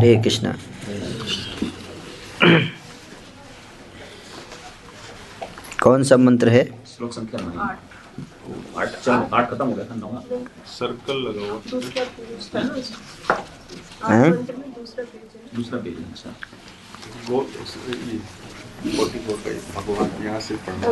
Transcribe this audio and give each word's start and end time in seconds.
हरे 0.00 0.14
कृष्णा। 0.24 0.50
कौन 5.82 6.04
सा 6.10 6.16
मंत्र 6.16 6.48
है? 6.48 6.62
श्लोक 6.88 7.12
संख्या 7.12 7.40
आठ। 7.62 8.88
चलो 9.04 9.28
आठ 9.36 9.50
खत्म 9.50 9.66
हो 9.66 9.72
गया 9.72 9.84
था 9.90 9.94
नौ। 9.94 10.08
सर्कल 10.78 11.16
लगा 11.26 11.50
हुआ 11.50 11.60
दूसरा 11.70 12.04
पेज 12.16 12.92
हैं? 14.10 14.30
दूसरा 15.54 15.78
पेज 15.80 15.96
अच्छा। 16.10 16.30
भगवान 19.76 20.10
यहाँ 20.24 20.40
से 20.40 20.56
पढ़ना। 20.66 20.86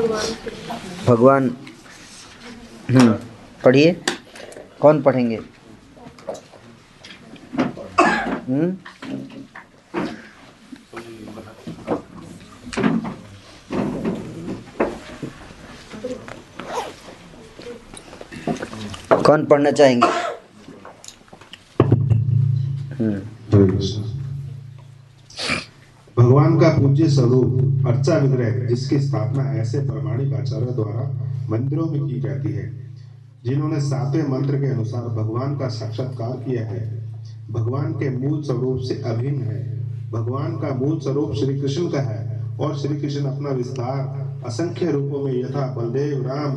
भगवान 1.06 1.50
हम्म, 2.90 3.12
पढ़िए। 3.64 3.92
कौन 4.80 5.00
पढ़ेंगे? 5.02 5.38
कौन 8.50 8.76
पढ़ना 19.44 19.70
चाहेंगे? 19.70 20.08
हम्म। 22.94 23.20
भगवान 26.18 26.60
का 26.60 26.68
पूज्य 26.68 27.08
स्वरूप 27.08 27.86
अर्चा 27.86 28.18
विग्रह 28.18 28.66
जिसकी 28.66 29.00
स्थापना 29.00 29.52
ऐसे 29.52 29.78
प्रमाणिक 29.78 30.34
आचार्य 30.34 30.66
द्वारा 30.66 31.28
मंदिरों 31.50 31.86
में 31.86 32.06
की 32.06 32.20
जाती 32.20 32.52
है, 32.52 32.92
जिन्होंने 33.44 33.80
सातवें 33.80 34.28
मंत्र 34.28 34.60
के 34.60 34.66
अनुसार 34.66 35.02
भगवान 35.02 35.58
का 35.58 35.68
साक्षात्कार 35.68 36.30
किया 36.30 36.66
है। 36.66 37.07
भगवान 37.50 37.92
के 37.92 38.10
मूल 38.10 38.42
स्वरूप 38.42 38.78
से 38.78 39.02
अभिन्न 39.02 39.42
है। 39.42 39.84
भगवान 40.10 40.52
का 40.52 40.74
मूल 40.74 40.98
स्वरूप 40.98 41.32
श्री 41.32 41.60
कृष्ण 41.60 41.88
का 41.88 42.00
है 42.00 42.42
और 42.60 42.78
श्री 42.78 42.96
कृष्ण 42.96 43.24
अपना 43.24 43.50
विस्तार 43.50 44.28
असंख्य 44.46 44.90
रूपों 44.90 45.24
में 45.24 45.40
यथा 45.40 45.74
बलदेव, 45.74 46.22
राम, 46.26 46.52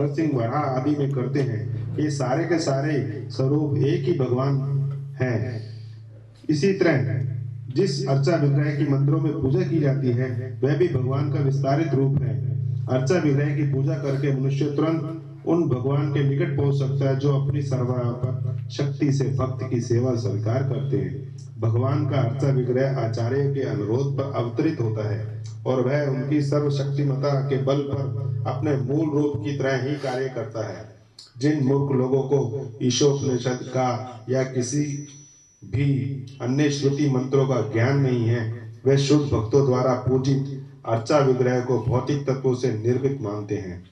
नरसिंह 0.00 0.30
वरा 0.34 0.58
आदि 0.58 0.90
में 0.90 1.12
करते 1.12 1.40
हैं। 1.40 1.84
ये 1.98 2.10
सारे 2.10 2.44
के 2.44 2.58
सारे 2.58 3.26
स्वरूप 3.30 3.76
एक 3.76 4.04
ही 4.04 4.18
भगवान 4.18 4.58
है। 5.20 5.62
इसी 6.50 6.72
तरह 6.72 7.24
जिस 7.76 8.06
अर्चा 8.06 8.36
विग्रह 8.36 8.70
की 8.70 8.92
मंदिरों 8.92 9.20
में 9.20 9.40
पूजा 9.40 9.60
की 9.60 9.80
जाती 9.80 10.08
है, 10.08 10.58
वह 10.64 10.76
भी 10.76 10.88
भगवान 10.88 11.32
का 11.32 11.40
विस्तारित 11.40 11.94
रूप 11.94 12.22
है। 12.22 12.54
अर्चा 12.86 13.18
विग्रह 13.18 13.56
की 13.56 13.62
पूजा 13.62 13.94
करके 13.94 14.40
मनुष्य 14.40 14.64
तुरंत 14.64 15.23
उन 15.46 15.68
भगवान 15.68 16.14
के 16.14 16.22
निकट 16.22 16.56
पहुँच 16.56 16.78
सकता 16.78 17.08
है 17.08 17.18
जो 17.18 17.40
अपनी 17.40 17.62
सर्वापर 17.62 18.68
शक्ति 18.70 19.12
से, 19.12 19.24
भक्त 19.24 19.70
की 19.70 19.80
सेवा 19.80 20.14
स्वीकार 20.14 20.62
करते 20.62 20.96
हैं। 20.96 21.36
भगवान 21.60 22.08
का 22.10 22.16
अर्चा 22.16 22.48
विग्रह 22.48 22.98
आचार्य 22.98 23.54
के 23.54 23.60
अनुरोध 23.60 24.18
पर 24.18 24.32
अवतरित 24.32 24.80
होता 24.80 25.14
है 25.14 25.44
और 25.66 25.80
वह 25.80 26.02
उनकी 26.02 26.42
सर्वशक्तिमता 26.42 27.40
के 27.40 27.62
बल 27.62 27.78
पर 27.78 28.44
अपने 28.46 28.76
मूल 28.76 29.10
रूप 29.10 29.32
की 29.36 29.58
तरह 29.58 29.82
ही 29.82 29.94
कार्य 29.94 30.28
करता 30.28 30.68
है। 30.68 30.94
जिन 31.38 31.64
मूर्ख 31.64 31.92
लोगों 31.92 32.22
को 32.22 32.70
ईशोपनिषद 32.82 33.58
का 33.62 34.20
या 34.30 34.42
किसी 34.42 35.08
भी 35.64 35.92
अन्य 36.40 36.70
श्रुति 36.70 37.10
मंत्रों 37.10 37.46
का 37.46 37.60
ज्ञान 37.72 37.98
नहीं 37.98 38.24
है, 38.24 38.72
वे 38.84 38.98
शुद्ध 38.98 39.32
भक्तों 39.32 39.66
द्वारा 39.66 39.94
पूजित 39.94 40.66
अर्चा 40.86 41.18
विग्रह 41.18 41.60
को 41.60 41.78
भौतिक 41.78 42.26
तत्वों 42.26 42.54
से 42.54 42.72
निर्मित 42.72 43.18
मानते 43.20 43.54
हैं। 43.54 43.84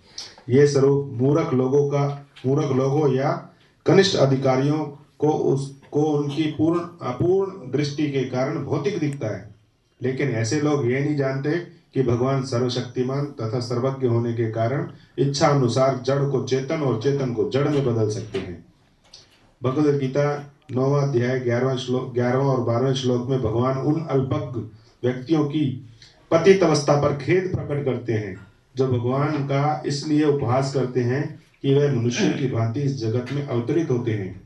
ये 0.49 0.67
स्वरूप 0.67 1.11
मूर्ख 1.13 1.53
लोगों 1.53 1.89
का, 1.89 2.27
मूर्ख 2.47 2.73
लोगों 2.73 3.15
या 3.15 3.49
कनिष्ठ 3.87 4.17
अधिकारियों 4.17 4.79
को 5.19 5.31
उसको 5.31 6.03
उनकी 6.03 6.43
पूर्ण, 6.43 6.81
अपूर्ण 6.81 7.73
दृष्टि 7.73 8.11
के 8.11 8.21
कारण 8.21 8.65
भौतिक 8.65 8.99
दिखता 8.99 9.27
है। 9.27 9.55
लेकिन 10.03 10.29
ऐसे 10.29 10.61
लोग 10.61 10.91
ये 10.91 11.01
नहीं 11.01 11.17
जानते 11.17 11.83
कि 11.95 12.03
भगवान 12.03 12.43
सर्वशक्तिमान 12.43 13.25
तथा 13.25 13.61
सर्वज्ञ 13.61 14.07
होने 14.07 14.33
के 14.33 14.51
कारण 14.51 14.91
इच्छा 15.19 15.49
अनुसार 15.49 16.01
जड़ 16.03 16.25
को 16.25 16.45
चेतन 16.45 16.81
और 16.81 17.03
चेतन 17.03 17.35
को 17.35 17.51
जड़ 17.51 17.69
में 17.69 17.85
बदल 17.85 18.11
सकते 18.11 18.39
हैं। 18.39 18.65
भगवद 19.63 19.99
गीता 19.99 20.53
नौवा 20.73 21.03
अध्याय 21.03 21.41
ग्यारहवा 21.41 21.77
श्लोक, 21.77 22.15
ग्यारहवा 22.15 22.53
और 22.53 22.61
बारहवें 22.61 22.95
श्लोक 22.95 23.29
में 23.29 23.43
भगवान 23.43 23.79
उन 23.79 24.01
अल्पज्ञ 24.01 24.61
व्यक्तियों 25.09 25.45
की 25.45 25.91
पतित 26.31 26.63
अवस्था 26.63 27.01
पर 27.01 27.17
खेद 27.17 27.53
प्रकट 27.55 27.85
करते 27.85 28.13
हैं। 28.13 28.52
जो 28.77 28.89
भगवान 28.89 29.45
का 29.45 29.83
इसलिए 29.87 30.25
उपहास 30.25 30.75
करते 30.75 31.01
हैं 31.01 31.41
कि 31.63 31.75
वह 31.75 31.93
मनुष्य 31.93 32.29
की 32.33 32.47
भांति 32.47 32.81
इस 32.81 33.01
जगत 33.01 33.33
में 33.33 33.47
अवतरित 33.47 33.91
होते 33.91 34.13
हैं। 34.13 34.41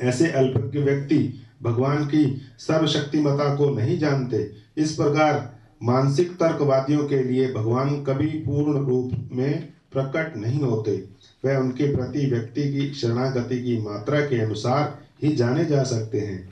ऐसे 0.00 0.30
अल्पज्ञ 0.30 0.78
व्यक्ति 0.78 1.42
भगवान 1.62 2.04
की 2.04 2.42
सर्वशक्तिमता 2.58 3.54
को 3.54 3.70
नहीं 3.70 3.98
जानते। 3.98 4.50
इस 4.76 4.92
प्रकार 4.92 5.56
मानसिक 5.82 6.30
तर्कवादियों 6.32 7.08
के 7.08 7.22
लिए 7.22 7.52
भगवान 7.52 8.04
कभी 8.04 8.26
पूर्ण 8.26 8.86
रूप 8.86 9.28
में 9.32 9.72
प्रकट 9.92 10.36
नहीं 10.36 10.60
होते। 10.60 11.04
वह 11.44 11.56
उनके 11.56 11.96
प्रति 11.96 12.26
व्यक्ति 12.26 12.72
की 12.72 12.94
शरणागति 12.94 13.62
की 13.62 13.78
मात्रा 13.78 14.20
के 14.20 14.40
अनुसार 14.40 14.98
ही 15.22 15.36
जाने 15.36 15.64
जा 15.64 15.82
सकते 15.82 16.20
हैं। 16.20 16.48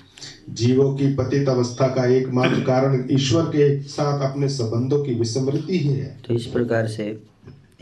जीवों 0.51 0.97
की 0.97 1.15
पतित 1.15 1.49
अवस्था 1.49 1.89
का 1.89 2.07
एकमात्र 2.07 2.61
कारण 2.61 3.09
ईश्वर 3.11 3.43
के 3.43 3.83
साथ 3.83 4.31
अपने 4.31 4.49
संबंधों 4.49 5.05
की 5.05 5.15
विस्मृति 5.15 5.79
ही 5.79 5.89
है। 5.89 6.21
तो 6.29 6.35
इस 6.35 6.47
प्रकार 6.47 6.87
से 6.87 7.23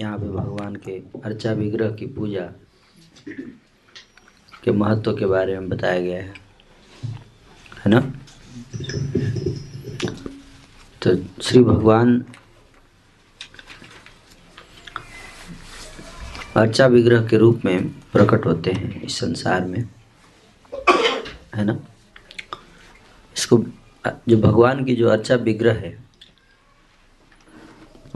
यहाँ 0.00 0.18
पे 0.18 0.28
भगवान 0.28 0.76
के 0.76 0.98
अर्चा 1.24 1.52
विग्रह 1.52 1.90
की 1.90 2.06
पूजा 2.06 2.52
के 4.64 4.70
महत्व 4.70 5.12
के 5.16 5.26
बारे 5.26 5.58
में 5.58 5.68
बताया 5.68 6.00
गया 6.00 6.22
है। 6.22 6.34
है 7.84 7.88
ना? 7.88 8.00
तो 11.02 11.42
श्री 11.42 11.62
भगवान 11.62 12.24
अर्चा 16.56 16.86
विग्रह 16.86 17.26
के 17.26 17.36
रूप 17.36 17.60
में 17.64 17.88
प्रकट 17.88 18.46
होते 18.46 18.70
हैं 18.72 19.02
इस 19.02 19.18
संसार 19.18 19.64
में। 19.64 19.88
है 21.54 21.64
ना? 21.64 21.78
इसको, 23.38 23.64
जो 24.28 24.36
भगवान 24.36 24.84
की 24.84 24.96
जो 24.96 25.08
अच्छा 25.08 25.34
विग्रह 25.34 25.72
है, 25.72 26.04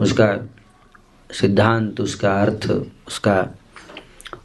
उसका 0.01 0.49
सिद्धांत, 1.33 2.01
उसका 2.01 2.43
अर्थ, 2.43 2.71
उसका 3.09 3.43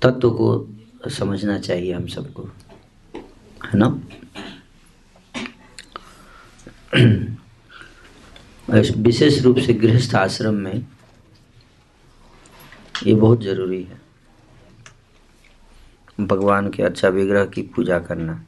तत्व 0.02 0.32
को 0.32 0.68
समझना 1.10 1.60
चाहिए 1.60 1.94
हम 1.94 2.08
सबको। 2.08 2.44
है 3.66 3.72
ना? 3.76 4.02
विशेष 8.98 9.42
रूप 9.42 9.58
से 9.58 9.74
गृहस्थ 9.74 10.16
आश्रम 10.16 10.54
में 10.54 10.88
ये 13.06 13.16
बहुत 13.16 13.44
ज़रूरी 13.44 13.84
है। 13.84 14.02
भगवान 16.20 16.70
के 16.70 16.84
अच्छा 16.84 17.08
विग्रह 17.08 17.46
की 17.46 17.62
पूजा 17.62 18.00
करना। 18.00 18.47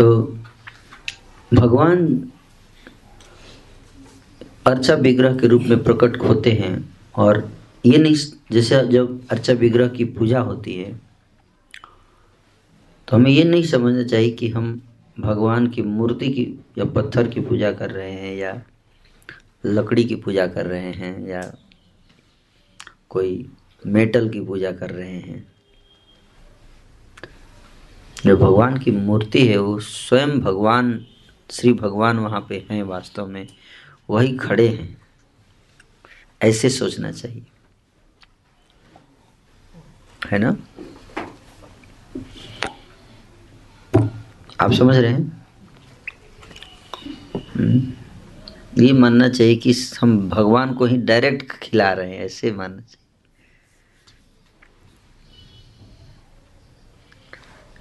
तो 0.00 0.38
भगवान 1.54 2.30
अर्चा 4.66 4.94
विग्रह 4.94 5.36
के 5.36 5.46
रूप 5.46 5.62
में 5.62 5.84
प्रकट 5.84 6.22
होते 6.22 6.50
हैं 6.52 6.96
और 7.14 7.52
ये 7.86 7.98
नहीं, 7.98 8.14
जैसे 8.52 8.86
जब 8.88 9.28
अर्चा 9.30 9.52
विग्रह 9.52 9.88
की 9.88 10.04
पूजा 10.04 10.40
होती 10.40 10.74
है 10.74 11.00
तो 13.08 13.16
हमें 13.16 13.30
ये 13.30 13.44
नहीं 13.44 13.62
समझना 13.62 14.04
चाहिए 14.04 14.30
कि 14.30 14.48
हम 14.48 14.82
भगवान 15.20 15.66
की 15.66 15.82
मूर्ति 15.82 16.28
की 16.28 16.64
या 16.78 16.84
पत्थर 16.84 17.28
की 17.28 17.40
पूजा 17.40 17.72
कर 17.72 17.90
रहे 17.90 18.12
हैं 18.12 18.36
या 18.36 18.62
लकड़ी 19.66 20.04
की 20.04 20.14
पूजा 20.14 20.46
कर 20.46 20.66
रहे 20.66 20.92
हैं 20.92 21.28
या 21.28 21.56
कोई 23.08 23.50
मेटल 23.86 24.28
की 24.28 24.40
पूजा 24.40 24.72
कर 24.72 24.90
रहे 24.90 25.18
हैं। 25.18 25.49
जो 28.26 28.36
भगवान 28.36 28.78
की 28.78 28.90
मूर्ति 28.90 29.46
है, 29.46 29.56
वो 29.56 29.80
स्वयं 29.80 30.40
भगवान, 30.40 31.06
श्री 31.50 31.72
भगवान 31.72 32.18
वहाँ 32.18 32.46
पे 32.48 32.66
हैं 32.70 32.82
वास्तव 32.82 33.26
में, 33.26 33.48
वही 34.10 34.36
खड़े 34.36 34.68
हैं। 34.68 35.00
ऐसे 36.42 36.68
सोचना 36.68 37.12
चाहिए। 37.12 37.42
है 40.30 40.38
ना? 40.38 40.56
आप 44.60 44.72
समझ 44.72 44.96
रहे 44.96 45.12
हैं? 45.12 45.46
हम्म। 47.36 47.92
ये 48.84 48.92
मानना 48.92 49.28
चाहिए 49.28 49.56
कि 49.56 49.74
हम 50.02 50.28
भगवान 50.28 50.74
को 50.74 50.84
ही 50.84 50.96
डायरेक्ट 50.96 51.52
खिला 51.52 51.92
रहे 51.92 52.10
हैं, 52.10 52.24
ऐसे 52.24 52.52
मानना 52.52 52.76
चाहिए। 52.76 52.99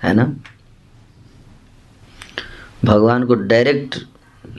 है 0.04 0.14
ना? 0.14 0.24
भगवान 2.86 3.26
को 3.26 3.34
डायरेक्ट 3.34 3.98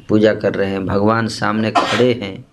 पूजा 0.08 0.34
कर 0.34 0.54
रहे 0.54 0.70
हैं, 0.70 0.84
भगवान 0.86 1.28
सामने 1.28 1.70
खड़े 1.70 2.12
हैं। 2.14 2.44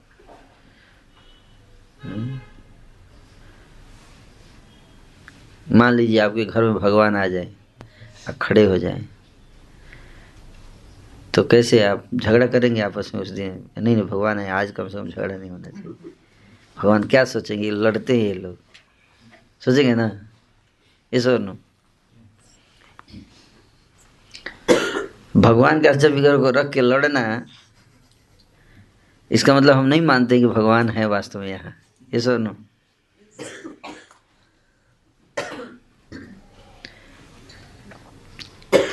मान 5.67 5.93
लीजिए 5.93 6.19
आपके 6.19 6.45
घर 6.45 6.63
में 6.63 6.73
भगवान 6.73 7.15
आ 7.15 7.27
जाए 7.27 7.51
और 8.27 8.33
खड़े 8.41 8.65
हो 8.65 8.77
जाए 8.77 9.05
तो 11.33 11.43
कैसे 11.43 11.83
आप 11.83 12.07
झगड़ा 12.15 12.45
करेंगे 12.47 12.81
आपस 12.81 13.11
में 13.15 13.21
उस 13.21 13.29
दिन? 13.29 13.49
नहीं 13.77 13.95
नहीं, 13.95 14.05
भगवान 14.05 14.39
है, 14.39 14.49
आज 14.49 14.71
कम 14.71 14.87
से 14.87 14.97
कम 14.97 15.09
झगड़ा 15.09 15.35
नहीं 15.35 15.49
होना 15.49 15.69
चाहिए। 15.69 16.11
भगवान 16.77 17.03
क्या 17.03 17.23
सोचेंगे? 17.25 17.71
लड़ते 17.71 18.17
हैं 18.17 18.27
ये 18.27 18.33
लोग। 18.33 18.57
सोचेंगे 19.61 19.95
ना? 19.95 20.09
इस 21.11 21.27
और 21.27 21.39
भगवान 25.37 25.81
के 25.81 25.87
अर्चा 25.87 26.07
विग्रह 26.07 26.37
को 26.37 26.49
रख 26.51 26.71
के 26.73 26.81
लड़ना, 26.81 27.45
इसका 29.31 29.55
मतलब 29.55 29.75
हम 29.75 29.85
नहीं 29.85 30.01
मानते 30.01 30.39
कि 30.39 30.47
भगवान 30.47 30.89
है 30.89 31.07
वास्तव 31.07 31.39
में 31.39 31.47
यहाँ। 31.47 31.73
ये 32.13 32.19
और 32.21 32.39
नो 32.39 32.55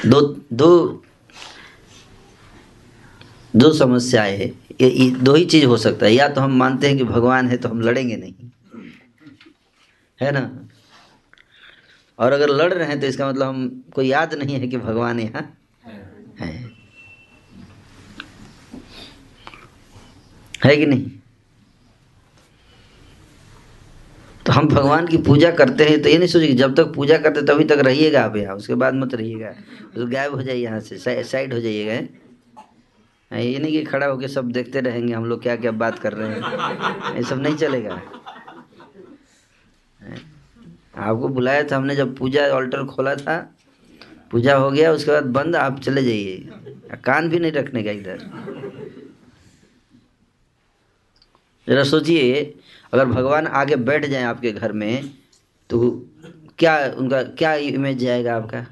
दो 0.06 0.20
दो 0.52 1.02
दो 3.55 3.73
समस्याएँ 3.73 4.37
है। 4.37 4.46
ये 4.81 5.11
दो 5.11 5.35
ही 5.35 5.44
चीज़ 5.46 5.64
हो 5.67 5.76
सकता 5.76 6.06
है। 6.06 6.12
या 6.12 6.29
तो 6.29 6.41
हम 6.41 6.56
मानते 6.58 6.88
हैं 6.88 6.96
कि 6.99 7.05
भगवान 7.05 7.49
है 7.49 7.56
तो 7.56 7.69
हम 7.69 7.81
लड़ेंगे 7.81 8.17
नहीं। 8.17 8.50
है 10.19 10.32
ना? 10.32 10.50
और 12.19 12.32
अगर 12.32 12.49
लड़ 12.50 12.73
रहे 12.73 12.88
हैं 12.88 13.00
तो 13.00 13.06
इसका 13.06 13.29
मतलब 13.29 13.46
हमको 13.46 14.02
याद 14.02 14.35
नहीं 14.35 14.61
है 14.61 14.69
कि 14.69 14.76
भगवान 14.79 15.20
यहाँ 15.20 15.43
है। 16.41 16.53
है 20.65 20.77
कि 20.77 20.87
नहीं? 20.87 21.11
तो 24.47 24.53
हम 24.53 24.67
भगवान 24.69 25.07
की 25.07 25.17
पूजा 25.19 25.51
करते 25.53 25.85
हैं 25.85 26.01
तो 26.03 26.09
ये 26.09 26.17
नहीं 26.19 26.29
सोचिए 26.29 26.49
कि 26.49 26.55
जब 26.55 26.75
तक 26.77 26.93
पूजा 26.95 27.17
करते 27.19 27.43
तभी 27.47 27.65
तक 27.65 27.79
रहिएगा 27.85 28.25
आप 28.25 28.37
यहाँ। 28.37 28.55
उसके 28.57 28.75
बाद 28.75 28.95
मत 28.95 29.15
रहिएगा। 29.15 29.51
तो 29.95 30.07
गायब 30.07 30.35
हो 30.35 30.43
जाइए 30.43 30.63
यहाँ 30.63 30.81
से 30.81 31.23
साइड 31.25 31.55
हो 31.55 31.61
जाइएगा 31.61 31.95
ये 33.31 33.59
नहीं 33.59 33.73
कि 33.73 33.83
खड़ा 33.85 34.07
होके 34.07 34.29
सब 34.29 34.51
देखते 34.53 34.81
रहेंगे 34.81 35.13
हम 35.15 35.25
लोग 35.25 35.43
क्या 35.43 35.55
क्या 35.57 35.71
बात 35.73 35.99
कर 35.99 36.13
रहे 36.13 36.29
हैं। 36.31 37.17
ये 37.17 37.23
सब 37.23 37.41
नहीं 37.43 37.57
चलेगा। 37.57 38.01
आपको 40.97 41.29
बुलाया 41.29 41.63
था 41.63 41.77
हमने 41.77 41.97
जब 41.97 42.17
पूजा 42.17 42.47
ऑल्टर 42.49 42.85
खोला 42.87 43.15
था 43.17 43.54
पूजा 44.35 44.55
हो 44.57 44.71
गया, 44.71 44.91
उसके 44.93 45.11
बाद 45.11 45.25
बंद, 45.33 45.57
आप 45.57 45.79
चले 45.81 46.03
जाइए। 46.05 46.97
कान 47.05 47.29
भी 47.29 47.39
नहीं 47.39 47.53
रखने 47.53 47.83
का 47.83 47.91
इधर। 47.91 48.19
जरा 51.67 51.83
सोचिए, 51.85 52.43
अगर 52.93 53.05
भगवान 53.07 53.47
आगे 53.47 53.77
बैठ 53.79 54.07
जाए 54.07 54.23
आपके 54.23 54.53
घर 54.53 54.73
में 54.73 55.11
तो 55.71 55.79
क्या 56.59 56.75
उनका, 56.89 57.23
क्या 57.23 57.55
इमेज 57.55 57.99
जाएगा 57.99 58.35
आपका? 58.37 58.67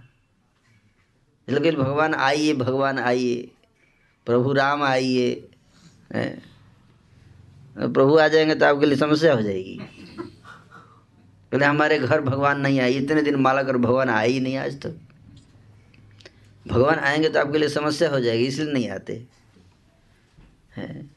लेकिन 1.48 1.76
भगवान 1.76 2.14
आइए 2.14 2.54
भगवान 2.54 2.98
आइए, 2.98 3.48
प्रभु 4.26 4.52
राम 4.52 4.82
आइए 4.82 5.30
प्रभु 7.76 8.18
आ 8.18 8.26
जाएँगे 8.28 8.54
तो 8.54 8.66
आपके 8.66 8.86
लिए 8.86 8.96
समस्या 8.96 9.34
हो 9.34 9.42
जाएगी। 9.42 9.78
पहले 11.52 11.64
हमारे 11.64 11.98
घर 11.98 12.20
भगवान 12.22 12.60
नहीं 12.60 12.80
आए, 12.80 12.92
इतने 12.92 13.22
दिन 13.22 13.36
माला 13.36 13.62
कर 13.62 13.76
भगवान 13.78 14.10
आए 14.10 14.28
ही 14.28 14.40
नहीं 14.40 14.56
आज 14.56 14.80
तक। 14.82 14.98
भगवान 16.66 16.98
आएँगे 16.98 17.28
तो 17.28 17.40
आपके 17.40 17.58
लिए 17.58 17.68
समस्या 17.68 18.08
हो 18.10 18.20
जाएगी, 18.20 18.44
इसलिए 18.44 18.72
नहीं 18.72 18.88
आते। 18.90 19.22
हैं? 20.76 21.10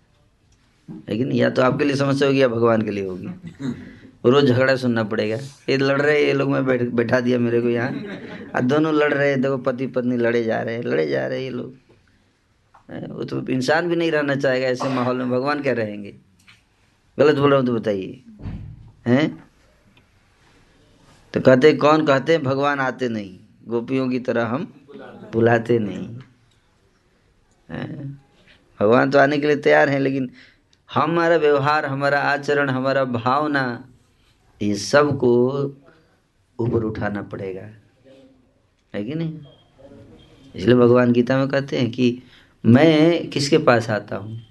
लेकिन 1.10 1.32
या 1.32 1.50
तो 1.50 1.62
आपके 1.62 1.86
लिए 1.86 1.96
समस्या 1.96 2.28
होगी 2.28 2.42
या 2.42 2.48
भगवान 2.48 2.82
के 2.82 2.92
लिए 2.92 3.06
होगी। 3.06 3.28
रोज 4.26 4.46
झगड़ा 4.46 4.76
सुनना 4.76 5.04
पड़ेगा। 5.04 5.36
ये 5.70 5.78
लड़ 5.78 6.02
रहे 6.02 6.26
ये 6.26 6.34
लोग 6.34 6.50
मैं 6.50 6.66
बैठ, 6.66 6.82
बैठा 6.82 7.20
दिया 7.20 7.40
मेरे 7.40 7.62
को 7.62 7.70
यहाँ। 7.70 7.90
और 8.56 8.62
दोनों 8.62 8.94
लड़ 8.94 9.14
रहे 9.14 9.36
देखो 9.36 9.58
पति 9.58 9.88
पत्नी 9.88 10.18
लड़े 10.18 10.44
जा 10.44 10.62
रहे 10.62 10.76
हैं, 10.76 10.84
लड़े 10.84 11.08
जा 11.08 11.26
रहे 11.28 11.38
हैं 11.38 11.44
ये 11.44 11.50
लोग। 11.50 11.74
वो 13.12 13.24
तो 13.24 13.46
इंसान 13.48 13.90
भी 13.90 13.96
नहीं 13.96 14.12
रहना 14.12 14.36
चाहेगा 14.36 14.68
ऐसे 14.68 14.90
माहौल 14.90 15.18
में, 15.18 15.30
भगवान 15.30 15.62
क्या 15.62 15.74
रहेंगे? 15.74 16.16
गलत 17.18 17.36
बोल 17.36 17.50
रहा 17.50 17.60
हूँ 17.60 17.68
तो 17.68 17.74
बताइए। 17.74 18.22
हैं? 19.08 19.44
तो 21.34 21.42
कहते 21.42 21.74
कौन 21.74 22.06
कहते 22.06 22.34
हैं? 22.34 22.44
भगवान 22.44 22.80
आते 22.80 23.10
नहीं। 23.10 23.38
गोपियों 23.68 24.10
की 24.10 24.20
तरह 24.20 24.46
हम 24.46 24.72
बुलाते 25.34 25.80
नहीं। 25.80 26.08
भगवान 28.80 29.12
तो 29.12 29.20
आने 29.20 29.38
के 29.38 29.48
लिए 29.48 29.56
तैयार 29.56 29.90
हैं, 29.90 30.00
लेकिन 30.00 30.30
हमारा 30.94 31.36
व्यवहार, 31.36 31.86
हमारा 31.86 32.20
आचरण, 32.20 32.70
हमारा 32.70 33.04
भावना, 33.06 33.90
ये 34.62 34.76
सबको 34.76 35.32
ऊपर 36.60 36.84
उठाना 36.84 37.22
पड़ेगा। 37.22 37.68
है 38.94 39.04
कि 39.04 39.14
नहीं? 39.14 39.40
इसलिए 40.56 40.76
भगवान 40.76 41.12
गीता 41.12 41.38
में 41.38 41.48
कहते 41.48 41.80
हैं 41.80 41.92
कि 41.92 42.24
मैं 42.66 43.30
किसके 43.30 43.58
पास 43.58 43.90
आता 43.90 44.16
हूँ? 44.16 44.42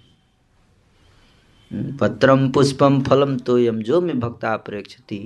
पत्रम 2.00 2.50
पुष्पम 2.50 3.00
फलम 3.02 3.38
तोयम, 3.38 3.82
जो 3.82 4.00
मैं 4.00 4.20
भक्ता 4.20 4.56
प्रेक्षती 4.56 5.19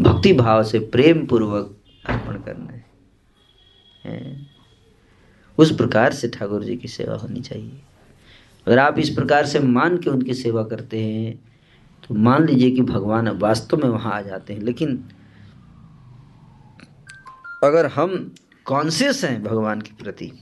भक्ति 0.00 0.32
भाव 0.32 0.62
से 0.64 0.78
प्रेम 0.78 1.26
पूर्वक 1.26 1.75
अर्पण 2.08 2.40
करना 2.42 2.72
है, 2.72 2.84
उस 5.58 5.74
प्रकार 5.76 6.12
से 6.12 6.28
ठाकुर 6.28 6.64
जी 6.64 6.76
की 6.76 6.88
सेवा 6.88 7.16
होनी 7.16 7.40
चाहिए। 7.40 7.80
अगर 8.66 8.78
आप 8.78 8.98
इस 8.98 9.10
प्रकार 9.10 9.46
से 9.46 9.60
मान 9.60 9.96
के 9.98 10.10
उनकी 10.10 10.34
सेवा 10.34 10.62
करते 10.64 11.02
हैं 11.02 11.34
तो 12.02 12.14
मान 12.14 12.46
लीजिए 12.46 12.70
कि 12.70 12.82
भगवान 12.82 13.28
वास्तव 13.38 13.76
में 13.76 13.88
वहाँ 13.88 14.12
आ 14.12 14.20
जाते 14.22 14.52
हैं 14.52 14.60
लेकिन 14.60 14.96
अगर 17.64 17.86
हम 17.86 18.34
कॉन्शियस 18.66 19.24
हैं 19.24 19.42
भगवान 19.42 19.80
के 19.80 19.94
प्रति 20.02 20.32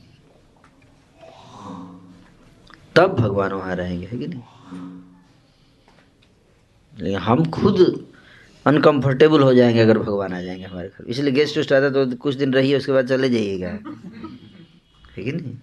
तब 2.96 3.14
भगवान 3.14 3.52
वहाँ 3.52 3.76
रहेंगे 3.76 4.06
है 4.06 4.18
कि 4.18 4.26
नहीं? 4.28 4.42
हम 7.16 7.44
खुद 7.50 8.06
अनकंफर्टेबल 8.66 9.42
हो 9.42 9.52
जाएँगे 9.54 9.80
अगर 9.80 9.98
भगवान 9.98 10.32
आ 10.32 10.40
जाएँगे 10.42 10.64
हमारे 10.64 10.88
घर। 10.88 11.04
इसलिए 11.04 11.32
गेस्ट 11.32 11.56
वेस्ट 11.56 11.72
आता 11.72 11.90
तो 11.90 12.16
कुछ 12.16 12.34
दिन 12.34 12.52
रहिए, 12.52 12.76
उसके 12.76 12.92
बाद 12.92 13.08
चले 13.08 13.28
जाइएगा। 13.30 13.70
ठीक 15.14 15.26
है 15.26 15.32
नहीं? 15.32 15.54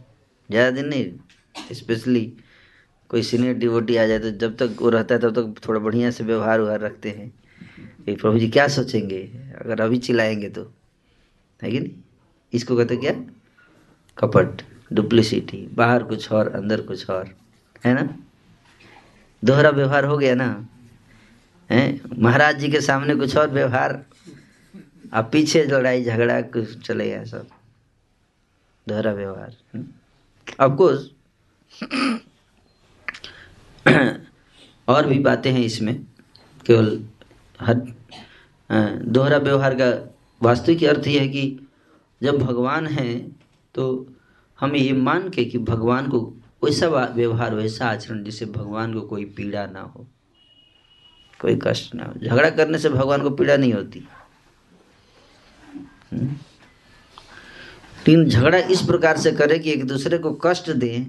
ज़्यादा 0.50 0.72
दिन 0.72 0.86
नहीं 0.86 1.76
स्पेशली 1.76 2.22
कोई 3.10 3.24
सीनियर 3.24 3.54
डिवोटी 3.54 3.96
आ 3.98 4.06
जाए 4.06 4.20
तो 4.20 4.32
जब 4.32 4.56
तक 4.58 4.76
वो 4.82 4.90
रहता 4.90 5.16
है 5.16 5.22
तब 5.22 5.34
तो 5.34 5.42
तक 5.42 5.60
तो 5.60 5.68
थोड़ा 5.68 5.80
बढ़िया 5.80 6.12
से 6.12 6.24
व्यवहार 6.24 6.60
व्यवहार 6.60 6.80
रखते 6.80 7.10
हैं। 7.10 7.32
कि 8.06 8.16
प्रभु 8.16 8.40
जी 8.40 8.48
क्या 8.50 8.68
सोचेंगे? 8.68 9.22
अगर 9.62 9.82
अभी 9.82 9.98
चिल्लाएँगे 9.98 10.50
तो। 10.50 10.64
है 11.60 11.72
कि 11.72 11.80
नहीं? 11.80 11.92
इसको 12.54 12.76
कहते 12.78 12.98
क्या? 12.98 13.12
कपट 14.18 14.62
डुप्लिसिटी 14.94 15.68
बाहर 15.74 16.04
कुछ 16.04 16.32
और, 16.32 16.48
अंदर 16.48 16.82
कुछ 16.82 17.10
और। 17.10 17.30
है 17.86 17.94
ना? 17.94 18.08
दोहरा 19.44 19.70
व्यवहार 19.70 20.06
हो 20.06 20.18
गया 20.18 20.36
ना? 20.36 20.68
है? 21.72 22.00
महाराज 22.20 22.60
जी 22.60 22.70
के 22.72 22.82
सामने 22.82 23.16
कुछ 23.16 23.36
और 23.38 23.50
व्यवहार। 23.50 24.04
अब 25.14 25.30
पीछे 25.32 25.64
लड़ाई 25.66 26.04
झगड़ा 26.04 26.40
कुछ 26.44 26.78
चलेगा 26.80 27.24
सब। 27.26 27.48
दोहरा 28.88 29.12
व्यवहार 29.14 29.56
ऑफकोर्स 30.60 31.10
और 34.88 35.08
भी 35.08 35.20
बातें 35.20 35.52
हैं 35.52 35.60
इसमें, 35.62 35.96
केवल 36.66 37.04
हर 37.60 37.76
दोहरा 39.06 39.38
व्यवहार 39.40 39.76
का 39.76 39.90
वास्तविक 40.42 40.84
अर्थ 40.84 41.08
यह 41.08 41.22
है 41.22 41.28
कि 41.28 41.68
जब 42.22 42.38
भगवान 42.38 42.88
हैं 42.88 43.16
तो 43.76 43.84
हम 44.60 44.76
ये 44.76 44.94
मान 44.94 45.30
के 45.30 45.46
कि 45.46 45.58
भगवान 45.60 46.08
को 46.10 46.20
वैसा 46.64 46.88
व्यवहार, 46.88 47.56
वैसा 47.56 47.86
आचरण 47.88 48.24
जिससे 48.24 48.46
भगवान 48.48 48.94
को 48.94 49.02
कोई 49.02 49.26
पीड़ा 49.38 49.66
ना 49.66 49.82
हो। 49.82 50.08
कोई 51.42 51.60
कष्ट 51.64 51.96
ना 51.96 52.06
हो। 52.06 52.14
झगड़ा 52.20 52.50
करने 52.50 52.78
से 52.80 52.90
भगवान 52.90 53.22
को 53.22 53.30
पीड़ा 53.30 53.58
नहीं 53.58 53.74
होती। 53.74 54.00
लेकिन 58.08 58.30
झगड़ा 58.30 58.58
इस 58.58 58.82
प्रकार 58.82 59.18
से 59.18 59.32
करे 59.32 59.60
कि 59.60 59.72
एक 59.72 59.86
दूसरे 59.88 60.18
को 60.18 60.34
कष्ट 60.34 60.70
दें 60.72 61.06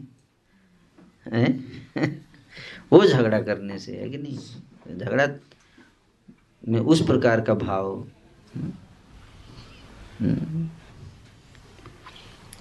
वो 2.92 3.04
झगड़ा 3.06 3.40
करने 3.40 3.78
से 3.78 3.96
है 3.96 4.08
कि 4.10 4.18
नहीं? 4.18 4.38
झगड़ा 4.98 5.26
में 6.68 6.80
उस 6.80 7.04
प्रकार 7.06 7.40
का 7.40 7.54
भाव। 7.54 8.04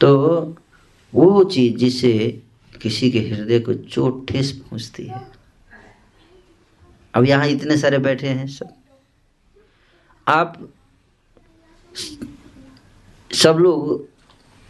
तो 0.02 0.12
वो 1.14 1.44
चीज़ 1.44 1.76
जिससे 1.78 2.42
किसी 2.82 3.12
के 3.12 3.20
हृदय 3.20 3.60
को 3.60 3.74
चोट 3.74 4.28
ठेस 4.28 4.52
पहुँचती 4.52 5.06
है। 5.06 5.31
अब 7.14 7.26
यहाँ 7.26 7.48
इतने 7.48 7.78
सारे 7.78 7.98
बैठे 7.98 8.28
हैं 8.28 8.48
सब। 8.48 8.74
आप 10.28 10.70
सब 13.34 13.58
लोग 13.58 14.10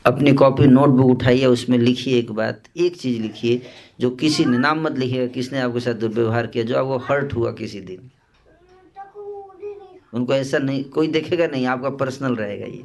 अपनी 0.06 0.34
कॉपी 0.34 0.68
नोटबुक 0.68 1.06
उठाइए, 1.06 1.46
उसमें 1.46 1.78
लिखिए 1.78 2.20
एक 2.20 2.32
बात, 2.32 2.64
एक 2.78 2.96
चीज़ 2.96 3.22
लिखिए, 3.22 3.62
जो 4.00 4.10
किसी 4.10 4.46
ने 4.46 4.58
नाम 4.58 4.82
मत 4.82 4.98
लिखिएगा, 4.98 5.28
किसने 5.28 5.60
आपके 5.60 5.80
साथ 5.80 5.94
दुर्व्यवहार 5.94 6.48
किया, 6.48 6.64
जो 6.64 6.78
आपको 6.78 6.98
हर्ट 6.98 7.34
हुआ 7.34 7.52
किसी 7.52 7.82
दिन। 7.82 8.12
उनको 10.14 10.34
ऐसा 10.34 10.58
नहीं, 10.58 10.84
कोई 10.84 11.08
देखेगा 11.08 11.48
नहीं, 11.48 11.66
आपका 11.66 11.90
पर्सनल 11.90 12.36
रहेगा 12.36 12.66
ये। 12.66 12.84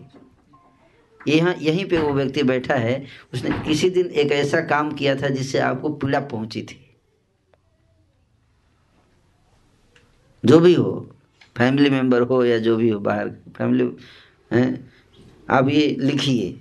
यहाँ, 1.36 1.54
यहीं 1.60 1.84
पे 1.84 1.98
वो 1.98 2.12
व्यक्ति 2.12 2.42
बैठा 2.42 2.74
है, 2.74 3.06
उसने 3.34 3.50
किसी 3.50 3.90
दिन 3.90 4.06
एक 4.06 4.32
ऐसा 4.32 4.60
काम 4.60 4.92
किया 4.92 5.14
था 5.14 5.28
जिससे 5.28 5.58
आपको 5.58 5.88
पीड़ा 5.88 6.20
पहुँची 6.20 6.62
थी। 6.62 6.85
जो 10.46 10.58
भी 10.60 10.74
हो 10.74 10.90
फैमिली 11.56 11.90
मेंबर 11.90 12.22
हो 12.22 12.44
या 12.44 12.58
जो 12.58 12.76
भी 12.76 12.88
हो, 12.88 12.98
बाहर 13.00 13.28
फैमिली 13.56 13.90
हैं? 14.52 14.92
आप 15.50 15.68
ये 15.68 15.96
लिखिए, 16.00 16.58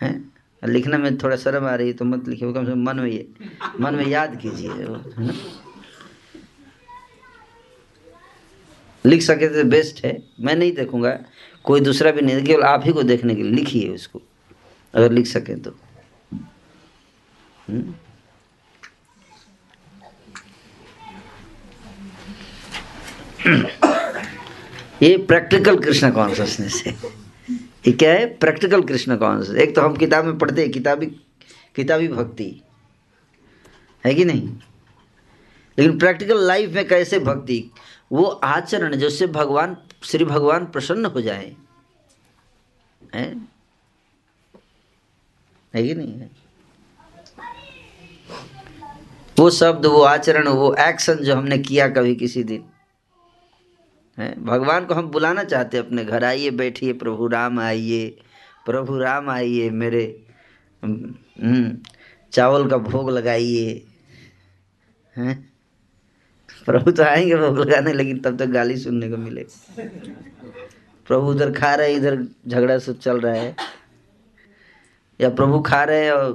हैं? 0.00 0.32
लिखने 0.62 0.96
में 0.96 1.16
थोड़ा 1.18 1.36
शर्म 1.36 1.66
आ 1.66 1.74
रही 1.74 1.86
है 1.86 1.92
तो 1.92 2.04
मत 2.04 2.28
लिखिए 2.28 2.52
कम 2.52 2.64
से 2.64 2.72
कम 2.72 2.82
मन 2.82 2.96
में 2.96 3.10
ये, 3.10 3.28
मन 3.80 3.94
में 3.94 4.06
याद 4.06 4.36
कीजिए, 4.36 4.68
है 4.68 4.86
ना? 4.88 5.32
लिख 9.04 9.22
सके 9.22 9.48
तो 9.48 9.64
बेस्ट 9.68 10.04
है। 10.04 10.22
मैं 10.40 10.54
नहीं 10.56 10.72
देखूँगा, 10.72 11.18
कोई 11.64 11.80
दूसरा 11.80 12.10
भी 12.10 12.22
नहीं, 12.22 12.44
केवल 12.44 12.62
आप 12.62 12.82
ही 12.84 12.92
को 12.92 13.02
देखने 13.02 13.34
के 13.34 13.42
लिए 13.42 13.52
लिखिए 13.52 13.88
उसको, 13.88 14.22
अगर 14.94 15.12
लिख 15.12 15.26
सकें 15.26 15.62
तो। 15.62 15.70
हम्म? 17.68 17.94
ये 25.02 25.16
प्रैक्टिकल 25.18 25.78
कृष्ण 25.78 26.10
कॉन्सियसनेस 26.10 26.82
है। 26.86 26.92
ये 27.86 27.92
क्या 27.92 28.12
है? 28.12 28.26
प्रैक्टिकल 28.34 28.82
कृष्ण 28.82 29.16
कॉन्सियस 29.16 29.58
एक 29.58 29.74
तो 29.74 29.80
हम 29.80 29.96
किताब 29.96 30.24
में 30.24 30.38
पढ़ते 30.38 30.62
हैं, 30.62 30.70
किताबी 30.70 31.06
किताबी 31.76 32.08
भक्ति। 32.08 32.62
है 34.06 34.14
कि 34.14 34.24
नहीं? 34.24 34.48
लेकिन 35.78 35.98
प्रैक्टिकल 35.98 36.46
लाइफ 36.46 36.70
में 36.70 36.88
कैसे 36.88 37.18
भक्ति? 37.18 37.70
वो 38.12 38.24
आचरण 38.24 38.96
जिससे 38.96 39.26
भगवान, 39.26 39.76
श्री 40.04 40.24
भगवान 40.24 40.66
प्रसन्न 40.66 41.06
हो 41.06 41.20
जाए। 41.20 41.56
है? 43.14 43.36
है 45.74 45.88
कि 45.88 45.94
नहीं? 45.94 46.20
है 46.20 46.30
वो 49.38 49.50
शब्द, 49.50 49.86
वो 49.86 50.02
आचरण, 50.02 50.48
वो 50.48 50.74
एक्शन 50.74 51.14
जो 51.14 51.36
हमने 51.36 51.58
किया 51.58 51.88
कभी 51.88 52.14
किसी 52.14 52.44
दिन 52.44 52.64
है? 54.18 54.34
भगवान 54.44 54.86
को 54.86 54.94
हम 54.94 55.08
बुलाना 55.08 55.44
चाहते 55.44 55.76
हैं 55.76 55.84
अपने 55.84 56.04
घर। 56.04 56.24
आइए 56.24 56.50
बैठिए 56.50 56.92
प्रभु 56.92 57.26
राम 57.26 57.60
आइए 57.60 58.08
प्रभु 58.66 58.98
राम 58.98 59.30
आइए 59.30 59.70
मेरे। 59.70 60.04
हम्म, 60.84 61.76
चावल 62.32 62.68
का 62.70 62.76
भोग 62.78 63.10
लगाइए। 63.10 63.86
हैं? 65.16 65.52
प्रभु 66.66 66.90
तो 66.90 67.02
आएँगे 67.02 67.36
भोग 67.36 67.58
लगाने 67.58 67.92
लेकिन 67.92 68.18
तब 68.18 68.36
तक 68.38 68.46
तो 68.46 68.52
गाली 68.52 68.76
सुनने 68.76 69.08
को 69.10 69.16
मिलेगा 69.16 69.84
प्रभु 71.06 71.30
उधर 71.30 71.52
खा 71.52 71.74
रहे 71.74 71.94
इधर 71.94 72.22
झगड़ा 72.48 72.78
सब 72.78 72.98
चल 72.98 73.20
रहा 73.20 73.34
है। 73.34 73.56
या 75.20 75.30
प्रभु 75.30 75.60
खा 75.60 75.82
रहे 75.84 76.04
हैं 76.04 76.12
और 76.12 76.30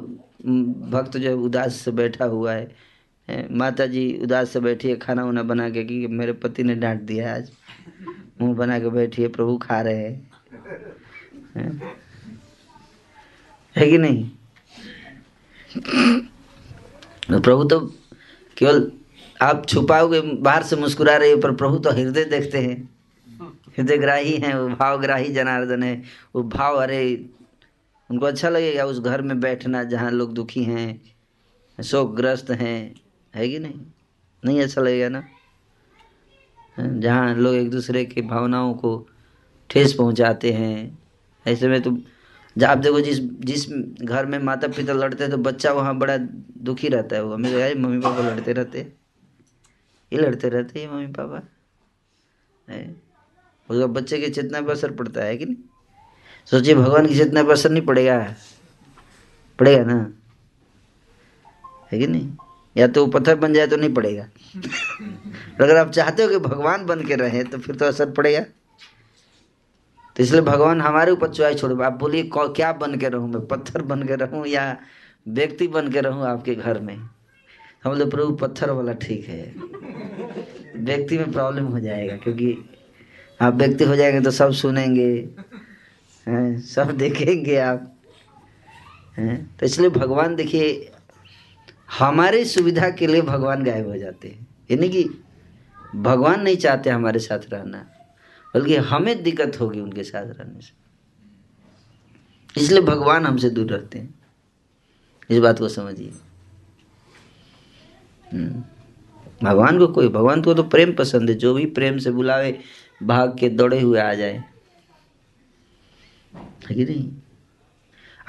हम्म, 0.46 0.74
भक्त 0.92 1.18
जो 1.18 1.30
है 1.30 1.36
उदास 1.36 1.76
से 1.76 1.92
बैठा 1.92 2.26
हुआ 2.26 2.54
हैं, 2.54 2.68
माता 3.52 3.86
जी 3.86 4.20
उदास 4.24 4.50
से 4.50 4.60
बैठी 4.60 4.90
है, 4.90 4.96
खाना 4.96 5.26
उना 5.26 5.44
बना 5.44 5.70
के 5.70 5.84
कि 5.84 6.08
मेरे 6.08 6.34
पति 6.34 6.64
ने 6.64 6.76
डांट 6.76 7.02
दिया 7.02 7.36
आज। 7.36 7.52
मुँह 8.42 8.56
बना 8.56 8.80
के 8.80 8.90
बैठी 8.90 9.22
है, 9.22 9.28
प्रभु 9.28 9.58
खा 9.58 9.82
रहे 9.82 9.98
हैं। 9.98 10.32
हैं? 11.56 11.96
कि 13.90 13.98
नहीं? 13.98 14.32
तो 17.32 17.40
प्रभु 17.40 17.64
तो 17.64 17.80
केवल 18.58 18.92
आप 19.42 19.68
छुपाओगे, 19.68 20.22
बाहर 20.22 20.64
से 20.64 20.76
मुस्कुरा 20.76 21.18
रहे 21.18 21.32
हो, 21.32 21.38
पर 21.38 21.56
प्रभु 21.56 21.78
तो 21.78 21.92
हृदय 21.92 22.24
देखते 22.24 22.58
हैं। 22.58 22.96
हृदय 23.78 23.98
ग्राही 23.98 24.38
हैं, 24.38 24.56
वो 24.56 24.70
भावग्राही 24.70 25.34
जनार्दन 25.34 25.84
है। 25.84 26.04
वो 26.36 26.44
भाव, 26.44 26.76
अरे, 26.76 27.30
उनको 28.12 28.26
अच्छा 28.26 28.50
लगेगा 28.50 28.86
उस 28.86 29.00
घर 29.00 29.22
में 29.22 29.40
बैठना 29.40 29.84
जहाँ 29.84 30.12
लोग 30.12 30.34
दुखी 30.34 30.64
हैं, 30.64 31.02
शोकग्रस्त 31.84 32.50
हैं। 32.50 32.96
है 33.38 33.50
कि 33.50 33.60
नहीं? 33.60 33.80
नहीं 34.44 34.62
अच्छा 34.62 34.82
लगेगा 34.82 35.10
ना? 35.10 35.24
जहाँ 36.80 37.36
लोग 37.36 37.56
एक 37.56 37.70
दूसरे 37.72 38.06
की 38.06 38.22
भावनाओं 38.22 38.74
को 38.74 39.08
ठेस 39.70 39.94
पहुँचाते 39.94 40.52
हैं। 40.54 40.98
ऐसे 41.46 41.68
में 41.68 41.82
तो 41.82 41.98
जब 42.58 42.68
आप 42.68 42.78
देखो 42.78 43.02
जिस 43.02 43.20
जिस 43.20 43.66
घर 44.02 44.26
में 44.26 44.38
माता 44.40 44.68
पिता 44.68 44.94
लड़ते 44.94 45.24
हैं 45.24 45.32
तो 45.32 45.38
बच्चा 45.38 45.72
वहाँ 45.72 45.98
बड़ा 45.98 46.18
दुखी 46.18 46.88
रहता 46.88 47.16
है 47.16 47.24
वो। 47.24 47.34
हमें 47.34 47.52
तो 47.52 47.60
यार 47.60 47.76
मम्मी 47.76 48.00
पापा 48.02 48.30
लड़ते 48.30 48.54
रहते। 48.54 48.80
ये 50.12 50.20
लड़ते 50.20 50.50
रहते 50.50 50.80
हैं 50.80 50.90
मम्मी 50.92 51.08
पापा 51.08 51.42
है? 52.70 52.96
उसका 53.70 53.88
बच्चे 53.88 54.20
के 54.20 54.30
चेतना 54.30 54.62
पर 54.62 54.72
असर 54.72 54.92
पड़ता 54.92 55.24
है 55.24 55.38
कि 55.38 55.46
नहीं? 55.46 55.58
सोचिए, 56.46 56.76
भगवान 56.76 57.08
की 57.08 57.16
चेतना 57.16 57.44
पर 57.44 57.52
असर 57.52 57.70
नहीं 57.70 57.86
पड़ेगा। 57.86 58.36
पड़ेगा 59.60 59.84
ना? 59.84 60.14
है 61.92 62.00
कि 62.00 62.08
नहीं? 62.08 62.30
या 62.78 62.88
तो 62.88 63.06
वो 63.06 63.12
पत्थर 63.12 63.36
बन 63.36 63.54
जाए 63.54 63.68
तो 63.68 63.78
नहीं 63.78 63.94
पड़ेगा। 63.94 64.24
अगर 65.62 65.78
आप 65.78 65.92
चाहते 65.92 66.24
हो 66.24 66.30
कि 66.30 66.38
भगवान 66.40 66.86
बन 66.86 67.06
के 67.06 67.16
रहें 67.16 67.44
तो 67.46 67.58
फिर 67.58 67.76
तो 67.76 67.86
असर 67.86 68.12
पड़ेगा। 68.12 68.40
तो 70.16 70.24
इसलिए 70.24 70.42
भगवान 70.42 70.82
हमारे 70.82 71.12
ऊपर 71.12 71.30
चॉइस 71.30 71.60
छोड़ो। 71.60 71.82
आप 71.82 71.94
बोलिए 71.94 72.30
क्या 72.36 72.72
बन 72.74 72.98
के 72.98 73.10
रहूँ 73.10 73.30
मैं? 73.30 73.46
पत्थर 73.48 73.82
बन 73.82 74.04
के 74.04 74.16
रहूँ 74.16 74.46
या 74.48 74.78
व्यक्ति 75.28 75.68
बन 75.68 75.92
के 75.92 76.02
रहूँ 76.02 76.26
आपके 76.26 76.56
घर 76.56 76.80
में? 76.80 76.96
हम 76.96 77.92
बोले 77.92 78.06
प्रभु 78.06 78.36
पत्थर 78.36 78.72
वाला 78.72 78.94
ठीक 78.94 79.28
है। 79.30 79.54
व्यक्ति 80.78 81.18
में 81.18 81.32
प्रॉब्लम 81.32 81.66
हो 81.66 81.80
जाएगा 81.80 82.16
क्योंकि 82.18 82.58
आप 83.42 83.54
व्यक्ति 83.54 83.84
हो 83.84 83.96
जाएँगे 83.96 84.22
तो 84.22 84.32
सब 84.32 84.52
सुनेंगे। 84.52 85.10
हैं 86.28 86.60
सब 86.62 86.92
देखेंगे 86.98 87.58
आप। 87.58 87.94
हैं 89.18 89.38
तो 89.60 89.66
इसलिए 89.66 89.90
भगवान 89.90 90.36
देखिए 90.36 90.92
हमारे 91.92 92.46
सुविधा 92.46 92.90
के 92.90 93.08
लिए 93.08 93.22
भगवान 93.22 93.64
गायब 93.64 93.88
हो 93.88 93.98
जाते 93.98 94.28
हैं। 94.28 94.48
यानी 94.72 94.90
कि 94.90 95.10
भगवान 95.96 96.42
नहीं 96.42 96.58
चाहते 96.58 96.90
हमारे 96.90 97.20
साथ 97.20 97.40
रहना। 97.54 97.90
बल्कि 98.56 98.76
हमें 98.76 99.24
दिक्कत 99.24 99.58
होगी 99.60 99.80
उनके 99.80 100.04
साथ 100.04 100.26
रहने 100.26 100.62
से। 100.62 100.88
इसलिए 102.62 102.82
भगवान 102.82 103.26
हमसे 103.26 103.50
दूर 103.50 103.72
रहते 103.72 104.00
हैं। 104.00 104.16
इस 105.30 105.40
बात 105.40 105.60
को 105.60 105.70
समझिए। 105.70 106.14
हम्म। 108.34 108.64
भगवान 109.44 109.80
को 109.80 109.88
कोई, 109.88 110.08
भगवान 110.08 110.42
को 110.42 110.54
तो 110.54 110.64
प्रेम 110.64 110.94
पसंद 110.94 111.30
है। 111.30 111.36
जो 111.36 111.54
भी 111.54 111.66
प्रेम 111.66 111.98
से 111.98 112.12
बुलावे, 112.12 112.60
भाग 113.04 113.38
के 113.40 113.50
दौड़े 113.50 113.82
हुए 113.82 114.00
आ 114.00 114.14
जाए। 114.14 114.44
है 116.36 116.76
कि 116.76 116.86
नहीं? 116.86 117.12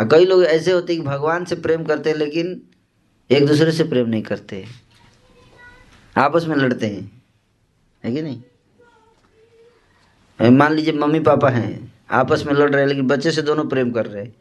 और 0.01 0.09
कई 0.09 0.25
लोग 0.25 0.45
ऐसे 0.45 0.73
होते 0.73 0.97
कि 0.97 1.03
भगवान 1.03 1.45
से 1.45 1.57
प्रेम 1.57 1.85
करते 1.85 2.11
हैं, 2.11 2.17
लेकिन 2.17 2.63
एक 3.31 3.47
दूसरे 3.47 3.73
से 3.73 3.85
प्रेम 3.85 4.09
नहीं 4.09 4.23
करते। 4.23 4.65
आपस 6.17 6.45
में 6.45 6.57
लड़ते 6.57 6.87
हैं। 6.87 7.23
है 8.05 8.13
कि 8.13 8.23
नहीं? 8.23 8.43
मान 10.51 10.73
लीजिए 10.73 10.93
मम्मी 10.93 11.21
पापा 11.21 11.49
हैं, 11.49 11.93
आपस 12.11 12.45
में 12.47 12.53
लड़ 12.53 12.71
रहे 12.71 12.81
हैं, 12.81 12.89
लेकिन 12.89 13.07
बच्चे 13.07 13.31
से 13.31 13.43
दोनों 13.43 13.65
प्रेम 13.69 13.91
कर 13.91 14.07
रहे 14.07 14.25
हैं। 14.25 14.35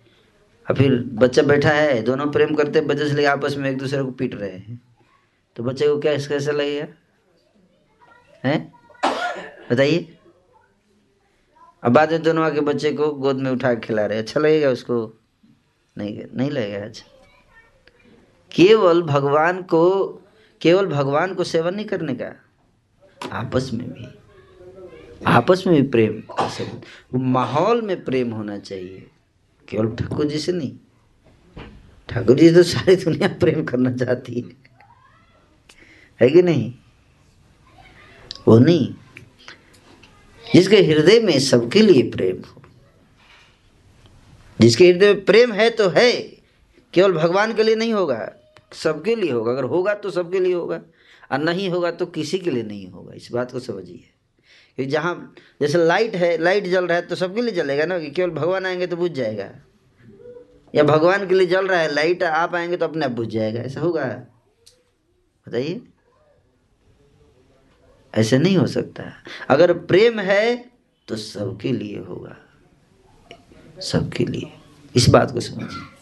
और 0.69 0.75
फिर 0.75 0.95
बच्चा 0.95 1.41
बैठा 1.41 1.69
है, 1.69 2.01
दोनों 2.01 2.31
प्रेम 2.31 2.55
करते 2.55 2.79
हैं, 2.79 2.87
बच्चे 2.87 3.09
से 3.09 3.15
लेकर 3.15 3.29
आपस 3.29 3.55
में 3.57 3.69
एक 3.69 3.77
दूसरे 3.77 4.03
को 4.03 4.11
पीट 4.11 4.35
रहे 4.35 4.57
हैं। 4.57 4.81
तो 5.55 5.63
बच्चे 5.63 5.87
को 5.87 5.99
क्या 5.99 6.17
कैसा 6.17 6.51
लगेगा? 6.51 6.87
हैं? 8.45 8.73
बताइए। 9.71 10.17
अब 11.83 11.91
बाद 11.91 12.11
में 12.11 12.23
दोनों 12.23 12.45
आके 12.45 12.61
बच्चे 12.61 12.91
को 12.91 13.11
गोद 13.11 13.35
में 13.35 13.51
उठा 13.51 13.73
के 13.73 13.87
खिला 13.87 14.05
रहे 14.05 14.19
अच्छा 14.19 14.39
लगेगा 14.39 14.69
उसको? 14.69 15.19
नहीं 15.97 16.23
नहीं 16.33 16.51
लगेगा। 16.51 16.85
अच्छा। 16.85 17.16
केवल 18.55 19.01
भगवान 19.01 19.61
को, 19.61 20.07
केवल 20.61 20.85
भगवान 20.85 21.33
को 21.33 21.43
सेवन 21.43 21.75
नहीं 21.75 21.85
करने 21.85 22.15
का। 22.15 22.43
आपस 23.31 23.69
में 23.73 23.89
भी, 23.89 24.07
आपस 25.27 25.63
में 25.67 25.81
भी 25.81 25.87
प्रेम 25.87 26.23
माहौल 27.15 27.81
में 27.81 28.05
प्रेम 28.05 28.31
होना 28.31 28.57
चाहिए। 28.57 29.07
केवल 29.69 29.95
ठाकुर 29.95 30.25
जी 30.25 30.37
से 30.37 30.51
नहीं। 30.51 30.77
ठाकुर 32.09 32.37
जी 32.37 32.53
तो 32.53 32.63
सारी 32.63 32.95
दुनिया 32.95 33.27
प्रेम 33.27 33.63
करना 33.63 33.93
चाहती 33.93 34.33
है। 34.33 34.49
है 36.21 36.29
कि 36.29 36.41
नहीं? 36.41 36.73
वो 38.47 38.59
नहीं। 38.59 38.93
जिसके 40.53 40.77
हृदय 40.77 41.19
में 41.19 41.39
सबके 41.39 41.81
लिए 41.81 42.11
प्रेम 42.11 42.49
हो। 42.49 42.61
जिसके 44.61 44.91
हृदय 44.91 45.13
में 45.13 45.25
प्रेम 45.25 45.53
है 45.53 45.69
तो 45.69 45.89
है। 45.89 46.36
केवल 46.97 47.13
भगवान 47.13 47.53
के 47.53 47.63
लिए 47.63 47.75
नहीं 47.75 47.93
होगा, 47.93 48.33
सबके 48.73 49.15
लिए 49.15 49.31
होगा। 49.31 49.51
अगर 49.51 49.63
होगा 49.63 49.93
तो 49.93 50.11
सबके 50.11 50.39
लिए 50.39 50.53
होगा, 50.53 50.81
और 51.31 51.37
नहीं 51.37 51.69
होगा 51.69 51.91
तो 51.91 52.05
किसी 52.05 52.39
के 52.39 52.51
लिए 52.51 52.63
नहीं 52.63 52.87
होगा। 52.87 53.13
इस 53.13 53.29
बात 53.31 53.51
को 53.51 53.59
समझिए। 53.59 54.09
कि 54.77 54.85
जहाँ 54.85 55.33
जैसे 55.61 55.77
लाइट 55.77 56.15
है, 56.15 56.37
लाइट 56.37 56.63
जल 56.63 56.87
रहा 56.87 56.97
है 56.97 57.05
तो 57.05 57.15
सबके 57.15 57.41
लिए 57.41 57.51
जलेगा 57.51 57.85
ना, 57.85 57.99
कि 57.99 58.11
केवल 58.11 58.29
भगवान 58.29 58.65
आएँगे 58.65 58.87
तो 58.87 58.97
बुझ 58.97 59.11
जाएगा। 59.11 59.51
या 60.75 60.83
भगवान 60.83 61.27
के 61.27 61.35
लिए 61.35 61.47
जल 61.47 61.67
रहा 61.67 61.79
है, 61.79 61.93
लाइट 61.93 62.23
आप 62.23 62.55
आएँगे 62.55 62.77
तो 62.77 62.85
अपने 62.85 63.05
आप 63.05 63.11
बुझ 63.11 63.27
जाएगा। 63.27 63.61
ऐसा 63.61 63.79
होगा? 63.79 64.05
बताइए। 65.47 65.81
ऐसे 68.15 68.37
नहीं 68.37 68.57
हो 68.57 68.67
सकता। 68.67 69.13
अगर 69.49 69.73
प्रेम 69.73 70.19
है 70.19 70.71
तो 71.07 71.15
सबके 71.15 71.71
लिए 71.71 71.99
होगा। 71.99 72.37
सबके 73.81 74.25
लिए। 74.25 74.53
इस 74.95 75.09
बात 75.09 75.31
को 75.31 75.39
समझिए। 75.39 75.96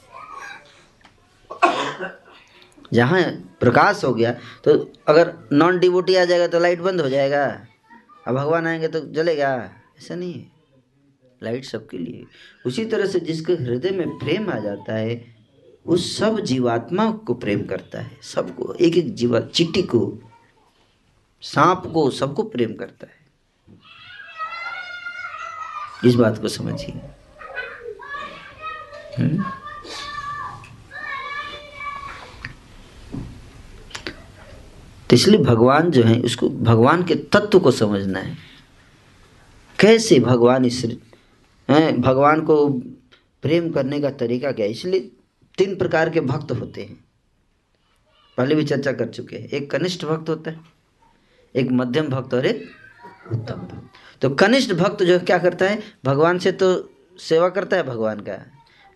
जहाँ 2.93 3.23
प्रकाश 3.59 4.03
हो 4.03 4.13
गया 4.13 4.33
तो 4.63 4.93
अगर 5.07 5.33
नॉन 5.53 5.79
डिवोटी 5.79 6.15
आ 6.15 6.25
जाएगा 6.25 6.47
तो 6.47 6.59
लाइट 6.59 6.79
बंद 6.79 7.01
हो 7.01 7.09
जाएगा। 7.09 7.67
अब 8.27 8.35
भगवान 8.35 8.67
आएँगे 8.67 8.87
तो 8.87 8.99
जलेगा। 8.99 9.71
ऐसा 9.97 10.15
नहीं 10.15 10.33
है। 10.33 10.51
लाइट 11.43 11.65
सबके 11.65 11.97
लिए। 11.97 12.25
उसी 12.65 12.85
तरह 12.85 13.05
से 13.05 13.19
जिसके 13.19 13.53
हृदय 13.53 13.89
में 13.89 14.09
प्रेम 14.09 14.49
आ 14.49 14.59
जाता 14.59 14.95
है, 14.95 15.35
उस 15.85 16.17
सब 16.17 16.39
जीवात्मा 16.39 17.11
को 17.11 17.33
प्रेम 17.33 17.65
करता 17.65 18.01
है। 18.01 18.17
सबको 18.21 18.73
एक 18.73 18.97
एक 18.97 19.13
जीवा 19.15 19.39
चिट्टी 19.39 19.81
को, 19.81 20.19
सांप 21.41 21.83
को, 21.93 22.09
सबको 22.11 22.43
प्रेम 22.43 22.73
करता 22.73 23.07
है। 23.07 23.25
इस 26.05 26.15
बात 26.15 26.41
को 26.41 26.47
समझिए। 26.47 27.01
तो 35.09 35.15
इसलिए 35.15 35.39
भगवान 35.39 35.89
जो 35.91 36.03
है, 36.03 36.19
उसको 36.19 36.49
भगवान 36.49 37.03
के 37.03 37.15
तत्व 37.15 37.59
को 37.59 37.71
समझना 37.71 38.19
है। 38.19 38.35
कैसे 39.79 40.19
भगवान 40.19 40.65
इस, 40.65 40.83
हैं, 41.69 42.01
भगवान 42.01 42.41
को 42.41 42.67
प्रेम 43.43 43.69
करने 43.71 43.99
का 44.01 44.09
तरीका 44.11 44.51
क्या 44.51 44.65
है? 44.65 44.71
इसलिए 44.71 44.99
तीन 45.57 45.75
प्रकार 45.75 46.09
के 46.09 46.21
भक्त 46.21 46.51
होते 46.51 46.83
हैं। 46.83 46.97
पहले 48.37 48.55
भी 48.55 48.63
चर्चा 48.63 48.91
कर 48.91 49.07
चुके 49.07 49.35
हैं। 49.35 49.47
एक 49.47 49.69
कनिष्ठ 49.71 50.05
भक्त 50.05 50.29
होता 50.29 50.51
है, 50.51 50.59
एक 51.55 51.71
मध्यम 51.71 52.07
भक्त 52.09 52.33
और 52.33 52.45
एक 52.45 52.63
उत्तम 53.31 53.55
भक्त। 53.55 54.21
तो 54.21 54.29
कनिष्ठ 54.31 54.73
भक्त 54.73 55.03
जो 55.03 55.19
क्या 55.19 55.37
करता 55.37 55.65
है? 55.65 55.81
भगवान 56.05 56.39
से 56.39 56.51
तो 56.53 56.67
सेवा 57.19 57.49
करता 57.49 57.77
है 57.77 57.83
भगवान 57.83 58.19
का, 58.19 58.33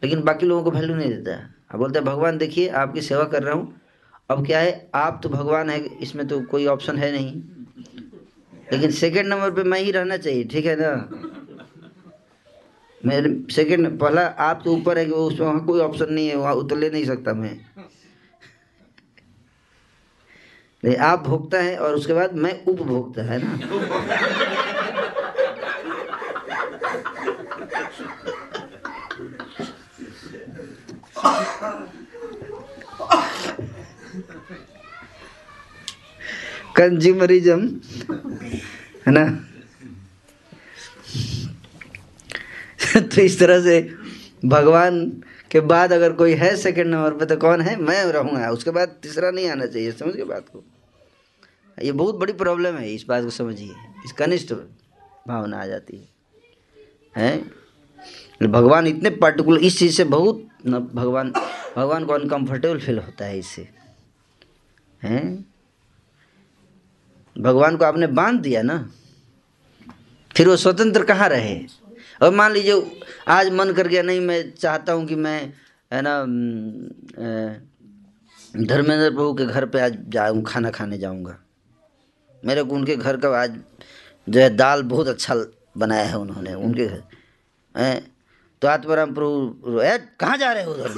लेकिन 0.02 0.22
बाकी 0.22 0.46
लोगों 0.46 0.64
को 0.64 0.72
वैल्यू 0.72 0.96
नहीं 0.96 1.10
देता। 1.10 1.36
अब 1.72 1.80
बोलता 1.80 2.00
है, 2.00 2.06
भगवान 2.06 2.38
देखिए, 2.38 2.68
आपकी 2.70 3.02
सेवा 3.02 3.24
कर 3.26 3.44
रहा 3.44 3.54
हूँ 3.56 3.79
अब 4.30 4.46
क्या 4.46 4.60
है? 4.60 4.90
आप 4.96 5.20
तो 5.24 5.30
भगवान 5.30 5.70
है, 5.70 5.86
इसमें 5.86 6.28
तो 6.28 6.42
कोई 6.42 6.66
ऑप्शन 6.66 6.98
है 6.98 7.12
नहीं। 7.12 7.42
लेकिन 8.74 8.92
सेकंड 8.92 9.28
नंबर 9.28 9.52
पे 9.52 9.64
मैं 9.64 9.80
ही 9.80 9.92
रहना 9.92 10.18
चाहिए, 10.18 10.44
ठीक 10.44 10.66
है 10.66 10.76
ना? 10.80 11.10
मेरे 13.06 13.54
सेकंड 13.54 14.00
पहला 14.00 14.22
आप 14.22 14.62
तो 14.66 14.74
ऊपर 14.74 14.98
है 14.98 15.06
कि 15.06 15.12
उसमें 15.12 15.48
वहाँ 15.48 15.66
कोई 15.66 15.80
ऑप्शन 15.80 16.14
नहीं 16.14 16.28
है, 16.28 16.36
वहाँ 16.36 16.54
उतर 16.54 16.78
ले 16.78 16.90
नहीं 16.90 17.06
सकता 17.06 17.34
मैं। 17.34 17.66
नहीं, 20.86 20.96
आप 20.96 21.20
भोगता 21.20 21.60
है 21.60 21.78
और 21.78 21.96
उसके 21.96 22.14
बाद 22.14 22.34
मैं 22.34 22.66
उपभोक्ता, 22.66 23.22
है 23.24 23.40
ना? 23.44 23.60
कंज्यूमरिज्म 36.80 37.82
है 39.08 39.12
ना? 39.12 39.46
तो 43.02 43.22
इस 43.22 43.40
तरह 43.40 43.62
से 43.62 43.94
भगवान 44.46 45.24
के 45.52 45.60
बाद 45.60 45.94
अगर 45.94 46.14
कोई 46.14 46.34
है 46.34 46.56
सेकंड 46.56 46.86
नंबर 46.86 47.14
पे 47.14 47.26
तो 47.26 47.38
कौन 47.38 47.62
है? 47.62 47.76
मैं 47.76 48.04
रहूँगा। 48.06 48.50
उसके 48.50 48.72
बाद 48.72 48.88
तीसरा 48.88 49.32
नहीं 49.32 49.50
आना 49.50 49.66
चाहिए। 49.66 49.92
समझ 49.92 50.16
के 50.16 50.24
बात 50.24 50.46
को? 50.54 50.64
ये 51.82 51.92
बहुत 51.92 52.16
बड़ी 52.16 52.34
प्रॉब्लम 52.34 52.76
है। 52.76 52.94
इस 52.94 53.06
बात 53.08 53.24
को 53.24 53.30
समझिए। 53.30 53.72
इस 54.06 54.12
कनिष्ठ 54.12 54.54
भावना 55.28 55.62
आ 55.62 55.66
जाती 55.66 55.98
है। 55.98 56.10
हैं? 57.18 57.52
भगवान 58.52 58.88
इतने 58.88 59.10
पार्टिकुलर 59.10 59.60
इस 59.60 59.80
चीज़ 59.80 59.98
से 59.98 60.04
बहुत 60.04 60.48
भगवान 60.66 61.32
भगवान 61.78 62.06
को 62.06 62.14
अनकंफर्टेबल 62.14 62.80
फील 62.80 63.00
होता 63.00 63.26
है 63.26 63.40
इससे। 63.40 63.68
हैं? 65.04 65.54
भगवान 67.40 67.78
को 67.78 67.86
आपने 67.86 68.08
बाँध 68.08 68.40
दिया 68.42 68.62
ना, 68.62 68.78
फिर 70.38 70.48
वो 70.48 70.56
स्वतंत्र 70.56 71.04
कहाँ 71.04 71.30
रहे? 71.30 71.56
और 72.22 72.32
मान 72.32 72.52
लीजिए, 72.52 73.04
आज 73.28 73.50
मन 73.50 73.72
कर 73.74 73.88
गया, 73.88 74.02
नहीं, 74.02 74.20
मैं 74.20 74.52
चाहता 74.52 74.94
हूँ 74.94 75.06
कि 75.08 75.16
मैं, 75.16 75.54
है 75.92 76.02
ना 76.02 76.16
धर्मेंद्र 78.56 79.10
प्रभु 79.10 79.34
के 79.34 79.46
घर 79.46 79.66
पे 79.66 79.80
आज 79.80 79.98
जाऊँ, 80.08 80.44
खाना 80.44 80.70
खाने 80.70 80.98
जाऊँगा। 80.98 81.38
मेरे 82.44 82.64
को 82.64 82.76
उनके 82.76 82.96
घर 82.96 83.18
का 83.18 83.30
आज 83.42 83.60
जो 84.28 84.40
है, 84.40 84.50
दाल 84.56 84.84
बहुत 84.84 85.08
अच्छा 85.08 85.36
बनाया 85.78 86.06
है 86.06 86.18
उन्होंने, 86.18 86.54
उनके 86.54 86.86
घर। 86.86 87.04
हैं? 87.76 88.12
तो 88.62 88.68
आत्माराम 88.68 89.14
प्रभु, 89.14 89.80
ए, 89.82 89.98
कहाँ 90.20 90.38
जा 90.38 90.52
रहे 90.54 90.64
हो 90.64 90.72
उधर 90.72 90.90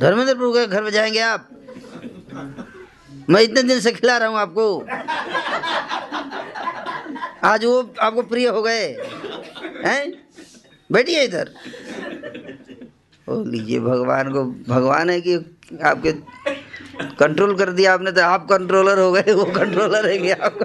धर्मेंद्र 0.00 0.34
प्रभु 0.34 0.52
के 0.52 0.66
घर 0.66 0.82
में 0.82 0.90
जाएँगे 0.90 1.20
आप? 1.20 1.48
मैं 3.30 3.42
इतने 3.42 3.62
दिन 3.62 3.80
से 3.80 3.92
खिला 3.92 4.16
रहा 4.16 4.28
हूँ 4.28 4.38
आपको। 4.38 4.86
आज 7.44 7.64
वो 7.64 7.94
आपको 8.00 8.22
प्रिय 8.22 8.48
हो 8.48 8.62
गए। 8.62 8.86
हैं? 9.86 10.28
बैठिए 10.92 11.24
इधर। 11.24 11.50
ओ, 13.28 13.44
लीजिए 13.44 13.80
भगवान 13.80 14.32
को। 14.32 14.44
भगवान 14.44 15.10
है 15.10 15.20
कि 15.20 15.34
आपके 15.84 16.12
कंट्रोल 17.20 17.56
कर 17.56 17.70
दिया 17.70 17.94
आपने 17.94 18.12
तो 18.12 18.22
आप 18.22 18.46
कंट्रोलर 18.48 18.98
हो 18.98 19.12
गए, 19.12 19.32
वो 19.32 19.44
कंट्रोलर 19.44 20.08
है 20.08 20.18
कि 20.18 20.30
आप 20.30 20.58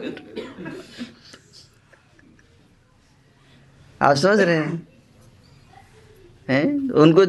आप 4.02 4.16
समझ 4.16 4.40
रहे 4.40 4.56
हैं? 4.56 4.88
हैं? 6.50 6.90
उनको 6.90 7.22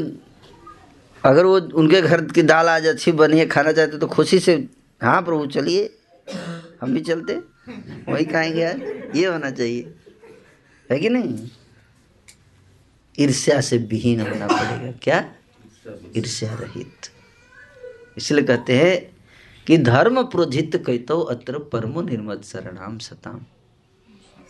अगर 1.29 1.45
वो 1.45 1.61
उनके 1.61 2.03
घर 2.03 2.25
की 2.25 2.42
दाल 2.42 2.68
आज 2.68 2.87
अच्छी 2.87 3.12
बनी 3.12 3.38
है, 3.38 3.47
खाना 3.47 3.73
चाहते 3.73 3.99
तो 3.99 4.07
खुशी 4.07 4.38
से 4.38 4.68
हाँ 5.03 5.23
प्रभु, 5.23 5.47
चलिए। 5.47 5.99
हम 6.81 6.95
भी 6.95 7.01
चलते। 7.01 7.35
वही 8.12 8.25
खाएँगे 8.25 8.61
यार, 8.61 9.12
ये 9.17 9.27
होना 9.27 9.51
चाहिए। 9.51 9.95
है 10.91 10.99
कि 10.99 11.09
नहीं? 11.09 11.49
ईर्ष्या 13.19 13.61
से 13.61 13.79
विहीन 13.79 14.21
होना 14.21 14.47
पड़ेगा। 14.47 14.93
क्या? 14.93 15.35
ईर्ष्या 16.17 16.55
रहित। 16.55 16.93
इसलिए 18.17 18.45
कहते 18.45 18.79
हैं 18.79 19.17
कि 19.67 19.79
धर्म 19.79 20.23
प्रोजित 20.23 20.85
कहतो 20.87 21.21
अत्र 21.21 21.59
परमो 21.59 22.03
निर्मत 22.03 22.45
शरणाम 22.45 22.99
सताम। 22.99 23.41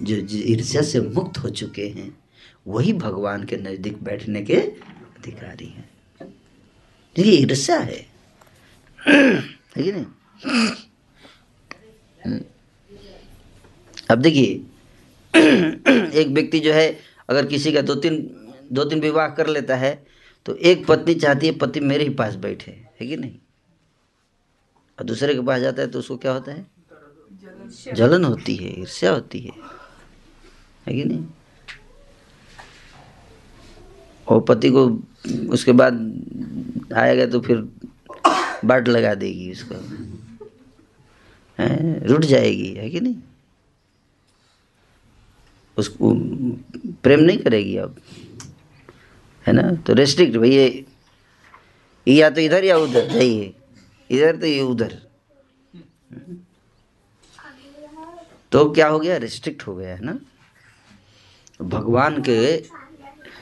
जो 0.03 0.17
ईर्ष्या 0.33 0.83
से 0.83 1.01
मुक्त 1.01 1.39
हो 1.39 1.49
चुके 1.49 1.89
हैं, 1.89 2.19
वही 2.67 2.93
भगवान 2.93 3.45
के 3.45 3.57
नज़दीक 3.57 4.03
बैठने 4.03 4.43
के 4.43 4.55
अधिकारी 4.55 5.67
हैं। 5.67 5.91
ये 7.19 7.25
ईर्ष्या 7.25 7.79
है। 7.79 8.07
है 9.77 9.83
कि 9.83 9.93
नहीं? 9.93 10.07
अब 14.11 14.19
देखिए, 14.19 14.53
एक 16.15 16.29
व्यक्ति 16.29 16.61
जो 16.61 16.73
है, 16.73 16.99
अगर 17.29 17.47
किसी 17.47 17.73
का 17.73 17.81
दो 17.83 17.95
तीन 17.95 18.17
दो 18.73 18.85
तीन 18.85 19.01
विवाह 19.01 19.29
कर 19.29 19.47
लेता 19.47 19.77
है 19.77 19.95
तो 20.47 20.55
एक 20.57 20.87
पत्नी 20.87 21.15
चाहती 21.15 21.47
है, 21.47 21.53
पति 21.53 21.81
मेरे 21.81 22.05
ही 22.05 22.11
पास 22.15 22.35
बैठे, 22.37 22.71
है 23.01 23.07
कि 23.07 23.17
नहीं? 23.17 23.39
और 24.99 25.05
दूसरे 25.05 25.35
के 25.35 25.41
पास 25.41 25.61
जाता 25.61 25.83
है 25.83 25.89
तो 25.89 25.99
उसको 25.99 26.17
क्या 26.17 26.33
होता 26.33 26.53
है? 26.53 26.67
जलन 27.95 28.25
होती 28.25 28.57
है, 28.57 28.81
ईर्ष्या 28.81 29.11
होती 29.11 29.41
है 29.41 29.53
है 30.87 30.95
कि 30.95 31.05
नहीं? 31.05 31.25
और 34.27 34.41
पति 34.41 34.71
को 34.71 34.87
उसके 35.53 35.73
बाद 35.73 35.95
आएगा 36.97 37.27
तो 37.27 37.41
फिर 37.41 37.57
बाट 38.65 38.89
लगा 38.89 39.15
देगी 39.15 39.51
उसको। 39.53 39.75
रुट 41.59 42.25
जाएगी, 42.25 42.73
है 42.73 42.89
कि 42.91 43.01
नहीं? 43.01 43.17
उसको 45.77 46.13
प्रेम 47.03 47.21
नहीं 47.21 47.39
करेगी 47.39 47.77
अब, 47.77 47.97
है 49.47 49.53
ना? 49.53 49.63
तो 49.77 49.93
रेस्ट्रिक्ट 49.95 50.37
भाई 50.37 50.51
ये 52.07 52.31
तो 52.31 52.41
इधर 52.41 52.65
या 52.65 52.77
उधर, 52.79 53.09
जाइए। 53.09 53.55
इधर 54.11 54.37
तो 54.37 54.47
ये 54.47 54.61
उधर। 54.63 54.99
तो 58.53 58.65
क्या 58.73 58.89
हो 58.89 58.99
गया? 59.01 59.17
रिस्ट्रिक्ट 59.17 59.67
हो 59.67 59.75
गया, 59.77 59.95
है 59.95 60.05
ना? 60.05 60.19
भगवान 61.61 62.23
के 62.23 62.37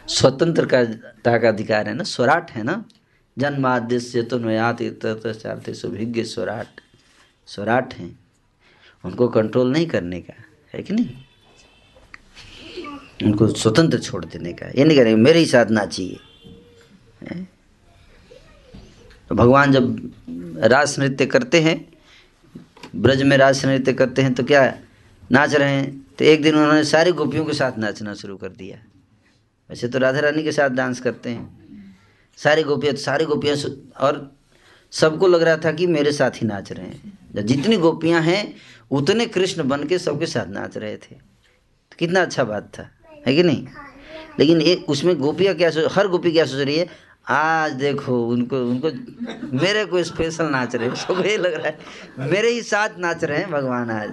स्वतंत्र 0.09 0.67
का 0.67 1.49
अधिकार 1.49 1.89
है 1.89 1.95
ना? 1.95 2.05
स्वराट 2.05 2.51
है 2.51 2.63
ना? 2.63 2.85
जन्माद्य 3.37 3.99
से 4.01 4.23
तो 4.23 4.39
नयात 4.39 4.83
चारते 4.83 5.75
सुभिज्ञ 5.75 6.23
स्वराट। 6.25 6.81
स्वराट 7.51 7.95
हैं। 7.95 8.19
उनको 9.05 9.29
कंट्रोल 9.29 9.71
नहीं 9.73 9.87
करने 9.87 10.21
का, 10.21 10.35
है 10.75 10.83
कि 10.83 10.95
नहीं? 10.95 11.11
उनको 13.21 13.47
स्वतंत्र 13.49 13.99
छोड़ 13.99 14.25
देने 14.25 14.53
का। 14.53 14.67
ये 14.69 14.85
नहीं 14.85 14.97
करेंगे 14.99 15.23
मेरे 15.23 15.39
ही 15.39 15.47
साथ 15.47 15.71
नाचिए 15.71 16.19
तो 19.31 19.35
भगवान 19.35 19.73
जब 19.73 20.13
रास 20.63 20.99
नृत्य 20.99 21.27
करते 21.27 21.61
हैं, 21.61 21.77
ब्रज 22.97 23.23
में 23.23 23.37
रास 23.37 23.65
नृत्य 23.65 23.93
करते 23.93 24.23
हैं 24.23 24.33
तो 24.35 24.45
क्या 24.45 24.63
नाच 25.31 25.55
रहे 25.55 25.71
हैं? 25.71 25.99
तो 26.19 26.25
एक 26.25 26.43
दिन 26.43 26.55
उन्होंने 26.55 26.85
सारी 26.85 27.13
गोपियों 27.13 27.45
के 27.45 27.53
साथ 27.53 27.79
नाचना 27.79 28.15
शुरू 28.15 28.37
कर 28.37 28.49
दिया। 28.49 28.79
वैसे 29.71 29.89
तो 29.89 29.99
राधा 29.99 30.21
रानी 30.21 30.43
के 30.43 30.53
साथ 30.53 30.71
डांस 30.71 31.01
करते 31.01 31.31
हैं। 31.31 31.97
सारी 32.39 32.63
गोपियाँ 32.63 32.95
सारी 32.97 33.25
गोपियाँ 33.25 33.57
और 34.01 34.31
सबको 34.93 35.29
लग 35.29 35.43
रहा 35.43 35.57
था 35.57 35.73
कि 35.73 35.87
मेरे 35.87 36.13
साथ 36.13 36.43
ही 36.43 36.47
नाच 36.47 36.73
रहे 36.73 36.87
हैं। 36.87 37.19
जितनी 37.35 37.77
गोपियाँ 37.77 38.23
हैं, 38.23 38.57
उतने 38.91 39.27
कृष्ण 39.27 39.69
बन 39.69 39.85
के 39.85 39.99
सबके 39.99 40.27
साथ 40.27 40.47
नाच 40.47 40.77
रहे 40.77 40.97
थे। 40.97 41.15
तो 41.91 41.97
कितना 41.99 42.23
अच्छा 42.23 42.45
बात 42.45 42.73
था, 42.79 42.91
है 43.27 43.35
कि 43.35 43.43
नहीं? 43.43 43.67
लेकिन 44.39 44.61
एक 44.61 44.91
उसमें 44.91 45.19
गोपियाँ 45.19 45.55
क्या 45.55 45.71
सोच 45.71 45.93
हर 45.93 46.09
गोपी 46.09 46.33
क्या 46.33 46.45
सोच 46.45 46.67
रही 46.67 46.77
है, 46.77 46.87
आज 47.29 47.73
देखो, 47.73 48.29
उनको 48.29 48.57
उनको, 48.57 48.89
मेरे 49.57 49.85
को 49.85 50.03
स्पेशल 50.03 50.45
नाच 50.45 50.77
रहे 50.77 50.91
सबको 50.97 51.23
ये 51.23 51.37
लग 51.37 51.55
रहा 51.55 51.67
है, 51.67 51.79
मेरे 52.19 52.49
ही 52.49 52.63
साथ 52.63 52.89
नाच 52.99 53.25
रहे 53.25 53.39
हैं 53.39 53.51
भगवान 53.51 53.91
आज। 53.91 54.13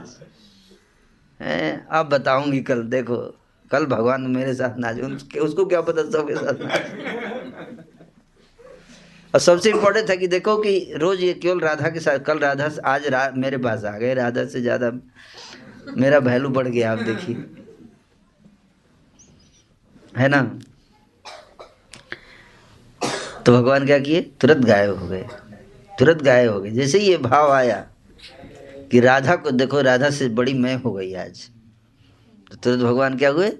है, 1.41 1.87
अब 1.91 2.09
बताऊँगी 2.09 2.61
कल, 2.61 2.81
देखो, 2.81 3.39
कल 3.71 3.85
भगवान 3.85 4.21
मेरे 4.21 4.53
साथ 4.53 4.77
नाच 4.77 4.99
उसके- 4.99 5.41
उसको 5.41 5.65
क्या 5.65 5.81
पता 5.81 6.01
सबके 6.11 6.35
साथ 6.35 6.53
नाच 6.53 7.86
और 9.37 9.41
सबसे 9.41 9.69
इम्पोर्टेंट 9.69 10.09
था 10.09 10.15
कि 10.15 10.27
देखो 10.27 10.57
कि 10.57 10.93
रोज 10.95 11.21
ये 11.21 11.33
केवल 11.33 11.59
राधा 11.59 11.89
के 11.89 11.99
साथ 11.99 12.19
कल 12.19 12.39
राधा 12.39 12.69
से- 12.69 12.79
आज 12.79 13.07
रा, 13.07 13.33
मेरे 13.35 13.57
पास 13.57 13.83
आ 13.83 13.97
गए 13.97 14.13
राधा 14.13 14.45
से 14.45 14.61
ज़्यादा 14.61 14.91
मेरा 15.97 16.17
वैल्यू 16.17 16.49
बढ़ 16.49 16.67
गया 16.67 16.91
आप 16.91 16.99
देखिए। 16.99 17.35
है 20.17 20.27
ना? 20.27 20.59
तो 23.45 23.53
भगवान 23.53 23.85
क्या 23.85 23.99
किए? 23.99 24.21
तुरंत 24.21 24.65
गायब 24.65 24.99
हो 24.99 25.07
गए। 25.07 25.27
तुरंत 25.99 26.21
गायब 26.21 26.53
हो 26.53 26.61
गए। 26.61 26.71
जैसे 26.71 26.99
ये 26.99 27.17
भाव 27.17 27.51
आया 27.51 27.87
कि 28.91 28.99
राधा 28.99 29.35
को 29.35 29.51
देखो 29.51 29.81
राधा 29.81 30.09
से 30.09 30.29
बड़ी 30.29 30.53
मैं 30.53 30.75
हो 30.75 30.93
गई 30.93 31.13
आज 31.13 31.49
तो 32.51 32.57
तुरंत 32.57 32.79
भगवान 32.79 33.17
क्या 33.17 33.29
हुए? 33.29 33.57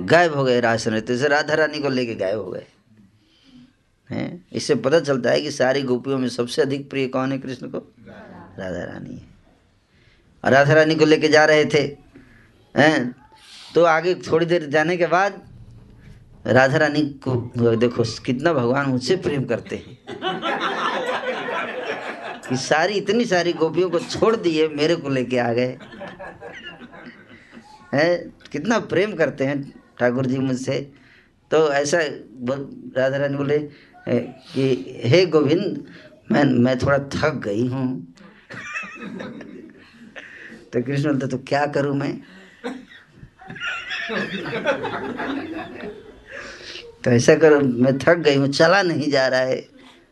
गायब 0.00 0.34
हो 0.34 0.44
गए 0.44 0.60
नृत्य 0.60 1.16
से। 1.18 1.28
राधा 1.28 1.54
रानी 1.54 1.78
को 1.78 1.88
लेके 1.88 2.14
गायब 2.14 2.38
हो 2.38 2.50
गए। 2.50 2.66
हैं। 4.10 4.46
इससे 4.52 4.74
पता 4.74 5.00
चलता 5.00 5.30
है 5.30 5.40
कि 5.40 5.50
सारी 5.50 5.82
गोपियों 5.82 6.18
में 6.18 6.28
सबसे 6.28 6.62
अधिक 6.62 6.90
प्रिय 6.90 7.08
कौन 7.08 7.32
है 7.32 7.38
कृष्ण 7.38 7.68
को? 7.68 7.78
राधा 8.58 8.84
रानी 8.84 9.14
है। 9.14 9.22
और 10.44 10.52
राधा 10.52 10.72
रानी 10.72 10.94
को 10.94 11.04
लेके 11.04 11.28
जा 11.28 11.44
रहे 11.44 11.64
थे, 11.64 11.96
हैं? 12.76 13.14
तो 13.74 13.84
आगे 13.84 14.14
थोड़ी 14.14 14.46
देर 14.46 14.66
जाने 14.66 14.96
के 14.96 15.06
बाद 15.06 15.50
राधा 16.46 16.76
रानी 16.76 17.00
को 17.00 17.52
देखो, 17.76 18.04
कितना 18.22 18.52
भगवान 18.52 18.86
मुझसे 18.86 19.16
प्रेम 19.16 19.44
करते 19.44 19.76
हैं। 19.76 19.98
कि 22.48 22.56
सारी, 22.56 22.94
इतनी 22.94 23.24
सारी 23.24 23.52
गोपियों 23.52 23.90
को 23.90 23.98
छोड़ 23.98 24.36
दिए, 24.36 24.68
मेरे 24.68 24.96
को 24.96 25.08
लेके 25.08 25.38
आ 25.38 25.52
गए। 25.52 25.78
हैं? 27.94 28.34
कितना 28.52 28.78
प्रेम 28.78 29.14
करते 29.14 29.44
हैं 29.44 29.80
ठाकुर 29.98 30.26
जी 30.26 30.38
मुझसे। 30.38 30.92
तो 31.50 31.72
ऐसा 31.72 31.98
राधा 33.00 33.16
रानी 33.16 33.36
बोले 33.36 33.58
कि, 34.08 35.00
हे 35.04 35.26
गोविंद, 35.26 35.84
मैं 36.32 36.44
मैं 36.44 36.78
थोड़ा 36.78 36.98
थक 36.98 37.40
गई 37.44 37.66
हूँ। 37.66 38.14
तो 40.72 40.82
कृष्ण 40.82 41.04
बोलते 41.04 41.26
तो 41.26 41.38
क्या 41.38 41.66
करूँ 41.66 41.96
मैं? 41.96 42.20
तो 47.04 47.10
ऐसा 47.10 47.34
करो, 47.34 47.60
मैं 47.60 47.98
थक 47.98 48.14
गई 48.14 48.36
हूँ, 48.36 48.48
चला 48.48 48.82
नहीं 48.82 49.10
जा 49.10 49.28
रहा 49.28 49.40
है। 49.40 49.68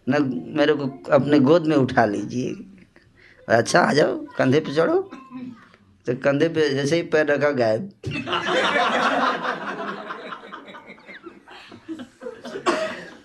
न, 0.09 0.43
मेरे 0.57 0.75
को 0.75 1.03
अपने 1.11 1.39
गोद 1.41 1.67
में 1.67 1.77
उठा 1.77 2.05
लीजिए। 2.05 2.57
अच्छा 3.49 3.81
आ 3.81 3.93
जाओ, 3.93 4.27
कंधे 4.37 4.61
पे 4.61 4.75
चढ़ो। 4.75 5.11
तो 6.07 6.15
कंधे 6.15 6.49
पे 6.49 6.71
जैसे 6.71 6.97
ही 6.97 7.03
पैर 7.03 7.27
रखा, 7.27 7.51
गायब। 7.51 7.91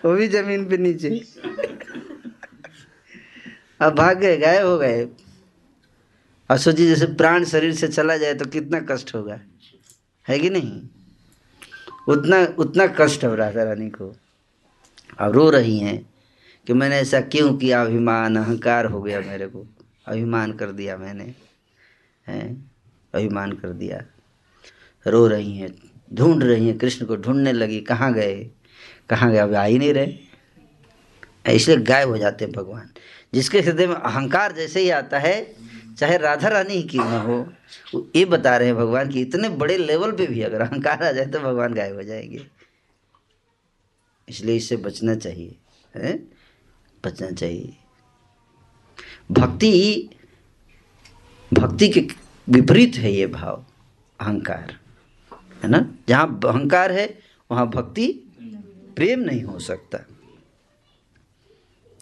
वो 0.06 0.14
भी 0.14 0.28
ज़मीन 0.28 0.70
पे 0.70 0.78
नीचे। 0.78 1.24
अब 3.82 3.96
भाग 3.96 4.20
गए, 4.20 4.38
गायब 4.38 4.68
हो 4.68 4.78
गए। 4.78 5.06
और 6.52 6.58
सोचिए 6.58 6.88
जैसे 6.88 7.06
प्राण 7.06 7.46
शरीर 7.46 7.74
से 7.74 7.88
चला 7.88 8.18
जाए 8.18 8.34
तो 8.34 8.46
कितना 8.46 8.80
कष्ट 8.80 9.16
होगा? 9.16 9.40
है 10.28 10.40
कि 10.40 10.50
नहीं? 10.50 10.82
उतना 12.08 12.56
उतना 12.58 12.88
कष्ट 12.88 13.26
हो 13.26 13.36
राधा 13.36 13.64
रानी 13.64 13.90
को। 13.90 14.16
अब 15.20 15.32
रो 15.32 15.50
रही 15.50 15.80
हैं 15.80 16.14
कि 16.68 16.74
मैंने 16.74 16.96
ऐसा 16.96 17.22
क्यों 17.22 17.58
किया? 17.58 17.82
अभिमान, 17.82 18.36
अहंकार 18.36 18.86
हो 18.86 19.02
गया 19.02 19.20
मेरे 19.20 19.48
को। 19.48 19.68
अभिमान 20.06 20.54
कर 20.54 20.72
दिया 20.72 20.98
मैंने, 20.98 21.36
हैं? 22.28 22.72
अभिमान 23.16 23.52
कर 23.52 23.70
दिया। 23.70 24.04
रो 25.08 25.28
रही 25.28 25.58
हैं, 25.58 25.92
ढूंढ 26.14 26.44
रही 26.44 26.68
हैं, 26.68 26.78
कृष्ण 26.78 27.06
को 27.06 27.16
ढूँढने 27.16 27.52
लगी, 27.52 27.82
कहाँ 27.82 28.14
गए? 28.14 28.52
कहाँ 29.10 29.32
गए? 29.32 29.38
अभी 29.38 29.56
आ 29.56 29.64
ही 29.64 29.78
नहीं 29.78 29.94
रहे। 29.94 30.14
इसलिए 31.56 31.78
गायब 31.78 32.10
हो 32.10 32.18
जाते 32.18 32.46
हैं 32.46 32.54
भगवान। 32.54 32.90
जिसके 33.34 33.62
हृदय 33.62 33.88
में 33.88 33.96
अहंकार 33.96 34.52
जैसे 34.52 34.80
ही 34.80 34.90
आता 34.90 35.20
है, 35.20 35.56
चाहे 35.98 36.18
राधा 36.18 36.48
रानी 36.48 36.74
ही 36.74 36.84
क्यों 36.84 37.06
ना 37.06 37.20
हो 37.20 37.54
ये 38.16 38.26
बता 38.26 38.58
रहे 38.58 38.68
हैं 38.68 38.76
भगवान 38.78 39.10
कि 39.10 39.22
इतने 39.22 39.50
बड़े 39.50 39.78
लेवल 39.78 40.12
पे 40.12 40.28
भी 40.28 40.42
अगर 40.42 40.62
अहंकार 40.62 41.04
आ 41.04 41.12
जाए 41.12 41.26
तो 41.26 41.40
भगवान 41.40 41.74
गायब 41.74 41.96
हो 41.96 42.04
जाएँगे। 42.04 42.48
इसलिए 44.30 44.56
इससे 44.56 44.78
बचना 44.78 45.16
चाहिए, 45.16 45.56
है? 45.96 46.18
बचना 47.06 47.32
चाहिए। 47.32 47.74
भक्ति 49.32 50.10
भक्ति 51.54 51.90
के 51.90 52.08
विपरीत 52.50 52.96
है 52.96 53.12
ये 53.12 53.28
भाव, 53.28 53.66
अहंकार। 54.20 54.78
है 55.64 55.70
ना? 55.70 55.94
जहाँ 56.08 56.40
अहंकार 56.46 56.92
है, 56.92 57.20
वहाँ 57.52 57.70
भक्ति 57.70 58.23
प्रेम 58.96 59.20
नहीं 59.20 59.44
हो 59.44 59.60
सकता। 59.60 59.98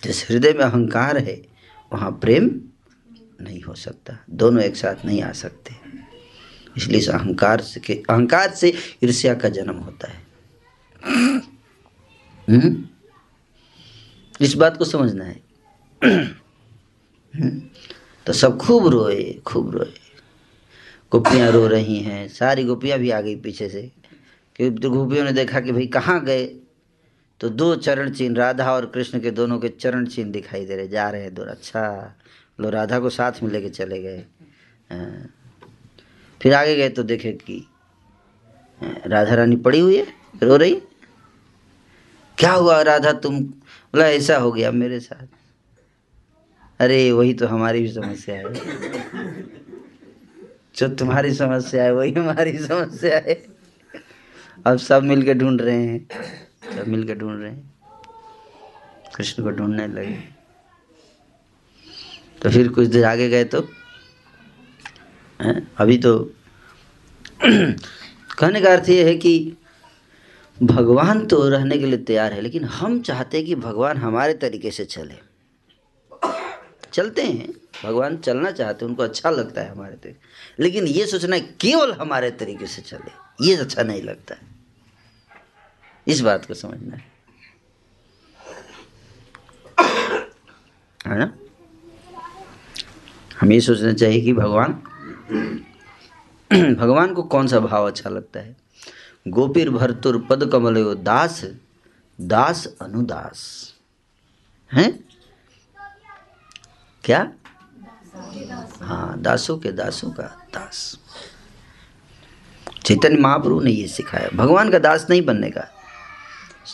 जिस 0.03 0.29
हृदय 0.29 0.53
में 0.53 0.65
अहंकार 0.65 1.17
है, 1.17 1.47
वहाँ 1.93 2.11
प्रेम 2.11 2.61
नहीं 3.41 3.61
हो 3.61 3.75
सकता। 3.75 4.25
दोनों 4.29 4.63
एक 4.63 4.75
साथ 4.75 5.05
नहीं 5.05 5.21
आ 5.21 5.31
सकते। 5.31 5.75
इसलिए 6.77 6.97
इस 6.97 7.09
अहंकार 7.09 7.61
से 7.61 8.03
अहंकार 8.09 8.51
से 8.51 8.73
ईर्ष्या 9.03 9.33
का 9.33 9.49
जन्म 9.49 9.73
होता 9.73 10.11
है। 10.11 10.27
हम्म? 12.49 12.87
इस 14.41 14.53
बात 14.53 14.77
को 14.77 14.85
समझना 14.85 15.25
है। 15.25 15.41
हम्म? 16.03 17.61
तो 18.25 18.33
सब 18.33 18.57
खूब 18.57 18.87
रोए 18.87 19.41
खूब 19.45 19.75
रोए। 19.75 19.93
गोपियाँ 21.11 21.51
रो 21.51 21.67
रही 21.67 21.99
हैं। 21.99 22.27
सारी 22.27 22.63
गोपियाँ 22.63 22.99
भी 22.99 23.09
आ 23.09 23.21
गई 23.21 23.35
पीछे 23.35 23.69
से। 23.69 23.91
कि 24.55 24.71
तो 24.71 24.89
गोपियों 24.89 25.25
ने 25.25 25.31
देखा 25.31 25.59
कि 25.59 25.71
भाई 25.71 25.87
कहाँ 25.87 26.25
गए? 26.25 26.45
तो 27.41 27.49
दो 27.49 27.75
चरण 27.75 28.09
चिन्ह 28.11 28.37
राधा 28.37 28.71
और 28.73 28.85
कृष्ण 28.85 29.19
के 29.19 29.31
दोनों 29.31 29.59
के 29.59 29.69
चरण 29.69 30.05
चिन्ह 30.05 30.31
दिखाई 30.31 30.65
दे 30.65 30.75
रहे 30.75 30.87
जा 30.87 31.09
रहे 31.09 31.21
हैं 31.21 31.33
दो 31.33 31.43
अच्छा 31.43 32.15
लो 32.59 32.69
राधा 32.69 32.99
को 32.99 33.09
साथ 33.09 33.41
में 33.43 33.51
लेके 33.51 33.69
चले 33.69 34.01
गए। 34.01 34.23
हाँ। 34.91 35.29
फिर 36.41 36.53
आगे 36.53 36.75
गए 36.75 36.89
तो 36.89 37.03
देखे 37.03 37.31
कि 37.31 37.57
हाँ, 38.81 38.95
राधा 39.07 39.35
रानी 39.35 39.55
पड़ी 39.55 39.79
हुई 39.79 39.97
है 39.97 40.05
रो 40.43 40.55
रही 40.55 40.75
क्या 42.37 42.51
हुआ 42.51 42.81
राधा 42.81 43.11
तुम 43.13 43.39
बोला 43.39 44.07
ऐसा 44.07 44.37
हो 44.37 44.51
गया 44.51 44.71
मेरे 44.71 44.99
साथ। 44.99 45.27
अरे 46.79 47.11
वही 47.11 47.33
तो 47.33 47.47
हमारी 47.47 47.81
भी 47.81 47.91
समस्या 47.91 48.35
है। 48.35 48.53
जो 50.75 50.87
तुम्हारी 50.87 51.33
समस्या 51.33 51.83
है 51.83 51.93
वही 51.93 52.11
हमारी 52.11 52.57
समस्या 52.57 53.17
है। 53.17 53.33
अब 54.65 54.77
सब 54.77 55.03
मिल 55.03 55.23
के 55.23 55.33
ढूंढ 55.33 55.61
रहे 55.61 55.83
हैं। 55.83 56.07
सब 56.75 56.87
मिल 56.87 57.03
के 57.07 57.15
ढूंढ 57.15 57.41
रहे 57.41 57.51
हैं। 57.51 57.73
कृष्ण 59.15 59.43
को 59.43 59.51
ढूँढने 59.51 59.87
लगे। 59.87 60.41
तो 62.41 62.49
फिर 62.49 62.67
कुछ 62.67 62.87
देर 62.87 63.05
आगे 63.05 63.29
गए 63.29 63.43
तो 63.43 63.67
है? 65.41 65.67
अभी 65.77 65.97
तो 65.97 66.33
कहने 67.43 68.61
का 68.61 68.71
अर्थ 68.73 68.89
ये 68.89 69.03
है 69.03 69.15
कि 69.17 69.57
भगवान 70.63 71.25
तो 71.25 71.49
रहने 71.49 71.77
के 71.77 71.85
लिए 71.85 71.97
तैयार 71.97 72.33
है, 72.33 72.41
लेकिन 72.41 72.63
हम 72.63 73.01
चाहते 73.01 73.37
हैं 73.37 73.45
कि 73.45 73.55
भगवान 73.55 73.97
हमारे 73.97 74.33
तरीके 74.33 74.71
से 74.71 74.85
चले। 74.85 75.15
चलते 76.93 77.21
हैं। 77.21 77.53
भगवान 77.83 78.17
चलना 78.17 78.51
चाहते 78.51 78.85
हैं, 78.85 78.89
उनको 78.89 79.03
अच्छा 79.03 79.29
लगता 79.29 79.61
है 79.61 79.71
हमारे 79.71 79.95
तरीके 79.95 80.63
लेकिन 80.63 80.87
ये 80.87 81.05
सोचना 81.05 81.39
केवल 81.39 81.91
हमारे 81.91 82.31
तरीके 82.31 82.67
से 82.67 82.81
चले। 82.81 83.45
ये 83.47 83.55
अच्छा 83.55 83.83
नहीं 83.83 84.01
लगता 84.03 84.35
है। 84.35 84.50
इस 86.07 86.21
बात 86.21 86.45
को 86.45 86.53
समझना 86.53 86.95
है। 86.95 87.09
ना? 91.07 91.33
हमें 93.41 93.59
सोचना 93.59 93.93
चाहिए 93.93 94.21
कि 94.21 94.33
भगवान 94.33 94.73
भगवान 96.75 97.13
को 97.13 97.23
कौन 97.23 97.47
सा 97.47 97.59
भाव 97.59 97.87
अच्छा 97.87 98.09
लगता 98.09 98.39
है? 98.39 98.55
गोपीर 99.27 99.69
भरतुर 99.69 100.27
पद 100.29 100.49
कमल 100.51 100.95
दास 100.95 101.45
दास 102.21 102.67
अनुदास। 102.81 103.73
हैं? 104.73 105.03
क्या? 107.03 107.31
हाँ 108.81 109.21
दासों 109.21 109.57
के 109.57 109.71
दासों 109.71 110.11
का 110.11 110.23
दास। 110.23 110.99
चैतन्य 112.85 113.17
महाप्रभु 113.17 113.59
ने 113.59 113.71
ये 113.71 113.87
सिखाया। 113.87 114.29
भगवान 114.35 114.71
का 114.71 114.79
दास 114.79 115.07
नहीं 115.09 115.21
बनने 115.21 115.49
का। 115.49 115.67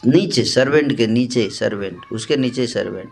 नीचे 0.05 0.43
सर्वेंट 0.43 0.97
के 0.97 1.07
नीचे 1.07 1.49
सर्वेंट 1.49 2.01
उसके 2.11 2.37
नीचे 2.37 2.67
सर्वेंट 2.67 3.09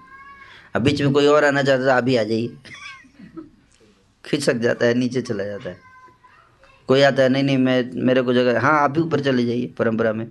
अब 0.75 0.81
बीच 0.81 1.01
में 1.01 1.13
कोई 1.13 1.25
और 1.25 1.43
आना 1.43 1.63
चाहता 1.63 1.87
था, 1.87 1.97
अभी 1.97 2.15
आ 2.15 2.23
जाइए। 2.23 2.57
खिसक 4.25 4.53
जाता 4.53 4.85
है, 4.85 4.93
नीचे 4.93 5.21
चला 5.21 5.43
जाता 5.43 5.69
है। 5.69 5.79
कोई 6.87 7.01
आता 7.01 7.23
है, 7.23 7.29
नहीं 7.29 7.43
नहीं, 7.43 7.57
मैं, 7.57 7.91
मेरे 7.93 8.21
को 8.21 8.33
जगह 8.33 8.59
हाँ 8.59 8.81
आप 8.81 8.91
भी 8.91 9.01
ऊपर 9.01 9.19
चले 9.19 9.45
जाइए 9.45 9.67
परंपरा 9.67 10.13
में। 10.13 10.27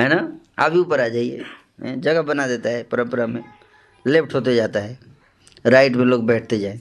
है 0.00 0.08
ना? 0.08 0.40
आप 0.58 0.72
भी 0.72 0.78
ऊपर 0.78 1.00
आ 1.00 1.08
जाइए। 1.08 1.44
जगह 1.80 2.22
बना 2.22 2.46
देता 2.46 2.68
है 2.68 2.82
परंपरा 2.82 3.26
में। 3.26 3.44
लेफ़्ट 4.06 4.34
होते 4.34 4.54
जाता 4.54 4.80
है। 4.80 4.98
राइट 5.66 5.92
में 5.92 6.04
लोग 6.04 6.26
बैठते 6.26 6.58
जाए। 6.58 6.80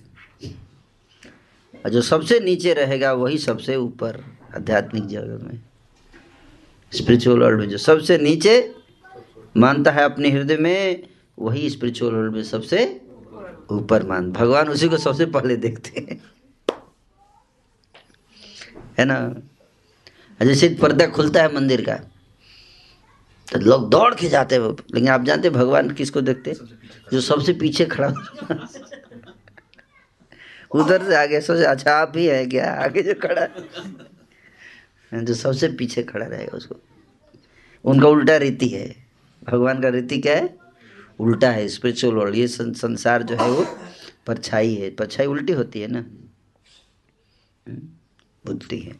और 1.85 1.89
जो 1.89 2.01
सबसे 2.01 2.39
नीचे 2.39 2.73
रहेगा, 2.73 3.13
वही 3.13 3.37
सबसे 3.37 3.75
ऊपर 3.75 4.23
आध्यात्मिक 4.55 5.07
जगह 5.07 5.47
में। 5.47 5.61
स्पिरिचुअल 6.91 7.39
वर्ल्ड 7.39 7.59
में 7.59 7.69
जो 7.69 7.77
सबसे 7.77 8.17
नीचे 8.17 8.75
मानता 9.57 9.91
है 9.91 10.03
अपने 10.03 10.29
हृदय 10.29 10.57
में, 10.57 11.07
वही 11.39 11.69
स्पिरिचुअल 11.69 12.13
वर्ल्ड 12.13 12.33
में 12.33 12.43
सबसे 12.43 12.79
ऊपर 13.71 14.03
मान। 14.03 14.31
भगवान 14.31 14.69
उसी 14.69 14.87
को 14.89 14.97
सबसे 14.97 15.25
पहले 15.25 15.55
देखते 15.57 15.99
हैं। 15.99 16.21
है 18.99 19.05
ना? 19.05 19.19
जैसे 20.41 20.69
पर्दा 20.81 21.05
खुलता 21.07 21.41
है 21.41 21.53
मंदिर 21.55 21.81
का 21.81 21.95
तो 23.47 23.59
लोग 23.59 23.89
दौड़ 23.89 24.13
के 24.15 24.29
जाते 24.29 24.55
हैं 24.55 24.69
लेकिन 24.71 25.07
आप 25.09 25.23
जानते 25.23 25.47
हैं 25.47 25.57
भगवान 25.57 25.89
किसको 25.89 26.21
देखते 26.21 26.51
हैं? 26.51 26.79
जो 27.13 27.21
सबसे 27.21 27.53
पीछे 27.53 27.85
खड़ा 27.85 28.07
उधर 30.71 31.03
से 31.03 31.15
आगे, 31.15 31.41
सोचे 31.41 31.63
अच्छा 31.63 31.91
आप 31.91 32.13
ही 32.15 32.25
है 32.25 32.45
क्या? 32.45 32.71
आगे 32.73 33.01
जो 33.01 33.13
खड़ा 33.13 33.41
है। 33.41 34.08
जो 35.13 35.33
सबसे 35.33 35.67
पीछे 35.67 36.03
खड़ा 36.03 36.25
रहेगा 36.25 36.57
उसको। 36.57 36.75
उनका 37.85 38.07
उल्टा 38.07 38.37
रीति 38.37 38.67
है। 38.67 38.95
भगवान 39.43 39.81
का 39.81 39.89
रीति 39.89 40.19
क्या 40.19 40.35
है? 40.35 40.57
उल्टा 41.19 41.51
है। 41.51 41.67
स्पिरिचुअल 41.67 42.13
वर्ल्ड 42.13 42.35
ये 42.35 42.47
सं, 42.47 42.73
संसार 42.73 43.23
जो 43.23 43.35
है 43.35 43.51
वो 43.51 43.65
परछाई 44.27 44.75
है। 44.75 44.89
परछाई 44.89 45.25
उल्टी 45.25 45.53
होती 45.53 45.81
है 45.81 45.87
ना? 45.87 45.99
हम्म, 47.67 48.51
उल्टी 48.51 48.79
है। 48.79 48.99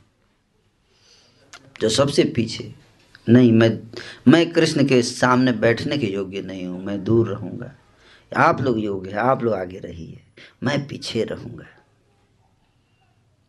जो 1.81 1.89
सबसे 1.89 2.23
पीछे 2.23 2.75
नहीं 3.29 3.51
मैं 3.51 3.79
मैं 4.27 4.53
कृष्ण 4.53 4.87
के 4.87 5.01
सामने 5.01 5.51
बैठने 5.51 5.97
के 5.97 6.07
योग्य 6.07 6.41
नहीं 6.41 6.65
हूँ। 6.65 6.83
मैं 6.83 7.03
दूर 7.03 7.29
रहूँगा। 7.29 7.75
आप 8.37 8.61
लोग 8.61 8.79
योग्य 8.79 9.09
है 9.09 9.17
आप 9.17 9.43
लोग 9.43 9.53
आगे 9.53 9.79
रहिए। 9.79 10.19
मैं 10.63 10.87
पीछे 10.87 11.23
रहूँगा। 11.23 11.65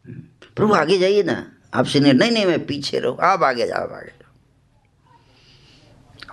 हम्म, 0.06 0.22
प्रभु 0.56 0.72
आगे 0.72 0.98
जाइए 0.98 1.22
ना। 1.22 1.52
आप 1.74 1.86
सीनियर 1.86 2.14
नहीं 2.14 2.30
नहीं 2.30 2.46
मैं 2.46 2.64
पीछे 2.66 2.98
रहूँ 2.98 3.16
आप 3.22 3.42
आगे 3.42 3.66
जाओ 3.66 3.82
आप 3.82 3.92
आगे 3.92 4.10
जाओ। 4.10 4.32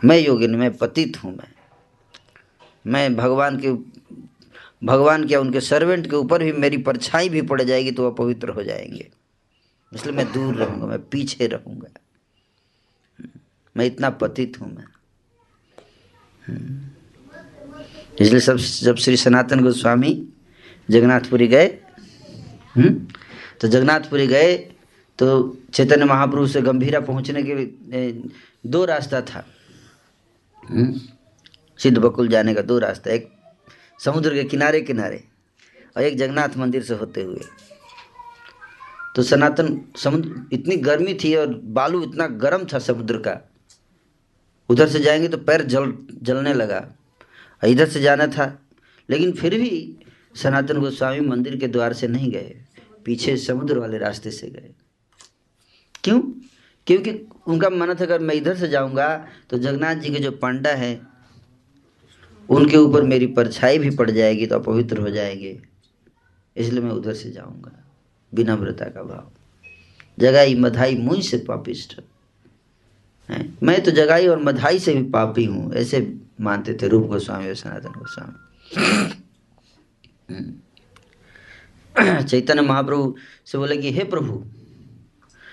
मैं 0.05 0.17
योग्य 0.19 0.47
नहीं 0.47 0.57
मैं 0.57 0.77
पतित 0.77 1.23
हूँ 1.23 1.31
मैं। 1.37 1.51
मैं 2.85 3.15
भगवान 3.15 3.59
के 3.59 3.71
भगवान 4.85 5.27
के 5.27 5.35
उनके 5.35 5.61
सर्वेंट 5.61 6.09
के 6.09 6.15
ऊपर 6.15 6.43
भी 6.43 6.51
मेरी 6.51 6.77
परछाई 6.77 7.29
भी 7.29 7.41
पड़ 7.41 7.61
जाएगी 7.61 7.91
तो 7.91 8.03
वह 8.03 8.11
पवित्र 8.15 8.49
हो 8.49 8.63
जाएँगे। 8.63 9.09
इसलिए 9.91 10.15
मैं 10.15 10.31
दूर 10.33 10.55
रहूँगा 10.55 10.85
मैं 10.85 10.99
पीछे 11.09 11.47
रहूँगा। 11.47 11.89
मैं 13.75 13.85
इतना 13.85 14.09
पतित 14.09 14.59
हूँ 14.61 14.71
मैं। 14.75 14.85
इसलिए 18.21 18.39
सब 18.39 18.57
जब 18.57 18.95
श्री 18.95 19.17
सनातन 19.17 19.63
गोस्वामी 19.63 20.11
जगन्नाथपुरी 20.89 21.47
गए 21.47 21.67
हम्म, 22.75 23.07
तो 23.61 23.67
जगन्नाथपुरी 23.67 24.27
गए 24.27 24.55
तो 25.19 25.57
चैतन्य 25.73 26.05
महाप्रभु 26.05 26.47
से 26.47 26.61
गंभीरा 26.61 26.99
पहुँचने 26.99 27.43
के 27.43 28.11
दो 28.69 28.83
रास्ता 28.85 29.21
था। 29.21 29.45
हम्म, 30.57 30.99
सिद्ध 31.79 31.97
बकुल 31.97 32.27
जाने 32.27 32.53
का 32.53 32.61
दो 32.61 32.77
रास्ता 32.79 33.11
एक 33.11 33.29
समुद्र 33.99 34.33
के 34.33 34.43
किनारे 34.43 34.81
किनारे 34.81 35.23
और 35.97 36.03
एक 36.03 36.17
जगन्नाथ 36.17 36.57
मंदिर 36.57 36.83
से 36.83 36.93
होते 36.93 37.23
हुए। 37.23 37.41
तो 39.15 39.23
सनातन 39.23 39.79
समुद्र 39.97 40.45
इतनी 40.53 40.75
गर्मी 40.77 41.13
थी 41.13 41.35
और 41.35 41.53
बालू 41.73 42.03
इतना 42.03 42.27
गर्म 42.37 42.65
था 42.73 42.79
समुद्र 42.79 43.17
का। 43.17 43.39
उधर 44.69 44.87
से 44.87 44.99
जाएँगे 44.99 45.27
तो 45.27 45.37
पैर 45.37 45.61
जल 45.63 45.93
जलने 46.23 46.53
लगा। 46.53 46.77
और 47.63 47.69
इधर 47.69 47.87
से 47.89 48.01
जाना 48.01 48.27
था 48.27 48.45
लेकिन 49.09 49.31
फिर 49.31 49.55
भी 49.59 49.97
सनातन 50.35 50.79
गोस्वामी 50.79 51.19
मंदिर 51.19 51.55
के 51.55 51.67
द्वार 51.67 51.93
से 51.93 52.07
नहीं 52.07 52.31
गए 52.31 52.55
पीछे 53.05 53.37
समुद्र 53.37 53.77
वाले 53.79 53.97
रास्ते 53.97 54.31
से 54.31 54.47
गए। 54.47 54.69
क्यों? 56.07 56.21
क्योंकि 56.87 57.27
उनका 57.47 57.69
मन 57.69 57.87
था, 57.87 58.03
अगर 58.03 58.19
मैं 58.19 58.35
इधर 58.35 58.55
से 58.55 58.67
जाऊँगा 58.67 59.27
तो 59.49 59.57
जगन्नाथ 59.57 59.95
जी 59.95 60.09
के 60.09 60.19
जो 60.19 60.31
पांडा 60.31 60.69
है, 60.69 61.01
उनके 62.49 62.77
ऊपर 62.77 63.03
मेरी 63.03 63.27
परछाई 63.27 63.79
भी 63.79 63.89
पड़ 63.89 64.11
जाएगी 64.11 64.45
तो 64.45 64.55
अपवित्र 64.55 64.97
हो 64.97 65.09
जाएँगे। 65.09 65.61
इसलिए 66.57 66.81
मैं 66.81 66.91
उधर 66.91 67.13
से 67.13 67.31
जाऊँगा 67.31 67.85
विनम्रता 68.33 68.85
का 68.85 69.03
भाव। 69.03 69.31
जगाई 70.19 70.55
मधाई 70.55 70.95
मुझ 70.95 71.25
से 71.25 71.37
पापिष्ट। 71.37 72.01
है? 73.29 73.53
मैं 73.63 73.83
तो 73.83 73.91
जगाई 73.91 74.27
और 74.27 74.43
मधाई 74.43 74.79
से 74.79 74.93
भी 74.93 75.09
पापी 75.09 75.45
हूँ, 75.45 75.73
ऐसे 75.73 76.17
मानते 76.41 76.73
थे 76.73 76.87
रूप 76.87 77.07
गोस्वामी 77.07 77.47
और 77.47 77.55
सनातन 77.55 77.89
गोस्वामी। 77.89 78.35
हम्म। 80.29 80.53
चैतन्य 82.23 82.61
महाप्रभु 82.61 83.15
से 83.45 83.57
बोले 83.57 83.77
कि, 83.77 83.91
हे 83.91 84.03
प्रभु 84.03 84.45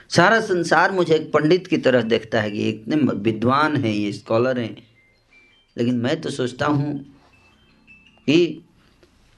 सारा 0.09 0.41
संसार 0.41 0.93
मुझे 0.93 1.15
एक 1.15 1.33
पंडित 1.33 1.67
की 1.67 1.79
तरह 1.79 2.03
देखता 2.03 2.41
है 2.41 2.51
कि 2.51 2.69
इतने 2.69 2.97
विद्वान 2.97 3.77
हैं 3.77 3.93
ये 3.93 4.13
स्कॉलर 4.13 4.61
हैं। 4.61 4.87
लेकिन 5.79 5.95
मैं 5.95 6.21
तो 6.21 6.31
सोचता 6.31 6.67
हूँ 6.67 7.05
कि 8.27 8.65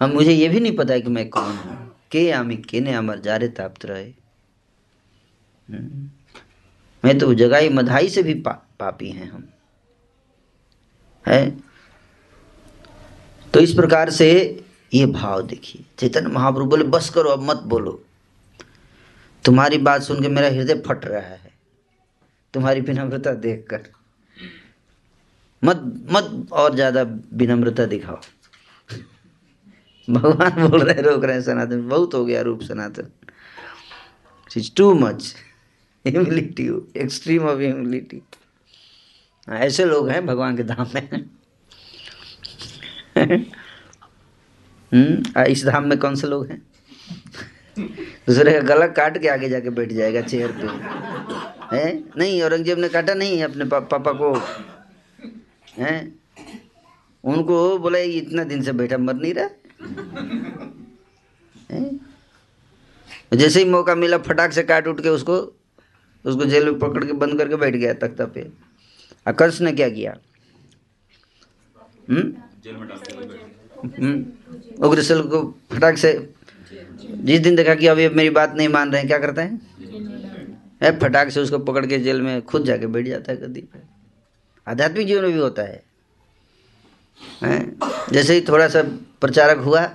अब 0.01 0.15
मुझे 0.15 0.33
ये 0.33 0.49
भी 0.49 0.61
नहीं 0.61 0.77
पता 0.77 0.95
है 0.95 1.01
कि 1.01 1.11
मैं 1.11 1.29
कौन 1.29 1.57
हूँ। 1.57 1.97
के 2.11 2.31
आमी 2.31 2.57
केने 2.57 2.95
अमर 2.95 3.19
जारे 3.19 3.49
ताप्त 3.49 3.85
रहे। 3.85 4.05
हम्म। 5.71 6.11
मैं 7.05 7.19
तो 7.19 7.35
जगाई 7.35 7.69
मधाई 7.69 8.09
से 8.09 8.23
भी 8.23 8.35
पा, 8.35 8.51
पापी 8.81 9.11
हैं 9.11 9.31
हम। 9.31 9.49
है? 11.27 11.51
तो 13.55 13.61
इस 13.61 13.73
प्रकार 13.73 14.11
से 14.11 14.61
ये 14.95 15.07
भाव 15.07 15.43
देखिए। 15.43 15.85
चैतन्य 15.99 16.29
महाप्रभु 16.29 16.67
बोले 16.67 16.85
बस 16.85 17.11
करो 17.11 17.31
अब 17.31 17.43
मत 17.43 17.57
बोलो। 17.57 18.06
तुम्हारी 19.47 19.79
बात 19.79 20.03
सुन 20.03 20.23
के 20.23 20.29
मेरा 20.29 20.49
हृदय 20.49 20.83
फट 20.87 21.05
रहा 21.05 21.21
है। 21.21 21.53
तुम्हारी 22.55 22.81
विनम्रता 22.81 23.33
देखकर। 23.33 23.83
मत 25.65 25.83
मत 26.13 26.49
और 26.53 26.75
ज़्यादा 26.75 27.03
विनम्रता 27.33 27.87
दिखाओ। 27.87 28.21
भगवान 30.09 30.69
बोल 30.69 30.83
रहे 30.83 31.03
रोक 31.03 31.25
रहे 31.25 31.43
सनातन। 31.43 31.89
बहुत 31.89 32.15
हो 32.15 32.25
गया 32.25 32.41
Rup 32.43 32.61
Sanatan. 32.61 33.11
Is 34.57 34.71
too 34.77 34.95
much 34.95 35.35
humility 36.07 36.67
extreme 36.97 37.43
of 37.43 37.59
humility 37.59 38.23
ऐसे 39.49 39.85
लोग 39.85 40.09
हैं 40.09 40.27
भगवान 40.27 40.57
के 40.57 40.63
धाम 40.63 40.87
में। 40.95 41.29
हम्म 44.93 45.43
इस 45.43 45.65
धाम 45.65 45.87
में 45.89 45.99
कौन 45.99 46.15
से 46.15 46.27
लोग 46.27 46.47
हैं? 46.47 46.63
दूसरे 47.79 48.53
का 48.53 48.61
गला 48.61 48.87
काट 48.87 49.19
के 49.19 49.29
आगे 49.29 49.49
जाके 49.49 49.71
बैठ 49.71 49.93
जाएगा 49.93 50.21
चेयर 50.21 50.53
पे। 50.53 50.67
है? 51.77 52.05
नहीं 52.19 52.43
औरंगज़ेब 52.43 52.79
ने 52.79 52.89
काटा 52.89 53.15
नहीं 53.15 53.43
अपने 53.43 53.65
पा, 53.65 53.81
पापा 53.81 54.13
को। 54.13 54.35
हैं? 55.83 56.21
उनको 57.25 57.79
बोला 57.79 57.99
इतना 57.99 58.45
दिन 58.45 58.63
से 58.63 58.73
बैठा 58.73 58.99
मर 58.99 59.15
नहीं 59.15 59.35
रहा? 59.35 59.49
है? 61.71 62.01
जैसे 63.35 63.59
ही 63.59 63.65
मौका 63.65 63.95
मिला 63.95 64.19
फटाक 64.19 64.53
से 64.53 64.63
काट 64.63 64.87
उठ 64.89 65.01
के 65.01 65.09
उसको 65.09 65.37
उसको 66.25 66.45
जेल 66.45 66.65
में 66.65 66.79
पकड़ 66.79 67.05
के 67.05 67.13
बंद 67.13 67.39
करके 67.39 67.57
बैठ 67.57 67.75
गया 67.75 67.95
तख्ता 67.95 68.27
पे। 68.27 68.49
आकर्ष 69.29 69.61
ने 69.61 69.73
क्या 69.73 69.89
किया? 69.89 70.17
हम्म? 72.11 72.35
हम्म? 73.99 74.27
उग्रसेल 74.87 75.23
को 75.23 75.59
फटाक 75.73 75.97
से 75.99 76.36
जिस 77.25 77.41
दिन 77.41 77.57
देखा 77.57 77.75
कि 77.75 77.87
अब 77.87 77.97
मेरी 77.97 78.31
बात 78.31 78.55
नहीं 78.57 78.69
मान 78.69 78.91
रहे 78.91 79.01
हैं 79.01 79.09
क्या 79.09 79.19
करते 79.19 79.41
हैं? 79.41 79.77
है 80.83 80.99
फटाक 80.99 81.29
से 81.29 81.41
उसको 81.41 81.59
पकड़ 81.59 81.87
के 81.87 81.99
जेल 81.99 82.23
में 82.23 82.43
खुद 82.43 82.65
जाके 82.65 82.87
बैठ 82.87 83.07
जाता 83.07 83.33
है 83.33 83.41
गद्दी 83.41 83.65
आध्यात्मिक 84.69 85.07
जीवन 85.07 85.23
में 85.23 85.33
भी 85.33 85.39
होता 85.39 85.63
है। 85.63 85.83
हैं? 87.43 87.79
जैसे 88.13 88.35
ही 88.35 88.41
थोड़ा 88.41 88.69
सा 88.69 88.83
प्रचारक 89.21 89.59
हुआ 89.59 89.91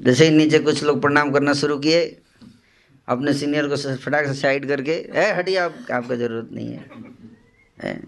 जैसे 0.00 0.24
ही 0.24 0.30
नीचे 0.30 0.58
कुछ 0.58 0.84
लोग 0.84 1.00
प्रणाम 1.00 1.32
करना 1.32 1.52
शुरू 1.52 1.78
किए 1.78 2.20
अपने 3.08 3.32
सीनियर 3.34 3.68
को 3.68 3.76
फटाक 3.96 4.26
से 4.26 4.34
साइड 4.34 4.68
करके 4.68 4.92
है 4.92 5.36
हटिए 5.36 5.56
आप 5.56 5.74
आपका 5.92 6.16
ज़रूरत 6.16 6.48
नहीं 6.52 6.72
है, 6.72 6.90
है? 7.82 8.02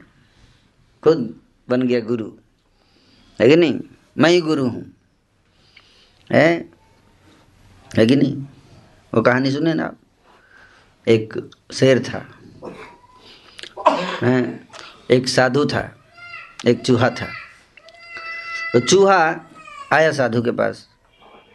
खुद 1.04 1.40
बन 1.68 1.82
गया 1.82 2.00
गुरु। 2.00 2.30
है 3.40 3.48
कि 3.48 3.56
नहीं? 3.56 3.80
मैं 4.18 4.30
ही 4.30 4.40
गुरु 4.40 4.66
हूँ। 4.68 4.99
है? 6.32 6.68
है 7.98 8.06
कि 8.06 8.16
नहीं? 8.16 8.36
वो 9.14 9.22
कहानी 9.22 9.50
सुने 9.50 9.74
ना 9.74 9.84
आप? 9.84 9.96
एक 11.08 11.50
शेर 11.72 12.02
था। 12.02 12.26
हैं? 14.22 14.68
एक 15.10 15.28
साधु 15.28 15.66
था। 15.66 15.96
एक 16.66 16.80
चूहा 16.80 17.10
था। 17.10 17.26
तो 18.72 18.80
चूहा 18.80 19.40
आया 19.92 20.12
साधु 20.12 20.42
के 20.42 20.50
पास। 20.50 20.88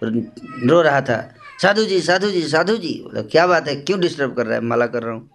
रो 0.03 0.81
रहा 0.81 1.01
था, 1.01 1.35
साधु 1.61 1.85
जी 1.85 2.01
साधु 2.01 2.31
जी 2.31 2.41
साधु 2.41 2.77
जी। 2.77 3.01
बोला, 3.03 3.21
क्या 3.21 3.47
बात 3.47 3.67
है? 3.67 3.75
क्यों 3.75 3.99
डिस्टर्ब 3.99 4.35
कर 4.35 4.45
रहा 4.45 4.55
है? 4.55 4.61
माला 4.61 4.87
कर 4.87 5.03
रहा 5.03 5.13
हूँ। 5.13 5.29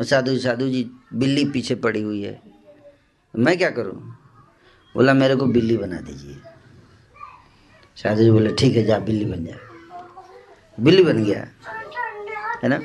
साधु 0.00 0.32
जी 0.32 0.38
साधु 0.38 0.68
जी, 0.68 0.90
बिल्ली 1.14 1.44
पीछे 1.44 1.74
पड़ी 1.74 2.02
हुई 2.02 2.22
है। 2.22 2.42
मैं 3.36 3.58
क्या 3.58 3.70
करूँ? 3.70 4.16
बोला, 4.94 5.14
मेरे 5.14 5.36
को 5.36 5.46
बिल्ली 5.46 5.76
बना 5.76 6.00
दीजिए। 6.00 6.36
साधु 8.02 8.22
जी 8.22 8.30
बोले, 8.30 8.52
ठीक 8.52 8.76
है, 8.76 8.84
जा, 8.84 8.98
बिल्ली 8.98 9.24
बन 9.24 9.44
जा। 9.44 9.54
बिल्ली 10.80 11.02
बन 11.02 11.24
गया। 11.24 11.48
है 12.64 12.68
ना? 12.68 12.78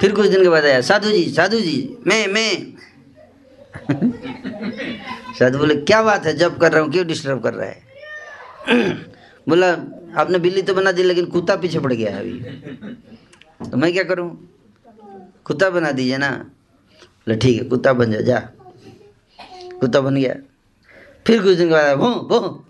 फिर 0.00 0.12
कुछ 0.12 0.26
दिन 0.26 0.42
के 0.42 0.48
बाद 0.48 0.64
आया, 0.64 0.80
साधु 0.80 1.10
जी 1.10 1.30
साधु 1.30 1.60
जी, 1.60 1.98
मैं 2.06 2.26
मैं। 2.26 2.74
साधु 5.38 5.58
बोले, 5.58 5.74
क्या 5.74 6.02
बात 6.02 6.26
है, 6.26 6.36
जब 6.36 6.58
कर 6.58 6.72
रहा 6.72 6.82
हूँ, 6.82 6.92
क्यों 6.92 7.06
डिस्टर्ब 7.06 7.42
कर 7.42 7.54
रहा 7.54 7.68
है? 7.68 7.82
बोला, 9.48 9.72
आपने 10.20 10.38
बिल्ली 10.38 10.62
तो 10.62 10.74
बना 10.74 10.92
दी, 10.92 11.02
लेकिन 11.02 11.26
कुत्ता 11.26 11.56
पीछे 11.56 11.78
पड़ 11.78 11.92
गया 11.92 12.16
है 12.16 12.20
अभी। 12.20 12.40
तो 13.70 13.76
मैं 13.76 13.92
क्या 13.92 14.02
करूँ? 14.02 14.48
कुत्ता 15.44 15.70
बना 15.70 15.90
दीजिए 15.90 16.18
ना। 16.18 16.30
बोले, 16.30 17.36
ठीक 17.36 17.62
है, 17.62 17.68
कुत्ता 17.68 17.92
बन 17.92 18.12
जा 18.12 18.20
जा। 18.20 18.38
कुत्ता 19.80 20.00
बन 20.00 20.14
गया। 20.14 20.34
फिर 21.26 21.42
कुछ 21.42 21.56
दिन 21.56 21.68
के 21.68 21.74
बाद 21.74 21.96
भो 21.96 22.08
भो। 22.08 22.64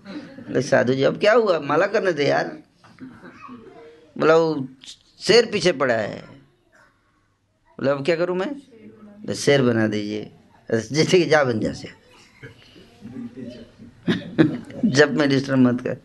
बोले 0.49 0.63
साधु 0.63 0.95
जी, 0.95 1.03
अब 1.03 1.21
क्या 1.21 1.33
हुआ? 1.33 1.59
माला 1.59 1.87
करने 1.87 2.13
थे 2.13 2.29
यार। 2.29 2.59
बोला, 4.19 4.37
वो 4.37 4.69
शेर 5.21 5.47
पीछे 5.47 5.73
पड़ा 5.73 5.95
है। 5.95 6.25
बोला, 7.69 7.93
अब 7.93 8.05
क्या 8.05 8.17
करूँ 8.17 8.37
मैं? 8.37 9.35
शेर 9.35 9.63
बना 9.63 9.87
दीजिए। 9.87 10.31
जैसे 10.93 11.19
कि 11.19 11.25
जा 11.25 11.45
बन 11.45 11.61
जा 11.61 11.73
जब 14.85 15.19
मैं 15.19 15.29
डिस्टर्ब 15.29 15.59
मत 15.59 15.81
कर। 15.81 15.97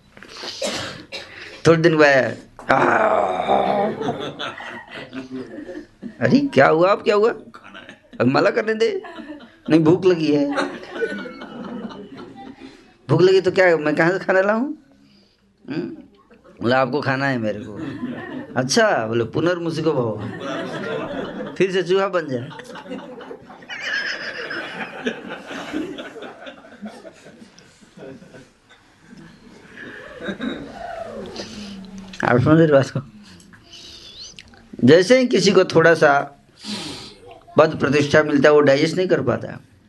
थोड़े 1.68 1.82
दिन 1.82 1.98
बाद 1.98 2.38
अरे, 6.22 6.40
क्या 6.40 6.68
हुआ? 6.68 6.92
अब 6.92 7.04
क्या 7.04 7.16
हुआ? 7.16 7.34
अब 8.22 8.22
माला 8.22 8.50
करने 8.50 8.74
दे। 8.74 9.02
नहीं, 9.70 9.80
भूख 9.80 10.06
लगी 10.06 10.36
है। 10.36 10.56
भूख 13.10 13.22
लगी 13.22 13.42
तो 13.42 13.52
क्या, 13.52 13.78
मैं 13.78 13.96
कहाँ 13.96 14.12
से 14.12 14.20
खाना 14.20 14.42
लाऊं? 14.42 14.74
हम्म? 15.70 15.98
बोला, 16.62 16.82
आपको 16.82 17.02
खाना 17.02 17.26
है 17.26 17.38
मेरे 17.38 17.60
को। 17.60 17.80
अच्छा 18.56 19.08
बोले 19.08 19.24
पुनर्मुसी 19.24 19.82
को 19.82 19.94
भाव। 19.94 20.32
फिर 21.58 21.72
से 21.72 21.84
चूहा 21.84 22.08
बन 22.08 22.28
जाए। 22.28 22.50
आप 32.24 32.40
समझ 32.40 32.60
रहे 32.60 32.68
बात 32.68 32.90
को? 32.90 33.02
जैसे 34.84 35.20
ही 35.20 35.28
किसी 35.28 35.52
को 35.52 35.64
थोड़ा 35.64 35.94
सा 35.94 36.40
पद 37.58 37.80
प्रतिष्ठा 37.80 38.24
मिलता 38.24 38.50
है, 38.50 38.56
वो 38.56 38.62
डाइजेस्ट 38.62 38.98
नहीं 38.98 39.08
कर 39.08 39.22
पाता। 39.22 39.48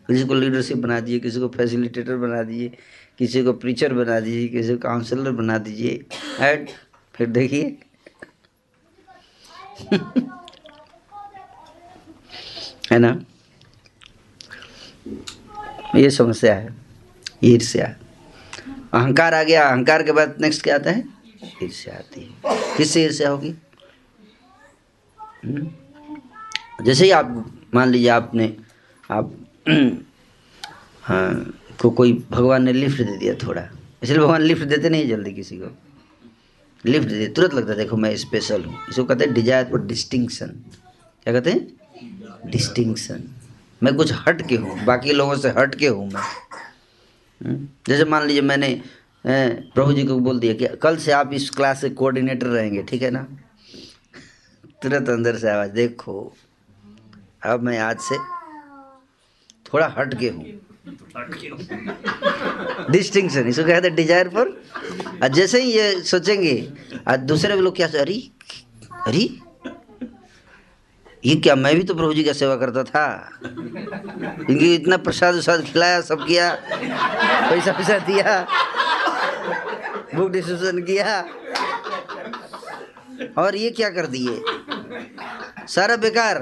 किसी 0.09 0.25
को 0.25 0.35
लीडरशिप 0.35 0.77
बना 0.77 1.01
दिए, 1.01 1.19
किसी 1.19 1.41
को 1.41 1.49
फैसिलिटेटर 1.49 2.17
बना 2.17 2.43
दीजिए 2.43 2.79
किसी 3.19 3.43
को 3.45 3.53
प्रीचर 3.53 3.93
बना 3.93 4.21
दीजिए, 4.21 4.49
किसी 4.49 4.73
को 4.73 4.79
काउंसलर 4.79 5.31
बना 5.31 5.59
दीजिए। 5.59 6.05
एंड 6.41 6.69
फिर 7.15 7.27
देखिए। 7.27 7.79
है 12.93 12.99
ना? 12.99 13.25
ये 15.97 16.11
समस्या 16.11 16.55
है 16.55 16.75
ईर्ष्या 17.45 17.87
अहंकार 18.95 19.35
आ 19.35 19.43
गया, 19.43 19.69
अहंकार 19.69 20.03
के 20.03 20.13
बाद 20.13 20.35
नेक्स्ट 20.41 20.63
क्या 20.63 20.75
आता 20.75 20.91
है? 20.91 21.05
ईर्ष्या 21.63 21.95
आती 21.95 22.21
है। 22.21 22.31
किससे 22.77 23.05
ईर्ष्या 23.05 23.31
होगी 23.31 23.55
हम्म? 25.45 26.85
जैसे 26.85 27.05
ही 27.05 27.11
आप, 27.11 27.53
मान 27.75 27.89
लीजिए 27.89 28.09
आपने, 28.09 28.57
आप 29.11 29.35
हाँ 31.03 31.61
को 31.81 31.91
कोई 31.91 32.13
भगवान 32.31 32.63
ने 32.65 32.73
लिफ्ट 32.73 33.03
दे 33.03 33.17
दिया 33.17 33.35
थोड़ा। 33.43 33.69
इसलिए 34.03 34.19
भगवान 34.19 34.43
लिफ्ट 34.43 34.65
देते 34.65 34.89
नहीं 34.89 35.09
जल्दी 35.09 35.33
किसी 35.33 35.57
को। 35.59 35.71
लिफ्ट 36.85 37.09
दे, 37.09 37.27
तुरंत 37.29 37.55
लगता 37.55 37.71
है, 37.73 37.77
देखो 37.79 37.97
मैं 37.97 38.17
स्पेशल 38.17 38.65
हूँ। 38.65 38.79
इसको 38.89 39.05
कहते 39.05 39.25
हैं 39.25 39.35
डिज़ायर 39.35 39.65
फॉर 39.71 39.81
डिस्टिंक्शन 39.87 40.47
क्या 41.27 41.33
कहते 41.33 41.51
हैं? 41.51 42.51
डिस्टिंक्शन 42.51 43.23
मैं 43.83 43.95
कुछ 43.97 44.13
हट 44.27 44.47
के 44.49 44.57
हूँ, 44.57 44.85
बाकी 44.85 45.13
लोगों 45.13 45.37
से 45.37 45.49
हट 45.59 45.75
के 45.75 45.89
हूँ 45.89 46.07
मैं। 46.07 46.23
हम्म? 47.41 47.69
जैसे 47.89 48.05
मान 48.05 48.27
लीजिए 48.27 48.43
मैंने 48.43 48.81
प्रभु 49.27 49.93
जी 49.93 50.05
को 50.05 50.19
बोल 50.21 50.39
दिया 50.39 50.55
कि 50.55 50.67
कल 50.83 50.97
से 50.97 51.13
आप 51.13 51.33
इस 51.33 51.49
क्लास 51.51 51.81
के 51.81 51.89
कोऑर्डिनेटर 51.91 52.47
रहेंगे, 52.47 52.83
ठीक 52.83 53.03
है 53.03 53.11
ना? 53.11 53.27
तुरंत 54.83 55.09
अंदर 55.09 55.37
से 55.37 55.51
आवाज़, 55.51 55.71
देखो, 55.73 56.33
अब 57.45 57.63
मैं 57.63 57.79
आज 57.79 57.99
से 58.01 58.19
थोड़ा 59.67 59.87
हट 59.99 60.19
के 60.21 60.29
हूँ। 60.29 60.45
डिस्टिंक्शन 62.91 63.47
इसको 63.49 63.65
कहते 63.65 63.89
हैं 63.89 63.95
डिज़ायर 63.97 64.29
और 64.29 65.29
जैसे 65.29 65.63
ही 65.63 65.73
ये 65.73 66.01
सोचेंगे 66.03 66.73
आज 67.09 67.21
दूसरे 67.21 67.57
लोग 67.57 67.77
क्या 67.77 67.87
अरे 67.87 68.31
अरे, 69.07 69.31
ये 71.25 71.37
क्या, 71.37 71.57
मैं 71.57 71.77
भी 71.77 71.83
तो 71.83 71.95
प्रभु 71.95 72.15
जी 72.15 72.25
का 72.25 72.33
सेवा 72.33 72.57
करता 72.57 72.85
था। 72.85 73.31
इनकी 74.51 74.75
इतना 74.75 74.97
प्रसाद 74.97 75.35
उसाद 75.35 75.65
खिलाया, 75.65 76.01
सब 76.01 76.27
किया, 76.27 76.59
पैसा 77.51 77.73
पैसा 77.73 77.99
दिया, 77.99 78.47
बुक 80.15 80.31
डिस्ट्रीब्यूशन 80.31 80.83
किया। 80.83 81.25
और 83.39 83.57
ये 83.57 83.71
क्या 83.71 83.91
कर 83.91 84.07
दिए? 84.07 84.43
सारा 85.69 85.97
बेकार। 85.97 86.39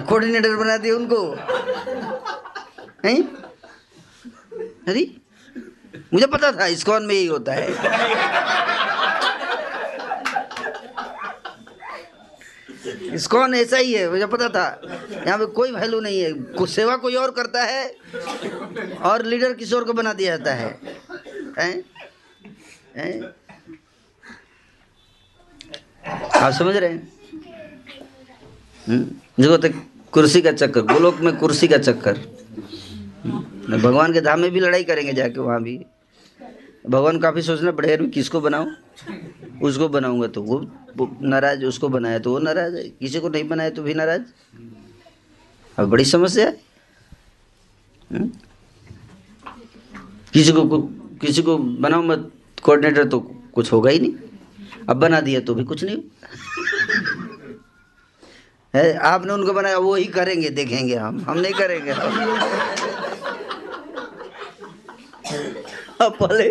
कोऑर्डिनेटर 0.00 0.56
बना 0.56 0.76
दिए 0.76 0.92
उनको। 0.92 1.36
हैं 3.04 3.22
अरे 4.88 5.16
मुझे 6.14 6.26
पता 6.26 6.52
था, 6.52 6.66
इस्कॉन 6.66 7.02
में 7.02 7.14
यही 7.14 7.26
होता 7.26 7.52
है। 7.52 7.70
इस्कॉन 13.14 13.54
ऐसा 13.54 13.76
ही 13.76 13.92
है, 13.92 14.10
मुझे 14.10 14.26
पता 14.26 14.48
था। 14.48 14.80
यहाँ 15.26 15.38
पे 15.38 15.46
कोई 15.46 15.72
वैल्यू 15.72 16.00
नहीं 16.00 16.20
है। 16.20 16.32
कुछ 16.32 16.70
सेवा 16.70 16.96
कोई 16.96 17.14
और 17.14 17.30
करता 17.30 17.62
है, 17.62 17.96
और 19.02 19.24
लीडर 19.24 19.52
किशोर 19.52 19.84
को 19.84 19.92
बना 19.92 20.12
दिया 20.12 20.36
जाता 20.36 20.54
है। 20.54 20.80
हैं? 21.58 21.84
हैं? 22.96 23.22
आप 26.40 26.52
समझ 26.52 26.76
रहे 26.76 26.90
हैं? 26.90 27.12
हम्म? 28.88 29.04
देखो 29.42 29.56
तो 29.56 29.68
कुर्सी 30.12 30.42
का 30.42 30.52
चक्कर, 30.52 30.80
गोलोक 30.80 31.16
में 31.20 31.36
कुर्सी 31.36 31.68
का 31.68 31.78
चक्कर। 31.78 32.16
हम्म? 32.16 32.43
भगवान 33.26 34.12
के 34.12 34.20
धाम 34.20 34.40
में 34.40 34.50
भी 34.50 34.60
लड़ाई 34.60 34.84
करेंगे 34.84 35.12
जाके 35.12 35.40
वहाँ 35.40 35.62
भी। 35.62 35.80
भगवान 36.90 37.18
काफ़ी 37.18 37.42
सोचना 37.42 37.72
पड़ेगा 37.72 38.02
मैं 38.02 38.10
किसको 38.10 38.40
बनाऊँ? 38.40 38.76
उसको 39.62 39.88
बनाऊँगा 39.88 40.26
तो। 40.26 40.42
वो, 40.42 40.70
नाराज़ 41.22 41.64
उसको 41.64 41.88
बनाया 41.88 42.18
तो 42.18 42.32
वो 42.32 42.38
नाराज़ 42.38 42.76
है। 42.76 42.88
किसी 42.88 43.20
को 43.20 43.28
नहीं 43.28 43.48
बनाया 43.48 43.70
तो 43.70 43.82
भी 43.82 43.94
नाराज़। 43.94 44.22
अब 45.78 45.88
बड़ी 45.88 46.04
समस्या 46.04 46.46
है। 46.46 46.60
हम्म? 48.12 48.30
किसी 50.32 50.52
को 50.52 50.82
किसी 51.20 51.42
को 51.42 51.58
बनाओ 51.58 52.02
मत 52.02 52.30
कोऑर्डिनेटर 52.62 53.04
तो 53.04 53.20
कुछ 53.54 53.72
होगा 53.72 53.90
ही 53.90 53.98
नहीं। 53.98 54.12
अब 54.88 54.96
बना 54.96 55.20
दिया 55.20 55.40
तो 55.40 55.54
भी 55.54 55.64
कुछ 55.64 55.84
नहीं 55.84 55.96
है 58.76 58.98
आपने 58.98 59.32
उनको 59.32 59.52
बनाया 59.52 59.78
वो 59.78 59.94
ही 59.94 60.04
करेंगे 60.04 60.50
देखेंगे 60.50 60.96
हम। 60.96 61.24
हम 61.28 61.38
नहीं 61.38 61.52
करेंगे। 61.52 61.90
अब 61.90 62.83
पहले 66.02 66.48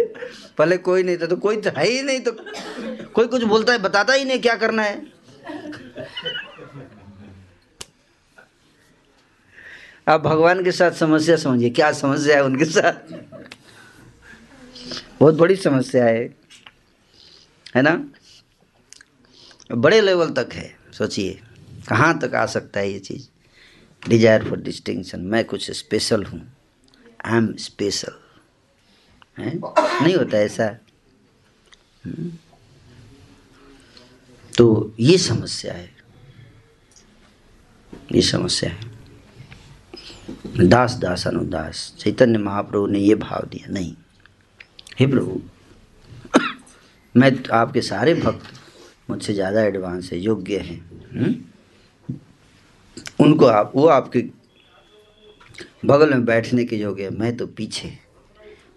पहले 0.57 0.77
कोई 0.77 1.03
नहीं 1.03 1.17
था 1.17 1.27
तो 1.27 1.35
कोई 1.37 1.61
है 1.67 1.85
ही 1.85 2.01
नहीं 2.01 2.19
तो 2.19 2.31
कोई 3.13 3.27
कुछ 3.27 3.43
बोलता 3.43 3.73
है, 3.73 3.79
बताता 3.79 4.13
ही 4.13 4.25
नहीं 4.25 4.39
क्या 4.41 4.55
करना 4.55 4.83
है। 4.83 5.01
आप 10.07 10.21
भगवान 10.21 10.63
के 10.63 10.71
साथ 10.71 10.91
समस्या 10.91 11.35
समझिए, 11.37 11.69
क्या 11.69 11.91
समस्या 11.91 12.35
है 12.35 12.43
उनके 12.43 12.65
साथ? 12.65 13.13
बहुत 15.19 15.35
बड़ी 15.35 15.55
समस्या 15.55 16.05
है 16.05 16.23
है 17.75 17.81
ना? 17.81 17.93
बड़े 19.71 20.01
लेवल 20.01 20.29
तक 20.29 20.53
है, 20.53 20.69
सोचिए, 20.97 21.39
कहाँ 21.89 22.17
तक 22.19 22.35
आ 22.35 22.45
सकता 22.45 22.79
है 22.79 22.91
ये 22.91 22.99
चीज़? 22.99 23.27
डिज़ायर 24.03 24.49
फॉर 24.49 24.59
डिस्टिंक्शन 24.61 25.21
मैं 25.21 25.43
कुछ 25.45 25.71
स्पेशल 25.71 26.23
हूँ 26.23 26.41
आई 27.25 27.37
एम 27.37 27.53
स्पेशल 27.57 28.19
है? 29.38 29.59
नहीं 30.03 30.15
होता 30.15 30.38
ऐसा। 30.38 30.77
हम्म। 32.05 32.31
तो 34.57 34.93
ये 34.99 35.17
समस्या 35.17 35.73
है। 35.73 35.91
ये 38.11 38.21
समस्या 38.21 38.69
है। 38.69 38.93
दास 40.67 40.93
दास 40.93 41.27
अनुदास 41.27 41.95
चैतन्य 41.99 42.38
महाप्रभु 42.38 42.88
ने 42.88 42.99
ये 42.99 43.15
भाव 43.15 43.47
दिया, 43.49 43.67
नहीं। 43.73 43.95
हे 44.99 45.07
प्रभु, 45.07 45.41
मैं 47.17 47.49
आपके 47.53 47.81
सारे 47.81 48.13
भक्त 48.13 48.53
मुझसे 49.09 49.34
ज़्यादा 49.34 49.61
एडवांस 49.61 50.09
है, 50.13 50.19
योग्य 50.19 50.57
हैं। 50.57 50.91
हम्म? 51.13 51.36
उनको 53.19 53.45
आप, 53.45 53.71
वो 53.75 53.88
आपके 53.88 54.25
बगल 55.86 56.09
में 56.09 56.25
बैठने 56.25 56.65
के 56.65 56.75
योग्य 56.75 57.03
है। 57.03 57.09
मैं 57.09 57.38
तो 57.38 57.47
पीछे। 57.47 58.03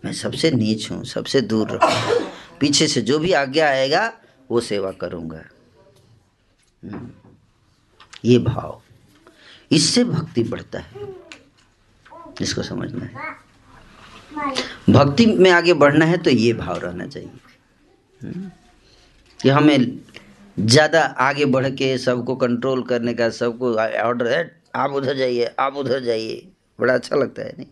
मैं 0.04 0.12
सबसे 0.12 0.50
नीच 0.50 0.90
हूँ, 0.90 1.04
सबसे 1.04 1.40
दूर 1.40 1.68
रहूँगा 1.68 2.30
पीछे 2.60 2.86
से 2.86 3.00
जो 3.00 3.18
भी 3.18 3.32
आज्ञा 3.32 3.68
आएगा, 3.68 4.12
वो 4.50 4.60
सेवा 4.60 4.90
करूँगा। 4.90 5.44
हम्म। 6.84 7.10
ये 8.24 8.38
भाव। 8.38 8.82
इससे 9.70 10.04
भक्ति 10.04 10.42
बढ़ता 10.42 10.78
है। 10.78 11.14
इसको 12.42 12.62
समझना 12.62 13.04
है। 13.04 13.46
भक्ति 14.90 15.26
में 15.26 15.50
आगे 15.50 15.74
बढ़ना 15.74 16.04
है 16.04 16.18
तो 16.18 16.30
ये 16.30 16.52
भाव 16.52 16.78
रहना 16.78 17.06
चाहिए। 17.06 17.30
हम्म। 18.22 18.50
कि 19.42 19.48
हमें 19.48 19.98
ज़्यादा 20.58 21.02
आगे 21.02 21.44
बढ़ 21.44 21.70
के 21.70 21.98
सबको 21.98 22.36
कंट्रोल 22.36 22.82
करने 22.82 23.14
का, 23.14 23.30
सबको 23.30 23.74
ऑर्डर 23.74 24.26
है 24.26 24.60
आप 24.74 24.90
उधर 24.90 25.16
जाइए, 25.16 25.44
आप 25.58 25.76
उधर 25.76 26.00
जाइए। 26.00 26.48
बड़ा 26.80 26.94
अच्छा 26.94 27.16
लगता 27.16 27.42
है, 27.42 27.54
नहीं? 27.58 27.66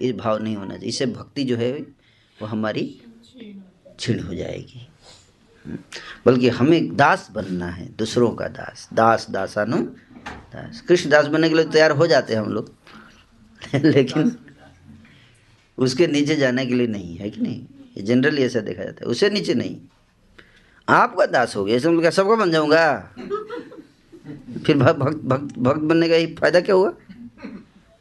ये 0.00 0.12
भाव 0.12 0.42
नहीं 0.42 0.56
होना 0.56 0.74
चाहिए। 0.74 0.88
इससे 0.88 1.06
भक्ति 1.06 1.44
जो 1.44 1.56
है, 1.56 1.72
वो 2.42 2.46
हमारी 2.46 3.00
छीण 3.98 4.20
हो 4.20 4.34
जाएगी। 4.34 4.88
हम्म। 5.66 5.78
बल्कि 6.26 6.48
हमें 6.48 6.96
दास 6.96 7.28
बनना 7.32 7.66
है, 7.66 7.96
दूसरों 7.96 8.30
का 8.30 8.48
दास। 8.48 8.88
दास, 8.92 9.26
दासानु, 9.30 9.82
दास। 10.26 10.80
कृष्ण 10.80 11.10
दास 11.10 11.26
बनने 11.26 11.48
के 11.48 11.54
लिए 11.54 11.64
तैयार 11.64 11.90
हो 11.90 12.06
जाते 12.06 12.34
हैं 12.34 12.40
हम 12.40 12.52
लोग। 12.52 12.72
लेकिन 13.74 14.36
उसके 15.78 16.06
नीचे 16.06 16.36
जाने 16.36 16.66
के 16.66 16.74
लिए 16.74 16.86
नहीं, 16.86 17.16
है 17.16 17.30
कि 17.30 17.40
नहीं? 17.40 17.66
जनरली 18.04 18.42
ऐसा 18.42 18.60
देखा 18.60 18.84
जाता 18.84 19.04
है। 19.04 19.10
उससे 19.10 19.30
नीचे 19.30 19.54
नहीं। 19.54 19.80
आपका 20.88 21.26
दास 21.26 21.56
हो 21.56 21.64
गया 21.64 21.76
ऐसे 21.76 22.00
क्या 22.00 22.10
सबका 22.10 22.36
बन 22.36 22.50
जाऊँगा? 22.50 23.14
फिर 24.66 24.78
भक्त 24.78 24.98
भक्त 24.98 25.58
भक्त 25.58 25.80
बनने 25.80 26.08
का 26.08 26.14
ही 26.14 26.26
फ़ायदा 26.26 26.60
क्या 26.60 26.74
हुआ? 26.74 26.92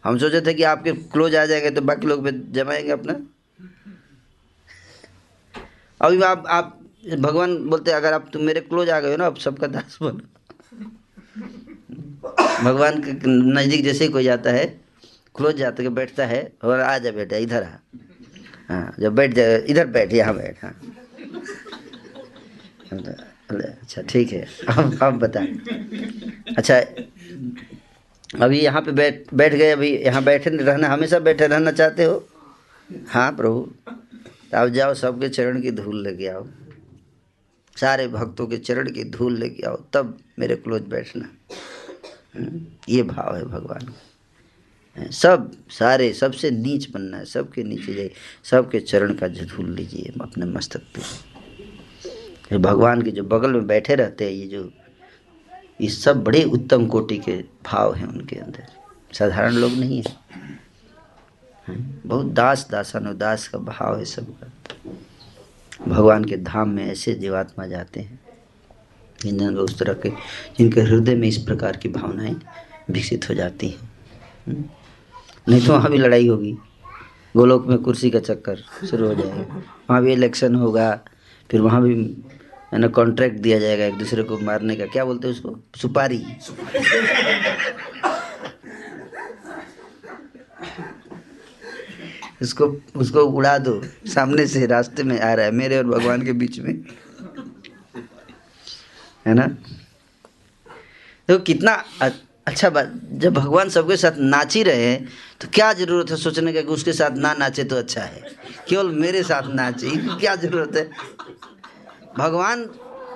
हम 0.04 0.18
सोचे 0.18 0.42
थे 0.42 0.54
कि 0.54 0.64
आपके 0.64 0.92
क्लोज 1.14 1.36
आ 1.36 1.46
जाएँगे 1.46 1.70
तो 1.72 1.82
बाकी 1.82 2.08
लोग 2.08 2.30
जमाएँगे 2.54 2.92
अपना। 2.92 3.14
अभी 6.02 6.22
आप 6.24 6.44
आप, 6.50 6.78
भगवान 7.20 7.58
बोलते 7.70 7.92
अगर 7.92 8.14
आप, 8.14 8.30
तुम 8.34 8.42
मेरे 8.44 8.62
क्लोज 8.62 8.90
आ 8.90 9.00
गए 9.00 9.12
हो 9.12 9.18
ना 9.18 9.26
आप 9.26 9.38
सबका 9.40 9.68
दास 9.68 9.98
बनो। 10.02 10.20
भगवान 12.64 13.02
के 13.04 13.12
नज़दीक 13.28 13.84
जैसे 13.84 14.06
ही 14.06 14.12
कोई 14.12 14.24
जाता 14.24 14.52
है 14.52 14.66
क्लोज 15.36 15.56
जाते 15.58 15.84
के 15.84 15.90
बैठता 15.92 16.26
है, 16.26 16.42
और 16.64 16.80
आ 16.80 16.98
जा 16.98 17.12
बेटा, 17.12 17.38
इधर 17.38 17.64
आ। 17.64 17.70
हाँ 18.70 18.94
जब 19.00 19.16
बैठ 19.16 19.34
जाए 19.34 19.58
इधर 19.70 19.88
बैठ, 19.88 20.14
यहाँ 20.14 20.36
बैठ 20.36 20.64
हाँ। 20.64 20.74
अच्छा 22.92 24.02
ठीक 24.02 24.32
है, 24.34 24.46
अब 24.70 24.98
अब 25.04 25.18
बता 25.20 25.42
अच्छा 26.58 26.80
अभी 28.40 28.60
यहाँ 28.60 28.82
पे 28.82 28.92
बैठ 28.92 29.34
बैठ 29.34 29.54
गए 29.54 29.72
अभी 29.72 29.98
यहाँ 29.98 30.24
बैठे 30.24 30.50
रहना 30.50 30.88
हमेशा 30.88 31.20
बैठे 31.20 31.48
रहना 31.48 31.72
चाहते 31.72 32.04
हो? 32.04 32.28
हाँ 33.08 33.32
प्रभु। 33.32 33.72
तो 34.52 34.58
आप 34.58 34.68
जाओ 34.68 34.94
सबके 34.94 35.30
चरण 35.30 35.62
की 35.62 35.72
धूल 35.72 36.04
लेके 36.04 36.28
आओ। 36.28 36.48
सारे 37.78 38.08
भक्तों 38.08 38.48
के 38.48 38.58
चरण 38.58 38.92
की 38.92 39.04
धूल 39.04 39.38
लेके 39.38 39.64
आओ। 39.64 39.84
तब 39.94 40.18
मेरे 40.40 40.56
क्लोज 40.56 40.82
बैठना। 40.82 41.30
हम्म, 42.36 42.66
ये 42.90 43.04
भाव 43.04 43.36
है 43.36 43.46
भगवान 43.46 43.82
का। 43.82 45.10
सब 45.10 45.52
सारे 45.70 46.14
सबसे 46.14 46.52
नीच 46.52 46.90
बनना 46.90 47.18
है। 47.18 47.26
सबके 47.26 47.64
नीचे 47.64 47.94
जाइए। 47.94 48.12
सबके 48.44 48.80
चरण 48.80 49.14
का 49.14 49.28
धूल 49.28 49.72
लीजिए 49.72 50.14
अपने 50.22 50.46
मस्तक 50.46 50.82
पे। 50.96 52.58
भगवान 52.58 53.02
के 53.02 53.12
जो 53.12 53.24
बगल 53.24 53.52
में 53.52 53.68
बैठे 53.68 53.96
रहते 53.96 54.26
हैं 54.26 54.32
ये 54.32 54.48
जो 54.48 54.72
ये 55.82 55.90
सब 55.90 56.24
बड़े 56.24 56.44
उत्तम 56.44 56.88
कोटि 56.88 57.18
के 57.18 57.38
भाव 57.42 57.94
हैं 57.94 58.08
उनके 58.08 58.36
अंदर। 58.36 58.68
साधारण 59.14 59.54
लोग 59.54 59.72
नहीं 59.72 60.04
है। 60.04 60.18
बहुत 62.06 62.26
दास 62.26 62.68
दासानुदास 62.72 63.48
का 63.48 63.58
भाव 63.58 63.98
है 63.98 64.06
सबका। 64.06 64.52
भगवान 65.88 66.26
के 66.26 66.38
धाम 66.38 66.70
में 66.70 66.86
ऐसे 66.86 67.14
जीवात्मा 67.14 67.66
जाते 67.66 68.00
हैं 68.00 68.20
जिन 69.22 69.58
उस 69.58 69.80
तरह 69.80 69.94
के, 69.94 70.10
जिनके 70.58 70.82
हृदय 70.82 71.16
में 71.16 71.28
इस 71.28 71.38
प्रकार 71.38 71.78
की 71.78 71.90
भावनाएँ 71.90 72.36
विकसित 72.90 73.30
हो 73.30 73.34
जाती 73.34 73.70
हैं। 73.70 73.92
हम्म। 74.48 74.66
नहीं 75.50 75.68
तो 75.68 75.74
वहाँ 75.74 75.92
भी 75.92 75.98
लड़ाई 75.98 76.28
होगी। 76.28 76.58
गोलोक 77.38 77.68
में 77.68 77.78
कुर्सी 77.78 78.10
का 78.10 78.20
चक्कर 78.20 78.56
शुरू 78.90 79.08
हो 79.08 79.14
जाएगा। 79.14 79.56
वहाँ 79.90 80.04
भी 80.04 80.14
इलेक्शन 80.14 80.56
होगा, 80.56 81.00
फिर 81.52 81.62
वहाँ 81.62 81.84
भी 81.84 81.96
है 82.72 82.80
ना 82.80 82.88
कॉन्ट्रैक्ट 82.90 83.40
दिया 83.40 83.60
जाएगा 83.60 83.86
एक 83.86 83.98
दूसरे 83.98 84.24
को 84.24 84.38
मारने 84.40 84.76
का। 84.76 84.86
क्या 84.88 85.06
बोलते 85.06 85.28
हैं 85.28 85.36
उसको? 85.36 85.60
सुपारी। 85.78 86.26
उसको 92.42 92.66
उसको 92.96 93.22
उड़ा 93.22 93.58
दो। 93.58 93.82
सामने 94.08 94.46
से 94.48 94.66
रास्ते 94.68 95.04
में 95.04 95.20
आ 95.20 95.34
रहा 95.34 95.46
है, 95.46 95.52
मेरे 95.52 95.78
और 95.78 95.84
भगवान 95.88 96.22
के 96.26 96.34
बीच 96.34 96.60
में। 96.60 96.74
है 99.26 99.34
ना? 99.34 99.48
तो 101.30 101.38
कितना 101.40 101.74
अच्छा 102.02 102.70
बात। 102.70 102.92
जब 103.14 103.34
भगवान 103.34 103.70
सबके 103.70 103.98
साथ 103.98 104.18
नाच 104.20 104.56
ही 104.56 104.64
रहे 104.64 104.86
हैं 104.86 105.08
तो 105.42 105.48
क्या 105.54 105.72
ज़रूरत 105.74 106.12
है 106.12 106.18
सोचने 106.18 106.54
का 106.54 106.62
कि 106.62 106.68
उसके 106.70 106.94
साथ 106.94 107.18
ना 107.18 107.34
नाचे 107.34 107.64
तो 107.64 107.76
अच्छा 107.76 108.02
है? 108.02 108.22
केवल 108.70 108.90
मेरे 108.96 109.24
साथ 109.24 109.54
नाचे, 109.54 109.90
क्या 110.20 110.36
ज़रूरत 110.38 110.76
है? 110.78 110.90
भगवान, 112.18 112.66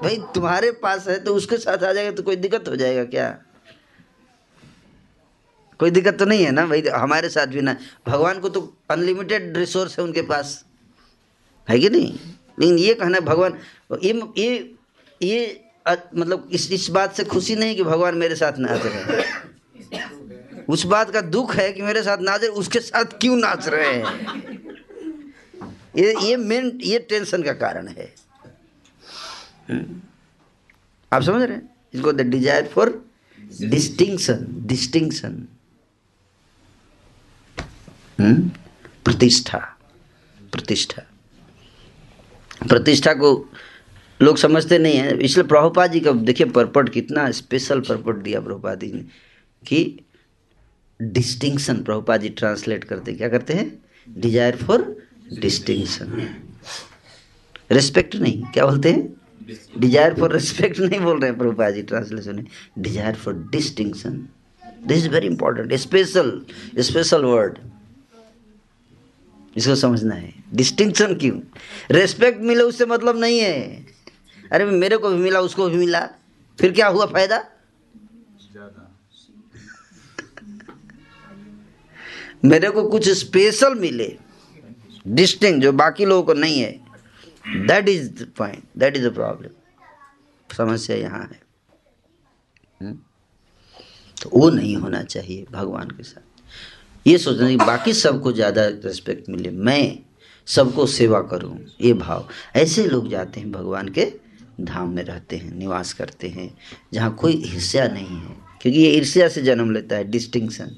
भाई 0.04 0.18
तुम्हारे 0.36 0.72
पास 0.84 1.08
है 1.08 1.20
तो 1.24 1.36
उसके 1.36 1.58
साथ 1.58 1.84
आ 1.84 1.92
जाएगा 1.94 2.12
तो 2.12 2.24
कोई 2.24 2.36
दिक्कत 2.36 2.68
हो 2.68 2.76
जाएगा 2.76 3.04
क्या? 3.06 3.30
कोई 5.80 5.92
दिक्कत 5.92 6.18
तो 6.20 6.26
नहीं 6.26 6.44
है 6.46 6.52
ना 6.52 6.66
भाई? 6.66 6.82
हमारे 6.88 7.30
साथ 7.30 7.48
भी 7.48 7.62
ना। 7.62 7.76
भगवान 8.08 8.40
को 8.40 8.50
तो 8.50 8.62
अनलिमिटेड 8.90 9.58
रिसोर्स 9.58 9.98
है 10.00 10.04
उनके 10.06 10.22
पास। 10.22 10.64
है 11.68 11.80
कि 11.80 11.90
नहीं? 11.90 12.14
लेकिन 12.60 12.78
ये 12.78 12.94
कहना 12.94 13.20
भगवान, 13.20 13.60
ये 14.04 14.22
ये 14.38 14.76
ये 15.22 15.62
मतलब 15.88 16.48
इस 16.52 16.72
इस 16.72 16.90
बात 16.90 17.16
से 17.16 17.24
खुशी 17.24 17.56
नहीं 17.56 17.76
कि 17.76 17.84
भगवान 17.84 18.16
मेरे 18.18 18.36
साथ 18.36 18.58
नाच 18.58 18.86
रहे 18.86 18.94
हैं। 18.94 20.66
उस 20.70 20.86
बात 20.86 21.12
का 21.12 21.22
दुख 21.22 21.56
है 21.56 21.72
कि 21.74 21.82
मेरे 21.82 22.04
साथ 22.04 22.18
नाच 22.22 22.42
रहे 22.42 22.50
उसके 22.50 22.80
साथ 22.80 23.20
क्यों 23.22 23.36
नाच 23.38 23.68
रहे 23.68 23.94
हैं? 23.94 24.06
ये 25.98 26.16
ये 26.22 26.38
मेन 26.38 26.80
ये 26.84 27.00
टेंशन 27.00 27.44
का 27.44 27.54
कारण 27.56 27.88
है। 27.88 28.14
आप 29.70 31.22
समझ 31.22 31.42
रहे 31.42 31.56
हैं? 31.56 31.70
इसको 31.94 32.12
the 32.14 32.22
desire 32.22 32.66
for 32.68 32.90
distinction 33.62 34.46
distinction 34.68 35.46
प्रतिष्ठा 38.20 39.58
प्रतिष्ठा. 40.54 41.02
प्रतिष्ठा 42.68 43.14
को 43.14 43.32
लोग 44.22 44.38
समझते 44.38 44.78
नहीं 44.80 44.98
हैं। 44.98 45.14
इसलिए 45.18 45.48
प्रभुपा 45.48 45.86
जी 45.88 46.00
का, 46.00 46.12
देखिए, 46.12 46.48
परपट 46.48 46.90
कितना 46.90 47.30
स्पेशल 47.32 47.80
परपट 47.82 48.22
दिया 48.24 48.40
प्रभुपा 48.42 48.74
जी 48.76 48.92
ने 48.92 49.02
कि 49.64 50.00
डिस्टिंक्शन 51.00 51.82
प्रभुपा 51.84 52.18
जी 52.18 52.30
ट्रांसलेट 52.32 52.84
करते 52.84 53.14
क्या 53.14 53.30
करते 53.30 53.54
हैं? 53.54 53.68
डिज़ायर 54.08 54.56
फॉर 54.58 54.82
डिस्टिंक्शन 55.34 56.28
रिस्पेक्ट 57.72 58.16
नहीं, 58.16 58.42
क्या 58.54 58.66
बोलते 58.66 58.92
हैं? 58.92 59.14
डिज़ायर 59.78 60.14
फॉर 60.14 60.34
रिस्पेक्ट 60.34 60.80
नहीं 60.80 61.00
बोल 61.00 61.20
रहे 61.20 61.30
हैं 61.30 61.38
प्रभुपा 61.40 61.70
जी 61.70 61.82
ट्रांसलेशन 61.84 62.36
में 62.36 62.46
desire 62.80 63.16
for 63.16 63.34
distinction 63.52 64.28
this 64.88 64.98
is 64.98 65.10
very 65.10 65.28
important 65.28 65.74
special 65.74 66.42
special 66.80 67.26
word 67.26 67.58
इसको 69.58 69.76
समझना 69.76 70.16
है। 70.16 70.34
डिस्टिंक्शन 70.54 71.14
क्यों? 71.16 71.40
रेस्पेक्ट 71.92 72.42
मिले 72.42 72.64
उससे 72.64 72.86
मतलब 72.86 73.18
नहीं 73.18 73.40
है। 73.40 73.86
अरे 74.52 74.66
मेरे 74.66 74.98
को 74.98 75.10
भी 75.10 75.18
मिला 75.18 75.40
उसको 75.42 75.70
भी 75.70 75.78
मिला। 75.78 76.02
फिर 76.60 76.72
क्या 76.72 76.88
हुआ 76.88 77.06
फ़ायदा? 77.06 77.44
मेरे 82.46 82.70
को 82.70 82.84
कुछ 82.90 83.10
स्पेशल 83.10 83.76
मिले। 83.76 84.16
डिस्टिंग 85.08 85.62
जो 85.62 85.72
बाकी 85.74 86.06
लोगों 86.06 86.24
को 86.24 86.34
नहीं 86.34 86.60
है। 86.60 86.85
That 87.46 87.90
is 87.90 88.10
the 88.14 88.28
point 88.38 88.64
that 88.78 88.98
is 88.98 89.08
the 89.08 89.14
problem 89.14 89.50
समस्या 90.50 90.96
यहाँ 90.98 91.22
है। 91.22 91.40
हुँ? 92.82 92.94
तो 94.18 94.30
वो 94.34 94.50
नहीं 94.50 94.76
होना 94.76 95.02
चाहिए 95.04 95.46
भगवान 95.52 95.90
के 95.90 96.04
साथ। 96.04 97.08
ये 97.08 97.18
सोचना 97.18 97.48
कि 97.50 97.56
बाकी 97.58 97.94
सबको 97.94 98.32
ज़्यादा 98.32 98.66
रिस्पेक्ट 98.86 99.30
मिले। 99.30 99.50
मैं 99.52 99.98
सबको 100.48 100.86
सेवा 100.86 101.22
करूँ 101.22 101.58
ये 101.82 101.94
भाव। 101.94 102.28
ऐसे 102.56 102.86
लोग 102.88 103.10
जाते 103.10 103.40
हैं 103.40 103.52
भगवान 103.52 103.90
के 103.90 104.12
धाम 104.62 104.90
में 104.96 105.04
रहते 105.04 105.38
हैं 105.38 105.54
निवास 105.54 105.94
करते 105.94 106.28
हैं 106.30 106.50
जहाँ 106.94 107.14
कोई 107.16 107.34
ईर्ष्या 107.46 107.88
नहीं 107.88 108.18
है। 108.18 108.36
क्योंकि 108.62 108.80
ये 108.80 108.92
ईर्ष्या 108.92 109.28
से 109.30 109.42
जन्म 109.42 109.72
लेता 109.72 109.96
है 109.96 110.04
डिस्टिंक्शन 110.12 110.76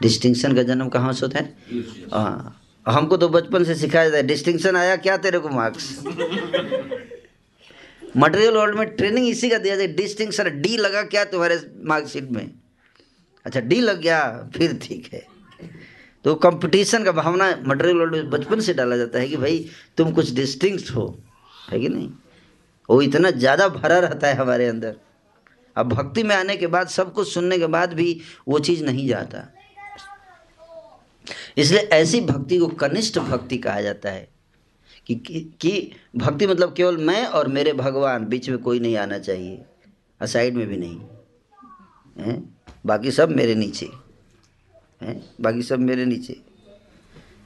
डिस्टिंक्शन 0.00 0.54
का 0.54 0.62
जन्म 0.62 0.88
कहाँ 0.88 1.12
से 1.12 1.26
होता 1.26 1.38
है? 1.38 1.56
हाँ। 2.12 2.57
हमको 2.88 3.16
तो 3.16 3.28
बचपन 3.28 3.64
से 3.64 3.74
सिखाया 3.74 4.08
जाता 4.10 4.26
डिस्टिंक्शन 4.26 4.76
आया, 4.76 4.96
क्या 4.96 5.16
तेरे 5.16 5.38
को 5.38 5.48
मार्क्स 5.48 5.98
मटेरियल 8.16 8.54
वर्ल्ड 8.54 8.78
में 8.78 8.86
ट्रेनिंग 8.96 9.28
इसी 9.28 9.48
का 9.50 9.58
दिया 9.58 9.76
जाए 9.76 9.86
डिस्टिंक्शन 9.94 10.60
डी 10.60 10.76
लगा 10.76 11.02
क्या 11.04 11.24
तुम्हारे 11.24 11.58
मार्कशीट 11.84 12.30
में? 12.30 12.50
अच्छा 13.46 13.60
डी 13.60 13.80
लग 13.80 14.00
गया, 14.00 14.50
फिर 14.56 14.78
ठीक 14.82 15.08
है। 15.12 15.22
तो 16.24 16.34
कंपटीशन 16.34 17.04
का 17.04 17.12
भावना 17.12 17.48
मटेरियल 17.66 17.96
वर्ल्ड 17.96 18.14
में 18.14 18.30
बचपन 18.30 18.60
से 18.60 18.74
डाला 18.74 18.96
जाता 18.96 19.18
है 19.18 19.28
कि 19.28 19.36
भाई, 19.36 19.68
तुम 19.96 20.10
कुछ 20.12 20.32
डिस्टिंक्ट 20.34 20.90
हो। 20.90 21.06
है 21.70 21.80
कि 21.80 21.88
नहीं? 21.88 22.10
वो 22.88 23.00
इतना 23.02 23.30
ज़्यादा 23.30 23.68
भरा 23.68 23.98
रहता 23.98 24.28
है 24.28 24.34
हमारे 24.34 24.66
अंदर। 24.66 24.94
अब 25.76 25.88
भक्ति 25.88 26.22
में 26.22 26.34
आने 26.36 26.56
के 26.56 26.66
बाद, 26.66 26.88
सब 26.88 27.12
कुछ 27.12 27.32
सुनने 27.32 27.58
के 27.58 27.66
बाद 27.66 27.92
भी 27.92 28.20
वो 28.48 28.58
चीज़ 28.58 28.84
नहीं 28.84 29.06
जाता। 29.08 29.46
इसलिए 31.58 31.80
ऐसी 31.80 32.20
भक्ति 32.20 32.58
को 32.58 32.66
कनिष्ठ 32.66 33.18
भक्ति 33.18 33.58
कहा 33.58 33.80
जाता 33.80 34.10
है 34.10 34.28
कि, 35.06 35.14
कि 35.14 35.40
कि 35.60 35.92
भक्ति 36.16 36.46
मतलब 36.46 36.74
केवल 36.74 36.96
मैं 36.96 37.26
और 37.26 37.48
मेरे 37.48 37.72
भगवान 37.72 38.24
बीच 38.24 38.50
में 38.50 38.58
कोई 38.58 38.80
नहीं 38.80 38.96
आना 38.96 39.18
चाहिए 39.18 39.56
और 40.20 40.26
साइड 40.26 40.54
में 40.54 40.66
भी 40.66 40.76
नहीं। 40.76 41.00
है? 42.18 42.42
बाकी 42.86 43.10
सब 43.10 43.28
मेरे 43.30 43.54
नीचे। 43.54 43.90
हैं? 45.02 45.30
बाकी 45.40 45.62
सब 45.62 45.78
मेरे 45.78 46.04
नीचे। 46.04 46.40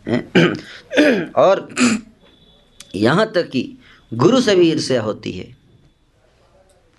हैं? 0.09 0.33
और 1.33 1.75
यहाँ 2.95 3.33
तक 3.33 3.49
कि 3.49 3.79
गुरु 4.15 4.41
से 4.41 4.57
भी 4.57 4.71
ईर्ष्या 4.71 5.03
होती 5.03 5.33
है। 5.33 5.57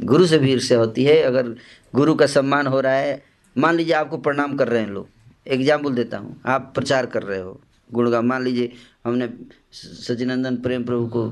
गुरु 0.02 0.26
से 0.26 0.38
भी 0.38 0.52
ईर्ष्या 0.52 0.78
होती 0.78 1.04
है। 1.04 1.20
अगर 1.20 1.56
गुरु 1.96 2.16
का 2.16 2.28
सम्मान 2.28 2.68
हो 2.68 2.80
रहा 2.80 2.94
है 2.94 3.24
मान 3.58 3.76
लीजिए 3.76 3.94
आपको 3.94 4.18
प्रणाम 4.18 4.58
कर 4.58 4.68
रहे 4.68 4.82
हैं 4.82 4.90
लोग। 4.90 5.10
एग्ज़ाम्पल 5.46 5.94
देता 5.96 6.18
हूँ। 6.18 6.42
आप 6.46 6.72
प्रचार 6.76 7.06
कर 7.06 7.24
रहे 7.24 7.40
हो। 7.40 7.60
गुणगान, 7.90 8.26
मान 8.26 8.44
लीजिए, 8.44 8.72
हमने 9.06 9.30
सचिनंदन 9.74 10.56
प्रेम 10.58 10.84
प्रभु 10.84 11.08
को 11.08 11.26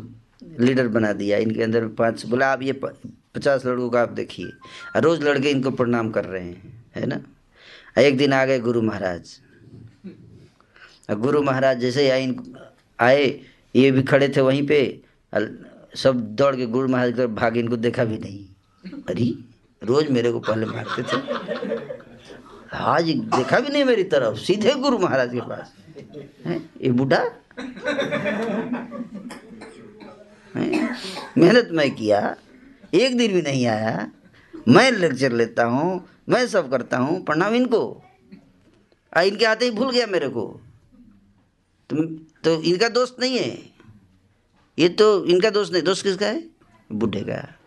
लीडर 0.60 0.88
बना 0.88 1.12
दिया, 1.14 1.38
इनके 1.38 1.64
अंदर 1.64 1.88
पाँच, 1.98 2.26
बोला, 2.26 2.48
आप 2.48 2.62
ये 2.62 2.74
पचास 2.74 3.66
लड़कों 3.66 3.90
का 3.90 4.02
आप 4.02 4.10
देखिए। 4.12 4.52
रोज़ 4.98 5.24
लड़के 5.24 5.50
इनको 5.50 5.72
प्रणाम 5.72 6.10
कर 6.12 6.26
रहे 6.26 6.44
हैं, 6.44 6.84
है 6.96 7.06
ना? 7.06 7.20
एक 7.98 8.18
दिन 8.18 8.34
आ 8.34 8.44
गए 8.46 8.60
गुरु 8.60 8.82
महाराज। 8.82 9.40
गुरु 11.12 11.42
महाराज 11.44 11.80
जैसे 11.80 12.02
ही 12.04 12.10
आए 12.10 12.24
इन 12.24 12.36
आए, 13.00 13.24
ये 13.76 13.92
भी 13.92 14.04
खड़े 14.04 14.28
थे 14.30 14.42
वहीं 14.42 14.66
पे 14.68 15.02
सब 15.96 16.20
दौड़ 16.36 16.56
के 16.56 16.66
गुरु 16.68 16.88
महाराज 16.88 17.20
भागे, 17.32 17.60
इनको 17.60 17.78
देखा 17.78 18.04
भी 18.06 18.18
नहीं। 18.18 18.46
अरे, 19.10 19.34
रोज 19.82 20.10
मेरे 20.10 20.32
को 20.32 20.40
पहले 20.40 20.66
मारते 20.66 21.04
थे। 21.04 21.81
आज 22.74 23.10
देखा 23.36 23.60
भी 23.60 23.70
नहीं 23.70 23.84
मेरी 23.86 24.04
तरफ़ 24.04 24.38
सीधे 24.38 24.74
गुरु 24.74 24.98
महाराज 24.98 25.32
के 25.34 25.42
पास। 25.42 25.74
है? 26.46 26.58
ये 26.82 26.92
बूढ़ा? 26.92 27.24
मेहनत 31.38 31.70
मैं 31.72 31.92
किया 31.96 32.36
एक 32.94 33.18
दिन 33.18 33.34
भी 33.34 33.42
नहीं 33.42 33.66
आया। 33.68 34.12
मैं 34.68 34.92
लेक्चर 34.92 35.32
लेता 35.32 35.64
हूँ 35.64 36.08
मैं 36.30 36.48
सब 36.48 36.72
करता 36.72 36.98
हूँ 36.98 37.24
प्रणाम 37.26 37.54
इनको। 37.56 38.04
आ 39.18 39.22
इनके 39.22 39.46
आते 39.46 39.66
ही 39.66 39.72
भूल 39.72 39.92
गया 39.92 40.08
मेरे 40.08 40.30
को। 40.30 40.62
तो, 41.90 42.06
तो 42.44 42.62
इनका 42.62 42.90
दोस्त 42.90 43.18
नहीं 43.20 43.38
है? 43.38 43.72
ये 44.80 44.90
तो 44.90 45.26
इनका 45.26 45.50
दोस्त 45.50 45.74
नहीं 45.74 45.84
दोस्त 45.84 46.04
किसका 46.04 46.28
है? 46.28 46.44
बूढ़े 46.92 47.26
का। 47.30 47.58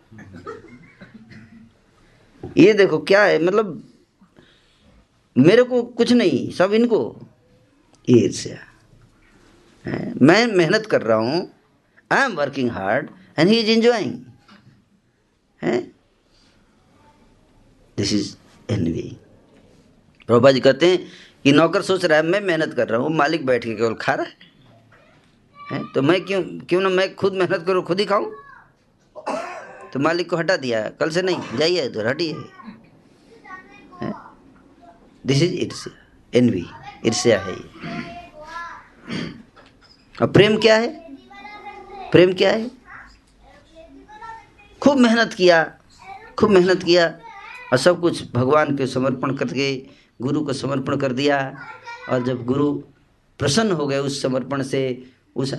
ये 2.57 2.73
देखो 2.73 2.97
क्या 2.99 3.23
है 3.23 3.43
मतलब 3.43 3.84
मेरे 5.35 5.63
को 5.63 5.81
कुछ 5.83 6.11
नहीं, 6.13 6.49
सब 6.51 6.73
इनको। 6.73 6.99
ईर्ष्या 8.07 8.57
मैं 10.21 10.45
मेहनत 10.47 10.85
कर 10.85 11.01
रहा 11.01 11.17
हूँ। 11.17 11.49
I 12.11 12.23
am 12.23 12.35
working 12.35 12.69
hard 12.71 13.09
and 13.39 13.49
he 13.49 13.59
is 13.59 13.69
enjoying 13.71 14.13
this 17.97 18.13
is 18.13 18.35
envy 18.69 19.17
Prabha 20.29 20.51
ji 20.51 20.59
कहते 20.59 20.87
हैं 20.87 21.05
कि 21.43 21.51
नौकर 21.51 21.81
सोच 21.81 22.05
रहा 22.05 22.17
है, 22.17 22.23
मैं 22.23 22.41
मेहनत 22.41 22.73
कर 22.73 22.87
रहा 22.87 22.99
हूँ, 23.01 23.09
मालिक 23.09 23.45
बैठ 23.45 23.63
के 23.65 23.75
केवल 23.75 23.93
खा 23.93 24.13
रहा 24.13 24.25
है। 24.25 24.33
है? 25.71 25.83
तो 25.93 26.01
मैं 26.01 26.19
क्यों 26.25 26.41
क्यों 26.69 26.81
ना 26.81 26.89
मैं 26.89 27.13
खुद 27.15 27.33
मेहनत 27.33 27.63
करूँ, 27.67 27.83
खुद 27.83 27.99
ही 27.99 28.05
खाऊं? 28.05 28.31
तो 29.93 29.99
मालिक 29.99 30.29
को 30.29 30.37
हटा 30.37 30.57
दिया, 30.57 30.81
कल 30.89 31.09
से 31.09 31.21
नहीं, 31.21 31.57
जाइए 31.57 31.89
तो 31.89 32.07
हटिए। 32.07 32.33
दिस 35.25 35.43
इज़ 35.43 35.53
इट्स 35.53 35.87
एनवी 36.33 36.65
ईर्ष्या 37.05 37.41
है 37.41 37.53
ये 37.53 37.63
और 40.21 40.27
प्रेम 40.27 40.57
क्या 40.57 40.75
है? 40.75 41.17
प्रेम 42.11 42.33
क्या 42.33 42.51
है? 42.51 42.71
खूब 44.81 44.97
मेहनत 44.97 45.33
किया। 45.33 45.77
खूब 46.39 46.49
मेहनत 46.49 46.83
किया। 46.83 47.07
और 47.71 47.77
सब 47.77 48.01
कुछ 48.01 48.31
भगवान 48.31 48.77
के 48.77 48.87
समर्पण 48.87 49.35
करके 49.35 49.87
गुरु 50.21 50.45
को 50.45 50.53
समर्पण 50.53 50.97
कर 50.97 51.13
दिया। 51.13 51.57
और 52.09 52.23
जब 52.23 52.45
गुरु 52.45 52.73
प्रसन्न 53.39 53.71
हो 53.71 53.87
गए 53.87 53.97
उस 53.97 54.21
समर्पण 54.21 54.63
से, 54.63 55.03
उस 55.35 55.55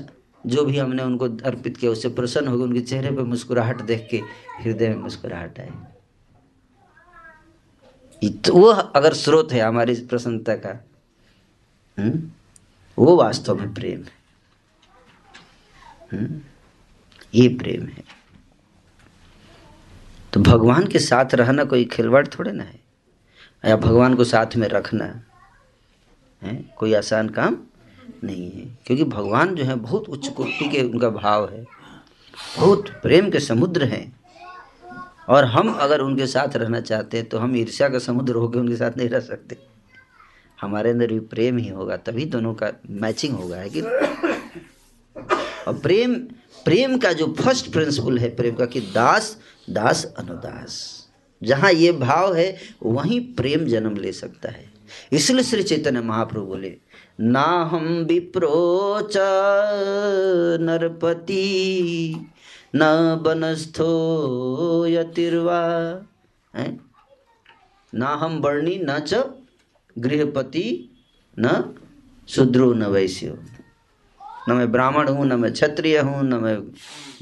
जो 0.47 0.65
भी 0.65 0.79
हमने 0.79 1.03
उनको 1.03 1.25
अर्पित 1.25 1.77
किया, 1.77 1.91
उससे 1.91 2.09
प्रसन्न 2.09 2.49
हो 2.49 2.59
गए, 2.59 2.65
उनके 2.65 2.81
चेहरे 2.81 3.11
पर 3.11 3.23
मुस्कुराहट 3.23 3.83
देख 3.83 4.09
के, 4.11 4.17
हृदय 4.61 4.89
में 4.89 4.97
मुस्कुराहट 4.97 5.61
आए 5.61 5.71
तो 8.25 8.55
वो 8.55 8.67
अगर 8.67 9.15
स्रोत 9.15 9.53
है 9.53 9.61
हमारी 9.61 9.95
प्रसन्नता 9.95 10.55
का 10.55 10.85
हुँ? 11.99 12.07
हम्म, 12.07 12.31
वो 12.99 13.17
वास्तव 13.17 13.55
में 13.55 13.75
प्रेम 13.75 14.03
है 14.03 14.13
हुँ? 16.13 16.21
हम्म, 16.21 16.41
ये 17.35 17.49
प्रेम 17.49 17.87
है। 17.87 18.05
तो 20.33 20.41
भगवान 20.41 20.87
के 20.87 20.99
साथ 20.99 21.35
रहना 21.35 21.65
कोई 21.65 21.85
खिलवाड़ 21.85 22.27
थोड़े 22.27 22.53
ना 22.53 22.65
है। 22.65 22.81
या 23.65 23.77
भगवान 23.77 24.15
को 24.15 24.25
साथ 24.25 24.57
में 24.57 24.69
रखना 24.69 25.23
है 26.43 26.65
कोई 26.77 26.95
आसान 26.95 27.29
काम 27.29 27.57
नहीं 28.25 28.51
है। 28.51 28.79
क्योंकि 28.87 29.05
भगवान 29.05 29.55
जो 29.55 29.65
है 29.65 29.75
बहुत 29.75 30.09
उच्च 30.09 30.29
कोटि 30.29 30.69
के 30.69 30.83
उनका 30.83 31.09
भाव 31.11 31.51
है। 31.53 31.65
बहुत 32.59 32.89
प्रेम 32.89 33.31
के 33.31 33.41
समुद्र 33.41 33.85
हैं। 33.85 34.16
और 35.29 35.45
हम 35.45 35.73
अगर 35.73 36.01
उनके 36.01 36.27
साथ 36.27 36.57
रहना 36.57 36.81
चाहते 36.81 37.17
हैं 37.17 37.29
तो 37.29 37.39
हम 37.39 37.57
ईर्ष्या 37.57 37.89
का 37.89 37.99
समुद्र 37.99 38.35
होकर 38.35 38.59
उनके 38.61 38.77
साथ 38.77 38.97
नहीं 38.97 39.09
रह 39.09 39.21
सकते। 39.21 39.57
हमारे 40.59 40.91
अंदर 40.91 41.07
भी 41.07 41.19
प्रेम 41.23 41.59
ही 41.59 41.69
होगा, 41.69 41.97
तभी 41.97 42.25
दोनों 42.25 42.55
का 42.55 42.71
मैचिंग 42.91 43.35
होगा, 43.35 43.57
है 43.57 43.69
कि 43.69 43.81
और 45.67 45.79
प्रेम 45.79 46.15
प्रेम 46.65 46.97
का 46.99 47.13
जो 47.13 47.27
फ़र्स्ट 47.35 47.73
प्रिंसिपल 47.73 48.19
है, 48.19 48.29
प्रेम 48.37 48.55
का 48.55 48.67
कि 48.67 48.81
दास 48.95 49.37
दास 49.71 50.05
अनुदास। 50.19 50.79
जहाँ 51.43 51.73
ये 51.73 51.93
भाव 51.95 52.35
है, 52.35 52.57
वहीं 52.83 53.21
प्रेम 53.35 53.65
जन्म 53.65 53.97
ले 53.97 54.13
सकता 54.13 54.49
है। 54.49 54.65
इसलिए 55.13 55.43
श्री 55.43 55.63
चैतन्य 55.63 56.01
महाप्रभु 56.01 56.47
बोले 56.47 56.77
ना 57.21 57.45
हम 57.73 57.87
विप्रोच 58.09 59.17
नरपति 60.61 61.37
न 62.79 63.17
बनस्थो 63.23 64.87
यतिर्वा। 64.87 65.61
है? 66.57 66.81
ना 67.95 68.07
हम 68.07 68.39
वर्णी, 68.39 68.79
न 68.83 68.99
च 68.99 69.15
गृहपति, 69.99 70.91
न 71.39 71.75
शूद्रो, 72.29 72.73
न 72.73 72.83
वैश्य। 72.83 73.39
न 74.49 74.53
मैं 74.53 74.73
ब्राह्मण 74.73 75.09
हूँ, 75.09 75.27
न 75.27 75.33
मैं 75.33 75.53
क्षत्रिय 75.53 75.99
हूँ, 75.99 76.23
न 76.23 76.35
मैं 76.35 76.57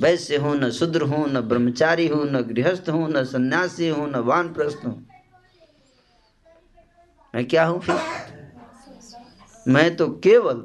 वैश्य 0.00 0.36
हूँ, 0.36 0.56
न 0.56 0.70
शूद्र 0.70 1.02
हूँ, 1.02 1.28
न 1.28 1.40
ब्रह्मचारी 1.40 2.08
हूँ, 2.08 2.26
न 2.26 2.40
गृहस्थ 2.40 2.90
हूँ, 2.90 3.10
न 3.10 3.24
सन्यासी 3.24 3.88
हूँ, 3.88 4.10
न 4.10 4.16
वानप्रस्थ 4.16 4.86
हूँ। 4.86 5.06
मैं 7.34 7.44
क्या 7.44 7.66
हूँ 7.66 7.82
मैं 9.68 9.96
तो 9.96 10.08
केवल 10.08 10.64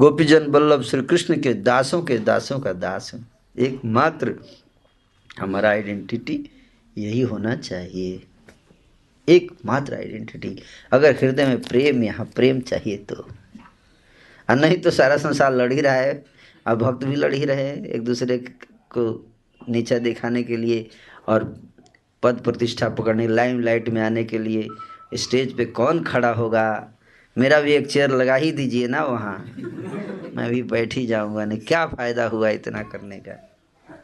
गोपीजन 0.00 0.46
बल्लभ 0.48 0.82
श्री 0.82 1.02
कृष्ण 1.02 1.40
के 1.40 1.54
दासों 1.54 2.02
के 2.02 2.16
दासों 2.18 2.58
का 2.60 2.72
दास 2.72 3.10
हूँ। 3.14 3.26
एकमात्र 3.58 4.34
हमारा 5.40 5.70
आइडेंटिटी 5.70 6.50
यही 6.98 7.20
होना 7.20 7.54
चाहिए। 7.56 8.22
एकमात्र 9.28 9.94
आइडेंटिटी 9.94 10.56
अगर 10.92 11.14
हृदय 11.14 11.46
में 11.46 11.60
प्रेम, 11.62 12.02
यहाँ 12.04 12.26
प्रेम 12.26 12.60
चाहिए 12.60 12.96
तो। 12.96 13.14
और 14.48 14.56
नहीं 14.56 14.76
तो 14.76 14.90
सारा 14.90 15.16
संसार 15.16 15.54
लड़ 15.54 15.72
ही 15.72 15.80
रहा 15.80 15.94
है। 15.94 16.24
और 16.66 16.76
भक्त 16.76 17.04
भी 17.04 17.16
लड़ 17.16 17.34
ही 17.34 17.44
रहे 17.44 17.68
हैं 17.68 17.84
एक 17.84 18.04
दूसरे 18.04 18.38
को 18.96 19.32
नीचा 19.68 19.98
दिखाने 19.98 20.42
के 20.42 20.56
लिए 20.56 20.88
और 21.28 21.44
पद 22.22 22.40
प्रतिष्ठा 22.40 22.88
पकड़ने 22.88 23.28
लाइम 23.28 23.60
लाइट 23.60 23.88
में 23.88 24.02
आने 24.02 24.24
के 24.24 24.38
लिए। 24.38 24.68
स्टेज 25.14 25.56
पे 25.56 25.64
कौन 25.64 26.02
खड़ा 26.04 26.32
होगा? 26.32 26.94
मेरा 27.36 27.60
भी 27.60 27.72
एक 27.72 27.86
चेयर 27.86 28.10
लगा 28.10 28.34
ही 28.34 28.50
दीजिए 28.52 28.88
ना 28.88 29.04
वहाँ। 29.04 29.36
मैं 30.34 30.48
भी 30.50 30.62
बैठ 30.62 30.94
ही 30.94 31.06
जाऊँगा, 31.06 31.44
नहीं, 31.44 31.58
क्या 31.58 31.86
फ़ायदा 31.86 32.24
हुआ 32.24 32.48
इतना 32.48 32.82
करने 32.82 33.18
का? 33.18 33.32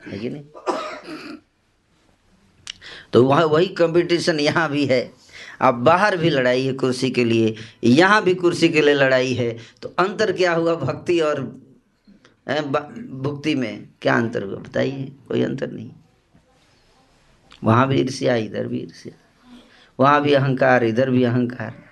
है 0.06 0.18
कि 0.18 0.30
नहीं? 0.30 0.44
तो 3.12 3.24
वह 3.24 3.42
वही 3.44 3.66
कंपटीशन 3.66 4.40
यहाँ 4.40 4.68
भी 4.70 4.86
है। 4.86 5.12
अब 5.60 5.74
बाहर 5.74 6.16
भी 6.16 6.30
लड़ाई 6.30 6.66
है 6.66 6.72
कुर्सी 6.72 7.10
के 7.10 7.24
लिए, 7.24 7.54
यहाँ 7.84 8.22
भी 8.22 8.34
कुर्सी 8.34 8.68
के 8.68 8.82
लिए 8.82 8.94
लड़ाई 8.94 9.32
है। 9.34 9.56
तो 9.82 9.94
अंतर 9.98 10.32
क्या 10.32 10.52
हुआ 10.52 10.74
भक्ति 10.74 11.20
और 11.20 11.40
भुक्ति 12.48 13.54
में? 13.54 13.88
क्या 14.02 14.16
अंतर 14.16 14.42
हुआ? 14.42 14.56
बताइए, 14.56 15.12
कोई 15.28 15.42
अंतर 15.42 15.70
नहीं। 15.70 15.90
वहाँ 17.64 17.88
भी 17.88 18.00
ईर्ष्या, 18.00 18.36
इधर 18.36 18.66
भी 18.66 18.78
ईर्ष्या। 18.78 19.12
वहाँ 19.98 20.22
भी 20.22 20.32
अहंकार, 20.34 20.84
इधर 20.84 21.10
भी 21.10 21.24
अहंकार। 21.24 21.85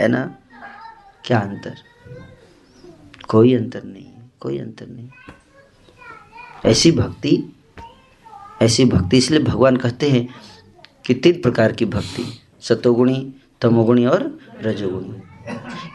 है 0.00 0.08
ना? 0.08 0.36
क्या 1.24 1.38
अंतर? 1.38 1.74
कोई 3.28 3.54
अंतर 3.54 3.84
नहीं 3.84 4.06
कोई 4.40 4.58
अंतर 4.58 4.86
नहीं। 4.86 5.08
ऐसी 6.64 6.92
भक्ति 6.92 7.56
ऐसी 8.62 8.84
भक्ति 8.84 9.16
इसलिए 9.18 9.40
भगवान 9.40 9.76
कहते 9.76 10.10
हैं 10.10 10.34
कि 11.06 11.14
तीन 11.14 11.42
प्रकार 11.42 11.72
की 11.72 11.84
भक्ति 11.84 12.40
सतोगुणी 12.60 13.34
तमोगुणी 13.60 14.06
और 14.06 14.38
रजोगुणी। 14.60 15.22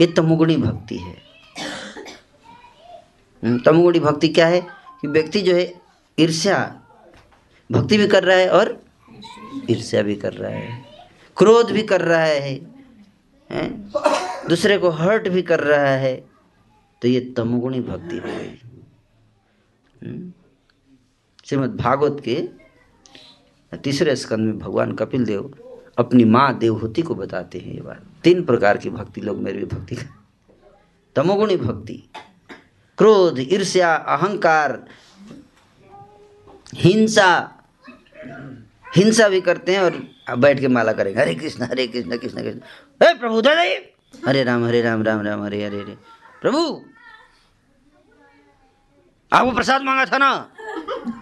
ये 0.01 0.08
तमोगुणी 0.08 0.58
भक्ति 0.58 0.97
है। 0.97 1.18
हम्म, 3.43 3.60
तमोगुणी 3.60 3.99
भक्ति 3.99 4.28
क्या 4.28 4.47
है? 4.47 4.62
कि 5.01 5.08
व्यक्ति 5.08 5.41
जो 5.41 5.56
है 5.56 5.82
ईर्ष्या 6.20 6.82
भक्ति 7.72 7.97
भी 7.97 8.08
कर 8.08 8.24
रहा 8.24 8.38
है 8.38 8.49
और 8.49 8.84
ईर्ष्या 9.70 10.01
भी 10.01 10.16
कर 10.16 10.34
रहा 10.34 10.51
है। 10.51 10.86
क्रोध 11.38 11.72
भी 11.72 11.84
कर 11.84 12.01
रहा 12.01 12.24
है। 12.24 12.74
हैं? 13.56 14.47
दूसरे 14.49 14.78
को 14.78 14.89
हर्ट 14.89 15.28
भी 15.28 15.41
कर 15.41 15.60
रहा 15.60 15.95
है 15.97 16.16
तो 17.01 17.08
ये 17.08 17.20
तमोगुणी 17.38 17.80
भक्ति 17.82 18.18
हो 18.18 18.28
गई 18.28 18.60
हम्म? 20.03 20.32
श्रीमद् 21.45 21.78
भागवत 21.78 22.22
के 22.28 22.41
तीसरे 23.78 24.16
स्कंद 24.16 24.47
में 24.47 24.60
भगवान 24.60 24.91
कपिल 24.91 25.26
देव 25.26 25.53
अपनी 25.97 26.24
माँ 26.26 26.58
देवहूति 26.60 27.01
को 27.01 27.16
बताते 27.16 27.60
हैं 27.60 27.74
ये 27.74 27.82
बात 27.82 28.03
तीन 28.24 28.43
प्रकार 28.45 28.78
की 28.78 28.89
भक्ति 28.89 29.22
लोग 29.22 29.41
मेरी 29.41 29.58
भी 29.58 29.66
भक्ति 29.66 29.97
तमोगुणी 31.16 31.56
भक्ति, 31.58 31.93
क्रोध, 32.97 33.39
ईर्ष्या, 33.39 33.93
अहंकार, 33.95 34.80
हिंसा 36.76 37.28
हिंसा 38.95 39.28
भी 39.30 39.39
करते 39.41 39.76
हैं 39.76 39.82
और 39.82 40.01
बैठ 40.38 40.60
के 40.60 40.68
माला 40.68 40.93
करेंगे, 40.93 41.20
हरे 41.20 41.36
कृष्ण 41.36 41.64
हरे 41.64 41.88
कृष्ण 41.88 42.18
कृष्ण 42.18 42.41
कृष्ण 42.41 42.60
हे 43.04 43.14
प्रभु 43.14 43.41
दादा 43.41 43.62
हरे 44.28 44.43
राम 44.43 44.66
हरे 44.66 44.82
राम 44.82 45.04
राम 45.04 45.22
राम, 45.22 45.43
हरे 45.43 45.64
हरे 45.66 45.78
हरे। 45.78 45.98
प्रभु, 46.41 46.82
आपको 49.34 49.52
प्रसाद 49.52 49.82
मांगा 49.82 50.06
था 50.06 50.18
ना? 50.18 50.52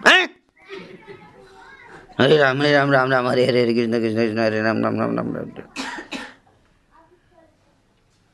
हैं? 0.08 0.36
हरे 2.20 2.36
राम 2.36 2.60
हरे 2.60 2.72
राम 2.72 2.92
राम 2.92 3.12
राम, 3.12 3.28
हरे 3.28 3.46
हरे 3.46 3.62
हरे, 3.62 3.74
कृष्ण 3.74 3.92
कृष्ण 3.92 4.16
कृष्ण, 4.16 4.38
हरे 4.38 4.62
राम 4.62 4.82
राम 4.84 5.00
राम 5.00 5.16
राम 5.16 5.36
राम 5.36 5.50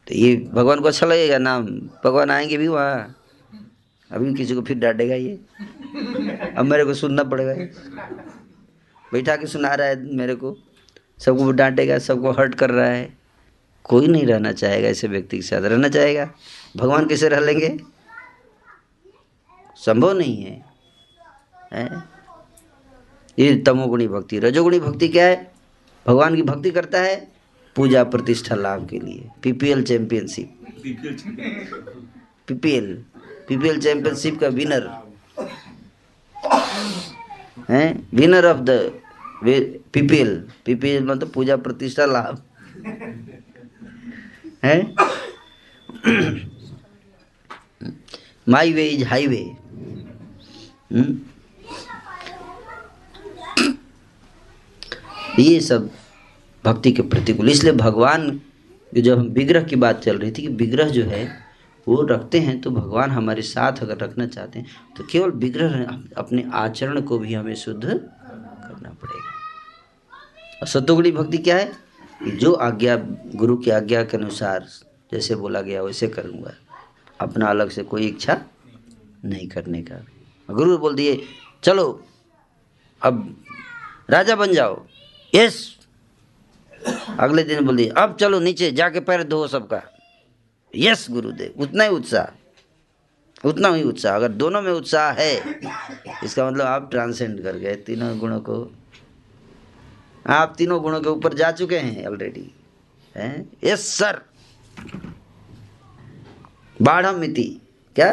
तो 0.06 0.14
ये 0.14 0.36
भगवान 0.36 0.80
को 0.80 0.88
अच्छा 0.88 1.06
लगेगा 1.06 1.38
नाम। 1.38 1.66
भगवान 2.04 2.30
आएँगे 2.30 2.56
भी 2.56 2.68
वहाँ। 2.68 3.16
अभी 4.10 4.34
किसी 4.34 4.54
को 4.54 4.62
फिर 4.62 4.78
डांटेगा 4.78 5.14
ये। 5.14 5.40
अब 6.56 6.64
मेरे 6.64 6.84
को 6.84 6.94
सुनना 6.94 7.24
पड़ेगा 7.24 7.54
बैठा 9.12 9.36
के 9.36 9.46
सुना 9.46 9.74
रहा 9.74 9.86
है 9.86 10.16
मेरे 10.16 10.34
को। 10.34 10.56
सबको 11.18 11.50
डांटेगा, 11.52 11.98
सबको 11.98 12.30
हर्ट 12.30 12.54
कर 12.54 12.70
रहा 12.70 12.86
है। 12.86 13.19
कोई 13.90 14.06
नहीं 14.06 14.26
रहना 14.26 14.52
चाहेगा 14.52 14.88
ऐसे 14.88 15.08
व्यक्ति 15.08 15.36
के 15.36 15.42
साथ 15.42 15.62
रहना 15.62 15.88
चाहेगा। 15.88 16.28
भगवान 16.76 17.06
कैसे 17.08 17.28
रह 17.28 17.40
लेंगे? 17.40 17.68
संभव 19.76 20.12
नहीं 20.18 20.36
है? 20.42 20.64
ये 23.38 23.54
तमोगुणी 23.66 24.08
भक्ति। 24.08 24.38
रजोगुणी 24.38 24.80
भक्ति 24.80 25.08
क्या 25.08 25.26
है? 25.26 25.52
भगवान 26.06 26.36
की 26.36 26.42
भक्ति 26.42 26.70
करता 26.70 27.00
है 27.00 27.16
पूजा 27.76 28.02
प्रतिष्ठा 28.04 28.54
लाभ 28.54 28.88
के 28.88 28.98
लिए। 29.00 29.28
PPL 29.42 29.82
championship. 29.84 30.48
PPL. 32.48 33.04
PPL 33.48 33.80
championship 33.80 34.38
का 34.40 34.48
विनर 34.48 34.88
है? 37.70 37.84
Winner 38.14 38.46
of 38.46 38.58
the 38.60 39.00
PPL. 39.44 40.36
PPL 40.66 41.04
मतलब 41.04 41.30
पूजा 41.30 41.56
प्रतिष्ठा 41.56 42.06
लाभ। 42.06 42.42
है? 44.62 44.94
My 48.46 48.72
way 48.72 48.86
is 48.88 49.04
highway. 49.04 49.42
ये 55.38 55.60
सब 55.60 55.90
भक्ति 56.64 56.92
के 56.92 57.02
प्रतिकूल। 57.02 57.50
इसलिए 57.50 57.72
भगवान 57.72 58.40
जब 58.92 59.18
हम 59.18 59.26
विग्रह 59.28 59.62
की 59.62 59.76
बात 59.76 60.00
चल 60.02 60.18
रही 60.18 60.30
थी 60.30 60.42
कि 60.42 60.48
विग्रह 60.48 60.88
जो 60.88 61.04
है, 61.04 61.24
वो 61.86 62.02
रखते 62.06 62.38
हैं 62.40 62.60
तो 62.60 62.70
भगवान 62.70 63.10
हमारे 63.10 63.42
साथ 63.42 63.82
अगर 63.82 63.96
रखना 63.98 64.26
चाहते 64.26 64.58
हैं 64.58 64.66
तो 64.96 65.04
केवल 65.04 65.30
विग्रह 65.40 65.84
अपने 66.16 66.44
आचरण 66.54 67.00
को 67.00 67.18
भी 67.18 67.34
हमें 67.34 67.54
शुद्ध 67.54 67.84
करना 67.84 68.90
पड़ेगा। 68.90 69.32
और 70.60 70.66
सतोगुणी 70.68 71.12
भक्ति 71.12 71.38
क्या 71.38 71.56
है? 71.56 71.72
जो 72.28 72.52
आज्ञा, 72.52 72.96
गुरु 73.34 73.56
की 73.56 73.70
आज्ञा 73.70 74.04
के 74.04 74.16
अनुसार 74.16 74.66
जैसे 75.12 75.34
बोला 75.34 75.60
गया, 75.60 75.82
वैसे 75.82 76.08
करूँगा। 76.08 76.52
अपना 77.20 77.46
अलग 77.46 77.70
से 77.70 77.82
कोई 77.82 78.06
इच्छा 78.06 78.42
नहीं 79.24 79.48
करने 79.48 79.82
का। 79.82 80.04
गुरु 80.54 80.78
बोल 80.78 80.94
दिए, 80.94 81.22
चलो, 81.62 82.06
अब 83.02 83.44
राजा 84.10 84.36
बन 84.36 84.52
जाओ। 84.52 84.86
यस। 85.34 85.76
अगले 87.18 87.42
दिन 87.42 87.64
बोल 87.64 87.76
दिए, 87.76 87.88
अब 87.88 88.16
चलो 88.20 88.40
नीचे, 88.40 88.70
जाके 88.70 89.00
पैर 89.00 89.22
धो 89.22 89.48
सबका। 89.48 89.82
यस, 90.76 91.06
गुरुदेव। 91.10 91.62
उतना 91.62 91.84
ही 91.84 91.90
उत्साह। 91.90 92.36
उतना 93.48 93.68
ही 93.68 93.82
उत्साह। 93.82 94.16
अगर 94.16 94.28
दोनों 94.28 94.62
में 94.62 94.72
उत्साह 94.72 95.12
है, 95.12 95.60
इसका 96.24 96.50
मतलब 96.50 96.66
आप 96.66 96.90
ट्रांसेंड 96.90 97.42
कर 97.42 97.56
गए, 97.56 97.74
तीनों 97.74 98.18
गुणों 98.18 98.40
को 98.40 98.79
आप 100.26 100.54
तीनों 100.58 100.82
गुणों 100.82 101.00
के 101.00 101.08
ऊपर 101.08 101.34
जा 101.34 101.52
चुके 101.52 101.78
हैं 101.78 102.06
ऑलरेडी 102.06 102.54
हैं? 103.16 103.50
यस 103.64 103.86
सर 103.98 104.20
बाढ़ 106.82 107.06
मिति। 107.06 107.60
क्या? 107.94 108.12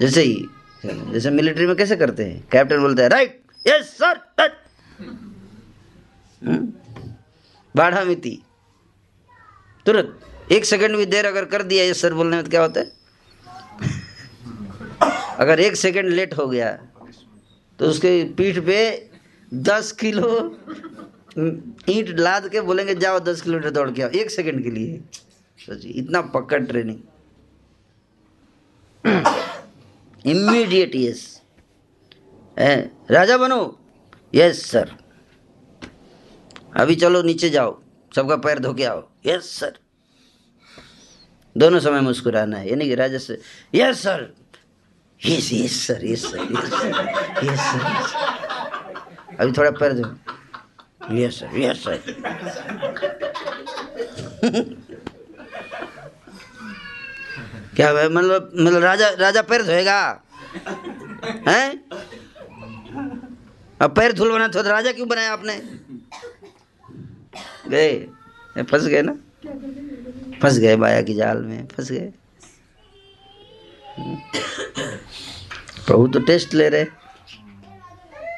जैसे 0.00 0.22
ही, 0.22 0.46
जैसे 0.86 1.30
मिलिट्री 1.30 1.66
में 1.66 1.76
कैसे 1.76 1.96
करते 1.96 2.24
हैं? 2.24 2.44
कैप्टन 2.52 2.80
बोलते 2.80 3.02
हैं 3.02 3.08
राइट 3.08 3.42
यस 3.66 3.98
सर 4.02 4.20
बाढ़ा 7.76 8.04
मिति। 8.04 8.42
तुरंत, 9.86 10.20
एक 10.52 10.64
सेकंड 10.64 10.96
भी 10.96 11.06
देर 11.06 11.26
अगर 11.26 11.44
कर 11.44 11.62
दिया 11.62 11.84
ये 11.84 11.94
सर 11.94 12.14
बोलने 12.14 12.36
में 12.36 12.44
तो 12.44 12.50
क्या 12.50 12.62
होता 12.62 12.80
है? 12.80 12.92
अगर 15.38 15.60
एक 15.60 15.76
सेकंड 15.76 16.08
लेट 16.08 16.34
हो 16.34 16.48
गया 16.48 16.72
तो 17.78 17.86
उसके 17.86 18.24
पीठ 18.24 18.58
पे 18.58 19.10
दस 19.54 19.92
किलो 19.92 20.28
ईंट 21.38 22.08
लाद 22.18 22.48
के 22.48 22.60
बोलेंगे, 22.60 22.94
जाओ 22.94 23.20
दस 23.20 23.40
किलोमीटर 23.42 23.70
दौड़ 23.70 23.90
के 23.90 24.02
आओ, 24.02 24.08
एक 24.10 24.30
सेकंड 24.30 24.62
के 24.62 24.70
लिए। 24.70 25.00
सोचिए 25.58 25.92
इतना 25.92 26.20
पक्का 26.34 26.58
ट्रेनिंग। 26.70 27.00
इमीडिएट 30.26 30.94
यस 30.96 31.40
राजा 33.10 33.36
बनो? 33.38 33.78
यस 34.34 34.64
सर 34.70 34.90
अभी 36.76 36.94
चलो, 36.96 37.22
नीचे 37.22 37.50
जाओ। 37.50 37.78
सबका 38.16 38.36
पैर 38.36 38.58
धो 38.58 38.72
के 38.74 38.84
आओ। 38.84 39.02
यस 39.26 39.50
सर 39.58 39.78
दोनों 41.56 41.80
समय 41.80 42.00
मुस्कुराना 42.00 42.56
है। 42.58 42.68
यानी 42.70 42.88
कि 42.88 42.94
राजा 42.94 43.18
से 43.18 43.40
yes 43.74 44.02
sir 44.02 44.32
yes 45.20 45.52
yes 45.52 45.86
sir 45.86 46.04
yes 46.06 46.24
sir 46.26 46.38
yes 47.44 47.60
sir 47.60 48.43
अभी 49.40 49.52
थोड़ा 49.52 49.70
पैर 49.70 49.92
धो 49.92 51.14
यस 51.16 51.38
सर 51.40 51.58
यस 51.58 51.84
सर। 51.84 51.96
क्या 57.76 57.88
है 57.88 58.08
मतलब 58.08 58.52
मतलब 58.56 58.82
राजा 58.82 59.08
राजा 59.18 59.42
पैर 59.42 59.62
धोएगा? 59.62 59.98
हैं? 61.48 61.68
अब 63.82 63.94
पैर 63.96 64.12
धुलवाना 64.12 64.48
था 64.48 64.62
तो 64.62 64.68
राजा 64.70 64.92
क्यों 64.92 65.08
बनाया 65.08 65.32
आपने? 65.32 65.60
गए? 67.68 67.94
फंस 68.62 68.86
गए 68.86 69.02
ना? 69.02 69.16
फंस 70.42 70.58
गए 70.58 70.76
माया 70.76 71.00
की 71.02 71.14
जाल 71.14 71.42
में, 71.44 71.66
फंस 71.66 71.90
गए। 71.92 72.12
प्रभु 75.86 76.06
तो 76.08 76.20
टेस्ट 76.20 76.54
ले 76.54 76.68
रहे। 76.68 76.84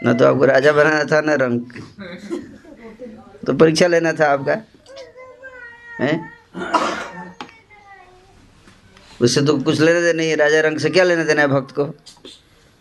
न 0.05 0.18
तो 0.18 0.26
आपको 0.26 0.44
राजा 0.44 0.72
बनाना 0.72 1.05
था, 1.05 1.20
न 1.20 1.30
रंग। 1.30 1.61
तो 3.47 3.55
परीक्षा 3.55 3.86
लेना 3.86 4.12
था 4.12 4.32
आपका? 4.32 4.62
हैं? 6.01 6.36
उससे 9.22 9.42
तो 9.42 9.59
कुछ 9.59 9.80
लेने 9.80 10.01
देना 10.01 10.22
है 10.22 10.34
राजा 10.34 10.61
रंग 10.61 10.78
से 10.78 10.90
क्या 10.90 11.05
लेना 11.05 11.24
देना 11.24 11.40
है 11.40 11.49
भक्त 11.49 11.74
को? 11.74 11.84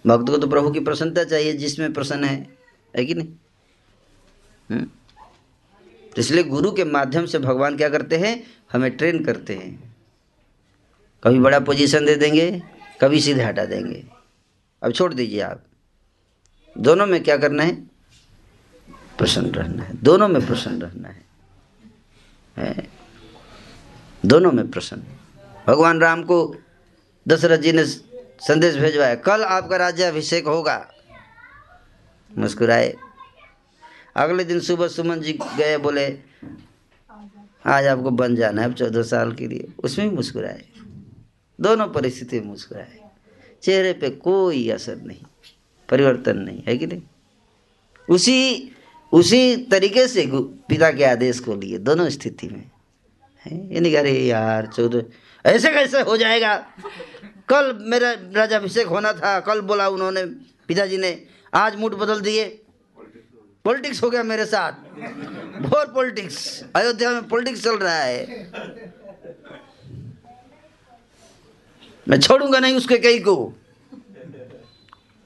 भक्त 0.07 0.29
को 0.29 0.37
तो 0.37 0.47
प्रभु 0.47 0.71
की 0.71 0.79
प्रसन्नता 0.79 1.23
चाहिए, 1.23 1.53
जिसमें 1.53 1.93
प्रसन्न 1.93 2.23
है। 2.23 2.47
है 2.97 3.05
कि 3.05 3.13
नहीं? 3.13 3.27
हम्म? 4.71 4.85
तो 6.15 6.21
इसलिए 6.21 6.43
गुरु 6.43 6.71
के 6.71 6.83
माध्यम 6.83 7.25
से 7.25 7.39
भगवान 7.39 7.77
क्या 7.77 7.89
करते 7.89 8.17
हैं? 8.17 8.43
हमें 8.73 8.97
ट्रेन 8.97 9.25
करते 9.25 9.55
हैं। 9.55 9.95
कभी 11.23 11.39
बड़ा 11.39 11.59
पोजीशन 11.59 12.05
दे 12.05 12.15
देंगे, 12.15 12.63
कभी 13.01 13.19
सीधे 13.19 13.43
हटा 13.43 13.65
देंगे। 13.65 14.05
अब 14.83 14.91
छोड़ 14.91 15.13
दीजिए 15.13 15.41
आप। 15.41 15.63
दोनों 16.77 17.05
में 17.05 17.23
क्या 17.23 17.37
करना 17.37 17.63
है? 17.63 17.75
प्रसन्न 19.17 19.51
रहना 19.51 19.83
है। 19.83 20.03
दोनों 20.03 20.27
में 20.27 20.47
प्रसन्न 20.47 20.81
रहना 20.81 21.15
है? 22.57 22.87
दोनों 24.25 24.51
में 24.51 24.71
प्रसन्न। 24.71 25.03
भगवान 25.67 25.99
राम 25.99 26.23
को 26.23 26.55
दशरथ 27.27 27.57
जी 27.57 27.71
ने 27.71 27.85
संदेश 27.85 28.75
भेजवाया, 28.75 29.15
कल 29.15 29.43
आपका 29.43 29.77
राज्य 29.77 30.03
अभिषेक 30.03 30.45
होगा। 30.45 30.91
मुस्कुराए। 32.37 32.95
अगले 34.15 34.43
दिन 34.43 34.59
सुबह 34.59 34.87
सुमन 34.87 35.19
जी 35.19 35.39
गए, 35.57 35.77
बोले, 35.77 36.19
आज 37.65 37.87
आपको 37.87 38.11
बन 38.11 38.35
जाना 38.35 38.61
है 38.61 38.67
अब 38.67 38.73
चौदह 38.73 39.03
साल 39.03 39.33
के 39.33 39.47
लिए। 39.47 39.67
उसमें 39.83 40.09
भी 40.09 40.15
मुस्कुराए। 40.15 40.65
दोनों 41.61 41.87
परिस्थिति 41.87 42.39
में 42.39 42.47
मुस्कुराए। 42.47 42.99
चेहरे 43.63 43.93
पे 43.93 44.09
कोई 44.09 44.69
असर 44.69 44.95
नहीं। 44.95 45.23
परिवर्तन 45.89 46.37
नहीं, 46.37 46.63
है 46.67 46.77
कि 46.77 46.87
नहीं? 46.87 47.01
उसी 48.09 48.71
उसी 49.13 49.57
तरीके 49.57 50.07
से 50.07 50.31
पिता 50.33 50.91
के 50.91 51.03
आदेश 51.03 51.39
को 51.39 51.55
लिए, 51.55 51.77
दोनों 51.77 52.09
स्थिति 52.09 52.47
में। 52.47 52.69
है? 53.45 53.73
ये 53.73 53.79
नहीं 53.79 53.93
कह 53.93 54.01
रहे 54.01 54.25
यार, 54.25 54.67
चौदह, 54.67 55.03
ऐसे 55.45 55.71
कैसे 55.71 56.01
हो 56.01 56.17
जाएगा? 56.17 56.57
कल 57.49 57.77
मेरा 57.81 58.11
राजाभिषेक 58.11 58.87
होना 58.87 59.13
था, 59.13 59.39
कल 59.39 59.61
बोला 59.61 59.89
उन्होंने, 59.89 60.25
पिताजी 60.67 60.97
ने, 60.97 61.25
आज 61.53 61.75
मूड 61.75 61.95
बदल 61.95 62.21
दिए। 62.21 62.61
पॉलिटिक्स 63.65 64.03
हो 64.03 64.09
गया 64.09 64.23
मेरे 64.23 64.45
साथ। 64.45 64.71
बहुत 65.61 65.93
पॉलिटिक्स। 65.93 66.63
अयोध्या 66.75 67.11
में 67.11 67.27
पॉलिटिक्स 67.27 67.63
चल 67.63 67.75
रहा 67.75 67.99
है। 67.99 68.51
मैं 72.07 72.19
छोड़ूँगा 72.19 72.59
नहीं 72.59 72.75
उसके 72.75 72.97
कई 72.97 73.19
को। 73.19 73.53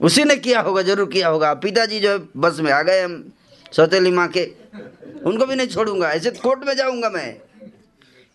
उसी 0.02 0.24
ने 0.24 0.36
किया 0.36 0.62
होगा, 0.62 0.82
ज़रूर 0.82 1.10
किया 1.10 1.28
होगा। 1.28 1.54
पिताजी 1.54 2.00
जो 2.00 2.30
बस 2.38 2.60
में 2.60 2.72
आ 2.72 2.82
गए 2.82 3.04
हम, 3.04 3.32
सौतेली 3.72 4.12
माँ 4.12 4.28
के। 4.28 4.46
उनको 5.26 5.46
भी 5.46 5.56
नहीं 5.56 5.68
छोड़ूँगा, 5.68 6.12
ऐसे 6.12 6.32
कोर्ट 6.32 6.64
में 6.64 6.76
जाऊँगा 6.76 7.10
मैं। 7.10 7.34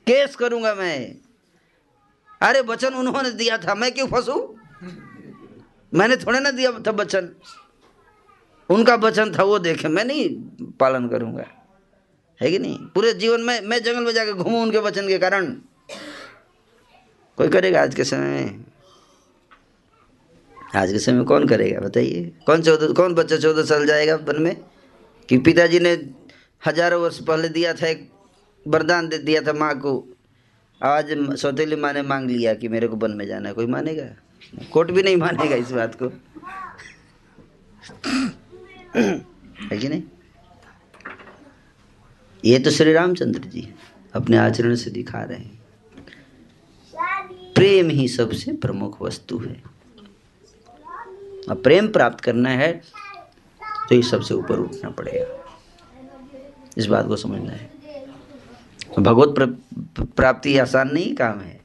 केस 0.06 0.36
करूँगा 0.36 0.74
मैं। 0.74 1.16
अरे 2.40 2.60
वचन 2.60 2.94
उन्होंने 2.94 3.30
दिया 3.30 3.58
था, 3.58 3.74
मैं 3.74 3.92
क्यों 3.92 4.06
फंसू? 4.06 4.56
मैंने 5.94 6.16
थोड़े 6.16 6.40
ना 6.40 6.50
दिया 6.50 6.72
था 6.72 6.90
वचन 6.90 7.30
उनका 8.70 8.94
वचन 8.94 9.32
था, 9.38 9.42
वो 9.42 9.58
देखे, 9.58 9.88
मैं 9.88 10.04
नहीं 10.04 10.28
पालन 10.70 11.08
करूँगा। 11.08 11.46
है 12.40 12.50
कि 12.50 12.58
नहीं? 12.58 12.78
पूरे 12.78 13.12
जीवन 13.12 13.40
में, 13.40 13.60
मैं 13.60 13.82
जंगल 13.82 14.04
में 14.04 14.12
जाकर 14.12 14.32
घूमूं 14.32 14.62
उनके 14.62 14.78
वचन 14.78 15.08
के 15.08 15.18
कारण। 15.18 15.46
कोई 17.36 17.48
करेगा 17.48 17.82
आज 17.82 17.94
के 17.94 18.04
समय 18.04 18.26
में? 18.26 18.64
आज 20.76 20.92
के 20.92 20.98
समय 20.98 21.24
कौन 21.24 21.46
करेगा? 21.48 21.80
बताइए। 21.80 22.32
कौन 22.46 22.62
चौदह 22.62 22.92
कौन 22.92 23.14
बच्चा 23.14 23.36
चौदह 23.36 23.62
साल 23.62 23.86
जाएगा 23.86 24.14
वन 24.14 24.42
में? 24.42 24.56
कि 25.28 25.38
पिताजी 25.38 25.78
ने 25.78 25.92
हज़ारों 26.66 27.00
वर्ष 27.02 27.18
पहले 27.18 27.48
दिया 27.48 27.72
था, 27.74 27.86
एक 27.86 28.10
वरदान 28.66 29.08
दे 29.08 29.18
दिया 29.18 29.42
था 29.42 29.52
माँ 29.52 29.74
को। 29.78 30.08
आज 30.82 31.36
सौतेली 31.38 31.76
माँ 31.76 31.92
ने 31.92 32.02
मांग 32.02 32.30
लिया 32.30 32.54
कि 32.54 32.68
मेरे 32.68 32.88
को 32.88 32.96
वन 32.96 33.10
में 33.10 33.26
जाना 33.26 33.48
है। 33.48 33.54
कोई 33.54 33.66
मानेगा? 33.66 34.04
कोर्ट 34.72 34.90
भी 34.90 35.02
नहीं 35.02 35.16
मानेगा 35.16 35.56
इस 35.56 35.70
बात 35.70 35.98
को। 36.02 36.08
है 39.64 39.78
कि 39.78 39.88
नहीं? 39.88 40.02
ये 42.44 42.58
तो 42.58 42.70
श्री 42.70 42.92
रामचंद्र 42.92 43.40
जी 43.40 43.68
अपने 44.14 44.36
आचरण 44.36 44.74
से 44.74 44.90
दिखा 44.90 45.22
रहे 45.22 45.38
हैं। 45.38 45.62
प्रेम 47.54 47.90
ही 47.90 48.08
सबसे 48.08 48.52
प्रमुख 48.52 49.02
वस्तु 49.02 49.38
है। 49.38 49.73
अब 51.50 51.62
प्रेम 51.62 51.88
प्राप्त 51.88 52.20
करना 52.20 52.50
है 52.50 52.72
तो 53.88 53.94
ये 53.94 54.02
सबसे 54.02 54.34
ऊपर 54.34 54.58
उठना 54.58 54.90
पड़ेगा। 54.90 55.58
इस 56.76 56.86
बात 56.86 57.06
को 57.06 57.16
समझना 57.16 57.52
है। 57.52 57.72
भगवत 59.00 59.34
प्राप्ति 60.16 60.58
आसान 60.58 60.92
नहीं 60.92 61.14
काम 61.14 61.40
है। 61.40 61.60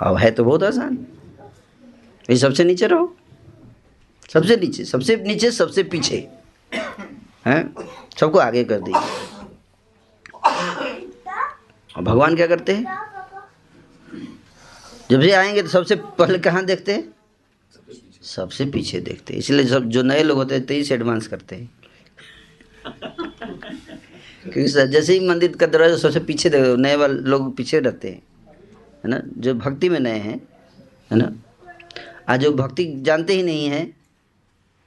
अब 0.00 0.16
है 0.16 0.30
तो 0.30 0.44
बहुत 0.44 0.62
आसान। 0.62 1.06
ये 2.30 2.36
सबसे 2.36 2.64
नीचे 2.64 2.86
रहो। 2.86 3.14
सबसे 4.32 4.56
नीचे 4.56 4.84
सबसे 4.84 5.16
नीचे, 5.16 5.50
सबसे 5.50 5.82
पीछे। 5.82 6.16
हैं? 7.46 7.74
सबको 8.20 8.38
आगे 8.38 8.64
कर 8.64 8.80
दीजिए। 8.80 9.10
और 11.96 12.02
भगवान 12.02 12.36
क्या 12.36 12.46
करते 12.46 12.74
हैं? 12.74 12.84
जब 15.10 15.22
से 15.22 15.32
आएँगे 15.32 15.62
तो 15.62 15.68
सबसे 15.68 15.96
पहले 15.96 16.38
कहाँ 16.38 16.64
देखते 16.64 16.92
हैं? 16.92 17.13
सबसे 18.24 18.64
पीछे 18.64 19.00
देखते 19.00 19.32
हैं। 19.32 19.38
इसलिए 19.40 19.66
सब 19.66 19.88
जो 19.88 20.02
नए 20.02 20.22
लोग 20.22 20.38
होते 20.38 20.54
हैं, 20.54 20.66
तेईस 20.66 20.92
एडवांस 20.92 21.26
करते 21.26 21.56
हैं। 21.56 21.70
क्योंकि 24.42 24.64
जैसे 24.64 25.12
ही 25.12 25.28
मंदिर 25.28 25.56
का 25.56 25.66
दरवाज़ा 25.66 25.96
सबसे 25.96 26.20
पीछे 26.20 26.50
देखो, 26.50 26.76
नए 26.76 26.96
वाले 26.96 27.14
लोग 27.14 27.56
पीछे 27.56 27.80
रहते 27.80 28.08
हैं, 28.08 28.22
है 29.04 29.10
ना? 29.10 29.20
जो 29.38 29.54
भक्ति 29.54 29.88
में 29.88 30.00
नए 30.00 30.18
हैं, 30.18 30.36
है 31.10 31.18
ना? 31.18 31.32
आज 32.28 32.40
जो 32.40 32.52
भक्ति 32.52 32.84
जानते 32.98 33.34
ही 33.34 33.42
नहीं 33.42 33.66
हैं। 33.66 33.96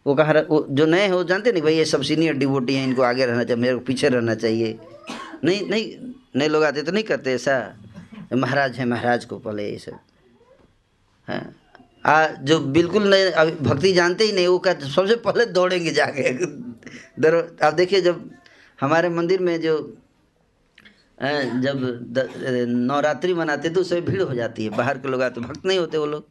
वो 0.05 0.15
कहाँ 0.15 0.33
वो 0.33 0.67
जो 0.69 0.85
नए 0.85 1.01
हैं, 1.01 1.11
वो 1.11 1.23
जानते 1.23 1.51
नहीं, 1.51 1.63
भाई, 1.63 1.75
ये 1.75 1.85
सब 1.85 2.01
सीनियर 2.01 2.33
डिवोटी 2.33 2.75
हैं, 2.75 2.88
इनको 2.88 3.01
आगे 3.01 3.25
रहना 3.25 3.43
चाहिए, 3.43 3.61
मेरे 3.61 3.73
को 3.73 3.79
पीछे 3.79 4.09
रहना 4.09 4.35
चाहिए। 4.35 4.79
नहीं 5.43 5.69
नहीं, 5.69 6.13
नए 6.35 6.47
लोग 6.47 6.63
आते 6.63 6.81
तो 6.81 6.91
नहीं 6.91 7.03
करते 7.03 7.33
ऐसा। 7.33 7.77
महाराज 8.33 8.77
है, 8.77 8.85
महाराज 8.85 9.25
को 9.25 9.38
पहले 9.39 9.69
ये 9.69 9.77
सब। 9.77 9.99
हाँ। 11.27 11.55
आ 12.08 12.28
जो 12.41 12.60
बिल्कुल 12.72 13.10
नहीं 13.10 13.32
अभी 13.34 13.51
भक्ति 13.64 13.91
जानते 13.93 14.24
ही 14.24 14.32
नहीं 14.32 14.47
वो 14.47 14.60
क्या 14.60 14.74
सबसे 14.74 15.16
पहले 15.24 15.45
दौड़ेंगे 15.47 15.91
जाके। 15.91 16.32
दर 17.20 17.36
आप 17.64 17.74
देखिए 17.74 18.01
जब 18.01 18.30
हमारे 18.80 19.10
मंदिर 19.10 19.41
में 19.41 19.60
जो 19.62 19.76
जब 21.18 21.78
नवरात्रि 22.70 23.34
मनाते 23.34 23.70
तो 23.70 23.82
उसमें 23.82 24.05
भीड़ 24.05 24.22
हो 24.22 24.34
जाती 24.36 24.64
है 24.64 24.70
बाहर 24.78 24.97
के 24.97 25.10
लोग 25.10 25.22
आते 25.22 25.41
भक्त 25.41 25.66
नहीं 25.66 25.80
होते 25.80 25.97
वो 25.97 26.05
लोग। 26.05 26.26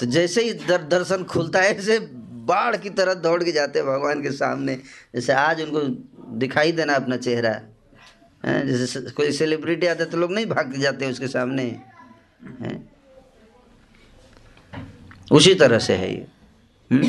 तो 0.00 0.06
जैसे 0.08 0.42
ही 0.42 0.52
दर, 0.54 0.82
दर्शन 0.84 1.24
खुलता 1.24 1.60
है 1.60 1.74
ऐसे 1.76 1.98
बाढ़ 2.48 2.76
की 2.76 2.90
तरह 2.90 3.14
दौड़ 3.16 3.42
के 3.44 3.52
जाते 3.52 3.78
हैं 3.78 3.88
भगवान 3.88 4.22
के 4.22 4.30
सामने। 4.32 4.74
जैसे 5.14 5.32
आज 5.34 5.62
उनको 5.62 5.80
दिखाई 6.38 6.72
देना 6.72 6.94
अपना 6.94 7.16
चेहरा। 7.18 7.54
जैसे 8.44 9.00
कोई 9.10 9.32
सेलिब्रिटी 9.32 9.86
आता 9.86 10.04
तो 10.04 10.16
लोग 10.16 10.32
नहीं 10.32 10.46
भाग 10.48 10.72
के 10.72 10.78
जाते 10.80 11.10
उसके 11.10 11.28
सामने। 11.28 11.62
हैं 11.62 12.76
उसी 15.32 15.54
तरह 15.54 15.78
से 15.78 15.94
है 15.94 16.14
ये। 16.14 16.26
हम्म? 16.92 17.08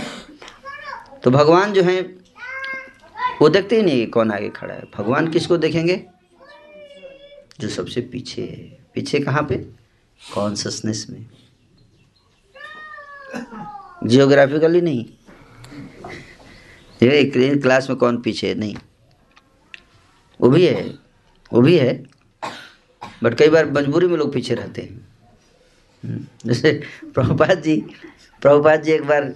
तो 1.24 1.32
भगवान 1.32 1.74
जो 1.74 1.84
है, 1.84 2.02
वो 3.42 3.50
देखते 3.50 3.76
ही 3.76 3.82
नहीं 3.82 4.08
कौन 4.08 4.32
आगे 4.32 4.50
खड़ा 4.50 4.74
है। 4.74 4.84
भगवान 4.98 5.32
किसको 5.32 5.58
देखेंगे? 5.58 6.06
जो 7.60 7.70
सबसे 7.70 8.02
पीछे 8.02 8.42
है। 8.42 8.86
पीछे 8.94 9.20
कहाँ 9.20 9.44
पे? 9.44 9.56
कॉन्शसनेस 10.34 11.08
में। 11.10 11.26
जियोग्राफिकली 14.04 14.82
नहीं। 14.82 15.06
ये 17.04 17.56
क्लास 17.56 17.90
में 17.90 18.00
कौन 18.00 18.22
पीछे 18.22 18.48
है? 18.48 18.56
नहीं। 18.56 18.76
वो 20.42 20.50
भी 20.50 20.66
है। 20.66 21.00
वो 21.54 21.62
भी 21.62 21.78
है। 21.78 22.04
बट 23.24 23.38
कई 23.38 23.50
बार 23.50 23.72
मजबूरी 23.72 24.08
में 24.08 24.18
लोग 24.18 24.34
पीछे 24.34 24.56
रहते 24.56 24.82
हैं। 24.82 25.09
जैसे 26.06 26.84
प्रभुपाद 27.14 27.62
जी 27.62 27.76
प्रभुपाद 28.42 28.84
जी 28.84 28.92
एक 28.92 29.04
बार 29.04 29.34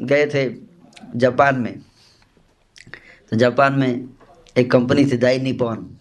गए 0.00 0.26
थे 0.26 0.54
जापान 1.16 1.58
में। 1.58 1.80
तो 3.30 3.36
जापान 3.36 3.72
में 3.72 4.08
एक 4.58 4.70
कंपनी 4.70 5.04
थी, 5.04 5.16
दाई 5.16 5.38
निपॉन। 5.38 5.96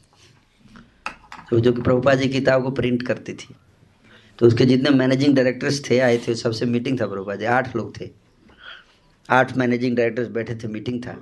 तो 1.50 1.60
जो 1.60 1.74
कि 1.74 1.82
प्रभुपाद 1.82 2.18
जी 2.18 2.28
किताब 2.28 2.64
को 2.64 2.72
प्रिंट 2.72 3.08
करती 3.08 3.34
थी। 3.34 3.56
तो 4.40 4.48
उसके 4.48 4.66
जितने 4.66 4.90
मैनेजिंग 4.90 5.36
डायरेक्टर्स 5.36 5.90
थे, 5.90 6.00
आए 6.00 6.18
थे, 6.18 6.36
सबसे 6.36 6.66
मीटिंग 6.66 7.02
था 7.02 7.08
प्रभुपाद 7.08 7.40
जी, 7.40 7.46
आठ 7.46 7.76
लोग 7.76 8.02
थे। 8.02 8.10
आठ 9.30 9.58
मैनेजिंग 9.58 9.98
डायरेक्टर्स 9.98 10.28
बैठे 10.28 10.56
थे, 10.56 10.68
मीटिंग 10.68 11.04
था। 11.04 11.14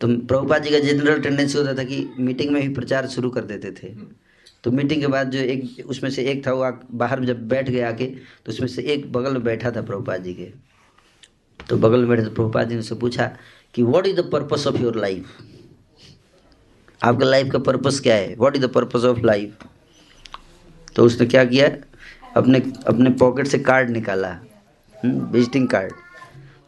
तो 0.00 0.26
प्रभुपाद 0.26 0.62
जी 0.62 0.70
का 0.70 0.78
जनरल 0.78 1.20
टेंडेंसी 1.20 1.58
होता 1.58 1.74
था 1.74 1.84
कि 1.84 2.10
मीटिंग 2.18 2.50
में 2.50 2.60
ही 2.60 2.68
प्रचार 2.68 3.06
शुरू 3.06 3.30
कर 3.30 3.40
देते 3.40 3.70
थे। 3.70 4.18
तो 4.64 4.70
मीटिंग 4.70 5.00
के 5.00 5.06
बाद 5.06 5.30
जो 5.30 5.38
एक, 5.38 5.86
उसमें 5.86 6.10
से 6.10 6.24
एक 6.30 6.46
था 6.46 6.52
वो 6.52 6.70
बाहर 6.92 7.24
जब 7.24 7.46
बैठ 7.48 7.70
गया 7.70 7.88
आके 7.88 8.06
तो 8.06 8.52
उसमें 8.52 8.68
से 8.68 8.82
एक 8.84 9.12
बगल 9.12 9.32
में 9.32 9.42
बैठा 9.44 9.70
था 9.70 9.82
प्रभुपाद 9.82 10.22
जी 10.22 10.34
के। 10.34 10.52
तो 11.60 11.76
बगल 11.76 11.98
में 11.98 12.08
बैठे 12.08 12.24
तो 12.24 12.30
प्रभुपाद 12.30 12.68
जी 12.68 12.74
ने 12.74 12.80
उससे 12.80 12.94
पूछा 12.94 13.30
कि 13.74 13.82
what 13.82 14.06
is 14.06 14.16
the 14.16 14.28
purpose 14.32 14.66
of 14.66 14.76
your 14.76 14.96
life 14.96 15.36
आपका 17.00 17.26
लाइफ 17.26 17.50
का 17.52 17.58
पर्पस 17.60 18.00
क्या 18.00 18.14
है? 18.14 18.34
What 18.34 18.56
is 18.56 18.64
the 18.64 18.68
purpose 18.68 19.04
of 19.04 19.20
life 19.20 19.64
तो 20.96 21.04
उसने 21.04 21.26
क्या 21.26 21.44
किया? 21.44 21.68
अपने 22.36 22.58
अपने 22.86 23.10
पॉकेट 23.10 23.46
से 23.46 23.58
कार्ड 23.60 23.90
निकाला। 23.90 24.38
विजिटिंग 25.04 25.68
कार्ड 25.68 25.92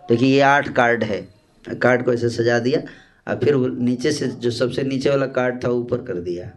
देखिए, 0.08 0.28
ये 0.28 0.40
आठ 0.40 0.68
कार्ड 0.74 1.04
है। 1.04 1.20
कार्ड 1.64 2.04
को 2.04 2.12
ऐसे 2.12 2.28
सजा 2.28 2.58
दिया, 2.58 2.80
और 3.26 3.38
फिर 3.38 3.54
नीचे 3.56 4.12
से, 4.12 4.28
जो 4.28 4.50
सबसे 4.50 4.82
नीचे 4.82 5.10
वाला 5.10 5.26
कार्ड 5.28 5.62
था 5.64 5.68
ऊपर 5.70 6.02
कर 6.02 6.20
दिया। 6.20 6.50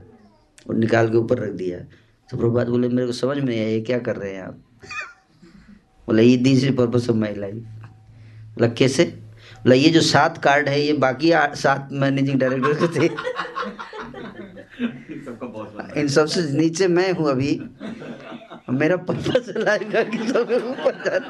और 0.70 0.76
निकाल 0.76 1.10
के 1.10 1.18
ऊपर 1.18 1.40
रख 1.40 1.52
दिया। 1.54 1.80
तो 2.30 2.38
प्रभुपाद 2.38 2.68
बोले 2.68 2.88
मेरे 2.90 3.06
को 3.08 3.14
समझ 3.14 3.38
में 3.38 3.46
नहीं 3.46 3.60
आया 3.60 3.70
ये 3.70 3.82
क्या 3.82 3.98
कर 4.00 4.16
रहे 4.16 4.34
हैं 4.34 4.42
आप? 4.44 4.58
बोले 6.08 6.24
ये 6.24 6.38
this 6.38 6.64
is 6.64 6.76
purpose 6.78 7.10
of 7.10 7.18
my 7.18 7.34
life 7.36 7.56
बोला 8.56 8.68
कैसे? 8.70 9.06
बोला 9.64 9.76
ये 9.76 9.90
जो 9.90 10.02
सात 10.02 10.38
कार्ड 10.44 10.70
है 10.70 10.82
ये 10.82 10.94
बाकी 11.04 11.32
सात 11.62 11.90
मैनेजिंग 11.92 12.40
डायरेक्टर 12.40 12.74
के 12.80 12.88
थे। 13.00 13.06
इन 16.00 16.08
सबसे 16.08 16.42
नीचे 16.58 16.88
मैं 16.88 17.12
हूँ 17.12 17.30
अभी। 17.30 17.60
मेरा 18.70 18.96
पर्पस 19.08 19.54
लाइफ 19.58 19.92
का 19.94 20.04
कि 20.04 20.18
सबके 20.28 20.56
ऊपर 20.70 20.94
जाना 21.06 21.30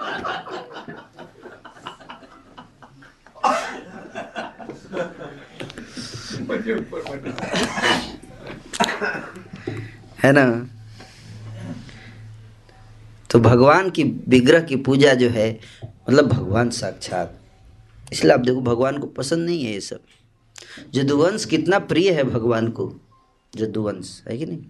है 10.24 10.32
ना? 10.32 10.70
तो 13.30 13.40
भगवान 13.40 13.90
की 13.90 14.04
विग्रह 14.04 14.60
की 14.60 14.76
पूजा 14.76 15.14
जो 15.14 15.30
है 15.30 15.60
मतलब 16.10 16.28
भगवान 16.28 16.70
साक्षात। 16.70 17.40
इसलिए 18.14 18.34
आप 18.34 18.40
देखो, 18.40 18.62
भगवान 18.62 18.98
को 18.98 19.08
पसंद 19.08 19.46
नहीं 19.46 19.66
है 19.66 19.74
ये 19.74 19.82
सब। 19.82 20.00
जदुवंश 20.94 21.46
कितना 21.46 21.80
प्रिय 21.80 22.12
है 22.12 22.24
भगवान 22.24 22.68
को 22.68 22.96
जदुवंश 23.56 24.24
है 24.30 24.38
कि 24.38 24.46
नहीं? 24.46 24.64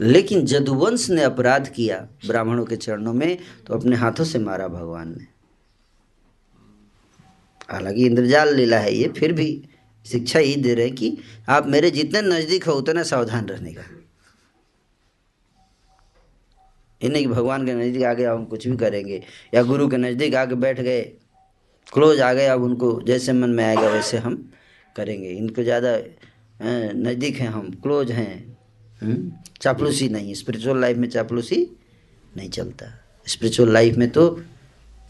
लेकिन 0.00 0.46
जदुवंश 0.46 1.10
ने 1.10 1.22
अपराध 1.22 1.68
किया 1.68 2.08
ब्राह्मणों 2.26 2.64
के 2.64 2.76
चरणों 2.76 3.12
में 3.12 3.38
तो 3.66 3.74
अपने 3.74 3.96
हाथों 3.96 4.24
से 4.24 4.38
मारा 4.38 4.68
भगवान 4.68 5.08
ने। 5.08 5.26
हालाँकि 7.70 8.06
इंद्रजाल 8.06 8.54
लीला 8.54 8.78
है 8.78 8.94
ये, 8.94 9.08
फिर 9.08 9.32
भी 9.32 9.68
शिक्षा 10.06 10.38
यही 10.40 10.56
दे 10.56 10.74
रहे 10.74 10.86
हैं 10.86 10.94
कि 10.94 11.16
आप 11.48 11.66
मेरे 11.68 11.90
जितने 11.90 12.22
नज़दीक 12.22 12.64
हो, 12.64 12.72
उतना 12.74 13.02
सावधान 13.04 13.46
रहने 13.46 13.72
का। 13.72 13.82
ये 17.00 17.08
नहीं 17.08 17.22
कि 17.22 17.28
भगवान 17.28 17.66
के 17.66 17.74
नज़दीक 17.74 18.02
आ 18.02 18.12
गए 18.12 18.24
हम 18.24 18.44
कुछ 18.44 18.66
भी 18.68 18.76
करेंगे, 18.76 19.22
या 19.54 19.62
गुरु 19.62 19.88
के 19.88 19.96
नज़दीक 19.96 20.34
आके 20.34 20.54
बैठ 20.56 20.80
गए, 20.80 21.02
क्लोज 21.92 22.20
आ 22.20 22.32
गए, 22.32 22.46
अब 22.46 22.62
उनको 22.62 23.00
जैसे 23.06 23.32
मन 23.32 23.50
में 23.50 23.64
आएगा 23.64 23.88
वैसे 23.88 24.18
हम 24.18 24.34
करेंगे। 24.96 25.30
इनको 25.30 25.62
ज़्यादा 25.62 25.96
नज़दीक 26.60 27.36
हैं 27.36 27.48
हम, 27.48 27.70
क्लोज 27.82 28.10
हैं 28.12 28.58
हम्म? 29.00 29.32
चापलूसी 29.60 30.08
नहीं 30.08 30.34
स्पिरिचुअल 30.34 30.80
लाइफ 30.80 30.96
में 30.96 31.08
चापलूसी 31.08 31.56
नहीं 32.36 32.48
चलता। 32.50 32.86
स्पिरिचुअल 33.26 33.72
लाइफ 33.72 33.96
में 33.96 34.08
तो 34.10 34.28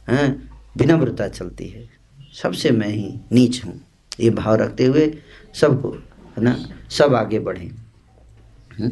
विनम्रता 0.09 1.29
चलती 1.29 1.69
है। 1.69 1.89
सबसे 2.35 2.71
मैं 2.71 2.89
ही 2.89 3.09
नीच 3.33 3.65
हूँ। 3.65 3.81
ये 4.21 4.31
भाव 4.31 4.55
रखते 4.55 4.85
हुए 4.85 5.07
सबको, 5.55 5.91
है 5.91 6.43
ना, 6.43 6.57
सब 6.91 7.15
आगे 7.15 7.39
बढ़ें। 7.39 7.69
हम्म? 7.69 8.89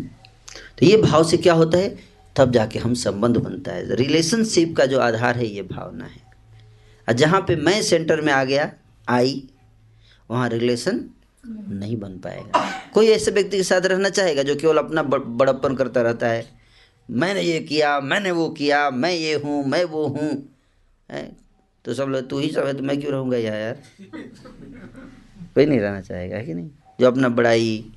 तो 0.79 0.87
ये 0.87 0.97
भाव 0.97 1.25
से 1.25 1.37
क्या 1.37 1.55
होता 1.55 1.79
है? 1.79 1.97
तब 2.37 2.53
जाके 2.53 2.79
हम 2.79 2.95
संबंध 2.95 3.37
बनता 3.37 3.73
है। 3.73 3.95
रिलेशनशिप 3.95 4.77
का 4.77 4.87
जो 4.87 4.99
आधार 5.01 5.37
है, 5.37 5.47
ये 5.47 5.63
भावना 5.63 6.05
है। 6.05 6.21
और 7.09 7.15
जहाँ 7.15 7.41
पे 7.41 7.57
मैं 7.57 7.83
सेंटर 7.83 8.21
में 8.21 8.33
आ 8.33 8.45
गया, 8.45 8.73
आई, 9.09 9.49
वहाँ 10.31 10.49
रिलेशन 10.49 11.05
नहीं 11.47 11.97
बन 11.97 12.19
पाएगा। 12.19 12.71
कोई 12.95 13.07
ऐसे 13.07 13.31
व्यक्ति 13.31 13.57
के 13.57 13.63
साथ 13.63 13.87
रहना 13.87 14.09
चाहेगा 14.09 14.43
जो 14.43 14.57
केवल 14.57 14.79
अपना 14.79 15.03
बड़प्पन 15.03 15.75
करता 15.75 16.03
रहता 16.03 16.29
है। 16.29 16.47
मैंने 17.11 17.43
ये 17.43 17.61
किया, 17.61 18.01
मैंने 18.01 18.31
वो 18.31 18.49
किया, 18.51 18.91
मैं 18.91 19.13
ये 19.13 19.35
हूँ, 19.35 19.65
मैं 19.65 19.85
वो 19.85 20.07
हूँ। 20.07 20.31
तो 21.85 21.95
सब 21.95 22.05
लोग, 22.05 22.29
तू 22.29 22.39
ही 22.39 22.51
सब 22.51 22.67
है 22.67 22.75
तो 22.75 22.83
मैं 22.83 23.01
क्यों 23.01 23.13
रहूँगा 23.13 23.37
यार? 23.37 23.79
कोई 25.55 25.67
नहीं 25.67 25.81
रहना 25.81 26.01
चाहेगा 26.01 26.43
कि 26.43 26.55
नहीं? 26.55 26.71
जो 27.01 27.07
अपना 27.07 27.29
बड़ाई, 27.29 27.93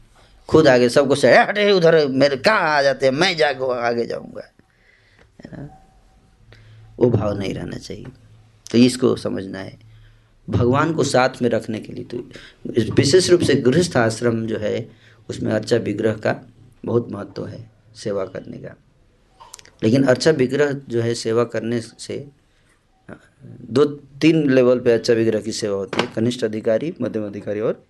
खुद 0.49 0.67
आगे 0.67 0.89
सबको 0.89 1.15
से 1.15 1.37
हटे 1.37 1.71
उधर 1.71 2.07
मेरे 2.07 2.37
कहाँ 2.37 2.77
आ 2.77 2.81
जाते 2.81 3.05
हैं, 3.05 3.13
मैं 3.13 3.35
जाके 3.37 3.79
आगे 3.79 4.05
जाऊँगा। 4.05 4.51
है 5.45 5.49
ना? 5.53 5.69
वो 6.99 7.09
भाव 7.09 7.37
नहीं 7.37 7.53
रहना 7.53 7.77
चाहिए। 7.77 8.05
तो 8.71 8.77
इसको 8.77 9.15
समझना 9.15 9.59
है। 9.59 9.77
भगवान 10.49 10.93
को 10.93 11.03
साथ 11.03 11.41
में 11.41 11.49
रखने 11.49 11.79
के 11.79 11.93
लिए 11.93 12.03
तो 12.03 12.17
विशेष 12.93 13.29
रूप 13.29 13.41
से 13.41 13.55
गृहस्थ 13.55 13.97
आश्रम 13.97 14.45
जो 14.47 14.57
है, 14.57 14.89
उसमें 15.29 15.51
अर्चा 15.51 15.77
विग्रह 15.77 16.13
का 16.13 16.35
बहुत 16.85 17.11
महत्व 17.11 17.45
है 17.47 17.69
सेवा 17.95 18.25
करने 18.25 18.57
का। 18.57 18.75
लेकिन 19.83 20.03
अर्चा 20.03 20.31
विग्रह 20.31 20.71
जो 20.71 21.01
है 21.01 21.13
सेवा 21.13 21.43
करने 21.43 21.81
से 21.81 22.27
दो 23.43 23.85
तीन 24.21 24.49
लेवल 24.49 24.79
पे 24.79 24.91
अच्छा 24.91 25.13
विग्रह 25.13 25.41
की 25.41 25.51
सेवा 25.51 25.77
होती 25.77 26.01
है। 26.01 26.07
कनिष्ठ 26.15 26.43
अधिकारी, 26.43 26.93
मध्यम 27.01 27.25
अधिकारी 27.25 27.59
और 27.59 27.83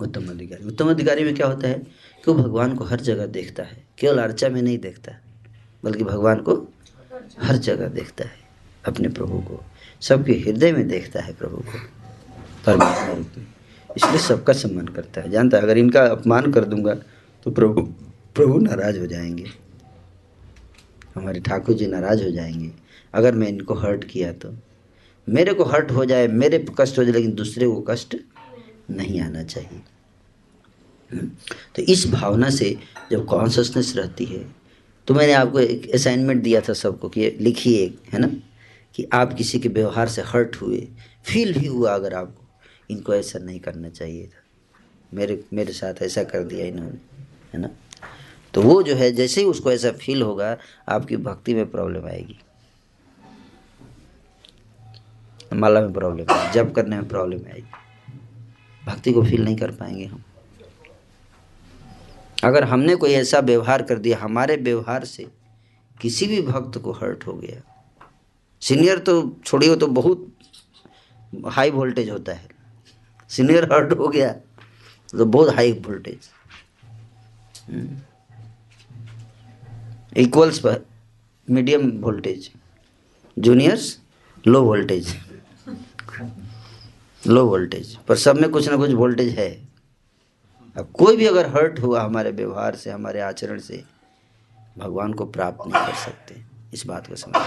उत्तम 0.00 0.28
अधिकारी। 0.28 0.66
उत्तम 0.66 0.90
अधिकारी 0.90 1.24
में 1.24 1.34
क्या 1.34 1.46
होता 1.46 1.68
है 1.68 1.74
कि 1.74 2.30
वो 2.30 2.34
भगवान 2.34 2.74
को 2.74 2.84
हर 2.84 3.00
जगह 3.00 3.26
देखता 3.28 3.62
है। 3.62 3.82
केवल 3.98 4.18
अर्चा 4.18 4.48
में 4.48 4.60
नहीं 4.62 4.78
देखता, 4.78 5.12
बल्कि 5.84 6.04
भगवान 6.04 6.40
को 6.40 6.54
हर 7.40 7.56
जगह 7.58 7.88
देखता 7.88 8.24
है, 8.24 8.38
अपने 8.84 9.08
प्रभु 9.08 9.38
को। 9.40 9.60
सबके 10.02 10.32
हृदय 10.34 10.72
में 10.72 10.86
देखता 10.88 11.20
है 11.20 11.32
प्रभु 11.32 11.56
को, 11.56 11.78
परमात्मा 12.66 13.12
रूप 13.14 13.38
में। 13.38 13.46
इसलिए 13.90 14.18
सबका 14.18 14.52
सम्मान 14.52 14.88
करता 14.88 15.20
है। 15.20 15.30
जानता 15.30 15.56
है, 15.56 15.62
अगर 15.62 15.78
इनका 15.78 16.02
अपमान 16.02 16.52
कर 16.52 16.64
दूँगा 16.64 16.94
तो 17.46 17.50
प्रभु 17.50 17.82
प्रभु 18.36 18.58
नाराज़ 18.58 18.98
हो 18.98 19.06
जाएँगे। 19.06 19.46
हमारे 21.14 21.40
ठाकुर 21.40 21.74
जी 21.74 21.86
नाराज़ 21.86 22.22
हो 22.24 22.30
जाएँगे। 22.30 22.70
अगर 23.14 23.34
मैं 23.34 23.48
इनको 23.48 23.74
हर्ट 23.74 24.04
किया 24.04 24.32
तो। 24.32 24.54
मेरे 25.28 25.54
को 25.54 25.64
हर्ट 25.64 25.90
हो 25.90 26.04
जाए, 26.04 26.26
मेरे 26.28 26.64
कष्ट 26.80 26.98
हो 26.98 27.04
जाए, 27.04 27.12
लेकिन 27.12 27.32
दूसरे 27.32 27.66
को 27.66 27.80
कष्ट 27.80 28.16
नहीं 28.90 29.20
आना 29.20 29.42
चाहिए। 29.42 29.80
तो 31.76 31.82
इस 31.82 32.06
भावना 32.06 32.50
से 32.50 32.76
जब 33.10 33.24
कॉन्शसनेस 33.26 33.92
रहती 33.96 34.24
है 34.24 34.44
तो 35.08 35.14
मैंने 35.14 35.32
आपको 35.32 35.60
एक 35.60 35.90
असाइनमेंट 35.90 36.42
दिया 36.42 36.60
था 36.60 36.72
सबको 36.72 37.08
कि 37.08 37.30
लिखिए 37.40 37.86
है 38.12 38.18
ना? 38.18 38.28
कि 38.94 39.06
आप 39.12 39.32
किसी 39.32 39.58
के 39.58 39.68
व्यवहार 39.68 40.08
से 40.08 40.22
हर्ट 40.22 40.56
हुए 40.56 40.88
फील 41.24 41.52
भी 41.58 41.66
हुआ 41.66 41.94
अगर 41.94 42.14
आपको, 42.14 42.44
इनको 42.90 43.14
ऐसा 43.14 43.38
नहीं 43.38 43.60
करना 43.60 43.88
चाहिए 43.88 44.26
था। 44.26 44.42
मेरे 45.14 45.44
मेरे 45.52 45.72
साथ 45.72 46.02
ऐसा 46.02 46.22
कर 46.22 46.44
दिया 46.44 46.66
इन्होंने, 46.66 46.98
है 47.54 47.60
ना? 47.60 47.70
तो 48.54 48.62
वो 48.62 48.82
जो 48.82 48.94
है, 48.94 49.10
जैसे 49.12 49.40
ही 49.40 49.46
उसको 49.46 49.72
ऐसा 49.72 49.90
फील 49.92 50.22
होगा, 50.22 50.56
आपकी 50.88 51.16
भक्ति 51.16 51.54
में 51.54 51.70
प्रॉब्लम 51.70 52.06
आएगी। 52.06 52.38
माला 55.52 55.80
में 55.80 55.92
प्रॉब्लम 55.92 56.32
आएगी 56.32 56.52
जब 56.54 56.72
करने 56.74 56.96
में 56.96 57.08
प्रॉब्लम 57.08 57.46
आएगी 57.46 57.68
भक्ति 58.82 59.12
को 59.12 59.22
फील 59.24 59.44
नहीं 59.44 59.56
कर 59.56 59.70
पाएँगे 59.70 60.04
हम। 60.04 60.22
अगर 62.44 62.64
हमने 62.64 62.94
कोई 62.96 63.12
ऐसा 63.12 63.38
व्यवहार 63.40 63.82
कर 63.82 63.98
दिया, 63.98 64.18
हमारे 64.18 64.56
व्यवहार 64.58 65.04
से 65.04 65.26
किसी 65.96 66.26
भी 66.26 66.40
भक्त 66.42 66.78
को 66.78 66.92
हर्ट 66.92 67.26
हो 67.26 67.32
गया। 67.34 67.60
सीनियर 68.62 68.98
तो 68.98 69.36
छोड़िए 69.44 69.76
तो 69.76 69.86
बहुत 69.88 70.26
हाई 71.46 71.70
वोल्टेज 71.70 72.10
होता 72.10 72.32
है। 72.32 72.48
सीनियर 73.30 73.64
हर्ट 73.72 73.92
हो 73.92 74.08
गया 74.08 74.32
तो 75.12 75.24
बहुत 75.26 75.54
हाई 75.54 75.72
वोल्टेज 75.86 76.30
इक्वल्स 80.16 80.58
पर 80.58 80.84
medium 81.48 81.90
voltage 82.00 82.50
juniors 83.36 83.98
low 84.44 84.62
voltage 84.62 85.14
low 87.26 87.46
voltage 87.46 87.96
पर 87.96 88.16
सब 88.16 88.36
में 88.36 88.50
कुछ 88.50 88.68
ना 88.68 88.76
कुछ 88.76 88.90
वोल्टेज 88.90 89.38
है। 89.38 89.68
अब 90.76 90.90
कोई 90.90 91.16
भी 91.16 91.26
अगर 91.26 91.46
हर्ट 91.46 91.80
हुआ 91.80 92.02
हमारे 92.02 92.30
व्यवहार 92.30 92.74
से, 92.74 92.90
हमारे 92.90 93.20
आचरण 93.20 93.58
से, 93.58 93.84
भगवान 94.78 95.12
को 95.12 95.26
प्राप्त 95.26 95.58
नहीं 95.66 95.86
कर 95.86 95.94
सकते। 95.94 96.42
इस 96.74 96.86
बात 96.86 97.06
को 97.06 97.16
समझ 97.16 97.42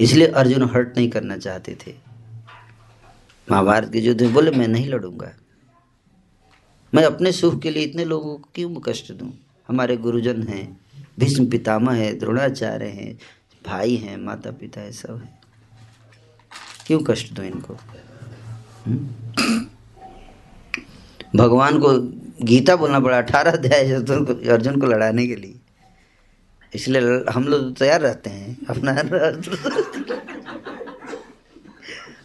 इसलिए 0.00 0.26
अर्जुन 0.26 0.62
हर्ट 0.62 0.96
नहीं 0.96 1.10
करना 1.10 1.36
चाहते 1.36 1.76
थे। 1.86 1.94
महाभारत 3.50 3.92
के 3.92 3.98
युद्ध 3.98 4.32
बोले, 4.32 4.50
मैं 4.50 4.68
नहीं 4.68 4.88
लड़ूँगा। 4.88 5.32
मैं 6.94 7.04
अपने 7.04 7.32
सुख 7.32 7.60
के 7.60 7.70
लिए 7.70 7.82
इतने 7.82 8.04
लोगों 8.04 8.36
को 8.36 8.48
क्यों 8.54 8.74
कष्ट 8.74 9.12
दूँ? 9.12 9.32
हमारे 9.68 9.96
गुरुजन 9.96 10.42
हैं, 10.42 10.80
भीष्म 11.18 11.46
पितामह 11.46 11.92
है, 11.92 12.18
द्रोणाचार्य 12.18 12.86
हैं, 12.86 13.18
भाई 13.66 13.96
हैं 13.96 14.16
माता 14.16 14.50
पिता 14.50 14.80
है, 14.80 14.92
सब 14.92 15.22
है। 15.24 15.37
क्यों 16.88 17.00
कष्ट 17.00 17.32
दूँ 17.32 17.44
इनको? 17.44 17.76
भगवान 21.36 21.78
को 21.78 21.88
गीता 22.44 22.76
बोलना 22.76 23.00
पड़ा, 23.00 23.18
अठारह 23.18 23.50
अध्याय 23.50 23.92
अर्जुन 23.92 24.24
को 24.24 24.52
अर्जुन 24.52 24.80
को 24.80 24.86
लड़ाने 24.86 25.26
के 25.26 25.36
लिए। 25.36 25.54
इसलिए 26.74 27.32
हम 27.32 27.44
लोग 27.44 27.76
तैयार 27.76 28.00
रहते 28.00 28.30
हैं, 28.30 28.56
अपना 28.70 28.92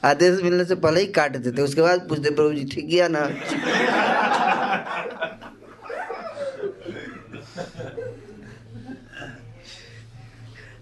आदेश 0.03 0.43
मिलने 0.43 0.65
से 0.65 0.75
पहले 0.75 0.99
ही 0.99 1.07
काट 1.07 1.37
देते 1.37 1.61
उसके 1.61 1.81
बाद 1.81 1.99
पूछते 1.99 2.29
प्रभु 2.29 2.53
जी, 2.53 2.65
ठीक 2.65 2.89
किया 2.89 3.07
ना? 3.11 3.19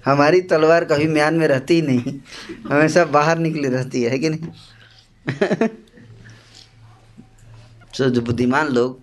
हमारी 0.05 0.41
तलवार 0.41 0.85
कभी 0.85 1.07
म्यान 1.07 1.33
में 1.33 1.47
रहती 1.47 1.73
ही 1.73 1.81
नहीं। 1.81 2.19
हमेशा 2.71 3.05
बाहर 3.05 3.37
निकली 3.37 3.69
रहती 3.69 4.03
है 4.03 4.19
कि 4.19 4.29
नहीं? 4.29 4.47
तो 7.97 8.09
जो 8.09 8.21
बुद्धिमान 8.21 8.67
लोग, 8.67 8.99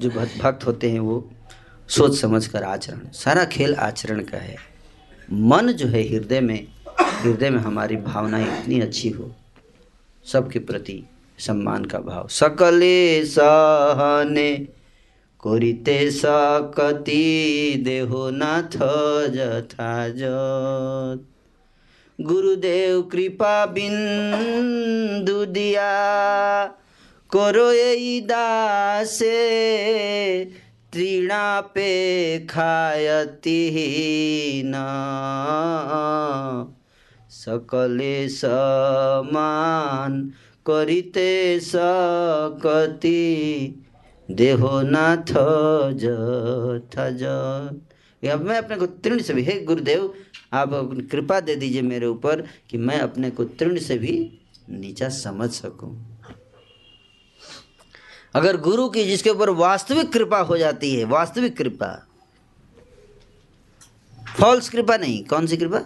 जो 0.00 0.10
भक्त 0.10 0.66
होते 0.66 0.90
हैं, 0.90 1.00
वो 1.00 1.30
सोच 1.88 2.20
समझ 2.20 2.46
कर 2.46 2.62
आचरण, 2.62 3.10
सारा 3.12 3.44
खेल 3.44 3.74
आचरण 3.74 4.20
का 4.20 4.38
है। 4.38 4.56
मन 5.32 5.72
जो 5.72 5.86
है 5.86 6.08
हृदय 6.08 6.40
में 6.40 6.66
हृदय 7.00 7.50
में 7.50 7.58
हमारी 7.58 7.96
भावनाएँ 7.96 8.60
इतनी 8.60 8.80
अच्छी 8.80 9.08
हो, 9.08 9.34
सबके 10.24 10.58
प्रति 10.58 11.04
सम्मान 11.38 11.84
का 11.84 11.98
भाव। 11.98 12.28
सकले 12.28 13.24
सहने 13.24 14.68
করিতে 15.44 15.98
সকতি 16.20 17.24
দেহ 17.86 18.10
নাথ 18.40 18.74
যথাযথ 19.36 21.18
গুরুদেব 22.18 22.94
কৃপা 23.12 23.56
বিন্দু 23.74 25.38
দিয়া 25.54 25.94
করো 27.30 27.68
এই 27.84 28.06
দাসে 28.22 29.42
তৃণাপে 30.92 31.94
খায়তি 32.48 33.62
না 34.64 34.90
সকলে 37.40 38.16
সমান 38.40 40.10
করিতে 40.66 41.30
সকতি 41.68 43.24
देहोनाथ 44.30 45.32
जथा 45.94 47.10
जत 47.10 48.28
अब 48.28 48.40
मैं 48.40 48.56
अपने 48.58 48.76
को 48.76 48.86
तृण 48.86 49.18
से 49.18 49.34
भी 49.34 49.42
हे 49.42 49.60
गुरुदेव 49.60 50.14
आप 50.52 50.70
कृपा 51.10 51.40
दे 51.40 51.56
दीजिए 51.56 51.82
मेरे 51.82 52.06
ऊपर 52.06 52.44
कि 52.70 52.78
मैं 52.78 52.98
अपने 53.00 53.30
को 53.30 53.44
तृण 53.44 53.78
से 53.78 53.98
भी 53.98 54.16
नीचा 54.70 55.08
समझ 55.08 55.50
सकूँ। 55.50 55.92
अगर 58.34 58.56
गुरु 58.60 58.88
की 58.88 59.04
जिसके 59.04 59.30
ऊपर 59.30 59.50
वास्तविक 59.50 60.12
कृपा 60.12 60.38
हो 60.40 60.56
जाती 60.58 60.94
है 60.94 61.04
वास्तविक 61.04 61.56
कृपा। 61.56 62.08
फॉल्स 64.38 64.68
कृपा 64.68 64.96
नहीं 64.96 65.22
कौन 65.24 65.46
सी 65.46 65.56
कृपा? 65.56 65.80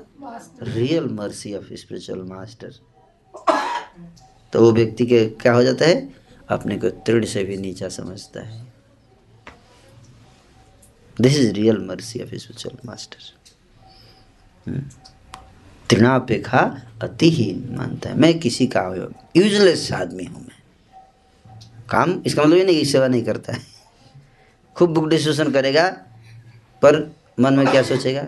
Real 0.63 1.09
mercy 1.13 1.55
of 1.55 1.73
spiritual 1.73 2.23
master 2.23 2.73
तो 4.53 4.61
वो 4.61 4.73
व्यक्ति 4.73 5.07
के 5.07 5.27
क्या 5.27 5.53
हो 5.55 5.63
जाता 5.63 5.85
है? 5.85 6.18
अपने 6.51 6.77
को 6.79 6.91
तृण 7.07 7.25
से 7.25 7.45
भी 7.45 7.57
नीचा 7.57 7.89
समझता 7.89 8.41
है। 8.41 8.67
This 11.17 11.37
is 11.37 11.53
real 11.53 11.79
mercy 11.79 12.21
of 12.21 12.29
spiritual 12.29 12.77
master 12.87 13.37
तृणापेक्षा 15.91 16.61
अतिहीन 17.03 17.77
मानता 17.77 18.09
है। 18.11 18.19
मैं 18.19 18.39
किसी 18.39 18.67
का 18.67 18.83
यूजलेस 19.37 19.93
आदमी 19.93 20.25
हूँ 20.25 20.41
मैं। 20.41 20.57
काम 21.91 22.23
इसका 22.27 22.43
मतलब 22.43 22.57
ये 22.57 22.65
नहीं 22.65 22.79
कि 22.79 22.85
सेवा 22.85 23.09
नहीं 23.09 23.23
करता 23.25 23.53
है। 23.53 23.63
खूब 24.77 24.91
बुक 24.95 25.09
डिस्कशन 25.09 25.51
करेगा 25.53 25.89
पर 26.83 27.01
मन 27.41 27.55
में 27.55 27.67
क्या 27.67 27.83
सोचेगा? 27.83 28.27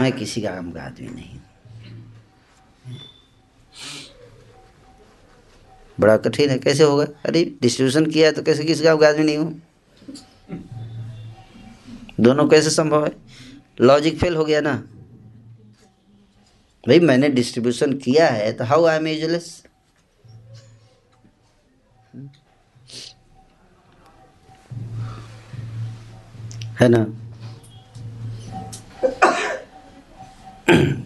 मैं 0.00 0.12
किसी 0.12 0.42
का 0.42 0.50
काम 0.50 0.70
का 0.72 0.82
आदमी 0.82 1.08
नहीं 1.08 1.32
हूँ। 1.32 1.42
बड़ा 6.00 6.16
कठिन 6.16 6.50
है। 6.50 6.58
कैसे 6.58 6.84
होगा? 6.84 7.04
अरे 7.26 7.44
डिस्ट्रीब्यूशन 7.62 8.06
किया 8.06 8.30
तो 8.32 8.42
कैसे 8.42 8.64
किसी 8.64 8.84
का 8.84 8.92
आदमी 9.08 9.24
नहीं 9.24 9.36
हूँ? 9.36 9.62
दोनों 12.20 12.48
कैसे 12.48 12.70
संभव 12.70 13.04
है? 13.06 13.12
लॉजिक 13.80 14.18
फेल 14.18 14.36
हो 14.36 14.44
गया 14.44 14.60
ना। 14.60 14.72
भाई, 16.84 17.00
मैंने 17.00 17.28
डिस्ट्रीब्यूशन 17.28 17.92
किया 17.98 18.28
है 18.28 18.52
तो 18.52 18.64
हाउ 18.64 18.84
आई 18.84 18.96
एम 18.96 19.06
यूजलेस 19.06 19.62
है 26.80 26.88
ना? 26.88 27.04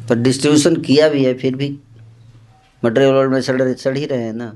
पर 0.09 0.19
डिस्ट्रीब्यूशन 0.19 0.77
किया 0.77 1.09
भी 1.09 1.25
है, 1.25 1.35
फिर 1.35 1.57
भी। 1.57 1.69
मटेरियल 2.83 3.13
वर्ल्ड 3.15 3.33
में 3.33 3.41
सड़ 3.41 3.97
ही 3.97 4.05
रहे 4.07 4.23
हैं 4.23 4.33
ना। 4.33 4.55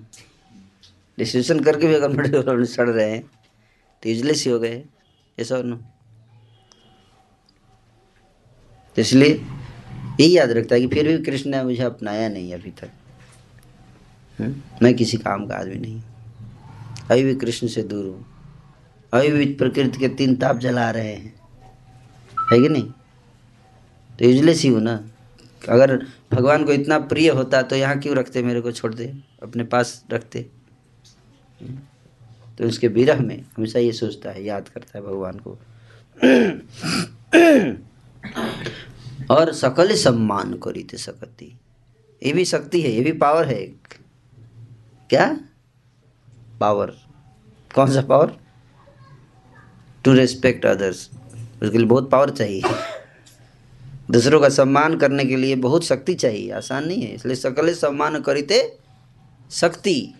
डिस्ट्रीब्यूशन 1.19 1.61
करके 1.61 1.87
भी 1.87 1.95
अगर 1.95 2.09
मटेरियल 2.09 2.43
वर्ल्ड 2.49 2.67
सड़ 2.67 2.91
रहे 2.91 3.11
हैं 3.11 3.23
तो 4.03 4.09
यूजलेस 4.09 4.45
ही 4.45 4.51
हो 4.51 4.59
गए 4.59 4.85
ऐसा 5.39 5.63
नो। 5.63 5.81
इसलिए 8.99 9.47
यही 10.21 10.37
याद 10.37 10.51
रखता 10.51 10.75
है 10.75 10.81
कि 10.81 10.87
फिर 10.87 11.09
भी 11.09 11.25
कृष्ण 11.25 11.51
ने 11.51 11.65
मुझे 11.65 11.83
अपनाया 11.83 12.29
नहीं 12.29 12.55
अभी 12.55 12.71
तक। 12.71 12.91
हुँ? 14.41 14.79
मैं 14.83 14.95
किसी 14.95 15.17
काम 15.17 15.47
का 15.47 15.55
आदमी 15.55 15.75
नहीं। 15.75 16.03
अभी 17.11 17.25
भी 17.25 17.35
कृष्ण 17.35 17.67
से 17.67 17.83
दूर 17.83 18.05
हूँ। 18.05 18.27
अभी 19.13 19.29
भी 19.29 19.55
प्रकृति 19.55 19.99
के 19.99 20.09
तीन 20.09 20.37
ताप 20.37 20.59
जला 20.59 20.91
रहे 20.91 21.15
हैं। 21.15 21.41
है 22.53 22.61
कि 22.61 22.69
नहीं? 22.69 22.93
तो 24.19 24.25
यूजलेस 24.25 24.63
ही 24.63 24.69
हूँ 24.69 24.81
ना। 24.81 25.09
अगर 25.69 26.07
भगवान 26.33 26.65
को 26.65 26.73
इतना 26.73 26.99
प्रिय 26.99 27.31
होता 27.31 27.63
तो 27.63 27.77
यहाँ 27.77 28.01
क्यों 28.01 28.17
रखते 28.17 28.43
मेरे 28.43 28.61
को 28.61 28.73
छोड़ 28.73 28.95
दे? 28.95 29.15
अपने 29.43 29.65
पास 29.65 30.05
रखते। 30.13 30.56
तो 31.63 32.65
उसके 32.65 32.89
विरह 32.89 33.21
में 33.21 33.45
हमेशा 33.57 33.79
ये 33.79 33.93
सोचता 33.93 34.31
है, 34.31 34.45
याद 34.45 34.69
करता 34.69 34.99
है 34.99 35.05
भगवान 35.05 35.39
को। 35.39 35.59
और 39.35 39.53
सकल 39.53 39.95
सम्मान 39.95 40.55
को 40.55 40.71
रीते 40.71 40.97
सकती। 40.97 41.59
ये 42.23 42.33
भी 42.33 42.45
शक्ति 42.45 42.81
है, 42.81 42.91
ये 42.91 43.01
भी 43.01 43.13
पावर 43.13 43.47
है 43.47 43.59
एक। 43.61 43.95
क्या? 45.11 45.41
पावर 46.61 46.97
कौन 47.75 47.93
सा 47.93 48.01
पावर 48.01 48.37
टू 50.05 50.13
रेस्पेक्ट 50.13 50.67
अदर्स 50.67 51.11
उसके 51.63 51.79
लिए 51.79 51.87
बहुत 51.87 52.11
पावर 52.11 52.31
चाहिए। 52.31 52.63
दूसरों 54.11 54.41
का 54.41 54.49
सम्मान 54.49 54.97
करने 54.97 55.25
के 55.25 55.37
लिए 55.37 55.55
बहुत 55.57 55.85
शक्ति 55.85 56.15
चाहिए। 56.15 56.51
आसान 56.51 56.87
नहीं 56.87 57.03
है, 57.03 57.15
इसलिए 57.15 57.37
सकल 57.37 57.73
सम्मान 57.75 58.21
करीते 58.21 58.79
शक्ति। 59.51 60.15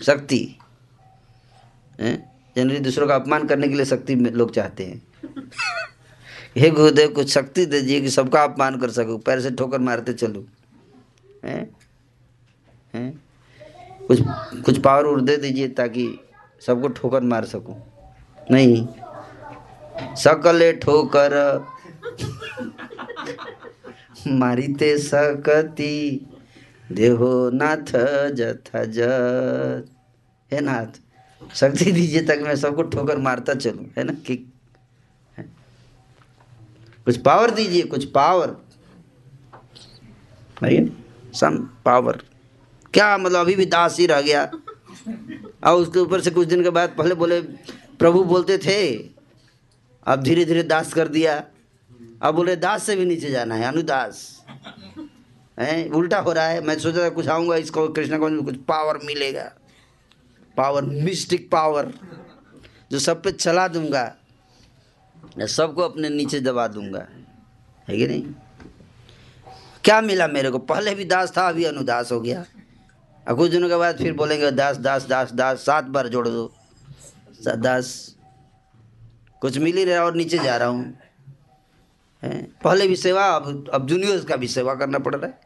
शक्ति 0.00 0.38
जनरली 2.00 2.78
दूसरों 2.80 3.06
का 3.08 3.14
अपमान 3.14 3.46
करने 3.46 3.68
के 3.68 3.74
लिए 3.74 3.84
शक्ति 3.84 4.14
लोग 4.14 4.52
चाहते 4.54 4.84
हैं। 4.84 5.02
हे 6.56 6.70
गुरुदेव, 6.70 7.08
कुछ 7.08 7.28
शक्ति 7.28 7.64
दे 7.66 7.80
दीजिए 7.80 8.00
कि 8.00 8.10
सबका 8.10 8.42
अपमान 8.44 8.78
कर 8.80 8.90
सकूँ, 8.90 9.18
पैर 9.20 9.40
से 9.40 9.50
ठोकर 9.50 9.78
मारते 9.80 10.12
चलूँ 10.14 10.44
कुछ 14.08 14.20
कुछ 14.64 14.78
पावर 14.78 15.04
उड़ 15.04 15.20
दे 15.20 15.36
दीजिए 15.36 15.68
ताकि 15.70 16.06
सबको 16.62 16.88
ठोकर 16.90 17.22
मार 17.22 17.44
सकूँ। 17.44 17.76
नहीं। 18.50 18.86
सकले 20.16 20.72
ठोकर, 20.74 21.36
मारिते 24.28 24.96
सकती 24.98 26.26
देहो 26.92 27.50
नाथ 27.50 27.92
जथा 28.32 28.78
है 30.52 30.60
नाथ, 30.60 31.00
शक्ति 31.54 31.92
दीजिए 31.92 32.22
ताकि 32.22 32.42
मैं 32.42 32.56
सबको 32.56 32.82
ठोकर 32.82 33.18
मारता 33.18 33.54
चलूँ, 33.54 33.86
है 33.98 34.04
ना? 34.04 34.12
कि? 34.12 34.52
कुछ 37.04 37.16
पावर 37.16 37.50
दीजिए, 37.50 37.82
कुछ 37.82 38.04
पावर 38.04 38.56
सम 41.34 41.70
पावर 41.84 42.22
क्या 42.94 43.18
मतलब 43.18 43.40
अभी 43.40 43.54
भी 43.54 43.66
दास 43.66 43.98
ही 43.98 44.06
रह 44.06 44.20
गया। 44.20 44.50
और 45.64 45.76
उसके 45.76 45.98
ऊपर 45.98 46.20
से 46.20 46.30
कुछ 46.30 46.48
दिन 46.48 46.62
के 46.62 46.70
बाद 46.70 46.94
पहले 46.98 47.14
बोले, 47.14 47.40
प्रभु 47.98 48.24
बोलते 48.24 48.58
थे, 48.58 48.96
अब 50.06 50.22
धीरे 50.22 50.44
धीरे 50.44 50.62
दास 50.62 50.94
कर 50.94 51.08
दिया। 51.08 51.44
अब 52.22 52.34
बोले, 52.34 52.56
दास 52.56 52.82
से 52.82 52.96
भी 52.96 53.04
नीचे 53.04 53.30
जाना 53.30 53.54
है, 53.54 53.64
अनुदास। 53.64 54.44
है? 55.58 55.88
उल्टा 55.88 56.18
हो 56.18 56.32
रहा 56.32 56.46
है। 56.46 56.60
मैं 56.60 56.78
सोचा 56.78 57.02
था 57.02 57.08
कुछ 57.10 57.28
आऊँगा, 57.28 57.56
इसको 57.56 57.88
कृष्ण 57.88 58.18
को 58.18 58.42
कुछ 58.42 58.56
पावर 58.68 58.98
मिलेगा। 59.04 59.50
पावर 60.56 60.84
मिस्टिक 60.84 61.50
पावर 61.50 61.92
जो 62.92 62.98
सब 62.98 63.22
पे 63.22 63.32
चला 63.32 63.66
दूँगा 63.68 64.16
सबको 65.38 65.82
अपने 65.82 66.08
नीचे 66.08 66.40
दबा 66.40 66.66
दूँगा। 66.68 67.06
है 67.88 67.96
कि 67.96 68.06
नहीं? 68.06 68.22
क्या 69.84 70.00
मिला 70.00 70.26
मेरे 70.28 70.50
को? 70.50 70.58
पहले 70.60 70.94
भी 70.94 71.04
दास 71.04 71.32
था, 71.36 71.48
अभी 71.48 71.64
अनुदास 71.64 72.12
हो 72.12 72.20
गया। 72.20 72.44
और 73.26 73.34
कुछ 73.36 73.50
दिनों 73.50 73.68
के 73.68 73.76
बाद 73.76 73.98
फिर 73.98 74.12
बोलेंगे, 74.12 74.50
दास 74.50 74.76
दास 74.76 75.06
दास 75.06 75.32
दास, 75.32 75.58
सात 75.58 75.84
बार 75.86 76.08
जोड़ 76.08 76.26
दो। 76.28 76.52
दास, 77.46 78.16
कुछ 79.42 79.58
मिल 79.58 79.76
ही 79.76 79.84
रहा 79.84 80.04
और 80.04 80.16
नीचे 80.16 80.38
जा 80.38 80.56
रहा 80.56 80.68
हूँ। 80.68 80.99
है। 82.22 82.48
पहले 82.64 82.88
भी 82.88 82.96
सेवा, 82.96 83.26
अब 83.26 83.70
अब 83.74 83.86
जूनियर्स 83.86 84.24
का 84.24 84.36
भी 84.36 84.46
सेवा 84.46 84.74
करना 84.74 84.98
पड़ 84.98 85.14
रहा 85.14 85.26
है। 85.26 85.40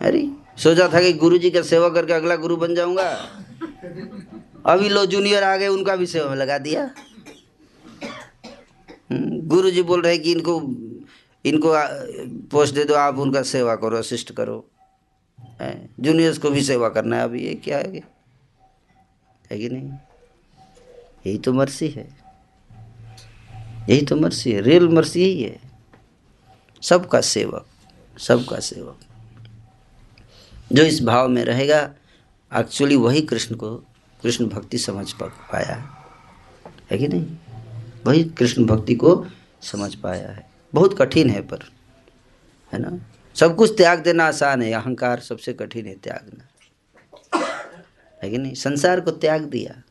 अरे, 0.00 0.30
सोचा 0.56 0.88
था 0.88 1.00
कि 1.00 1.12
गुरु 1.12 1.38
जी 1.38 1.50
का 1.50 1.62
सेवा 1.62 1.88
करके 1.88 2.12
अगला 2.12 2.36
गुरु 2.36 2.56
बन 2.56 2.74
जाऊँगा। 2.74 3.08
अभी 4.66 4.88
लो 4.88 5.06
जूनियर 5.06 5.42
आ 5.42 5.56
गए, 5.56 5.68
उनका 5.68 5.96
भी 5.96 6.06
सेवा 6.06 6.28
में 6.30 6.36
लगा 6.36 6.58
दिया। 6.58 6.90
गुरु 9.12 9.70
जी 9.70 9.82
बोल 9.82 10.02
रहे 10.02 10.18
कि 10.18 10.32
इनको 10.32 10.62
इनको 11.44 11.72
पोस्ट 12.48 12.74
दे 12.74 12.84
दो, 12.84 12.94
आप 12.94 13.18
उनका 13.18 13.42
सेवा 13.42 13.76
करो, 13.76 13.96
असिस्ट 13.96 14.32
करो? 14.32 14.70
जूनियर्स 16.00 16.38
को 16.38 16.50
भी 16.50 16.62
सेवा 16.62 16.88
करना 16.88 17.16
है 17.16 17.24
अब 17.24 17.34
ये 17.34 17.54
क्या 17.54 17.78
है? 17.78 17.92
कि 19.52 19.68
नहीं? 19.68 19.92
यही 21.26 21.38
तो 21.38 21.52
मर्सी 21.52 21.88
है। 21.88 22.27
यही 23.88 24.02
तो 24.02 24.16
मर्सी 24.16 24.52
है 24.52 24.60
रियल 24.60 24.88
मर्सी 24.88 25.20
यही 25.20 25.42
है। 25.42 25.60
सबका 26.82 27.20
सेवक 27.20 27.66
सबका 28.18 28.60
सेवक। 28.60 29.00
जो 30.72 30.82
इस 30.82 31.02
भाव 31.02 31.28
में 31.28 31.44
रहेगा 31.44 31.94
एक्चुअली 32.54 32.96
वही 32.96 33.20
कृष्ण 33.20 33.54
को, 33.54 33.76
कृष्ण 34.22 34.46
भक्ति 34.46 34.78
समझ 34.78 35.12
पाया। 35.12 35.74
है 36.66 36.78
है 36.90 36.98
कि 36.98 37.08
नहीं? 37.08 37.26
वही 38.06 38.24
कृष्ण 38.24 38.64
भक्ति 38.64 38.94
को 38.94 39.26
समझ 39.62 39.94
पाया 39.94 40.28
है। 40.28 40.50
बहुत 40.74 40.98
कठिन 40.98 41.30
है 41.30 41.40
पर, 41.40 41.58
है 42.72 42.78
ना? 42.78 42.98
सब 43.34 43.56
कुछ 43.56 43.76
त्याग 43.76 44.02
देना 44.02 44.24
आसान 44.24 44.62
है, 44.62 44.72
अहंकार 44.72 45.20
सबसे 45.20 45.52
कठिन 45.52 45.86
है 45.86 45.94
त्यागना। 45.94 46.44
है 48.22 48.30
कि 48.30 48.38
नहीं? 48.38 48.54
संसार 48.54 49.00
को 49.00 49.10
त्याग 49.10 49.42
दिया। 49.42 49.82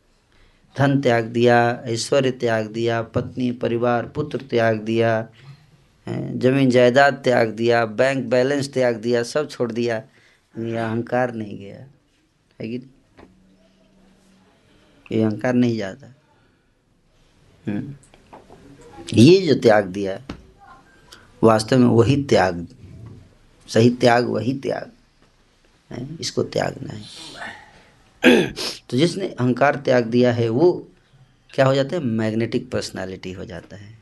धन 0.78 0.99
त्याग 1.01 1.25
दिया 1.34 1.57
ऐश्वर्य 1.86 2.32
त्याग 2.32 2.67
दिया 2.71 3.01
पत्नी 3.15 3.51
परिवार 3.61 4.05
पुत्र 4.15 4.41
त्याग 4.49 4.80
दिया 4.82 5.11
ज़मीन 6.07 6.69
जायदाद 6.69 7.13
त्याग 7.23 7.49
दिया 7.51 7.86
बैंक 7.99 8.25
बैलेंस 8.30 8.73
त्याग 8.73 8.95
दिया 8.95 9.23
सब 9.23 9.49
छोड़ 9.49 9.71
दिया। 9.71 9.95
ये 10.55 10.78
अहंकार 10.78 11.34
नहीं 11.34 11.57
गया। 11.59 11.86
है 12.59 12.67
कि 12.69 12.78
ये 15.11 15.21
अहंकार 15.23 15.53
नहीं 15.53 15.78
जाता 15.78 16.13
हम्म। 17.65 17.93
ये 19.13 19.38
जो 19.47 19.55
त्याग 19.61 19.86
दिया 19.88 20.19
वास्तव 21.43 21.78
में 21.78 21.88
वही 21.88 22.23
त्याग 22.23 22.65
सही 23.69 23.89
त्याग 24.01 24.30
वही 24.30 24.53
त्याग। 24.59 24.91
है 25.91 26.07
इसको 26.19 26.43
त्यागना 26.43 26.93
है। 26.93 27.01
तो 28.89 28.97
जिसने 28.97 29.28
अहंकार 29.28 29.76
त्याग 29.76 30.05
दिया 30.05 30.34
है, 30.34 30.49
वो 30.49 30.88
क्या 31.53 31.65
हो 31.65 31.76
जाता 31.76 31.95
है? 31.95 32.03
मैग्नेटिक 32.03 32.72
पर्सनालिटी 32.72 33.32
हो 33.32 33.45
जाता 33.45 33.76
है। 33.76 33.99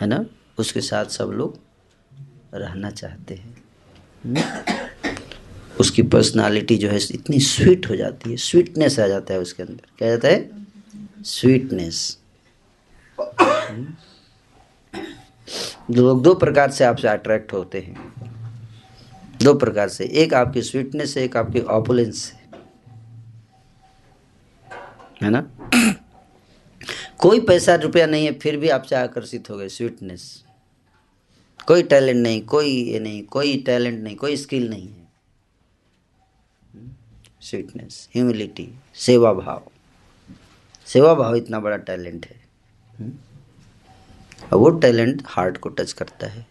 है 0.00 0.06
ना? 0.06 0.26
उसके 0.58 0.80
साथ 0.80 1.06
सब 1.06 1.24
लोग 1.24 1.58
रहना 2.54 2.90
चाहते 2.90 3.34
हैं। 3.34 3.64
हम्म? 4.24 4.40
उसकी 5.80 6.02
पर्सनालिटी 6.02 6.76
जो 6.76 6.88
है, 6.88 6.96
इतनी 6.96 7.40
स्वीट 7.40 7.90
हो 7.90 7.96
जाती 7.96 8.30
है। 8.30 8.36
स्वीटनेस 8.36 8.98
आ 8.98 9.06
जाता 9.06 9.34
है 9.34 9.40
उसके 9.40 9.62
अंदर। 9.62 9.86
क्या 9.98 10.08
जाता 10.08 10.28
है? 10.28 10.50
स्वीटनेस। 11.24 12.18
लोग 15.90 16.22
दो 16.22 16.34
प्रकार 16.34 16.70
से 16.70 16.84
आपसे 16.84 17.08
अट्रैक्ट 17.08 17.52
होते 17.52 17.80
हैं। 17.80 18.12
दो 19.42 19.54
प्रकार 19.54 19.88
से। 19.88 20.04
एक 20.04 20.34
आपकी 20.34 20.62
स्वीटनेस 20.62 21.14
से 21.14 21.24
एक 21.24 21.36
आपकी 21.36 21.60
ऑपुलेंस 21.60 22.22
से 22.22 22.35
है 25.22 25.30
ना? 25.30 25.40
कोई 27.18 27.40
पैसा 27.40 27.74
रुपया 27.74 28.06
नहीं 28.06 28.24
है, 28.24 28.32
फिर 28.38 28.56
भी 28.56 28.68
आपसे 28.68 28.96
आकर्षित 28.96 29.50
हो 29.50 29.56
गए। 29.56 29.68
स्वीटनेस 29.68 30.44
कोई 31.66 31.82
टैलेंट 31.82 32.18
नहीं, 32.18 32.40
कोई 32.42 32.70
ये 32.84 32.98
नहीं, 33.00 33.22
कोई 33.22 33.56
टैलेंट 33.62 34.02
नहीं, 34.02 34.16
कोई 34.16 34.36
स्किल 34.36 34.68
नहीं 34.70 34.88
है। 34.88 35.06
स्वीटनेस 37.40 38.08
ह्यूमिलिटी 38.14 38.68
सेवा 38.94 39.32
भाव 39.32 39.70
सेवा 40.86 41.14
भाव 41.14 41.34
इतना 41.36 41.60
बड़ा 41.60 41.76
टैलेंट 41.76 42.26
है। 42.26 43.08
वो 44.52 44.70
टैलेंट 44.70 45.22
हार्ट 45.26 45.56
को 45.56 45.68
टच 45.68 45.92
करता 45.92 46.26
है? 46.26 46.46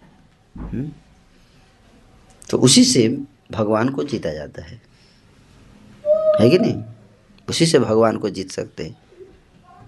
तो 2.50 2.58
उसी 2.58 2.84
से 2.84 3.08
भगवान 3.52 3.90
को 3.90 4.04
जीता 4.04 4.34
जाता 4.34 4.62
है। 4.62 4.82
है 6.42 6.50
कि 6.50 6.60
नहीं? 6.60 6.84
उसी 7.48 7.66
से 7.66 7.80
भगवान 7.80 8.18
को 8.18 8.30
जीत 8.30 8.52
सकते 8.52 8.84
हैं। 8.84 8.96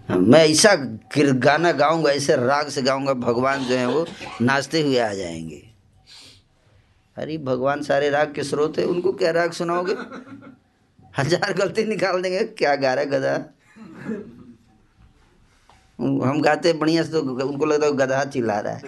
हाँ, 0.10 0.18
मैं 0.18 0.44
ऐसा 0.46 0.74
गाना 1.16 1.72
गाऊँगा 1.74 2.12
ऐसे 2.12 2.36
राग 2.38 2.70
से 2.70 2.82
गाऊँगा 2.82 3.14
भगवान 3.16 3.66
जो 3.66 3.76
है 3.76 3.88
वो 3.88 4.06
नाचते 4.42 4.82
हुए 4.82 4.98
आ 5.00 5.14
जाएँगे। 5.14 5.64
अरे 7.18 7.38
भगवान 7.40 7.82
सारे 7.82 8.10
राग 8.10 8.34
के 8.34 8.44
स्रोत 8.44 8.78
है 8.80 8.86
उनको 8.86 9.12
क्या 9.14 9.32
राग 9.32 9.52
सुनाओगे? 9.52 9.94
हज़ार 11.14 11.54
गलती 11.54 11.84
निकाल 11.84 12.22
देंगे 12.22 12.44
क्या 12.54 12.76
गा 12.76 12.94
रहा 12.94 13.06
गधा? 13.08 13.36
हम 16.00 16.42
गाते 16.42 16.74
बढ़िया 16.74 17.04
से 17.04 17.12
तो 17.12 17.22
उनको 17.22 17.66
लगता 17.66 17.86
है 17.86 17.92
गधा 17.98 18.24
चिल्ला 18.26 18.60
रहा 18.60 18.74
है। 18.74 18.82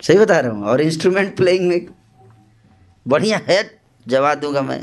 सही 0.00 0.18
बता 0.18 0.38
रहा 0.40 0.52
हूँ 0.52 0.64
और 0.64 0.80
इंस्ट्रूमेंट 0.80 1.36
प्लेइंग 1.36 1.68
में 1.68 1.86
बढ़िया 3.06 3.40
है 3.48 3.62
जवाब 4.06 4.40
दूँगा 4.40 4.62
मैं। 4.62 4.80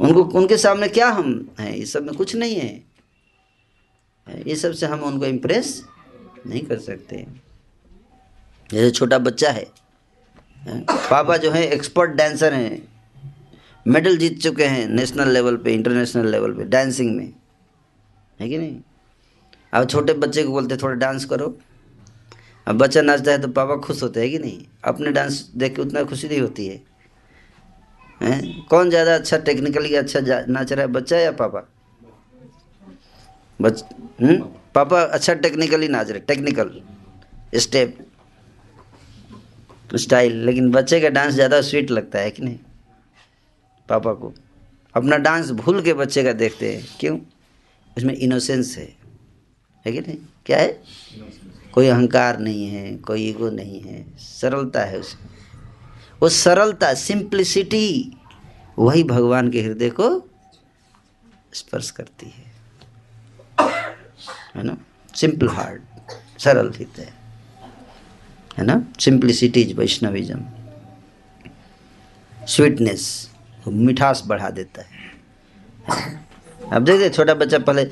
उनको, 0.00 0.22
उनके 0.22 0.56
सामने 0.56 0.88
क्या 0.88 1.08
हम 1.08 1.50
हैं? 1.60 1.74
इस 1.74 1.92
सब 1.92 2.02
में 2.02 2.14
कुछ 2.14 2.34
नहीं 2.36 2.56
है। 2.56 2.84
ये 4.46 4.56
सबसे 4.56 4.86
हम 4.86 5.00
उनको 5.00 5.26
इम्प्रेस 5.26 5.84
नहीं 6.46 6.62
कर 6.62 6.78
सकते। 6.78 7.26
जैसे 8.70 8.90
छोटा 8.90 9.18
बच्चा 9.18 9.50
है 9.50 9.66
पापा 10.66 11.36
जो 11.36 11.50
है 11.50 11.66
एक्सपर्ट 11.66 12.10
डांसर 12.10 12.54
हैं 12.54 12.88
मेडल 13.86 14.16
जीत 14.16 14.38
चुके 14.40 14.64
हैं 14.64 14.88
नेशनल 14.88 15.28
लेवल 15.28 15.56
पे 15.56 15.74
इंटरनेशनल 15.74 16.30
लेवल 16.30 16.52
पे 16.52 16.64
डांसिंग 16.64 17.16
में। 17.16 17.32
है 18.40 18.48
कि 18.48 18.58
नहीं? 18.58 18.80
अब 19.72 19.88
छोटे 19.88 20.12
बच्चे 20.12 20.42
को 20.42 20.52
बोलते 20.52 20.76
थोड़ा 20.76 20.94
डांस 20.94 21.24
करो। 21.24 21.58
अब 22.66 22.78
बच्चा 22.78 23.02
नाचता 23.02 23.30
है 23.30 23.40
तो 23.42 23.48
पापा 23.48 23.76
खुश 23.76 24.02
होते 24.02 24.20
हैं 24.20 24.30
कि 24.30 24.38
नहीं? 24.38 24.64
अपने 24.84 25.10
डांस 25.10 25.50
देख 25.56 25.76
के 25.76 25.82
उतना 25.82 26.02
खुशी 26.04 26.28
नहीं 26.28 26.40
होती 26.40 26.66
है। 26.66 26.89
हैं? 28.22 28.62
कौन 28.70 28.90
ज़्यादा 28.90 29.14
अच्छा 29.14 29.36
टेक्निकली 29.38 29.94
अच्छा 29.94 30.20
नाच 30.48 30.72
रहा 30.72 30.86
है, 30.86 30.92
बच्चा 30.92 31.18
या 31.18 31.30
पापा? 31.32 31.66
बच 33.60 33.84
हम्म? 34.22 34.36
पापा 34.74 35.00
अच्छा 35.02 35.34
टेक्निकली 35.34 35.88
नाच 35.88 36.10
रहे 36.10 36.20
टेक्निकल 36.20 36.70
स्टेप 37.58 37.96
स्टाइल 39.96 40.36
लेकिन 40.46 40.70
बच्चे 40.70 41.00
का 41.00 41.08
डांस 41.08 41.32
ज़्यादा 41.34 41.60
स्वीट 41.60 41.90
लगता 41.90 42.18
है 42.18 42.30
कि 42.30 42.42
नहीं? 42.42 42.58
पापा 43.88 44.12
को। 44.12 44.32
अपना 44.94 45.16
डांस 45.16 45.50
भूल 45.50 45.82
के 45.82 45.94
बच्चे 45.94 46.22
का 46.24 46.32
देखते 46.32 46.74
हैं, 46.74 46.84
क्यों? 47.00 47.18
उसमें 47.96 48.14
इनोसेंस 48.14 48.76
है। 48.78 48.88
है 49.86 49.92
कि 49.92 50.00
नहीं? 50.00 50.16
क्या 50.46 50.58
है? 50.58 50.80
कोई 51.74 51.86
अहंकार 51.88 52.38
नहीं 52.38 52.66
है, 52.66 52.96
कोई 52.96 53.28
ईगो 53.28 53.50
नहीं 53.50 53.80
है, 53.80 54.04
सरलता 54.18 54.84
है 54.84 54.98
उसमें 54.98 55.29
वो 56.22 56.28
सरलता 56.28 56.94
सिंप्लिसिटी 56.94 58.16
वही 58.78 59.04
भगवान 59.04 59.50
के 59.50 59.62
हृदय 59.62 59.90
को 59.90 60.28
स्पर्श 61.54 61.90
करती 61.90 62.26
है। 62.26 62.52
है 64.54 64.62
ना? 64.62 64.76
सिंपल 65.14 65.48
हार्ट 65.48 65.82
सरल 66.40 66.70
हृदय। 66.70 67.12
है 68.58 68.64
ना? 68.64 68.84
सिंप्लिसिटी 69.00 69.62
इज़ 69.62 69.76
वैष्णविज्म 69.76 70.44
स्वीटनेस 72.46 73.30
मिठास 73.68 74.22
बढ़ा 74.26 74.50
देता 74.50 74.82
है। 74.82 75.10
अब 76.72 76.84
देखिए, 76.84 77.10
छोटा 77.10 77.34
बच्चा 77.34 77.58
पहले 77.58 77.82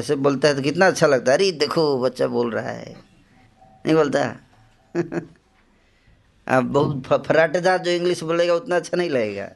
ऐसे 0.00 0.16
बोलता 0.16 0.48
है 0.48 0.54
तो 0.54 0.62
कितना 0.62 0.86
अच्छा 0.86 1.06
लगता 1.06 1.32
है। 1.32 1.38
अरे, 1.38 1.52
देखो, 1.52 2.02
बच्चा 2.02 2.26
बोल 2.26 2.50
रहा 2.50 2.70
है। 2.70 2.96
नहीं 3.86 3.94
बोलता? 3.94 4.36
अब 6.48 6.64
बहुत 6.64 7.24
फराटेदार 7.26 7.78
जो 7.78 7.90
इंग्लिश 7.90 8.22
बोलेगा, 8.22 8.54
उतना 8.54 8.76
अच्छा 8.76 8.96
नहीं 8.96 9.10
लगेगा। 9.10 9.50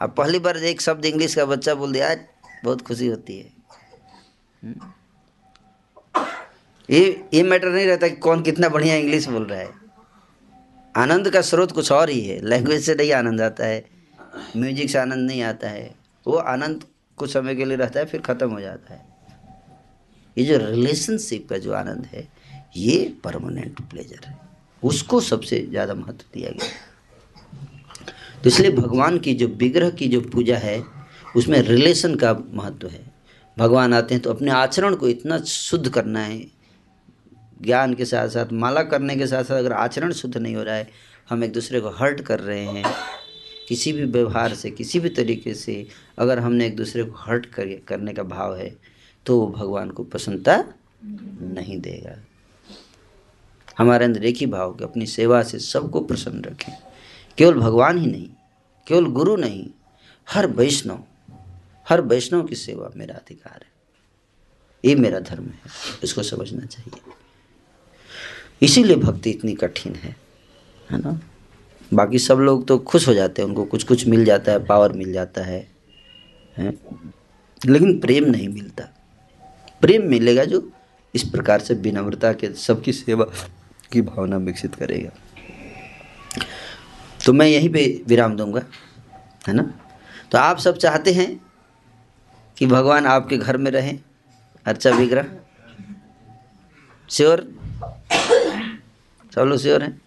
अब 0.00 0.10
पहली 0.10 0.38
बार 0.38 0.56
एक 0.56 0.80
शब्द 0.80 1.04
इंग्लिश 1.04 1.34
का 1.34 1.44
बच्चा 1.44 1.74
बोल 1.74 1.92
दिया 1.92 2.16
बहुत 2.64 2.82
खुशी 2.82 3.06
होती 3.06 3.38
है। 3.38 3.52
हम्म। 4.64 4.92
ये 6.90 7.28
ये 7.34 7.42
मैटर 7.42 7.68
नहीं 7.68 7.86
रहता 7.86 8.08
कि 8.08 8.16
कौन 8.16 8.42
कितना 8.42 8.68
बढ़िया 8.68 8.94
इंग्लिश 8.94 9.28
बोल 9.28 9.44
रहा 9.44 9.60
है। 9.60 9.70
आनंद 10.96 11.30
का 11.30 11.40
स्रोत 11.40 11.72
कुछ 11.72 11.92
और 11.92 12.10
ही 12.10 12.20
है। 12.20 12.40
लैंग्वेज 12.40 12.86
से 12.86 12.94
नहीं 12.94 13.12
आनंद 13.12 13.40
आता 13.40 13.66
है। 13.66 13.84
म्यूज़िक 14.56 14.90
से 14.90 14.98
आनंद 14.98 15.30
नहीं 15.30 15.42
आता 15.42 15.68
है। 15.68 15.94
वो 16.26 16.36
आनंद 16.36 16.84
कुछ 17.16 17.32
समय 17.32 17.54
के 17.54 17.64
लिए 17.64 17.76
रहता 17.76 18.00
है, 18.00 18.06
फिर 18.06 18.20
ख़त्म 18.20 18.50
हो 18.50 18.60
जाता 18.60 18.94
है। 18.94 19.06
ये 20.38 20.44
जो 20.44 20.58
रिलेशनशिप 20.58 21.48
का 21.48 21.58
जो 21.58 21.72
आनंद 21.72 22.06
है, 22.06 22.28
ये 22.76 23.16
परमानेंट 23.24 23.80
प्लेजर 23.80 24.26
है। 24.26 24.41
उसको 24.82 25.20
सबसे 25.22 25.58
ज़्यादा 25.60 25.94
महत्व 25.94 26.24
दिया 26.34 26.50
गया। 26.50 26.70
तो 28.42 28.48
इसलिए 28.48 28.70
भगवान 28.72 29.18
की 29.18 29.34
जो 29.34 29.46
विग्रह 29.48 29.90
की 29.92 30.08
जो 30.08 30.20
पूजा 30.22 30.56
है, 30.58 30.82
उसमें 31.36 31.60
रिलेशन 31.60 32.14
का 32.14 32.32
महत्व 32.54 32.88
है। 32.88 33.04
भगवान 33.56 33.94
आते 33.94 34.14
हैं 34.14 34.22
तो 34.22 34.30
अपने 34.30 34.50
आचरण 34.52 34.94
को 34.94 35.08
इतना 35.08 35.38
शुद्ध 35.40 35.88
करना 35.88 36.20
है, 36.20 36.40
ज्ञान 37.62 37.94
के 37.94 38.04
साथ 38.04 38.28
साथ, 38.28 38.52
माला 38.54 38.82
करने 38.84 39.16
के 39.16 39.26
साथ 39.26 39.44
साथ 39.44 39.56
अगर 39.56 39.72
आचरण 39.74 40.12
शुद्ध 40.12 40.36
नहीं 40.36 40.54
हो 40.56 40.62
रहा 40.62 40.74
है, 40.74 40.88
हम 41.28 41.44
एक 41.44 41.52
दूसरे 41.52 41.80
को 41.80 41.90
हर्ट 41.92 42.20
कर 42.20 42.40
रहे 42.40 42.64
हैं, 42.66 42.84
किसी 43.68 43.92
भी 43.92 44.04
व्यवहार 44.06 44.54
से, 44.54 44.70
किसी 44.72 45.00
भी 45.00 45.08
तरीके 45.10 45.54
से 45.54 45.86
अगर 46.18 46.38
हमने 46.38 46.66
एक 46.66 46.76
दूसरे 46.76 47.04
को 47.04 47.16
हर्ट 47.18 47.46
कर, 47.46 47.74
करने 47.88 48.12
का 48.12 48.22
भाव 48.24 48.56
है 48.56 48.74
तो 49.26 49.38
वो 49.40 49.46
भगवान 49.48 49.90
को 49.90 50.04
प्रसन्नता 50.04 50.56
नहीं 51.04 51.80
देगा। 51.80 52.16
हमारे 53.78 54.04
अंदर 54.04 54.24
एक 54.24 54.36
ही 54.36 54.46
भाव 54.46 54.72
कि 54.72 54.84
अपनी 54.84 55.06
सेवा 55.06 55.42
से 55.42 55.58
सबको 55.58 56.00
प्रसन्न 56.00 56.44
रखें। 56.44 56.72
केवल 57.38 57.54
भगवान 57.54 57.98
ही 57.98 58.06
नहीं 58.06 58.28
केवल 58.86 59.06
गुरु 59.06 59.36
नहीं 59.36 59.68
हर 60.30 60.46
वैष्णव 60.46 61.04
हर 61.88 62.00
वैष्णव 62.00 62.42
की 62.42 62.54
सेवा 62.54 62.90
मेरा 62.96 63.14
अधिकार 63.14 63.60
है। 63.64 63.70
ये 64.84 64.94
मेरा 64.94 65.20
धर्म 65.20 65.44
है 65.44 65.60
इसको 66.04 66.22
समझना 66.22 66.66
चाहिए। 66.66 67.12
इसीलिए 68.62 68.96
भक्ति 68.96 69.30
इतनी 69.30 69.54
कठिन 69.54 69.94
है 69.94 70.16
है 70.90 70.98
ना? 70.98 71.20
बाकी 71.94 72.18
सब 72.18 72.38
लोग 72.38 72.66
तो 72.66 72.78
खुश 72.78 73.08
हो 73.08 73.14
जाते 73.14 73.42
हैं 73.42 73.48
उनको 73.48 73.64
कुछ 73.64 73.84
कुछ 73.84 74.06
मिल 74.06 74.24
जाता 74.24 74.52
है 74.52 74.64
पावर 74.66 74.92
मिल 74.92 75.12
जाता 75.12 75.42
है, 75.42 75.70
है? 76.56 76.78
लेकिन 77.66 78.00
प्रेम 78.00 78.24
नहीं 78.24 78.48
मिलता। 78.48 78.84
प्रेम 79.80 80.08
मिलेगा 80.08 80.44
जो 80.44 80.72
इस 81.14 81.22
प्रकार 81.22 81.60
से 81.60 81.74
विनम्रता 81.74 82.32
के 82.32 82.52
सबकी 82.52 82.92
सेवा 82.92 83.26
की 83.92 84.02
भावना 84.02 84.36
विकसित 84.36 84.74
करेगा। 84.74 85.10
तो 87.26 87.32
मैं 87.32 87.46
यहीं 87.46 87.68
पे 87.68 88.02
विराम 88.06 88.36
दूँगा, 88.36 88.62
है 89.48 89.54
ना? 89.54 89.62
तो 90.30 90.38
आप 90.38 90.58
सब 90.58 90.76
चाहते 90.76 91.12
हैं 91.12 91.28
कि 92.56 92.66
भगवान 92.66 93.06
आपके 93.06 93.36
घर 93.36 93.56
में 93.56 93.70
रहें, 93.70 93.98
अर्चा 94.66 94.90
विग्रह? 94.90 95.26
श्योर? 97.10 97.40
सब 99.34 99.40
लोग 99.40 99.58
श्योर 99.58 99.82
हैं? 99.82 100.00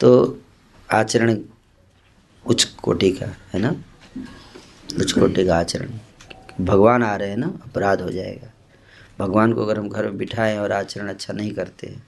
तो 0.00 0.40
आचरण 0.92 1.36
उच्च 2.46 2.64
कोटि 2.64 3.10
का, 3.10 3.26
है 3.52 3.58
ना? 3.58 3.74
उच्च 5.00 5.12
कोटि 5.12 5.44
का 5.46 5.58
आचरण। 5.58 5.88
भगवान 6.60 7.02
आ 7.02 7.14
रहे 7.16 7.30
हैं 7.30 7.36
ना, 7.36 7.46
अपराध 7.46 8.00
हो 8.00 8.10
जाएगा। 8.10 8.52
भगवान 9.18 9.52
को 9.52 9.62
अगर 9.62 9.78
हम 9.78 9.88
घर 9.88 10.04
में 10.04 10.16
बिठाएँ 10.16 10.58
और 10.58 10.72
आचरण 10.72 11.08
अच्छा 11.08 11.32
नहीं 11.32 11.50
करते 11.50 11.86
हैं 11.86 12.04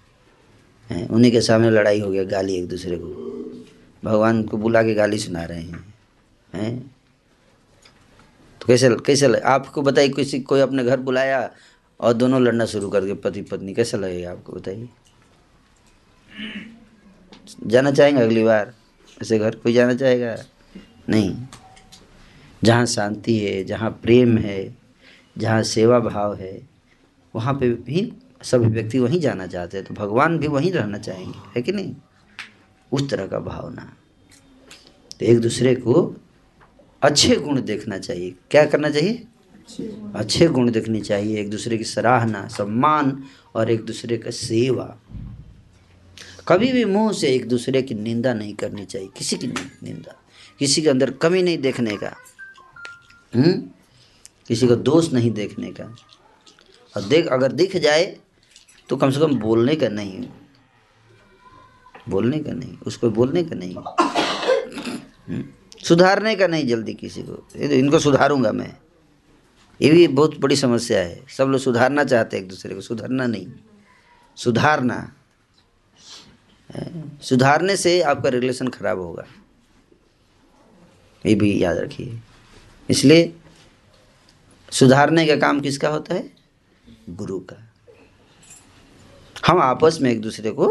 उन्हीं 0.91 1.33
के 1.33 1.41
सामने 1.41 1.71
लड़ाई 1.71 2.01
हो 2.01 2.11
गया, 2.11 2.25
गाली 2.25 2.55
एक 2.55 2.69
दूसरे 2.69 2.99
को। 3.01 3.29
भगवान 4.05 4.43
को 4.43 4.57
बुला 4.57 4.83
के 4.83 4.95
गाली 4.95 5.19
सुना 5.19 5.45
रहे 5.45 5.61
हैं 5.61 5.95
हैं? 6.55 6.95
तो 8.61 8.67
कैसे 8.67 8.97
कैसे 9.07 9.35
आपको 9.35 9.83
बताइए, 9.83 10.09
किसी, 10.09 10.41
कोई 10.41 10.61
अपने 10.61 10.85
घर 10.85 11.01
बुलाया 11.01 11.51
और 12.01 12.13
दोनों 12.13 12.43
लड़ना 12.43 12.65
शुरू 12.65 12.91
कर 12.91 13.05
दिए 13.05 13.15
पति 13.15 13.43
पत्नी 13.43 13.75
कैसा 13.75 13.99
लगेगा 13.99 14.31
आपको 14.31 14.53
बताइए? 14.53 14.89
जाना 17.67 17.91
चाहेंगे 17.91 18.23
अगली 18.23 18.45
बार? 18.45 18.75
ऐसे 19.23 19.39
घर 19.39 19.55
कोई 19.55 19.73
जाना 19.73 19.95
चाहेगा? 19.95 20.37
नहीं। 21.09 21.37
जहाँ 22.65 22.87
शांति 22.87 23.39
है, 23.39 23.65
जहाँ 23.65 23.91
प्रेम 23.91 24.39
है, 24.39 24.77
जहाँ 25.39 25.63
सेवा 25.63 25.99
भाव 25.99 26.35
है, 26.35 26.69
वहाँ 27.35 27.55
पे 27.55 27.71
भी 27.71 28.13
सभी 28.43 28.67
व्यक्ति 28.67 28.99
वहीं 28.99 29.21
जाना 29.21 29.47
चाहते 29.47 29.77
हैं 29.77 29.87
तो 29.87 29.95
भगवान 29.95 30.39
भी 30.39 30.47
वहीं 30.47 30.73
रहना 30.73 30.99
चाहेंगे 30.99 31.39
है 31.57 31.63
कि 31.63 31.73
नहीं? 31.73 31.97
उस 32.93 33.11
तरह 33.11 33.27
का 33.27 33.39
भावना। 33.39 33.97
तो 35.21 35.27
एक 35.27 35.41
दूसरे 35.41 35.75
को 35.75 36.17
अच्छे 37.03 37.37
गुण 37.37 37.63
देखना 37.63 37.99
चाहिए। 37.99 38.35
क्या 38.51 38.65
करना 38.65 38.91
चाहिए? 38.91 39.25
अच्छे 40.15 40.47
गुण। 40.47 40.71
देखने 40.71 41.01
चाहिए 41.01 41.41
एक 41.41 41.51
दूसरे 41.51 41.79
की 41.79 41.85
सराहना 41.85 42.49
सम्मान 42.49 43.25
और 43.55 43.71
एक 43.71 43.85
दूसरे 43.85 44.19
का 44.19 44.31
सेवा। 44.31 45.01
कभी 46.49 46.73
भी 46.73 46.85
मुँह 46.85 47.13
से 47.13 47.29
एक 47.29 47.49
दूसरे 47.49 47.83
की 47.83 47.95
निंदा 47.95 48.35
नहीं 48.35 48.55
करनी 48.55 48.85
चाहिए 48.85 49.09
किसी 49.17 49.37
की 49.37 49.47
निंदा। 49.47 50.17
किसी 50.59 50.83
के 50.83 50.89
अंदर 50.89 51.11
कमी 51.11 51.43
नहीं 51.43 51.59
देखने 51.59 51.97
का। 51.97 52.17
हुँ? 53.37 53.75
किसी 54.49 54.69
का 54.69 54.75
दोष 54.75 55.13
नहीं 55.13 55.31
देखने 55.31 55.71
का। 55.71 55.97
और 56.97 57.03
देख 57.03 57.27
अगर 57.27 57.53
दिख 57.53 57.77
जाए 57.77 58.17
तो 58.89 58.97
कम 58.97 59.11
से 59.11 59.21
कम 59.21 59.35
बोलने 59.35 59.77
का 59.77 59.89
नहीं। 59.89 60.29
बोलने 62.09 62.39
का 62.39 62.53
नहीं, 62.53 62.79
उसको 62.79 63.11
बोलने 63.11 63.45
का 63.45 63.55
नहीं। 63.55 63.75
सुधारने 65.85 66.37
का 66.37 66.47
नहीं 66.47 66.67
जल्दी 66.67 66.95
किसी 66.95 67.23
को। 67.23 67.33
तो 67.33 67.59
इनको 67.59 67.99
सुधारूँगा 67.99 68.53
मैं। 68.53 68.77
ये 69.83 69.91
भी 69.91 70.09
बहुत 70.09 70.39
बड़ी 70.39 70.57
समस्या 70.57 70.99
है। 70.99 71.27
सब 71.29 71.45
लोग 71.45 71.61
सुधारना 71.61 72.05
चाहते 72.05 72.37
हैं 72.37 72.45
एक 72.45 72.51
दूसरे 72.51 72.75
को, 72.75 72.81
सुधारना 72.81 73.27
नहीं। 73.27 73.47
सुधारना। 74.37 75.13
सुधारने 77.23 77.77
से 77.77 78.03
आपका 78.03 78.29
रिलेशन 78.29 78.69
खराब 78.69 78.99
होगा। 78.99 79.25
ये 81.27 81.35
भी 81.35 81.63
याद 81.63 81.77
रखिए। 81.77 82.21
इसलिए 82.91 83.37
सुधारने 84.73 85.27
का 85.27 85.37
काम 85.37 85.61
किसका 85.61 85.89
होता 85.89 86.15
है? 86.15 86.31
गुरु 87.11 87.41
का। 87.41 87.68
हम 89.49 89.59
आपस 89.59 89.99
में 90.03 90.11
एक 90.11 90.21
दूसरे 90.21 90.51
को 90.51 90.67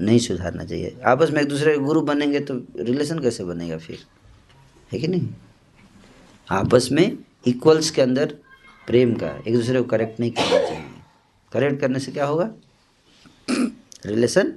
नहीं 0.00 0.18
सुधारना 0.18 0.64
चाहिए। 0.64 0.96
आपस 1.06 1.30
में 1.30 1.40
एक 1.42 1.48
दूसरे 1.48 1.72
के 1.72 1.78
गुरु 1.78 2.00
बनेंगे 2.00 2.40
तो 2.40 2.54
रिलेशन 2.78 3.18
कैसे 3.18 3.44
बनेगा 3.44 3.78
फिर? 3.78 3.98
है 4.92 4.98
कि 4.98 5.08
नहीं? 5.08 5.28
आपस 6.50 6.88
में 6.92 7.18
इक्वल्स 7.46 7.90
के 7.90 8.02
अंदर 8.02 8.34
प्रेम 8.86 9.14
का 9.14 9.30
एक 9.48 9.54
दूसरे 9.54 9.78
को 9.82 9.88
करेक्ट 9.88 10.20
नहीं 10.20 10.30
करना 10.30 10.58
चाहिए। 10.58 10.84
करेक्ट 11.52 11.80
करने 11.80 11.98
से 11.98 12.12
क्या 12.12 12.26
होगा? 12.26 12.50
रिलेशन 14.06 14.52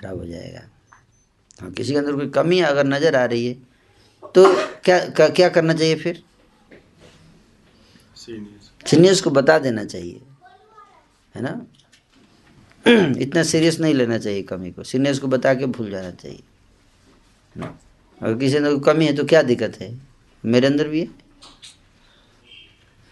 खराब 0.00 0.18
हो 0.18 0.26
जाएगा। 0.26 0.62
हाँ 1.60 1.70
किसी 1.72 1.92
के 1.92 1.98
अंदर 1.98 2.16
कोई 2.16 2.28
कमी 2.28 2.60
अगर 2.60 2.86
नज़र 2.86 3.16
आ 3.16 3.24
रही 3.24 3.46
है 3.46 3.54
तो 4.34 4.44
क्या 4.84 4.98
क्या, 5.08 5.28
क्या 5.28 5.48
करना 5.48 5.72
चाहिए 5.72 5.94
फिर? 5.96 6.22
सीनियर्स 8.16 9.20
को 9.20 9.30
बता 9.30 9.58
देना 9.58 9.84
चाहिए। 9.84 10.20
है 11.34 11.42
ना? 11.42 11.66
इतना 13.18 13.42
सीरियस 13.42 13.80
नहीं 13.80 13.94
लेना 13.94 14.18
चाहिए 14.18 14.42
कमी 14.42 14.70
को। 14.70 14.82
सीनियर्स 14.82 15.18
को 15.18 15.26
बता 15.26 15.54
के 15.54 15.66
भूल 15.66 15.90
जाना 15.90 16.10
चाहिए। 16.10 16.42
ना? 17.56 17.78
अगर 18.22 18.38
किसी 18.38 18.56
अंदर 18.56 18.78
कमी 18.78 19.06
है 19.06 19.12
तो 19.12 19.24
क्या 19.24 19.42
दिक्कत 19.42 19.80
है? 19.80 20.00
मेरे 20.44 20.66
अंदर 20.66 20.88
भी 20.88 21.00
है? 21.00 21.08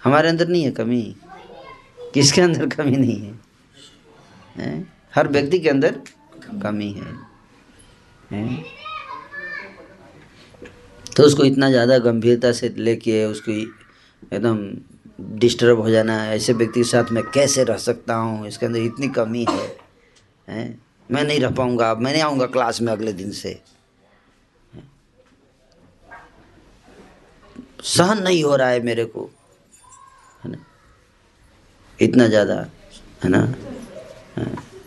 हमारे 0.04 0.28
अंदर 0.28 0.48
नहीं 0.48 0.64
है 0.64 0.70
कमी। 0.70 1.16
किसके 2.14 2.40
अंदर 2.40 2.66
कमी 2.66 2.96
नहीं 2.96 3.20
है, 3.20 3.38
है? 4.56 4.86
हर 5.14 5.28
व्यक्ति 5.28 5.58
के 5.58 5.68
अंदर 5.68 6.00
कमी 6.62 6.90
है, 6.92 7.12
है? 8.30 8.64
तो 11.16 11.22
उसको 11.22 11.44
इतना 11.44 11.70
ज़्यादा 11.70 11.98
गंभीरता 11.98 12.52
से 12.52 12.68
लेके 12.78 13.24
उसको 13.24 13.52
एकदम 13.52 14.58
डिस्टर्ब 15.18 15.80
हो 15.80 15.90
जाना 15.90 16.20
है 16.22 16.34
ऐसे 16.36 16.52
व्यक्ति 16.52 16.80
के 16.80 16.84
साथ 16.84 17.12
मैं 17.12 17.22
कैसे 17.24 17.64
रह 17.64 17.76
सकता 17.78 18.14
हूँ? 18.14 18.46
इसके 18.48 18.66
अंदर 18.66 18.78
इतनी 18.80 19.08
कमी 19.08 19.44
है, 19.50 19.66
हैं? 20.48 20.80
मैं 21.10 21.24
नहीं 21.24 21.40
रह 21.40 21.50
पाऊँगा, 21.50 21.90
अब 21.90 22.00
मैं 22.00 22.12
नहीं 22.12 22.22
आऊँगा 22.22 22.46
क्लास 22.46 22.80
में 22.80 22.92
अगले 22.92 23.12
दिन 23.12 23.30
से। 23.32 23.60
सहन 27.84 28.22
नहीं 28.22 28.42
हो 28.44 28.56
रहा 28.56 28.68
है 28.68 28.80
मेरे 28.80 29.04
को, 29.04 29.30
है 30.44 30.50
ना? 30.50 30.58
इतना 31.98 32.26
ज़्यादा, 32.26 32.54
है 33.24 33.30
ना? 33.30 33.54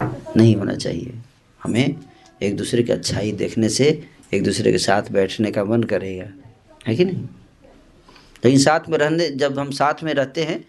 नहीं 0.02 0.56
होना 0.56 0.76
चाहिए। 0.76 1.14
हमें 1.62 1.96
एक 2.42 2.56
दूसरे 2.58 2.84
की 2.84 2.92
अच्छाई 2.92 3.32
देखने 3.32 3.70
से, 3.70 3.86
एक 4.34 4.44
दूसरे 4.44 4.72
के 4.72 4.78
साथ 4.78 5.12
बैठने 5.12 5.52
का 5.52 5.64
मन 5.64 5.84
करेगा। 5.84 6.26
है 6.88 6.96
कि 6.96 7.06
नहीं? 7.06 7.28
लेकिन 8.44 8.60
साथ 8.60 8.90
में 8.90 8.98
रहने, 8.98 9.30
जब 9.30 9.60
हम 9.60 9.72
साथ 9.74 10.04
में 10.04 10.14
रहते 10.14 10.44
हैं 10.44 10.64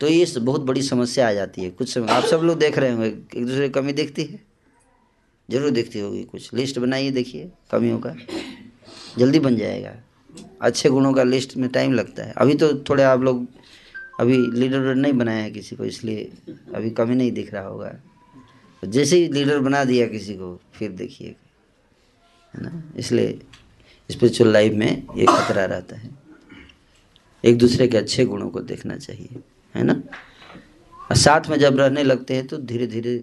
तो 0.00 0.08
ये 0.08 0.24
बहुत 0.38 0.60
बड़ी 0.60 0.82
समस्या 0.82 1.28
आ 1.28 1.32
जाती 1.32 1.62
है। 1.62 1.70
कुछ 1.70 1.92
समय, 1.94 2.08
आप 2.08 2.24
सब 2.24 2.40
लोग 2.42 2.58
देख 2.58 2.78
रहे 2.78 2.92
होंगे, 2.92 3.06
एक 3.06 3.44
दूसरे 3.46 3.68
की 3.68 3.72
कमी 3.72 3.92
दिखती 3.92 4.24
है? 4.24 4.40
ज़रूर 5.48 5.70
दिखती 5.70 6.00
होगी 6.00 6.22
कुछ। 6.22 6.52
लिस्ट 6.54 6.78
बनाइए, 6.78 7.10
देखिए, 7.10 7.50
कमियों 7.70 7.98
का। 7.98 8.14
जल्दी 9.18 9.38
बन 9.40 9.56
जाएगा। 9.56 9.94
अच्छे 10.62 10.88
गुणों 10.88 11.12
का 11.12 11.22
लिस्ट 11.22 11.56
में 11.56 11.68
टाइम 11.70 11.92
लगता 11.92 12.24
है। 12.24 12.32
अभी 12.36 12.54
तो 12.54 12.72
थोड़े 12.80 13.02
आप 13.02 13.20
लोग, 13.20 13.46
अभी 14.20 14.36
लीडर 14.52 14.94
नहीं 14.94 15.12
बनाया 15.12 15.42
है 15.42 15.50
किसी 15.50 15.76
को, 15.76 15.84
इसलिए 15.84 16.30
अभी 16.74 16.90
कमी 16.90 17.14
नहीं 17.14 17.32
दिख 17.32 17.52
रहा 17.54 17.66
होगा। 17.66 17.88
तो 18.82 18.86
जैसे 18.86 19.16
ही 19.16 19.28
लीडर 19.28 19.58
बना 19.58 19.84
दिया 19.84 20.06
किसी 20.06 20.34
को, 20.34 20.58
फिर 20.74 20.90
देखिए। 20.92 21.34
है 22.54 22.62
ना? 22.62 22.82
इसलिए 22.96 23.38
स्पिरिचुअल 24.10 24.52
लाइफ 24.52 24.72
में 24.72 24.90
ये 25.16 25.26
खतरा 25.26 25.64
रहता 25.64 25.96
है। 25.96 26.21
एक 27.44 27.58
दूसरे 27.58 27.86
के 27.88 27.96
अच्छे 27.96 28.24
गुणों 28.24 28.48
को 28.50 28.60
देखना 28.62 28.96
चाहिए, 28.96 29.40
है 29.74 29.82
ना? 29.82 29.92
और 31.10 31.16
साथ 31.16 31.48
में 31.50 31.58
जब 31.58 31.78
रहने 31.78 32.02
लगते 32.02 32.34
हैं 32.34 32.46
तो 32.46 32.58
धीरे 32.58 32.86
धीरे 32.86 33.22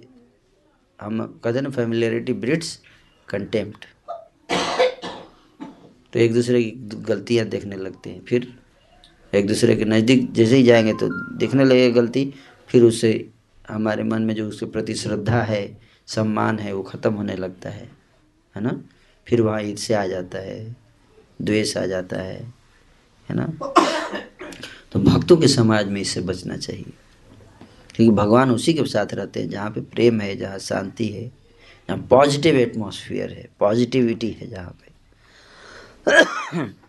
हम 1.00 1.22
कहते 1.44 1.62
ना 1.62 1.70
फेमिलियरिटी 1.70 2.34
ब्रिड्स 2.36 2.80
कंटेम्प्ट 3.28 3.86
तो 6.14 6.20
एक 6.20 6.34
दूसरे 6.34 6.64
की 6.64 6.72
गलतियाँ 7.08 7.46
देखने 7.46 7.76
लगते 7.76 8.10
हैं, 8.10 8.24
फिर 8.26 8.48
एक 9.34 9.48
दूसरे 9.48 9.76
के 9.76 9.86
नज़दीक 9.86 10.32
जैसे 10.34 10.56
ही 10.56 10.64
जाएँगे 10.64 10.94
तो 10.94 11.10
देखने 11.38 11.64
लगेगा 11.64 12.02
गलती, 12.02 12.34
फिर 12.70 12.84
उससे 12.84 13.30
हमारे 13.70 14.04
मन 14.04 14.22
में 14.22 14.34
जो 14.36 14.48
उसके 14.48 14.66
प्रति 14.66 14.94
श्रद्धा 14.96 15.42
है, 15.44 15.78
सम्मान 16.08 16.60
है, 16.60 16.74
वो 16.74 16.82
ख़त्म 16.84 17.14
होने 17.14 17.36
लगता 17.36 17.70
है 17.70 17.90
है 18.56 18.62
ना? 18.64 18.82
फिर 19.28 19.42
वहाँ 19.42 19.62
ईर्ष्या 19.62 20.02
आ 20.02 20.06
जाता 20.08 20.40
है, 20.40 20.76
द्वेष 21.42 21.76
आ 21.78 21.86
जाता 21.86 22.22
है 22.22 22.54
है 23.30 23.36
ना? 23.36 23.46
तो 24.92 25.00
भक्तों 25.00 25.38
के 25.38 25.48
समाज 25.48 25.88
में 25.88 26.00
इससे 26.02 26.22
बचना 26.22 26.58
चाहिए। 26.58 26.94
क्योंकि 27.96 28.16
भगवान 28.16 28.52
उसी 28.52 28.74
के 28.74 28.84
साथ 28.86 29.14
रहते 29.14 29.40
हैं, 29.40 29.50
जहाँ 29.50 29.70
पे 29.72 29.82
प्रेम 29.82 30.22
है, 30.22 30.36
जहाँ 30.38 30.60
शांति 30.60 31.08
है, 31.08 31.28
जहाँ 31.90 32.00
पॉजिटिव 32.10 32.56
एटमॉस्फेयर 32.58 33.34
है 33.34 33.48
पॉजिटिविटी 33.60 34.30
है 34.40 34.48
जहाँ 34.50 34.78
पे। 34.80 34.88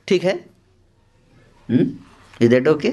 ठीक 0.08 0.24
है? 0.24 0.34
इज़ 1.68 2.50
दैट 2.50 2.68
ओके 2.68 2.90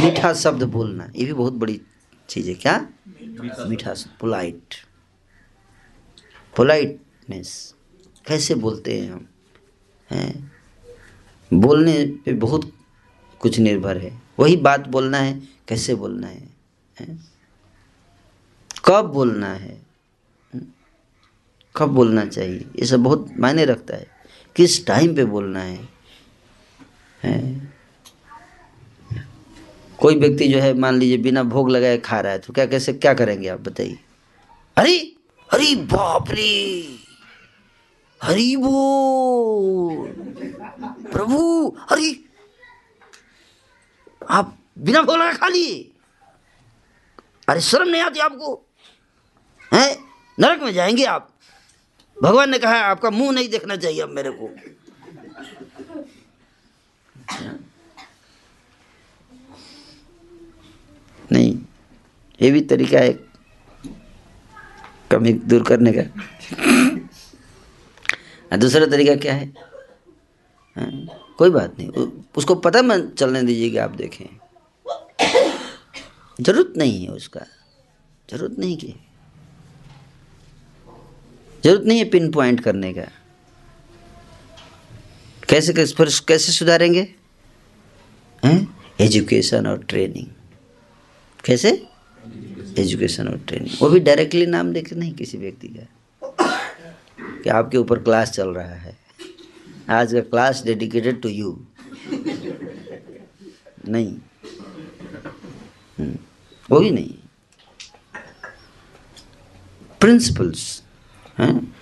मीठा 0.00 0.32
शब्द 0.34 0.62
बोलना, 0.62 1.10
ये 1.16 1.24
भी 1.24 1.32
बहुत 1.32 1.52
बड़ी 1.52 1.80
चीज़ 2.28 2.48
है 2.48 2.54
क्या? 2.54 2.78
मीठा 3.68 3.94
शब्द 3.94 4.18
पोलाइट 4.20 4.74
पोलाइटनेस 6.56 7.74
कैसे 8.26 8.54
बोलते 8.54 9.00
हैं 9.00 9.10
हम? 9.12 9.26
हैं? 10.10 10.55
बोलने 11.50 11.94
पे 12.24 12.32
बहुत 12.32 12.70
कुछ 13.40 13.58
निर्भर 13.58 13.96
है। 13.96 14.12
वही 14.38 14.56
बात 14.56 14.86
बोलना 14.88 15.18
है 15.18 15.40
कैसे 15.68 15.94
बोलना 15.94 16.26
है, 16.26 16.48
हैं? 16.96 17.18
कब 18.84 19.04
बोलना 19.04 19.52
है? 19.54 19.80
कब 21.74 21.88
बोलना 21.88 22.24
चाहिए? 22.24 22.64
ये 22.78 22.86
सब 22.86 23.02
बहुत 23.02 23.32
मायने 23.38 23.64
रखता 23.64 23.96
है। 23.96 24.06
किस 24.56 24.86
टाइम 24.86 25.14
पे 25.16 25.24
बोलना 25.24 25.60
है, 25.60 25.88
हैं? 27.22 27.74
कोई 29.98 30.14
व्यक्ति 30.14 30.48
जो 30.48 30.58
है 30.60 30.72
मान 30.74 30.94
लीजिए 30.94 31.16
बिना 31.16 31.42
भोग 31.42 31.70
लगाए 31.70 31.98
खा 31.98 32.20
रहा 32.20 32.32
है 32.32 32.38
तो 32.38 32.52
क्या 32.52 32.66
कैसे 32.66 32.92
क्या 32.92 33.14
करेंगे 33.14 33.48
आप 33.48 33.60
बताइए? 33.60 33.98
अरे 34.76 34.98
अरे 35.48 35.74
बाप 35.86 36.30
रे! 36.30 37.05
हरी 38.26 38.56
बोल। 38.56 40.08
प्रभु, 41.12 41.76
हरी। 41.90 42.24
आप 44.30 44.58
बिना 44.78 45.00
लगाए 45.00 45.34
खा 45.34 45.48
लिए 45.48 45.92
अरे 47.48 47.60
शर्म 47.60 47.88
नहीं 47.88 48.02
आती 48.02 48.20
आपको? 48.20 48.66
हैं? 49.74 49.96
नरक 50.40 50.62
में 50.62 50.72
जाएँगे 50.72 51.04
आप। 51.04 51.32
भगवान 52.22 52.50
ने 52.50 52.58
कहा, 52.58 52.76
आपका 52.76 53.10
मुँह 53.10 53.32
नहीं 53.32 53.48
देखना 53.48 53.76
चाहिए 53.76 54.00
अब 54.00 54.08
मेरे 54.08 54.30
को। 54.30 54.50
नहीं, 61.32 61.58
ये 62.42 62.50
भी 62.50 62.60
तरीका 62.60 62.98
है 62.98 63.12
कमी 65.10 65.32
दूर 65.32 65.62
करने 65.62 65.92
का। 65.92 66.22
दूसरा 68.52 68.86
तरीका 68.86 69.14
क्या 69.16 69.34
है? 69.34 69.52
हाँ, 70.76 71.34
कोई 71.38 71.50
बात 71.50 71.78
नहीं। 71.78 71.88
उसको 72.36 72.54
पता 72.54 72.82
मत 72.82 73.14
चलने 73.18 73.42
दीजिए 73.42 73.70
कि 73.70 73.76
आप 73.76 73.90
देखें। 73.90 74.26
ज़रूरत 76.40 76.72
नहीं 76.76 77.04
है 77.04 77.10
उसका। 77.10 77.40
ज़रूरत 78.28 78.58
नहीं 78.58 78.76
की। 78.76 78.94
ज़रूरत 81.64 81.84
नहीं 81.86 81.98
है 81.98 82.04
पिन 82.04 82.30
पॉइंट 82.32 82.60
करने 82.60 82.92
का। 82.92 83.08
कैसे 85.48 85.72
कैसे 85.72 85.94
फिर 85.94 86.08
कैसे 86.28 86.52
सुधारेंगे? 86.52 87.08
एजुकेशन 89.00 89.66
और 89.66 89.82
ट्रेनिंग 89.82 90.26
कैसे? 91.44 91.70
एजुकेशन 92.78 93.28
और 93.28 93.38
ट्रेनिंग 93.38 93.76
वो 93.82 93.88
भी 93.88 94.00
डायरेक्टली 94.00 94.46
नाम 94.46 94.72
लेकर 94.72 94.96
नहीं 94.96 95.12
किसी 95.14 95.38
व्यक्ति 95.38 95.68
का। 95.68 95.86
कि 97.46 97.50
आपके 97.50 97.78
ऊपर 97.78 97.98
क्लास 97.98 98.30
चल 98.30 98.48
रहा 98.48 98.74
है। 98.74 98.96
आज 99.88 100.12
का 100.12 100.20
क्लास 100.20 100.62
डेडिकेटेड 100.64 101.22
टू 101.22 101.28
यू। 101.28 101.66
नहीं। 103.88 104.16
हम्म, 105.98 106.16
वो 106.70 106.80
भी 106.80 106.90
नहीं। 106.90 107.14
प्रिंसिपल्स 110.00 110.82
हैं? 111.38 111.76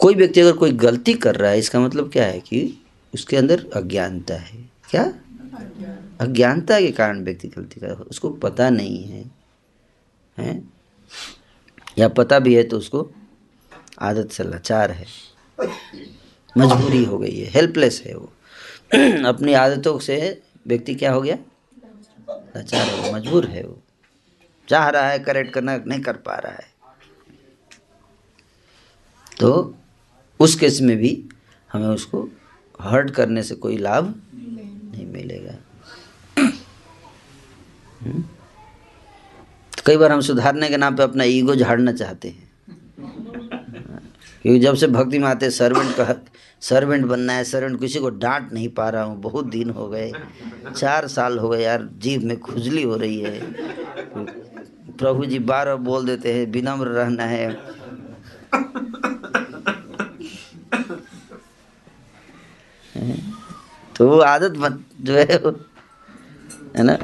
कोई 0.00 0.14
व्यक्ति 0.14 0.40
अगर 0.40 0.52
कोई 0.52 0.72
गलती 0.72 1.14
कर 1.14 1.34
रहा 1.34 1.50
है 1.50 1.58
इसका 1.58 1.80
मतलब 1.80 2.12
क्या 2.12 2.24
है 2.24 2.40
कि 2.40 2.84
उसके 3.14 3.36
अंदर 3.36 3.70
अज्ञानता 3.74 4.34
है। 4.34 4.70
क्या? 4.90 5.04
अज्ञानता 6.20 6.80
के 6.80 6.90
कारण 6.90 7.24
व्यक्ति 7.24 7.48
गलती 7.48 7.80
कर 7.80 7.90
उसको 7.90 8.30
पता 8.30 8.70
नहीं 8.70 9.04
है। 9.04 9.30
हैं? 10.38 10.72
या 11.98 12.08
पता 12.08 12.38
भी 12.38 12.54
है 12.54 12.62
तो 12.62 12.78
उसको 12.78 13.10
आदत 14.02 14.30
से 14.30 14.44
लाचार 14.44 14.90
है। 14.90 15.06
मजबूरी 16.58 17.04
हो 17.04 17.18
गई 17.18 17.38
है 17.38 17.50
हेल्पलेस 17.50 18.02
है 18.06 18.14
वो। 18.14 18.32
अपनी 19.28 19.52
आदतों 19.54 19.98
से 19.98 20.42
व्यक्ति 20.66 20.94
क्या 20.94 21.12
हो 21.12 21.22
गया? 21.22 21.38
लाचार 22.30 22.86
है 22.86 23.14
मजबूर 23.14 23.46
है 23.46 23.62
वो। 23.62 23.82
चाह 24.68 24.88
रहा 24.88 25.08
है 25.08 25.18
करेक्ट 25.18 25.54
करना, 25.54 25.76
नहीं 25.76 26.00
कर 26.00 26.16
पा 26.16 26.34
रहा 26.34 26.52
है। 26.52 26.72
तो 29.40 29.74
उस 30.40 30.54
केस 30.54 30.80
में 30.80 30.96
भी 30.96 31.28
हमें 31.72 31.88
उसको 31.88 32.28
हर्ट 32.80 33.10
करने 33.10 33.42
से 33.42 33.54
कोई 33.54 33.76
लाभ 33.76 34.22
नहीं 34.34 35.06
मिलेगा। 35.06 35.54
हम्म? 38.00 38.24
कई 39.86 39.96
बार 39.96 40.12
हम 40.12 40.20
सुधारने 40.20 40.68
के 40.68 40.76
नाम 40.76 40.96
पे 40.96 41.02
अपना 41.02 41.24
ईगो 41.24 41.56
झाड़ना 41.56 41.92
चाहते 41.92 42.28
हैं। 42.28 42.41
क्योंकि 44.42 44.60
जब 44.60 44.74
से 44.74 44.86
भक्ति 44.86 45.18
में 45.18 45.28
आते 45.28 45.50
सर्वेंट 45.50 45.94
का 45.96 46.14
सर्वेंट 46.62 47.04
बनना 47.06 47.32
है 47.32 47.44
सर्वेंट 47.44 47.78
किसी 47.80 47.98
को 47.98 48.10
डांट 48.10 48.52
नहीं 48.52 48.68
पा 48.68 48.88
रहा 48.88 49.02
हूँ। 49.02 49.20
बहुत 49.20 49.46
दिन 49.46 49.70
हो 49.70 49.88
गए, 49.88 50.12
चार 50.76 51.06
साल 51.08 51.38
हो 51.38 51.48
गए 51.48 51.62
यार, 51.62 51.88
जीभ 51.98 52.24
में 52.24 52.38
खुजली 52.40 52.82
हो 52.82 52.96
रही 52.96 53.20
है। 53.20 53.40
प्रभु 54.98 55.24
जी 55.26 55.38
बार 55.38 55.66
बार 55.66 55.76
बोल 55.76 56.06
देते 56.06 56.32
हैं, 56.32 56.46
विनम्र 56.52 56.88
रहना 56.88 57.24
है। 57.24 57.50
तो 63.96 64.08
वो 64.08 64.18
आदत 64.18 64.50
बन 64.50 64.78
जो 65.00 65.14
है 65.14 65.36
वो, 65.38 65.50
है 66.76 66.82
ना? 66.82 66.98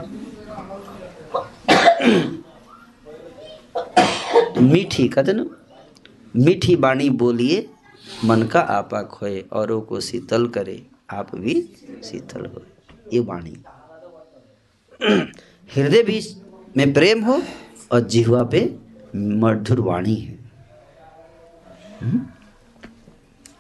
मीठी, 4.60 5.08
कहते 5.08 5.32
ना? 5.32 5.44
मीठी 6.38 6.76
बाणी 6.76 7.10
बोलिए, 7.10 7.70
मन 8.24 8.42
का 8.42 8.60
आपा 8.60 9.02
खोए, 9.02 9.44
औरों 9.52 9.80
को 9.80 10.00
शीतल 10.00 10.48
करे, 10.48 10.86
आप 11.10 11.34
भी 11.34 11.68
शीतल 12.04 12.46
हो 12.46 12.62
ये 13.12 13.20
वाणी 13.20 13.56
हृदय 15.76 16.02
भी 16.02 16.36
में 16.76 16.94
प्रेम 16.94 17.24
हो 17.24 17.42
और 17.92 18.00
जिहवा 18.00 18.42
पे 18.42 18.76
मधुर 19.16 19.80
वाणी 19.80 20.14
है। 20.14 20.38
हम्म? 22.02 22.26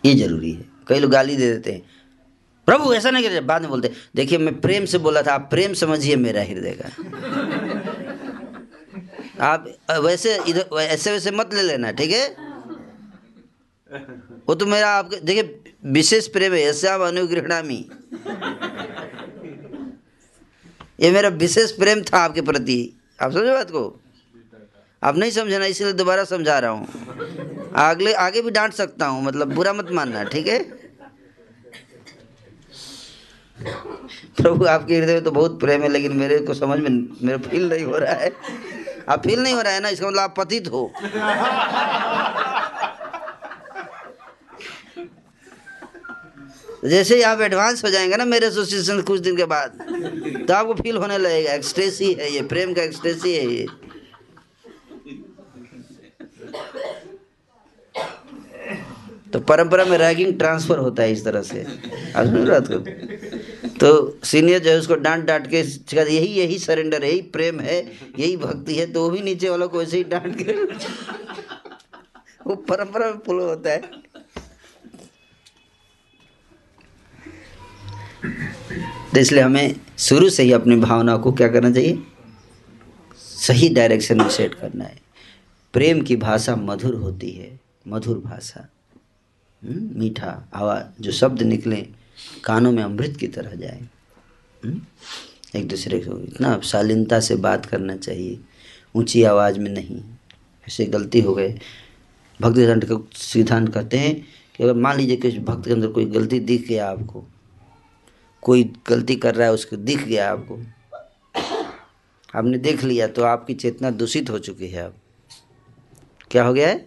ये 0.04 0.14
ज़रूरी 0.14 0.52
है। 0.52 0.64
कई 0.88 0.98
लोग 0.98 1.10
गाली 1.10 1.36
दे 1.36 1.52
देते 1.52 1.72
हैं। 1.72 1.82
प्रभु, 2.66 2.94
ऐसा 2.94 3.10
नहीं 3.10 3.24
करते, 3.24 3.40
बाद 3.40 3.62
में 3.62 3.70
बोलते, 3.70 3.92
देखिए, 4.16 4.38
मैं 4.38 4.60
प्रेम 4.60 4.84
से 4.84 4.98
बोला 4.98 5.22
था, 5.22 5.34
आप 5.34 5.48
प्रेम 5.50 5.72
समझिए 5.72 6.16
मेरा 6.16 6.42
हृदय 6.42 6.78
का। 6.82 6.88
आप, 9.40 9.68
वैसे 10.00 10.38
इधर 10.48 10.76
ऐसे 10.76 11.12
वैसे 11.12 11.30
मत 11.30 11.54
ले 11.54 11.62
लेना, 11.62 11.90
ठीक 11.90 12.10
है? 12.10 12.47
वो 13.90 14.54
तो 14.54 14.66
मेरा 14.66 14.88
आपके, 14.90 15.16
देखिए, 15.16 15.60
विशेष 15.86 16.26
प्रेम 16.28 16.52
है, 16.52 16.60
ऐसे 16.60 16.88
आप 16.88 17.00
अनुग्रहणामी 17.00 17.84
ये 21.00 21.10
मेरा 21.10 21.28
विशेष 21.28 21.70
प्रेम 21.72 22.02
था 22.02 22.18
आपके 22.18 22.40
प्रति। 22.40 22.76
आप 23.22 23.32
समझे 23.32 23.52
बात 23.52 23.70
को? 23.70 24.00
आप 25.02 25.16
नहीं 25.16 25.30
समझना, 25.30 25.64
इसलिए 25.66 25.92
दोबारा 25.92 26.24
समझा 26.24 26.58
रहा 26.58 26.70
हूँ। 26.70 27.72
अगले, 27.78 28.12
आगे 28.14 28.42
भी 28.42 28.50
डांट 28.50 28.72
सकता 28.72 29.06
हूँ 29.06 29.22
मतलब 29.24 29.54
बुरा 29.54 29.72
मत 29.72 29.90
मानना, 29.92 30.24
ठीक 30.24 30.48
है? 30.48 30.58
प्रभु, 34.36 34.64
आपके 34.66 34.96
हृदय 34.96 35.12
में 35.14 35.24
तो 35.24 35.30
बहुत 35.30 35.60
प्रेम 35.60 35.82
है, 35.82 35.88
लेकिन 35.88 36.12
मेरे 36.16 36.38
को 36.38 36.54
समझ 36.54 36.78
में, 36.80 36.90
मेरा 37.22 37.38
फील 37.48 37.68
नहीं 37.68 37.84
हो 37.84 37.98
रहा 37.98 38.14
है। 38.14 38.32
आप 39.08 39.22
फील 39.24 39.42
नहीं 39.42 39.54
हो 39.54 39.60
रहा 39.60 39.72
है 39.72 39.80
ना, 39.80 39.88
इसका 39.88 40.06
मतलब 40.06 40.20
आप 40.20 40.34
पतित 40.38 40.68
हो। 40.68 40.92
जैसे 46.84 47.14
ही 47.16 47.22
आप 47.22 47.40
एडवांस 47.40 47.84
हो 47.84 47.90
जाएँगे 47.90 48.16
ना, 48.16 48.24
मेरे 48.24 48.46
एसोसिएशन 48.46 49.00
कुछ 49.02 49.20
दिन 49.20 49.36
के 49.36 49.44
बाद 49.46 49.78
तो 50.48 50.54
आपको 50.54 50.74
फील 50.74 50.96
होने 50.96 51.18
लगेगा 51.18 51.52
एक्सटेसी 51.52 52.12
है 52.12 52.32
ये, 52.32 52.42
प्रेम 52.44 52.74
का 52.74 52.82
एक्सटेसी 52.82 53.34
है 53.34 53.46
ये। 53.46 53.66
तो 59.32 59.40
परंपरा 59.40 59.84
में 59.84 59.96
रैगिंग 59.98 60.38
ट्रांसफ़र 60.38 60.78
होता 60.78 61.02
है 61.02 61.12
इस 61.12 61.24
तरह 61.24 61.42
से। 61.42 61.60
आप 61.60 62.26
समझ 62.26 62.48
रहे 62.48 62.58
हो 62.58 62.78
तो 63.78 64.18
सीनियर 64.24 64.58
जो 64.58 64.70
है 64.70 64.78
उसको 64.78 64.94
डांट 64.96 65.24
डांट 65.24 65.46
के 65.50 65.60
यही 66.04 66.26
यही 66.28 66.58
सरेंडर 66.58 67.02
है, 67.02 67.10
यही 67.10 67.20
प्रेम 67.34 67.60
है, 67.60 67.78
यही 68.18 68.36
भक्ति 68.36 68.74
है 68.74 68.86
तो 68.92 69.08
भी 69.10 69.20
नीचे 69.22 69.48
वालों 69.48 69.68
को 69.68 69.78
वैसे 69.78 69.96
ही 69.96 70.04
डांट 70.04 70.36
के 70.38 70.52
वो 72.46 72.54
परंपरा 72.68 73.06
में 73.06 73.18
फॉलो 73.26 73.48
होता 73.48 73.70
है। 73.70 73.80
तो 79.14 79.20
इसलिए 79.20 79.42
हमें 79.42 79.76
शुरू 79.98 80.30
से 80.30 80.42
ही 80.42 80.52
अपनी 80.52 80.76
भावना 80.76 81.16
को 81.16 81.32
क्या 81.32 81.48
करना 81.48 81.70
चाहिए? 81.70 82.02
सही 83.16 83.68
डायरेक्शन 83.68 84.18
में 84.18 84.28
सेट 84.28 84.54
करना 84.54 84.84
है। 84.84 84.98
प्रेम 85.72 86.00
की 86.00 86.16
भाषा 86.16 86.56
मधुर 86.56 86.94
होती 86.94 87.30
है। 87.30 87.60
मधुर 87.88 88.18
भाषा। 88.18 88.68
हम्म, 89.64 90.00
मीठा 90.00 90.48
आवाज़ 90.54 91.02
जो 91.02 91.12
शब्द 91.12 91.42
निकले 91.42 91.86
कानों 92.44 92.72
में 92.72 92.82
अमृत 92.82 93.16
की 93.16 93.28
तरह 93.28 93.54
जाए। 93.54 93.88
हम्म, 94.64 94.80
एक 95.56 95.68
दूसरे 95.68 95.98
को 95.98 96.24
इतना 96.24 96.60
शालीनता 96.60 97.20
से 97.20 97.36
बात 97.36 97.66
करना 97.66 97.96
चाहिए। 97.96 98.40
ऊँची 98.96 99.22
आवाज़ 99.22 99.58
में 99.58 99.70
नहीं। 99.70 100.00
ऐसे 100.68 100.84
गलती 100.84 101.20
हो 101.20 101.34
गए। 101.34 101.60
भक्ति 102.40 103.08
सिद्धांत 103.18 103.74
कहते 103.74 103.98
हैं 103.98 104.26
कि 104.56 104.64
अगर 104.64 104.74
मान 104.74 104.96
लीजिए 104.96 105.16
कि 105.16 105.38
भक्त 105.38 105.64
के 105.64 105.72
अंदर 105.72 105.86
कोई 105.86 106.04
गलती 106.04 106.40
दिख 106.40 106.68
गया 106.68 106.90
आपको 106.90 107.24
कोई 108.48 108.64
गलती 108.88 109.16
कर 109.16 109.34
रहा 109.34 109.46
है, 109.48 109.52
उसको 109.52 109.76
दिख 109.76 110.04
गया 110.04 110.32
आपको। 110.32 110.58
आपने 112.38 112.58
देख 112.58 112.84
लिया 112.84 113.06
तो 113.06 113.22
आपकी 113.22 113.54
चेतना 113.54 113.90
दूषित 113.90 114.30
हो 114.30 114.38
चुकी 114.38 114.68
है 114.68 114.82
अब। 114.82 114.94
क्या 116.30 116.44
हो 116.44 116.52
गया 116.52 116.68
है? 116.68 116.86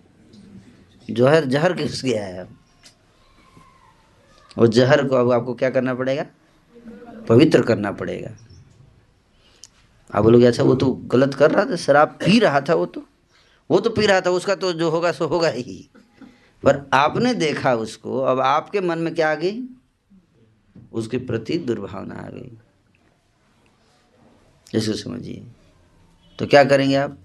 जहर 1.11 1.45
जहर 1.45 1.73
घुस 1.73 2.01
गया 2.03 2.25
है 2.25 2.39
अब। 2.39 2.57
और 4.57 4.67
जहर 4.67 5.07
को 5.07 5.15
अब 5.15 5.31
आपको 5.31 5.53
क्या 5.53 5.69
करना 5.69 5.93
पड़ेगा? 5.93 6.25
पवित्र 7.29 7.61
करना 7.61 7.91
पड़ेगा। 7.91 8.31
आप 10.15 10.23
बोलोगे 10.23 10.45
अच्छा 10.45 10.63
वो 10.63 10.75
तो 10.75 10.91
गलत 10.91 11.33
कर 11.33 11.51
रहा 11.51 11.65
था, 11.65 11.75
शराब 11.75 12.07
पी 12.07 12.39
रहा 12.39 12.61
था 12.61 12.73
वो 12.73 12.85
तो। 12.85 13.05
वो 13.69 13.79
तो 13.79 13.89
पी 13.89 14.05
रहा 14.05 14.21
था, 14.21 14.29
उसका 14.29 14.55
तो 14.55 14.73
जो 14.73 14.89
होगा, 14.89 15.11
सो 15.11 15.25
होगा 15.25 15.49
ही। 15.49 15.89
पर 16.63 16.89
आपने 16.93 17.33
देखा 17.33 17.75
उसको, 17.75 18.19
अब 18.19 18.39
आपके 18.39 18.81
मन 18.81 18.99
में 18.99 19.15
क्या 19.15 19.31
आ 19.31 19.35
गई? 19.35 19.61
उसके 20.93 21.17
प्रति 21.17 21.57
दुर्भावना 21.57 22.15
आ 22.15 22.29
गई। 22.29 22.57
इसको 24.75 24.93
समझिए। 24.93 25.47
तो 26.39 26.47
क्या 26.47 26.63
करेंगे 26.63 26.95
आप? 26.95 27.17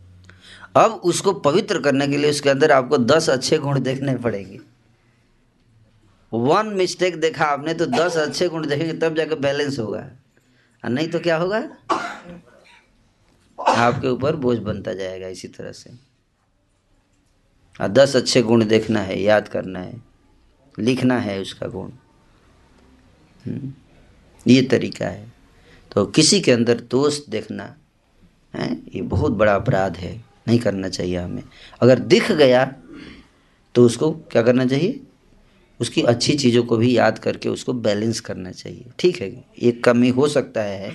अब 0.77 0.91
उसको 0.91 1.33
पवित्र 1.33 1.81
करने 1.81 2.09
के 2.09 2.17
लिए 2.17 2.31
उसके 2.31 2.51
अंदर 2.51 2.73
आपको 2.73 2.99
दस 2.99 3.31
अच्छे 3.31 3.59
गुण 3.59 3.81
देखने 3.81 4.17
पड़ेंगे। 4.17 4.61
वन 6.33 6.67
मिस्टेक 6.67 7.21
देखा 7.21 7.45
आपने 7.45 7.75
तो 7.75 7.87
दस 7.87 8.17
अच्छे 8.17 8.49
गुण 8.49 8.67
देखेंगे, 8.67 8.93
तब 8.93 9.15
जाकर 9.15 9.35
बैलेंस 9.35 9.79
होगा। 9.79 10.11
और 10.85 10.91
नहीं 10.91 11.09
तो 11.09 11.21
क्या 11.21 11.37
होगा? 11.37 11.59
आपके 13.69 14.09
ऊपर 14.09 14.37
बोझ 14.37 14.59
बनता 14.59 14.93
जाएगा 14.93 15.29
इसी 15.29 15.49
तरह 15.49 15.73
से। 15.73 15.91
और 17.81 17.89
दस 17.89 18.17
अच्छे 18.17 18.43
गुण 18.43 18.65
देखना 18.65 19.01
है, 19.01 19.23
याद 19.23 19.49
करना 19.49 19.79
है, 19.79 20.03
लिखना 20.79 21.19
है 21.19 21.41
उसका 21.41 21.67
गुण। 21.67 21.91
ये 24.47 24.63
तरीका 24.63 25.07
है। 25.07 25.33
तो 25.93 26.05
किसी 26.07 26.41
के 26.41 26.53
अंदर 26.53 26.81
दोष 26.81 27.19
देखना 27.29 27.75
है 28.55 28.73
ये 28.95 29.03
बहुत 29.03 29.33
बड़ा 29.33 29.55
अपराध 29.55 29.97
है। 29.97 30.25
नहीं 30.49 30.59
करना 30.59 30.89
चाहिए 30.89 31.17
हमें। 31.17 31.43
अगर 31.81 31.99
दिख 31.99 32.33
गया 32.33 32.65
तो 33.75 33.85
उसको 33.87 34.11
क्या 34.13 34.43
करना 34.43 34.67
चाहिए? 34.67 35.01
उसकी 35.81 36.03
अच्छी 36.03 36.35
चीज़ों 36.35 36.63
को 36.63 36.77
भी 36.77 36.97
याद 36.97 37.19
करके 37.19 37.49
उसको 37.49 37.73
बैलेंस 37.73 38.21
करना 38.21 38.51
चाहिए। 38.51 38.85
ठीक 38.99 39.21
है? 39.21 39.45
एक 39.63 39.85
कमी 39.85 40.09
हो 40.09 40.29
सकता 40.29 40.63
है 40.63 40.91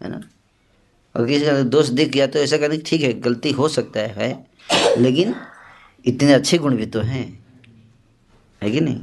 है 0.00 0.10
ना? 0.10 0.20
अगर 1.14 1.26
किसी 1.26 1.44
का 1.44 1.62
दोष 1.62 1.88
दिख 1.88 2.08
गया 2.08 2.26
तो 2.26 2.38
ऐसा 2.38 2.56
करना 2.56 2.76
ठीक 2.86 3.02
है 3.02 3.12
गलती 3.20 3.50
हो 3.50 3.68
सकता 3.68 4.00
है, 4.00 4.14
है। 4.14 5.02
लेकिन 5.02 5.34
इतने 6.04 6.32
अच्छे 6.32 6.58
गुण 6.58 6.76
भी 6.76 6.86
तो 6.86 7.00
हैं। 7.00 7.46
है 8.62 8.70
कि 8.70 8.80
नहीं? 8.80 9.00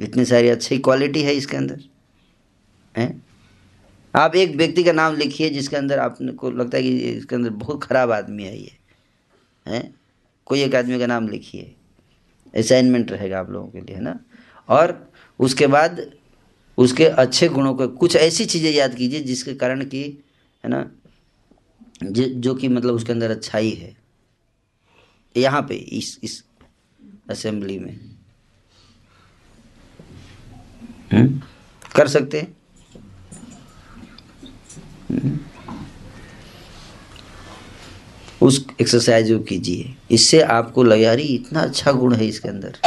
इतनी 0.00 0.24
सारी 0.24 0.48
अच्छी 0.48 0.78
क्वालिटी 0.78 1.22
है 1.22 1.34
इसके 1.34 1.56
अंदर, 1.56 1.80
है? 2.94 3.22
आप 4.14 4.36
एक 4.36 4.56
व्यक्ति 4.56 4.82
का 4.84 4.92
नाम 4.92 5.16
लिखिए 5.16 5.50
जिसके 5.50 5.76
अंदर 5.76 5.98
आपको 5.98 6.50
लगता 6.50 6.76
है 6.76 6.82
कि 6.82 6.98
इसके 6.98 7.34
अंदर 7.36 7.50
बहुत 7.50 7.84
खराब 7.84 8.10
आदमी 8.10 8.44
है 8.44 8.56
ये, 8.58 8.72
है? 9.66 9.92
कोई 10.46 10.62
एक 10.62 10.74
आदमी 10.74 10.98
का 10.98 11.06
नाम 11.06 11.28
लिखिए 11.28 11.74
असाइनमेंट 12.54 13.12
रहेगा 13.12 13.38
आप 13.40 13.50
लोगों 13.50 13.68
के 13.68 13.80
लिए, 13.80 13.96
है 13.96 14.02
ना? 14.02 14.18
और 14.68 15.12
उसके 15.38 15.66
बाद 15.66 16.10
उसके 16.78 17.04
अच्छे 17.04 17.48
गुणों 17.48 17.74
को, 17.74 17.88
कुछ 17.88 18.16
ऐसी 18.16 18.44
चीज़ें 18.44 18.70
याद 18.72 18.94
कीजिए 18.94 19.20
जिसके 19.20 19.54
कारण 19.54 19.84
कि, 19.84 20.02
है 20.64 20.70
ना, 20.70 20.90
जो 22.02 22.54
कि 22.54 22.68
मतलब 22.68 22.94
उसके 22.94 23.12
अंदर 23.12 23.30
अच्छाई 23.30 23.70
है। 23.70 23.96
यहाँ 25.36 25.62
पे 25.62 25.74
इस 25.74 26.18
इस 26.22 26.44
असेंबली 27.30 27.78
में। 27.78 28.09
कर 31.10 32.08
सकते 32.08 32.40
हैं? 32.40 32.56
उस 38.40 38.64
एक्सरसाइज 38.80 39.30
को 39.32 39.38
कीजिए, 39.40 39.94
इससे 40.10 40.40
आपको 40.42 40.82
लगे 40.82 41.02
यार 41.02 41.20
इतना 41.20 41.60
अच्छा 41.60 41.92
गुण 41.92 42.14
है 42.14 42.26
इसके 42.26 42.48
अंदर। 42.48 42.78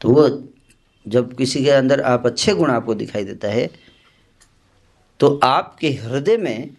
तो 0.00 0.08
वो 0.08 0.28
जब 1.06 1.34
किसी 1.36 1.64
के 1.64 1.70
अंदर 1.70 2.00
आप 2.02 2.26
अच्छे 2.26 2.54
गुण 2.54 2.70
आपको 2.70 2.94
दिखाई 2.94 3.24
देता 3.24 3.48
है 3.48 3.68
तो 5.20 5.38
आपके 5.44 5.90
हृदय 5.92 6.36
में 6.36 6.76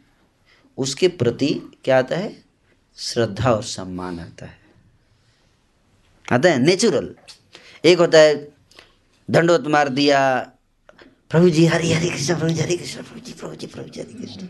उसके 0.77 1.07
प्रति 1.07 1.47
क्या 1.83 1.97
आता 1.99 2.15
है? 2.15 2.35
श्रद्धा 2.97 3.51
और 3.51 3.63
सम्मान 3.63 4.19
आता 4.19 4.45
है। 4.45 4.57
आता 6.27 6.49
है 6.49 6.59
नेचुरल 6.59 7.13
एक 7.83 7.99
होता 7.99 8.17
है 8.17 8.35
दंडवत 9.29 9.67
मार 9.67 9.89
दिया। 9.89 10.51
प्रभु 11.29 11.49
जी, 11.49 11.65
हरे 11.65 11.93
हरे 11.93 12.09
कृष्ण, 12.09 12.35
प्रभु 12.35 12.49
जी, 12.49 12.61
हरे 12.61 12.77
कृष्ण, 12.77 13.03
प्रभु 13.03 13.19
जी 13.19 13.33
प्रभु 13.33 13.55
जी 13.55 13.67
प्रभु 13.67 13.89
जी, 13.89 14.01
हरे 14.01 14.13
कृष्ण। 14.13 14.47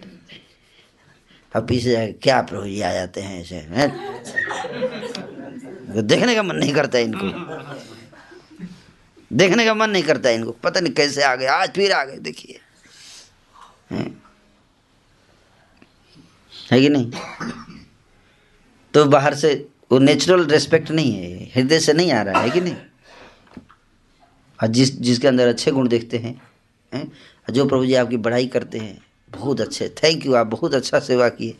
अब 1.55 1.67
पीछे 1.67 2.19
क्या 2.23 2.41
प्रभु 2.41 2.65
जी 2.65 2.81
आ 2.81 2.93
जाते 2.93 3.21
हैं 3.21 3.41
ऐसे, 3.41 3.55
हैं? 3.55 4.17
देखने 6.07 6.35
का 6.35 6.43
मन 6.43 6.55
नहीं 6.55 6.73
करता 6.73 6.99
इनको। 6.99 7.27
देखने 9.33 9.65
का 9.65 9.73
मन 9.73 9.89
नहीं 9.89 10.03
करता 10.03 10.29
इनको। 10.29 10.51
पता 10.51 10.79
नहीं 10.79 10.93
कैसे 10.93 11.23
आ 11.23 11.35
गए, 11.35 11.45
आज 11.45 11.69
फिर 11.69 11.91
आ 11.91 12.03
गए, 12.03 12.17
देखिए। 12.17 12.59
है? 13.91 14.27
कि 16.81 16.89
नहीं? 16.89 17.11
तो 18.93 19.05
बाहर 19.05 19.35
से 19.35 19.69
वो 19.91 19.99
नेचुरल 19.99 20.45
रेस्पेक्ट 20.45 20.91
नहीं 20.91 21.13
है, 21.13 21.51
हृदय 21.55 21.79
से 21.79 21.93
नहीं 21.93 22.11
आ 22.11 22.21
रहा, 22.21 22.41
है 22.41 22.49
कि 22.49 22.61
नहीं? 22.61 22.75
और 24.61 24.67
जिस 24.67 24.99
जिसके 24.99 25.27
अंदर 25.27 25.47
अच्छे 25.47 25.71
गुण 25.71 25.87
देखते 25.87 26.17
हैं 26.17 26.41
हैं 26.93 27.11
जो 27.53 27.65
प्रभु 27.65 27.85
जी 27.85 27.93
आपकी 27.93 28.17
बढ़ाई 28.17 28.47
करते 28.47 28.77
हैं 28.77 29.01
बहुत 29.31 29.61
अच्छे 29.61 29.89
थैंक 29.89 30.25
यू 30.25 30.33
आप 30.33 30.47
बहुत 30.47 30.73
अच्छा 30.73 30.99
सेवा 30.99 31.29
किए 31.29 31.55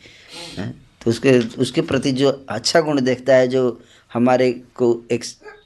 तो 1.04 1.10
उसके 1.10 1.40
उसके 1.40 1.82
प्रति 1.82 2.12
जो 2.12 2.46
अच्छा 2.50 2.82
गुण 2.82 3.02
देखता 3.02 3.36
है 3.36 3.48
जो 3.48 3.82
हमारे 4.14 4.52
को 4.76 5.04
एक 5.12 5.24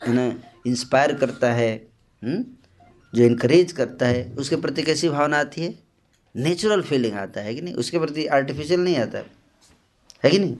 ना 0.08 0.34
इंस्पायर 0.68 1.14
करता 1.14 1.53
है 1.53 1.88
हुँ? 2.24 2.32
हम्म, 2.32 2.45
जो 3.16 3.24
इनक्रेज 3.24 3.72
करता 3.72 4.06
है 4.06 4.36
उसके 4.38 4.56
प्रति 4.56 4.82
कैसी 4.82 5.10
भावना 5.10 5.40
आती 5.40 5.62
है? 5.62 5.80
नेचुरल 6.36 6.82
फीलिंग 6.82 7.14
आता 7.14 7.41
है 7.41 7.56
कि 7.56 7.62
नहीं? 7.62 7.74
उसके 7.74 7.99
प्रति 7.99 8.26
आर्टिफिशियल 8.26 8.80
नहीं 8.80 8.98
आता 8.98 9.24
है 10.24 10.30
कि 10.30 10.40
नहीं? 10.40 10.56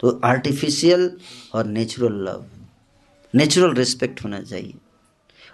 तो 0.00 0.20
आर्टिफिशियल 0.24 1.10
और 1.54 1.66
नेचुरल 1.66 2.14
लव 2.14 2.46
नेचुरल 3.34 3.74
रिस्पेक्ट 3.74 4.24
होना 4.24 4.40
चाहिए। 4.40 4.74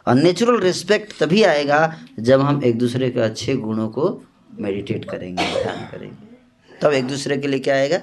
और 0.06 0.14
नेचुरल 0.14 0.60
रिस्पेक्ट 0.60 1.18
तभी 1.20 1.42
आएगा 1.42 2.00
जब 2.18 2.40
हम 2.40 2.64
एक 2.64 2.78
दूसरे 2.78 3.10
के 3.10 3.20
अच्छे 3.20 3.54
गुणों 3.56 3.88
को 3.88 4.22
मेडिटेट 4.60 5.04
करेंगे, 5.04 5.62
ध्यान 5.62 5.88
करेंगे। 5.90 6.32
तब 6.82 6.92
एक 6.92 7.06
दूसरे 7.06 7.36
के 7.38 7.48
लिए 7.48 7.60
क्या 7.60 7.74
आएगा? 7.74 8.00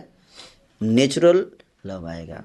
नेचुरल 0.82 1.46
लव 1.86 2.08
आएगा। 2.08 2.44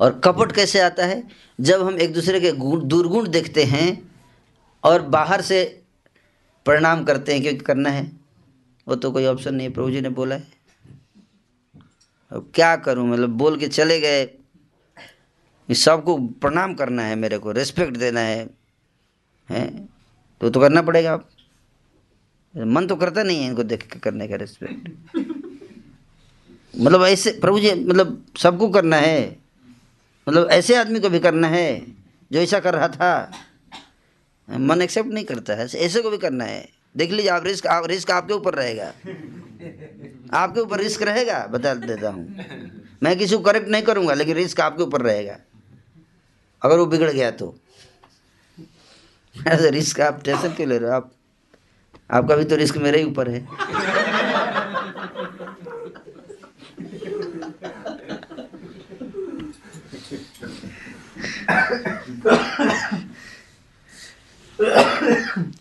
और 0.00 0.20
कपट 0.24 0.52
कैसे 0.52 0.80
आता 0.80 1.06
है? 1.06 1.24
जब 1.60 1.86
हम 1.86 1.98
एक 1.98 2.12
दूसरे 2.12 2.40
के 2.40 2.52
गुण 2.52 2.88
दुर्गुण 2.88 3.28
देखते 3.28 3.64
हैं 3.64 4.10
और 4.84 5.02
बाहर 5.02 5.40
से 5.40 5.82
प्रणाम 6.64 7.04
करते 7.04 7.32
हैं 7.32 7.42
क्योंकि 7.42 7.60
करना 7.60 7.90
है, 7.90 8.12
वो 8.88 8.94
तो 8.94 9.10
कोई 9.10 9.26
ऑप्शन 9.26 9.54
नहीं 9.54 9.70
प्रभु 9.70 9.90
जी 9.90 10.00
ने 10.00 10.08
बोला 10.08 10.34
है। 10.34 10.44
अब 12.32 12.52
क्या 12.54 12.76
करूँ? 12.76 13.08
मतलब 13.08 13.30
बोल 13.30 13.58
के 13.58 13.68
चले 13.68 14.00
गए। 14.00 14.24
सबको 15.74 16.16
प्रणाम 16.40 16.74
करना 16.74 17.02
है, 17.02 17.14
मेरे 17.16 17.38
को 17.38 17.52
रिस्पेक्ट 17.52 17.96
देना 17.96 18.20
है, 18.20 18.48
हैं? 19.48 19.88
तो 20.40 20.50
तो 20.50 20.60
करना 20.60 20.82
पड़ेगा 20.82 21.12
आप 21.12 21.28
मन 22.54 22.86
तो 22.86 22.96
करता 22.96 23.22
नहीं 23.22 23.42
है 23.42 23.48
इनको 23.48 23.62
देख 23.62 23.82
के 23.82 23.98
करने 23.98 24.28
का 24.28 24.36
रिस्पेक्ट 24.36 24.88
मतलब 26.74 27.02
ऐसे, 27.02 27.30
प्रभु 27.30 27.60
जी 27.60 27.72
मतलब 27.74 28.24
सबको 28.36 28.68
करना 28.68 28.96
है। 28.96 29.36
मतलब 30.28 30.48
ऐसे 30.50 30.74
आदमी 30.76 31.00
को 31.00 31.08
भी 31.08 31.18
करना 31.18 31.48
है, 31.48 31.86
जो 32.32 32.38
ऐसा 32.38 32.60
कर 32.60 32.74
रहा 32.74 32.88
था। 32.88 33.32
मन 34.48 34.82
एक्सेप्ट 34.82 35.10
नहीं 35.10 35.24
करता 35.24 35.54
है, 35.54 35.66
ऐसे 35.66 36.02
को 36.02 36.10
भी 36.10 36.18
करना 36.18 36.44
है। 36.44 36.68
देख 36.96 37.10
लीजिए, 37.10 37.30
आप 37.30 37.44
रिस्क 37.44 37.66
आप 37.66 37.86
रिस्क 37.86 38.10
आपके 38.10 38.34
ऊपर 38.34 38.54
रहेगा। 38.54 38.92
आपके 40.32 40.60
ऊपर 40.60 40.80
रिस्क 40.80 41.02
रहेगा, 41.02 41.46
बता 41.46 41.74
देता 41.74 42.08
हूँ। 42.08 42.36
मैं 43.02 43.16
किसी 43.18 43.34
को 43.36 43.40
करेक्ट 43.42 43.68
नहीं 43.68 43.82
करूँगा, 43.82 44.14
लेकिन 44.14 44.36
रिस्क 44.36 44.60
आपके 44.60 44.82
ऊपर 44.82 45.00
रहेगा। 45.00 45.38
अगर 46.66 46.78
वो 46.78 46.86
बिगड़ 46.86 47.10
गया 47.10 47.30
तो। 47.30 47.54
ऐसा 49.36 49.68
रिस्क 49.68 50.00
आप 50.00 50.22
टेंशन 50.24 50.52
क्यों 50.52 50.68
ले 50.68 50.78
रहे 50.78 50.90
हो? 50.90 50.96
आप, 50.96 51.12
आपका 52.10 52.36
भी 52.36 52.44
तो 52.44 52.56
रिस्क 52.56 52.76
मेरे 52.76 52.98
ही 52.98 53.04
ऊपर 53.04 53.30
है। 53.30 53.46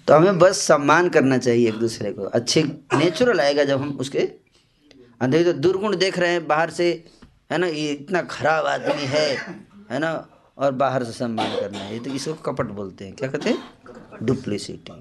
तो 0.07 0.13
हमें 0.13 0.39
बस 0.39 0.57
सम्मान 0.57 1.09
करना 1.09 1.37
चाहिए 1.37 1.67
एक 1.67 1.75
दूसरे 1.75 2.11
को। 2.11 2.23
अच्छे 2.23 2.63
नेचुरल 2.93 3.39
आएगा 3.41 3.63
जब 3.63 3.81
हम 3.81 3.97
उसके 3.99 4.19
अंदर 5.21 5.43
तो 5.43 5.53
दुर्गुण 5.53 5.95
देख 5.95 6.19
रहे 6.19 6.31
हैं, 6.31 6.47
बाहर 6.47 6.69
से, 6.69 6.87
है 7.51 7.57
ना, 7.57 7.67
ये 7.67 7.91
इतना 7.91 8.21
खराब 8.21 8.65
आदमी 8.65 9.05
है 9.05 9.27
है 9.91 9.99
ना 9.99 10.11
और 10.57 10.71
बाहर 10.73 11.03
से 11.03 11.11
सम्मान 11.11 11.55
करना 11.59 11.77
है। 11.77 11.93
ये 11.93 11.99
तो 11.99 12.09
इसको 12.09 12.33
कपट 12.43 12.65
बोलते 12.73 13.05
हैं। 13.05 13.15
क्या 13.15 13.29
कहते 13.29 13.49
हैं? 13.49 13.57
डुप्लिसिटी 14.23 14.91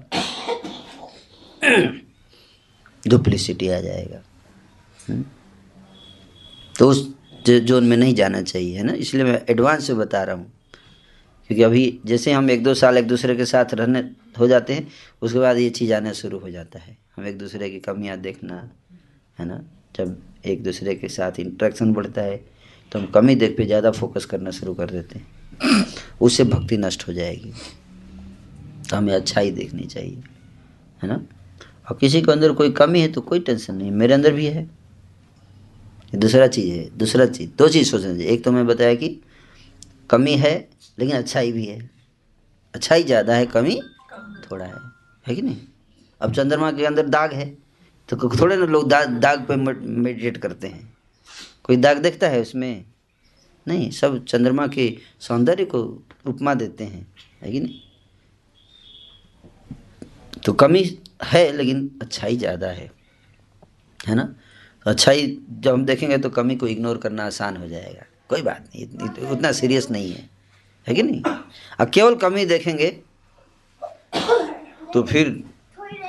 डुप्लिसिटी 3.03 3.67
आ 3.69 3.79
जाएगा। 3.81 4.21
हम्म? 4.99 5.23
तो 6.79 6.89
उस 6.89 7.07
जोन 7.47 7.83
में 7.83 7.95
नहीं 7.97 8.13
जाना 8.15 8.41
चाहिए, 8.41 8.77
है 8.77 8.83
ना? 8.83 8.93
इसलिए 8.93 9.23
मैं 9.23 9.41
एडवांस 9.49 9.87
से 9.87 9.93
बता 9.93 10.23
रहा 10.23 10.35
हूँ। 10.35 10.51
क्योंकि 11.49 11.63
अभी 11.63 11.99
जैसे 12.05 12.31
हम 12.31 12.49
एक 12.51 12.63
दो 12.63 12.73
साल 12.73 12.97
एक 12.97 13.07
दूसरे 13.07 13.35
के 13.35 13.45
साथ 13.45 13.73
रहने 13.73 13.99
हो 14.39 14.47
जाते 14.47 14.73
हैं, 14.73 14.87
उसके 15.21 15.39
बाद 15.39 15.57
ये 15.57 15.69
चीज़ 15.69 15.93
आना 15.93 16.13
शुरू 16.13 16.39
हो 16.39 16.49
जाता 16.51 16.79
है। 16.79 16.97
हम 17.15 17.25
एक 17.27 17.37
दूसरे 17.37 17.69
की 17.69 17.79
कमियाँ 17.79 18.17
देखना, 18.19 18.55
है 19.37 19.45
ना? 19.45 19.61
जब 19.95 20.17
एक 20.45 20.63
दूसरे 20.63 20.95
के 20.95 21.07
साथ 21.09 21.39
इंट्रैक्शन 21.39 21.93
बढ़ता 21.93 22.21
है 22.21 22.37
तो 22.91 22.99
हम 22.99 23.05
कमी 23.07 23.35
देख 23.35 23.55
पे 23.57 23.65
ज़्यादा 23.65 23.91
फोकस 23.91 24.25
करना 24.25 24.51
शुरू 24.51 24.73
कर 24.73 24.89
देते 24.89 25.19
हैं। 25.19 25.27
उससे 26.21 26.43
भक्ति 26.43 26.77
नष्ट 26.77 27.07
हो 27.07 27.13
जाएगी। 27.13 27.51
तो 28.89 28.95
हमें 28.95 29.13
अच्छाई 29.13 29.51
देखनी 29.51 29.85
चाहिए, 29.85 30.23
है 31.01 31.09
ना? 31.09 31.21
और 31.87 31.97
किसी 31.97 32.21
के 32.21 32.31
अंदर 32.31 32.51
कोई 32.51 32.71
कमी 32.71 32.99
है 33.01 33.07
तो 33.07 33.21
कोई 33.21 33.39
टेंशन 33.39 33.75
नहीं। 33.75 33.91
मेरे 33.91 34.13
अंदर 34.13 34.33
भी 34.33 34.45
है। 34.45 34.69
दूसरा 36.15 36.47
चीज़ 36.47 36.69
है, 36.71 36.89
दूसरा 36.97 37.25
चीज़, 37.25 37.49
दो 37.57 37.67
चीज़ 37.67 37.89
सोचना 37.89 38.13
चाहिए। 38.13 38.27
एक 38.27 38.43
तो 38.43 38.51
मैं 38.51 38.65
बताया 38.67 38.95
कि 38.95 39.09
कमी 40.09 40.35
है, 40.35 40.53
लेकिन 40.97 41.15
अच्छाई 41.15 41.51
भी 41.51 41.65
है। 41.65 41.79
अच्छाई 42.73 43.03
ज़्यादा 43.03 43.35
है, 43.35 43.45
कमी 43.45 43.79
थोड़ा 44.43 44.65
है। 44.65 44.79
है 45.25 45.35
कि 45.35 45.41
नहीं? 45.41 45.57
अब 46.21 46.33
चंद्रमा 46.33 46.71
के 46.71 46.85
अंदर 46.85 47.07
दाग 47.07 47.33
है 47.33 47.45
तो 48.09 48.29
थोड़े 48.31 48.55
ना 48.57 48.65
लोग 48.65 48.87
दाग 48.89 49.09
दाग 49.19 49.45
पे 49.45 49.55
मेडिटेट 49.55 50.37
करते 50.37 50.67
हैं। 50.67 50.93
कोई 51.63 51.77
दाग 51.77 51.97
देखता 51.97 52.27
है 52.27 52.41
उसमें? 52.41 52.85
नहीं, 53.67 53.91
सब 53.91 54.25
चंद्रमा 54.25 54.67
के 54.67 54.97
सौंदर्य 55.19 55.65
को 55.65 56.03
उपमा 56.25 56.53
देते 56.53 56.83
हैं, 56.83 57.07
है 57.41 57.51
कि 57.51 57.59
नहीं? 57.59 57.79
तो 60.45 60.53
कमी 60.53 60.99
है, 61.23 61.57
लेकिन 61.57 61.99
अच्छाई 62.01 62.37
ज़्यादा 62.37 62.67
है 62.67 62.91
है 64.07 64.15
ना? 64.15 64.23
तो 64.83 64.89
अच्छाई 64.89 65.37
जब 65.59 65.73
हम 65.73 65.85
देखेंगे 65.85 66.17
तो 66.17 66.29
कमी 66.29 66.55
को 66.55 66.67
इग्नोर 66.67 66.97
करना 66.97 67.25
आसान 67.25 67.57
हो 67.57 67.67
जाएगा, 67.67 68.05
कोई 68.29 68.41
बात 68.41 68.69
नहीं, 68.75 68.83
इतनी- 68.83 69.31
उतना 69.31 69.51
सीरियस 69.51 69.91
नहीं 69.91 70.11
है 70.11 70.29
है 70.87 70.95
कि 70.95 71.03
नहीं? 71.03 71.21
अब 71.79 71.89
केवल 71.89 72.15
कमी 72.15 72.45
देखेंगे 72.45 72.89
तो 74.93 75.03
फिर 75.03 75.43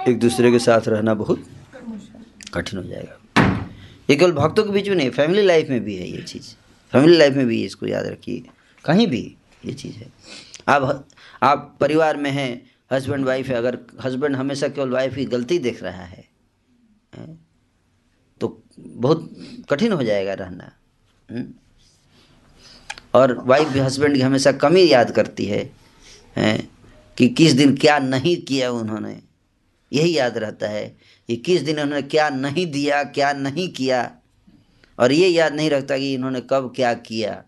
एक 0.08 0.18
दूसरे 0.18 0.50
के 0.50 0.58
साथ 0.58 0.88
रहना 0.88 1.14
बहुत 1.14 1.44
कठिन 2.54 2.78
हो 2.78 2.84
जाएगा। 2.84 3.20
ये 4.10 4.16
केवल 4.16 4.32
भक्तों 4.32 4.64
के 4.64 4.70
बीच 4.70 4.88
में 4.88 4.96
नहीं 4.96 5.10
फैमिली 5.10 5.42
लाइफ 5.42 5.68
में 5.68 5.84
भी 5.84 5.96
है 5.96 6.08
ये 6.08 6.22
चीज़। 6.22 6.65
फैमिली 6.92 7.16
लाइफ 7.16 7.34
में 7.34 7.46
भी 7.46 7.64
इसको 7.64 7.86
याद 7.86 8.06
रखिए। 8.06 8.42
कहीं 8.84 9.06
भी 9.06 9.36
ये 9.64 9.72
चीज़ 9.72 9.96
है। 9.96 10.10
आप 10.68 11.06
आप 11.42 11.76
परिवार 11.80 12.16
में 12.16 12.30
हैं 12.30 12.70
हस्बैंड 12.92 13.24
वाइफ 13.24 13.48
है, 13.48 13.54
अगर 13.54 13.78
हस्बैंड 14.04 14.36
हमेशा 14.36 14.68
केवल 14.68 14.90
वाइफ 14.90 15.14
की 15.14 15.24
गलती 15.24 15.58
देख 15.58 15.82
रहा 15.82 16.04
है 16.04 16.24
तो 18.40 18.62
बहुत 18.78 19.30
कठिन 19.70 19.92
हो 19.92 20.02
जाएगा 20.02 20.34
रहना 20.34 20.72
हम्म? 21.28 21.46
और 23.14 23.32
वाइफ 23.44 23.68
भी 23.68 23.78
हस्बैंड 23.78 24.14
की 24.14 24.20
हमेशा 24.20 24.52
कमी 24.52 24.86
याद 24.88 25.10
करती 25.10 25.44
हैं, 25.44 26.68
कि 27.18 27.28
किस 27.28 27.52
दिन 27.52 27.76
क्या 27.76 27.98
नहीं 27.98 28.36
किया 28.42 28.70
उन्होंने। 28.70 29.18
यही 29.92 30.16
याद 30.18 30.38
रहता 30.38 30.68
है 30.68 30.86
कि 31.28 31.36
किस 31.36 31.62
दिन 31.62 31.80
उन्होंने 31.80 32.02
क्या 32.04 32.28
नहीं 32.30 32.66
दिया, 32.72 33.02
क्या 33.04 33.32
नहीं 33.32 33.68
किया। 33.72 34.15
और 34.98 35.12
ये 35.12 35.28
याद 35.28 35.54
नहीं 35.54 35.70
रखता 35.70 35.98
कि 35.98 36.14
इन्होंने 36.14 36.40
कब 36.40 36.72
क्या 36.76 36.94
किया? 36.94 37.44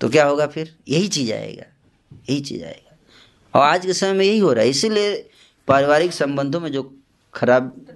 तो 0.00 0.08
क्या 0.08 0.26
होगा 0.26 0.46
फिर? 0.46 0.76
यही 0.88 1.08
चीज़ 1.08 1.32
आएगा 1.32 1.64
यही 2.30 2.40
चीज़ 2.40 2.64
आएगा। 2.64 2.96
और 3.54 3.62
आज 3.62 3.86
के 3.86 3.92
समय 3.92 4.12
में 4.12 4.24
यही 4.24 4.38
हो 4.38 4.52
रहा 4.52 4.64
है 4.64 4.70
इसीलिए 4.70 5.30
पारिवारिक 5.68 6.12
संबंधों 6.12 6.60
में 6.60 6.72
जो 6.72 6.98
खराब 7.34 7.86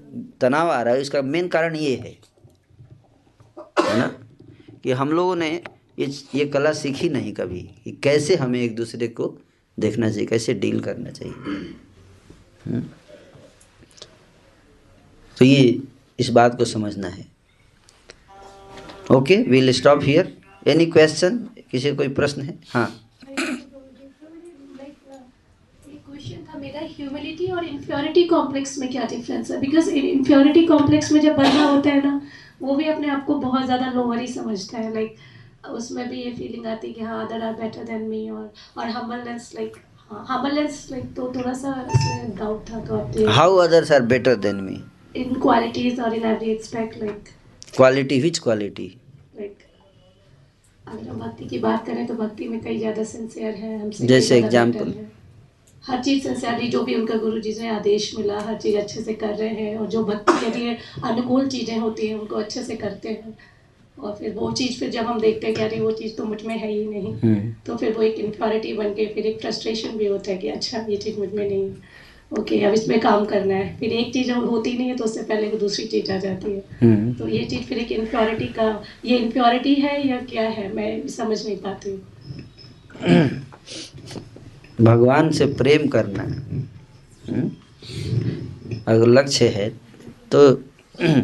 तनाव 0.41 0.71
आ 0.71 0.83
रहा 0.83 0.95
है 0.95 1.01
इसका 1.01 1.23
मेन 1.23 1.49
कारण 1.49 1.77
ये 1.77 1.97
है। 1.97 2.19
है 3.85 3.99
ना? 3.99 4.07
कि 4.83 4.91
हम 4.91 5.09
लोगों 5.09 5.37
ने 5.37 5.63
ये 5.99 6.07
ये 6.35 6.45
कला 6.45 6.73
सीखी 6.73 7.09
नहीं 7.09 7.33
कभी 7.33 7.61
कि 7.85 7.93
कैसे 7.93 8.37
हमें 8.37 8.63
एक 8.63 8.77
दूसरे 8.77 9.09
को 9.09 9.39
देखना 9.79 10.11
चाहिए 10.11 10.27
कैसे 10.27 10.55
डील 10.55 10.81
करना 10.81 11.11
चाहिए। 11.11 11.35
हम्म? 11.35 12.81
तो 15.39 15.45
ये 15.45 15.83
इस 16.21 16.29
बात 16.31 16.57
को 16.59 16.65
समझना 16.67 17.09
है। 17.09 17.25
Okay 19.11 19.37
will 19.51 19.73
stop 19.73 20.03
here 20.03 20.33
any 20.67 20.87
question 20.89 21.39
किसी 21.71 21.95
कोई 21.97 22.09
प्रश्न 22.17 22.43
है? 22.43 22.59
हाँ। 22.69 22.87
एक 23.23 23.41
क्वेश्चन 26.07 26.45
था 26.49 26.59
मेरा 26.59 26.81
ह्यूमिलिटी 26.89 27.47
और 27.47 27.65
इन्फ्योरिटी 27.65 28.25
कॉम्प्लेक्स 28.27 28.79
में 28.79 28.91
क्या 28.91 29.05
डिफरेंस 29.11 29.51
है? 29.51 29.61
बिकॉज़ 29.61 29.91
इन्फ्योरिटी 29.91 30.67
कॉम्प्लेक्स 30.67 31.13
में 31.13 31.21
जब 31.21 31.37
बंदा 31.37 31.65
होता 31.65 31.91
है 31.91 32.03
ना 32.05 32.21
वो 32.63 32.75
भी 32.77 32.89
अपने 32.89 33.09
आप 33.11 33.25
को 33.27 33.35
बहुत 33.41 33.65
ज़्यादा 33.65 33.91
लोअर 33.93 34.19
ही 34.21 34.27
समझता 34.29 34.79
है। 34.79 34.93
लाइक 34.95 35.17
उसमें 35.71 36.09
भी 36.09 36.23
ये 36.23 36.31
फीलिंग 36.33 36.67
आती 36.67 36.87
है 36.89 36.93
कि 36.95 37.01
हाँ 37.03 37.25
other 37.27 37.43
are 37.45 37.53
better 37.55 37.85
than 37.85 38.03
me 38.09 38.29
और 38.31 38.53
और 38.79 38.89
हम्बलनेस 38.91 39.51
लाइक 39.55 39.77
हाँ 40.11 40.25
हम्बलनेस 40.29 40.87
लाइक 40.91 41.05
तो 41.17 41.33
थोड़ा 41.37 41.53
सा 41.55 41.75
इसमें 41.95 42.37
डाउट 42.37 42.71
था 42.71 42.85
तो 42.85 42.97
आप 42.97 43.19
how 43.37 43.57
others 43.67 43.93
are 43.93 44.03
better 44.13 44.37
than 44.47 44.61
me 44.63 44.81
in 45.17 45.35
qualities 45.41 46.01
और 46.01 46.15
in 46.15 46.25
every 46.25 46.51
aspect 46.51 46.99
like 46.99 47.29
quality 47.77 48.21
which 48.21 48.39
quality 48.39 48.87
like 49.37 49.57
अगर 50.85 51.09
हम 51.09 51.19
भक्ति 51.21 51.45
की 51.45 51.59
बात 51.59 51.87
करें 51.87 52.07
तो 52.07 52.15
भक्ति 52.15 52.49
में 52.49 52.61
कई 52.61 52.79
ज़्यादा 52.79 53.05
सिंसियर 53.05 53.55
है 53.55 53.79
हमसे 53.81 54.07
जैसे 54.07 54.41
है। 54.41 55.09
हर 55.85 56.03
चीज़ 56.03 56.23
सिंसियरली 56.23 56.69
जो 56.69 56.83
भी 56.85 56.95
उनका 56.95 57.15
गुरु 57.19 57.41
जी 57.41 57.53
से 57.53 57.69
आदेश 57.69 58.15
मिला 58.17 58.41
हर 58.41 58.57
चीज़ 58.59 58.77
अच्छे 58.77 59.03
से 59.03 59.15
कर 59.15 59.35
रहे 59.35 59.49
हैं 59.55 59.77
और 59.77 59.87
जो 59.91 60.05
भक्ति 60.05 60.33
के 60.41 60.59
लिए 60.59 60.77
अनुकूल 61.05 61.49
चीज़ें 61.49 61.77
होती 61.79 62.07
हैं 62.07 62.15
उनको 62.19 62.37
अच्छे 62.37 62.63
से 62.63 62.77
करते 62.77 63.09
हैं। 63.09 63.37
और 63.99 64.15
फिर 64.17 64.33
वो 64.35 64.51
चीज़ 64.53 64.79
फिर 64.79 64.91
जब 64.91 65.07
हम 65.07 65.21
देखते 65.21 65.47
हैं 65.47 65.55
कि 65.57 65.63
अरे 65.63 65.81
वो 65.81 65.91
चीज़ 65.93 66.15
तो 66.17 66.25
मुझमें 66.25 66.57
है 66.57 66.71
ही 66.71 66.85
नहीं 66.87 67.13
हम्म। 67.15 67.53
तो 67.67 67.77
फिर 67.77 67.93
वो 67.93 68.03
एक 68.03 68.19
इन्फ्योरिटी 68.19 68.73
बन 68.75 68.93
के 68.95 69.07
फिर 69.15 69.27
एक 69.27 69.41
फ्रस्ट्रेशन 69.41 69.97
भी 69.99 70.07
होता 70.07 70.31
है 70.31 70.37
कि 70.39 70.49
अच्छा 70.49 70.85
ये 70.89 70.97
चीज़ 70.97 71.19
मुझमें 71.19 71.49
नहीं 71.49 71.63
है। 71.63 71.90
ओके 72.31 72.55
okay, 72.55 72.67
अब 72.67 72.73
इसमें 72.75 73.01
काम 73.01 73.25
करना 73.25 73.55
है। 73.55 73.77
फिर 73.79 73.93
एक 73.93 74.13
चीज़ 74.13 74.31
हम 74.31 74.45
होती 74.47 74.73
नहीं 74.79 74.89
है 74.89 74.97
तो 74.97 75.05
उससे 75.05 75.23
पहले 75.23 75.49
वो 75.49 75.59
दूसरी 75.59 75.85
चीज़ 75.87 76.11
आ 76.13 76.17
जाती 76.19 76.51
है। 76.53 76.63
हम्म। 76.83 77.13
तो 77.15 77.29
ये 77.29 77.45
चीज़ 77.45 77.63
फिर 77.63 77.79
एक 77.79 77.93
इन्फ्योरिटी 77.93 78.47
का 78.59 78.67
ये 79.05 79.17
इन्फ्योरिटी 79.19 79.75
है 79.75 80.09
या 80.09 80.21
क्या 80.31 80.43
है? 80.49 80.73
मैं 80.75 81.09
समझ 81.09 81.45
नहीं 81.47 81.57
पाती 81.57 81.91
हूँ। 81.91 82.01
भगवान 84.81 85.31
से 85.31 85.47
प्रेम 85.55 85.89
करना 85.89 86.23
हम्म? 86.23 87.51
अगर 88.89 89.07
लक्ष्य 89.09 89.49
है 89.49 89.69
तो 90.35 90.41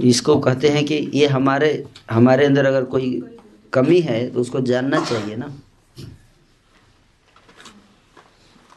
इसको 0.00 0.38
कहते 0.38 0.68
हैं 0.68 0.84
कि 0.84 0.94
ये 1.14 1.26
हमारे 1.26 1.84
हमारे 2.10 2.46
अंदर 2.46 2.64
अगर 2.64 2.84
कोई 2.84 3.22
कमी 3.72 4.00
है 4.00 4.18
तो 4.30 4.40
उसको 4.40 4.60
जानना 4.62 5.04
चाहिए 5.04 5.36
ना। 5.36 5.46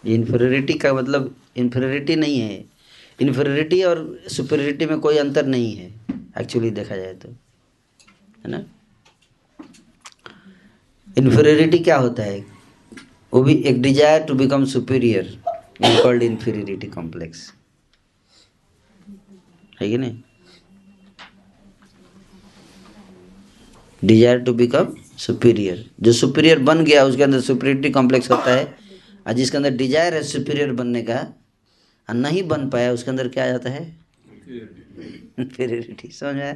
इन्फेरिटी 0.08 0.74
का 0.74 0.94
मतलब 0.94 1.36
इन्फेरिटी 1.58 2.16
नहीं 2.16 2.40
है। 2.40 2.64
इन्फेरिटी 3.20 3.82
और 3.84 4.00
सुपरियरिटी 4.32 4.86
में 4.86 5.00
कोई 5.00 5.18
अंतर 5.18 5.46
नहीं 5.46 5.76
है 5.76 5.92
एक्चुअली 6.42 6.70
देखा 6.72 6.96
जाए 6.96 7.14
तो। 7.14 7.30
है 7.30 8.52
ना? 8.52 8.64
इन्फीरियरिटी 11.18 11.80
क्या 11.80 11.98
होता 11.98 12.24
है? 12.24 12.40
वो 13.34 13.42
भी 13.44 13.54
एक 13.54 13.82
desire 13.82 14.24
to 14.24 14.34
become 14.36 14.66
superior 14.66 15.38
called 15.82 16.24
inferiority 16.24 16.88
complex 16.88 17.52
है 19.82 19.90
कि 19.90 19.98
नहीं? 19.98 20.18
डिज़ायर 24.02 24.40
टू 24.40 24.54
बिकम 24.54 24.96
सुपीरियर 25.18 25.86
जो 26.02 26.12
सुपीरियर 26.14 26.60
बन 26.60 26.84
गया, 26.84 27.04
उसके 27.04 27.24
अंदर 27.24 27.40
सुपीरियरिटी 27.42 27.90
कॉम्प्लेक्स 27.92 28.32
होता 28.32 28.52
है। 28.52 28.87
और 29.28 29.34
जिसके 29.34 29.58
अंदर 29.58 29.76
डिज़ायर 29.76 30.14
है 30.14 30.22
सुपीरियर 30.24 30.72
बनने 30.74 31.02
का, 31.02 31.20
और 32.08 32.16
नहीं 32.16 32.44
बन 32.48 32.70
पाया, 32.70 32.92
उसके 32.94 33.12
अंदर 33.12 33.28
क्या 33.28 33.44
आ 33.44 33.48
जाता 33.48 33.70
है? 33.70 33.84
इन्फीरियरिटी 35.40 36.08
समझ 36.10 36.36
आया? 36.36 36.54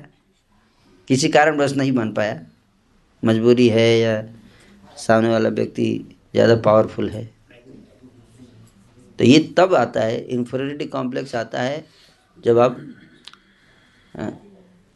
किसी 1.08 1.30
कारणवश 1.30 1.74
नहीं 1.74 1.92
बन 1.92 2.12
पाया। 2.14 2.40
मजबूरी 3.24 3.68
है 3.70 3.90
या 4.00 4.24
सामने 4.98 5.30
वाला 5.30 5.50
व्यक्ति 5.52 6.16
ज़्यादा 6.34 6.56
पावरफुल 6.62 7.10
है। 7.10 7.24
तो 9.20 9.24
ये 9.26 9.40
तब 9.58 9.74
आता 9.76 10.02
है 10.02 10.18
इन्फोरिटी 10.30 10.86
कॉम्प्लेक्स 10.88 11.36
आता 11.36 11.62
है, 11.62 11.84
जब 12.44 12.60
आप 12.60 12.80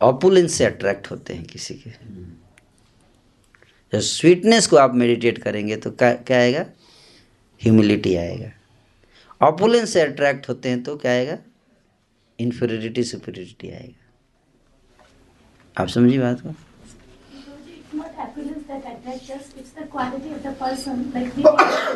ऑपुलेंस 0.02 0.54
से 0.54 0.66
अट्रैक्ट 0.66 1.12
होते 1.12 1.34
हैं 1.34 1.44
किसी 1.46 1.74
के। 1.76 1.90
जब 3.94 4.00
स्वीटनेस 4.02 4.68
को 4.68 4.78
आप 4.78 4.96
मेडिटेट 4.96 5.38
करेंगे 5.44 5.76
तो 5.78 5.92
क्या 5.92 6.14
क्या 6.14 6.38
आएगा? 6.38 6.66
ह्यूमिलिटी 7.62 8.16
आएगा। 8.16 8.52
ऑपुलेंस 9.42 9.94
से 9.94 10.02
अट्रैक्ट 10.02 10.50
होते 10.50 10.70
हैं 10.70 10.82
तो 10.84 10.96
क्या 10.98 11.12
आएगा? 11.12 11.38
इन्फेरियरिटी 12.40 13.04
सुपेरियरिटी 13.04 13.70
आएगा। 13.72 14.04
आप 15.78 15.88
समझिए 15.88 16.20
बात 16.20 16.42
को? 16.42 16.50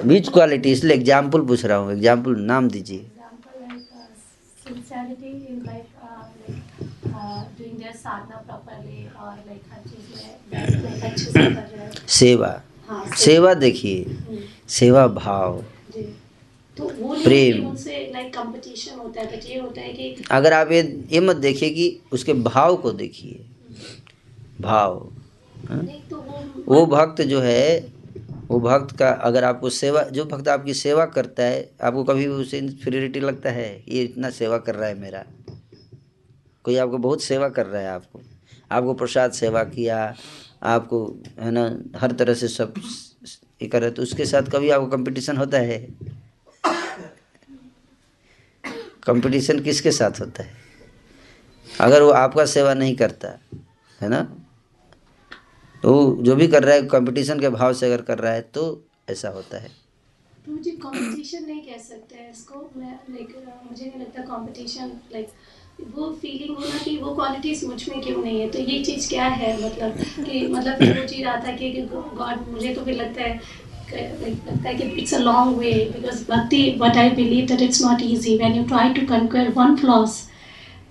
बीच 0.08 0.30
क्वालिटी 0.30 0.72
इसलिए 0.72 0.96
एग्ज़ाम्पल 0.96 1.42
पूछ 1.48 1.66
रहा 1.66 1.78
हूँ। 1.78 1.92
एग्ज़ाम्पल 1.94 2.40
नाम 2.42 2.70
दीजिए। 2.70 3.06
सेवा। 12.10 12.62
सेवा 13.18 13.54
देखिए। 13.56 14.04
सेवा 14.70 15.08
भाव 15.08 15.66
तो 16.78 16.90
प्रेम। 17.24 17.66
होता 17.66 19.22
है 19.22 19.50
ये 19.50 19.60
होता 19.60 19.82
है 19.82 19.94
कि 19.94 20.24
अगर 20.32 20.54
आप 20.54 20.72
ये 20.72 21.08
ये 21.12 21.20
मत 21.20 21.36
देखिए 21.36 21.70
कि 21.70 22.00
उसके 22.12 22.34
भाव 22.34 22.76
को 22.76 22.92
देखिए 22.92 23.46
भाव 24.62 25.12
हाँ? 25.70 25.86
तो 26.10 26.18
वो 26.18 26.76
वो 26.76 26.86
भक्त 26.86 27.22
जो 27.22 27.40
है 27.40 27.92
वो 28.48 28.60
भक्त 28.60 28.96
का 28.98 29.10
अगर 29.10 29.44
आपको 29.44 29.70
सेवा 29.70 30.04
जो 30.04 30.26
भक्त 30.26 30.48
आपकी 30.48 30.74
सेवा 30.74 31.06
करता 31.06 31.44
है 31.44 31.72
आपको 31.82 32.04
कभी 32.04 32.28
भी 32.28 32.34
उसे 32.34 32.58
इन्फीरियरिटी 32.58 33.20
लगता 33.20 33.50
है 33.50 33.84
ये 33.88 34.04
इतना 34.04 34.30
सेवा 34.30 34.58
कर 34.58 34.76
रहा 34.76 34.90
है 34.90 35.00
मेरा 35.00 35.26
कोई 36.64 36.76
आपको 36.76 36.98
बहुत 36.98 37.24
सेवा 37.24 37.50
कर 37.50 37.66
रहा 37.66 37.82
है 37.82 37.88
आपको 37.88 38.22
आपको 38.72 38.94
प्रसाद 38.94 39.32
सेवा 39.32 39.64
किया 39.64 40.16
आपको 40.64 41.22
है 41.40 41.52
ना 41.52 41.84
हर 41.96 42.12
तरह 42.12 42.34
से 42.34 42.48
सब 42.48 42.74
ये 43.62 43.68
कर 43.68 43.82
रहे 43.82 43.92
तो 43.92 44.02
उसके 44.02 44.26
साथ 44.26 44.50
कभी 44.52 44.70
आपको 44.70 44.88
कंपटीशन 44.88 45.38
होता 45.38 45.58
है? 45.58 45.80
कंपटीशन 49.04 49.60
किसके 49.60 49.92
साथ 49.92 50.20
होता 50.20 50.44
है? 50.44 50.58
अगर 51.68 52.02
वो 52.02 52.10
आपका 52.12 52.46
सेवा 52.46 52.74
नहीं 52.74 52.96
करता, 52.96 53.28
है 54.02 54.10
ना? 54.10 54.22
तो 55.84 55.92
जो 56.22 56.36
भी 56.36 56.48
कर 56.48 56.64
रहा 56.64 56.76
है 56.76 56.86
कंपटीशन 56.88 57.40
के 57.40 57.50
भाव 57.50 57.74
से 57.74 57.86
अगर 57.86 58.02
कर 58.02 58.20
रहा 58.20 58.34
है 58.34 58.42
तो 58.54 58.64
ऐसा 59.10 59.30
होता 59.30 59.58
है। 59.58 59.70
तो 60.46 60.52
मुझे 60.52 60.72
कंपटीशन 60.72 61.44
नहीं 61.44 61.62
कह 61.62 61.78
सकते 61.80 62.30
इसको। 62.32 62.70
मैं 62.78 63.00
लाइक 63.10 63.36
मुझे 63.70 63.86
नहीं 63.86 64.00
लगता 64.02 64.22
कंपटीशन 64.26 64.92
लाइक 65.12 65.30
वो 65.96 66.10
फीलिंग 66.22 66.56
होना 66.58 66.78
कि 66.84 66.98
वो 66.98 67.14
क्वालिटीज 67.16 67.64
मुझमें 67.66 68.02
क्यों 68.02 68.22
नहीं 68.24 68.40
है? 68.40 68.50
तो 68.50 68.60
ये 68.60 68.84
चीज़ 68.84 69.10
क्या 69.10 69.26
है? 69.26 69.56
मतलब 69.66 70.24
कि 70.26 70.46
मतलब 70.48 70.84
वो 71.00 71.08
चीज़ 71.08 71.28
आता 71.28 71.48
है 71.48 71.58
कि 71.58 71.82
गॉड 71.94 72.52
मुझे 72.54 72.74
तो 72.74 72.82
फिर 72.86 72.96
लगता 72.96 73.24
है 73.24 73.40
लगता 73.92 74.70
है 74.70 74.74
कि 74.76 74.84
it's 75.02 75.14
a 75.14 75.20
long 75.20 75.58
way 75.58 75.72
because 75.94 76.24
भक्ति 76.32 76.64
but 76.80 76.98
I 76.98 77.10
believe 77.22 77.46
that 77.48 77.62
it's 77.62 77.82
not 77.86 78.02
easy 78.04 78.38
when 78.38 78.58
you 78.58 78.64
try 78.74 78.94
to 78.94 79.06
conquer 79.14 79.50
one 79.58 79.76
flaws 79.76 80.26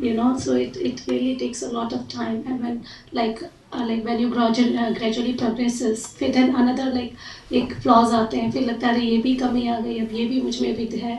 you 0.03 0.11
know 0.17 0.27
so 0.43 0.53
it, 0.65 0.77
it 0.89 1.01
really 1.09 1.31
takes 1.39 1.61
a 1.61 1.69
lot 1.71 1.95
of 1.95 2.03
time. 2.11 2.35
And 2.47 2.61
when 2.65 2.75
like 3.19 3.41
uh, 3.45 3.87
like 3.87 4.05
when 4.09 4.21
you 4.23 4.29
gradually 4.35 4.77
uh, 4.83 4.93
gradually 4.99 5.33
progresses 5.41 6.05
फिर 6.19 6.33
then 6.37 6.55
another 6.61 6.85
like 6.97 7.53
एक 7.61 7.75
flaws 7.87 8.15
आते 8.15 8.37
हैं. 8.37 8.51
फिर 8.53 8.63
लगता 8.67 8.89
है 8.89 9.07
ये 9.07 9.17
भी 9.25 9.35
कमी 9.37 9.67
आ 9.69 9.79
गई 9.81 9.99
अब 10.01 10.15
ये 10.15 10.25
भी 10.27 10.41
मुझमें 10.43 10.75
भी 10.77 10.87
है. 10.99 11.17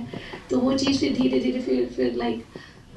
तो 0.49 0.59
वो 0.59 0.77
चीज़ 0.77 0.99
फिर 0.99 1.13
धीरे 1.17 1.39
धीरे 1.39 1.61
फिर 1.61 1.85
फिर 1.95 2.15
लाइक 2.17 2.43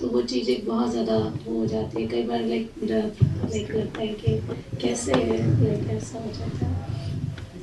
तो 0.03 0.09
वो 0.09 0.21
चीज़ 0.23 0.51
एक 0.51 0.67
बहुत 0.67 0.91
ज़्यादा 0.91 1.17
वो 1.47 1.59
हो 1.59 1.67
जाती 1.67 2.03
है। 2.03 2.07
कई 2.09 2.23
बार 2.23 2.41
लाइक 2.45 2.71
लाइक 2.85 3.71
लगता 3.75 4.01
है 4.01 4.09
कि 4.09 4.37
कैसे 4.83 5.13
लाइक 5.15 5.91
ऐसा 5.91 6.19
हो 6.19 6.31
जाता 6.39 6.67
है। 6.67 6.81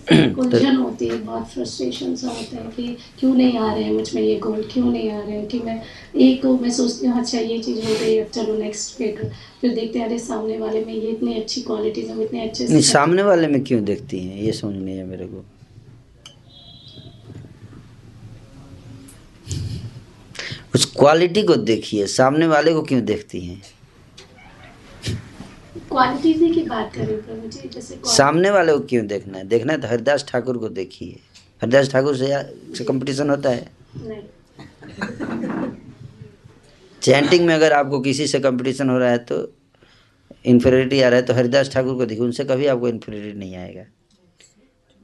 उलझन 0.39 0.75
होती 0.75 1.07
है 1.07 1.17
बहुत 1.17 1.47
फ्रस्ट्रेशन 1.47 2.15
सा 2.15 2.27
होता 2.27 2.57
है 2.57 2.71
कि 2.75 2.95
क्यों 3.19 3.33
नहीं 3.35 3.57
आ 3.57 3.73
रहे 3.73 3.83
हैं 3.83 3.91
मुझमें 3.93 4.21
ये 4.21 4.35
गोल 4.39 4.63
क्यों 4.71 4.85
नहीं 4.85 5.09
आ 5.11 5.19
रहे 5.19 5.37
हैं? 5.37 5.47
कि 5.47 5.59
मैं 5.59 5.81
एक 6.17 6.41
को 6.41 6.57
मैं 6.57 6.71
सोचती 6.71 7.07
हूँ 7.07 7.19
अच्छा 7.19 7.39
ये 7.39 7.59
चीज़ 7.59 7.79
हो 7.79 7.93
गई 8.01 8.17
अब 8.19 8.27
चलो 8.29 8.57
नेक्स्ट 8.57 8.97
फिर 8.97 9.29
फिर 9.61 9.75
देखते 9.75 9.99
हैं 9.99 10.05
अरे 10.05 10.19
सामने 10.19 10.57
वाले 10.57 10.85
में 10.85 10.93
ये 10.93 11.09
इतनी 11.11 11.33
अच्छी 11.33 11.61
क्वालिटीज 11.61 12.09
हम 12.09 12.21
इतने 12.21 12.47
अच्छे 12.49 12.81
सामने 12.81 13.23
वाले 13.23 13.47
में 13.47 13.63
क्यों 13.63 13.83
देखती 13.85 14.19
हैं? 14.19 14.41
ये 14.41 14.51
समझ 14.51 14.75
नहीं 14.75 14.97
है 14.97 15.05
मेरे 15.05 15.25
को। 15.25 15.45
उस 20.75 20.85
क्वालिटी 20.95 21.41
को 21.43 21.55
देखिए 21.55 22.05
सामने 22.07 22.47
वाले 22.47 22.73
को 22.73 22.81
क्यों 22.81 23.01
देखती 23.05 23.39
हैं? 23.41 23.61
क्वालिटीज 25.89 26.53
की 26.55 26.61
बात 26.63 26.93
करें 26.95 27.49
जैसे 27.49 27.99
सामने 28.07 28.49
वाले 28.49 28.73
को 28.73 28.79
क्यों 28.79 29.05
देखना 29.07 29.37
है? 29.37 29.43
देखना 29.47 29.73
है 29.73 29.81
तो 29.81 29.87
हरिदास 29.87 30.25
ठाकुर 30.27 30.57
को 30.57 30.69
देखिए। 30.69 31.19
हरिदास 31.61 31.91
ठाकुर 31.91 32.17
से, 32.17 32.27
से 32.77 32.83
कंपटीशन 32.83 33.29
होता 33.29 33.49
है? 33.49 33.69
नहीं। 33.97 34.23
चैंटिंग 37.01 37.45
में 37.45 37.53
अगर 37.55 37.73
आपको 37.73 37.99
किसी 37.99 38.27
से 38.27 38.39
कंपटीशन 38.39 38.89
हो 38.89 38.97
रहा 38.97 39.09
है 39.09 39.17
तो 39.17 39.37
इन्फेरिटी 40.45 41.01
आ 41.01 41.07
रहा 41.09 41.19
है 41.19 41.25
तो 41.25 41.33
हरिदास 41.33 41.71
ठाकुर 41.73 41.95
को 41.95 42.05
देखिए। 42.05 42.23
उनसे 42.25 42.43
कभी 42.45 42.67
आपको 42.67 42.89
इन्फेरिटी 42.89 43.37
नहीं 43.39 43.55
आएगा। 43.55 43.83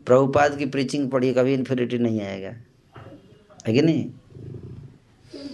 प्रभुपाद 0.08 0.58
की 0.58 0.66
प्रीचिंग 0.66 1.10
पढ़िए 1.12 1.34
कभी 1.34 1.54
इन्फेरिटी 1.54 1.98
नहीं 1.98 2.22
आएगा। 2.22 2.54
है 3.68 3.74
कि 3.74 3.82
नहीं? 3.82 4.10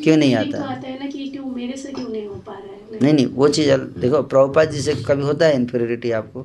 क्यों 0.03 0.17
नहीं 0.17 0.35
आता? 0.35 0.59
आता 0.59 0.87
है 0.87 0.97
ना 0.99 1.05
कि 1.07 1.19
क्यों 1.21 1.45
मेरे 1.47 1.75
से 1.77 1.91
क्यों 1.91 2.07
नहीं 2.09 2.25
हो 2.25 2.35
पा 2.37 2.53
रहा 2.53 2.73
है? 2.73 2.97
नहीं 3.01 3.13
नहीं 3.13 3.25
वो 3.25 3.47
चीज़ 3.49 3.71
देखो 3.99 4.21
प्रभुपाद 4.23 4.71
जी 4.71 4.81
से 4.81 4.93
कभी 5.07 5.23
होता 5.23 5.45
है 5.45 5.55
इन्फेरिटी 5.55 6.11
आपको? 6.11 6.41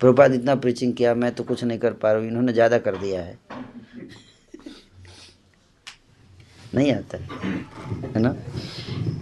प्रभुपाद 0.00 0.34
इतना 0.34 0.54
प्रीचिंग 0.54 0.94
किया 0.94 1.14
मैं 1.14 1.34
तो 1.34 1.44
कुछ 1.44 1.64
नहीं 1.64 1.78
कर 1.78 1.92
पा 1.92 2.12
रहा 2.12 2.20
हूँ 2.20 2.28
इन्होंने 2.28 2.52
ज़्यादा 2.52 2.78
कर 2.78 2.96
दिया 2.96 3.20
है। 3.22 3.38
नहीं 6.74 6.92
आता 6.92 7.18
है 7.18 7.28
है 8.14 8.20
ना? 8.20 8.32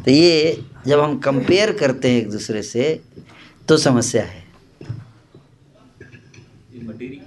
तो 0.04 0.10
ये 0.10 0.62
जब 0.86 1.00
हम 1.00 1.18
कंपेयर 1.18 1.72
करते 1.78 2.10
हैं 2.10 2.20
एक 2.20 2.30
दूसरे 2.30 2.62
से 2.62 3.00
तो 3.68 3.76
समस्या 3.76 4.22
है। 4.24 4.41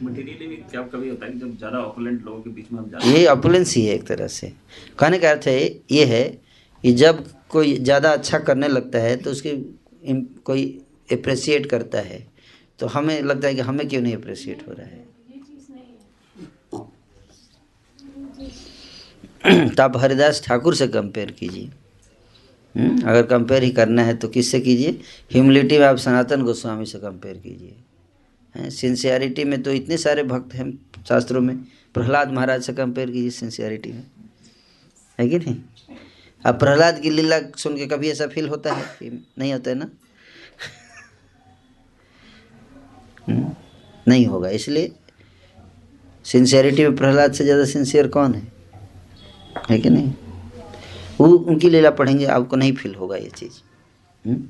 मटेरियली 0.03 0.55
क्या 0.71 0.81
कभी 0.83 1.09
होता 1.09 1.25
है 1.25 1.37
जब 1.39 1.57
ज़्यादा 1.57 1.79
ऑपोलेंट 1.79 2.25
लोगों 2.25 2.41
के 2.41 2.49
बीच 2.49 2.71
में 2.71 2.79
हम 2.79 2.91
ये 3.05 3.25
अपुलेंस 3.27 3.75
ही 3.75 3.85
है 3.85 3.95
एक 3.95 4.03
तरह 4.07 4.27
से। 4.29 4.51
कहने 4.99 5.17
का 5.19 5.29
अर्थ 5.31 5.47
है 5.47 5.59
ये 5.91 6.05
है 6.05 6.23
कि 6.83 6.93
जब 6.93 7.23
कोई 7.49 7.77
ज़्यादा 7.77 8.11
अच्छा 8.13 8.39
करने 8.41 8.67
लगता 8.67 8.99
है 8.99 9.15
तो 9.17 9.31
उसकी 9.31 9.51
कोई 10.45 10.65
अप्रिसिएट 11.11 11.65
करता 11.65 11.99
है 12.01 12.25
तो 12.79 12.87
हमें 12.87 13.21
लगता 13.21 13.47
है 13.47 13.55
कि 13.55 13.61
हमें 13.61 13.87
क्यों 13.87 14.01
नहीं 14.01 14.15
अप्रिसिएट 14.15 14.67
हो 14.67 14.73
रहा 14.73 14.85
है? 14.85 15.03
तो 19.69 19.83
आप 19.83 19.97
हरिदास 19.97 20.41
ठाकुर 20.45 20.75
से 20.75 20.87
कंपेयर 20.89 21.31
कीजिए। 21.31 21.69
हम्म, 22.75 23.01
अगर 23.01 23.23
कंपेयर 23.23 23.63
ही 23.63 23.69
करना 23.71 24.03
है 24.03 24.15
तो 24.17 24.27
किससे 24.27 24.59
कीजिए? 24.59 24.91
ह्यूमिलिटी 25.31 25.77
में 25.79 25.85
आप 25.85 25.97
सनातन 25.97 26.41
गोस्वामी 26.43 26.85
से 26.85 26.99
कंपेयर 26.99 27.37
कीजिए। 27.37 27.75
सिंसियरिटी 28.57 29.43
में 29.43 29.61
तो 29.63 29.71
इतने 29.71 29.97
सारे 29.97 30.23
भक्त 30.23 30.53
हैं 30.53 30.71
शास्त्रों 31.09 31.41
में। 31.41 31.55
प्रहलाद 31.93 32.31
महाराज 32.31 32.63
से 32.63 32.73
कंपेयर 32.73 33.11
कीजिए 33.11 33.29
सिंसियरिटी 33.29 33.91
में। 33.91 34.03
है 35.19 35.27
कि 35.29 35.39
नहीं? 35.39 35.55
अब 36.45 36.59
प्रहलाद 36.59 36.99
की 36.99 37.09
लीला 37.09 37.39
सुन 37.57 37.77
के 37.77 37.85
कभी 37.87 38.09
ऐसा 38.11 38.27
फील 38.27 38.49
होता 38.49 38.73
है 38.73 38.83
कि 38.99 39.09
नहीं 39.39 39.53
होता 39.53 39.69
है 39.69 39.75
ना? 39.75 39.89
हम्म, 43.29 43.55
नहीं 44.07 44.25
होगा। 44.25 44.49
इसलिए 44.49 44.91
सिंसियरिटी 46.25 46.83
में 46.83 46.95
प्रहलाद 46.95 47.33
से 47.33 47.43
ज़्यादा 47.43 47.65
सिंसियर 47.65 48.07
कौन 48.07 48.33
है? 48.33 48.47
है 49.69 49.79
कि 49.79 49.89
नहीं? 49.89 50.13
वो 51.19 51.27
उनकी 51.27 51.69
लीला 51.69 51.89
पढ़ेंगे 51.89 52.25
आपको 52.25 52.55
नहीं 52.55 52.73
फील 52.73 52.95
होगा 52.95 53.15
ये 53.15 53.29
चीज़। 53.29 53.61
हम्म? 54.25 54.47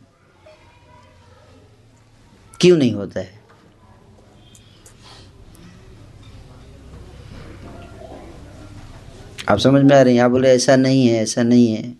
क्यों 2.61 2.77
नहीं 2.77 2.93
होता 2.93 3.19
है? 3.19 3.34
आप 9.49 9.57
समझ 9.59 9.81
में 9.83 9.95
आ 9.95 10.01
रही 10.01 10.15
हैं? 10.15 10.23
आप 10.23 10.31
बोले 10.31 10.49
ऐसा 10.55 10.75
नहीं 10.75 11.07
है 11.07 11.21
ऐसा 11.23 11.43
नहीं 11.43 11.67
है। 11.75 11.93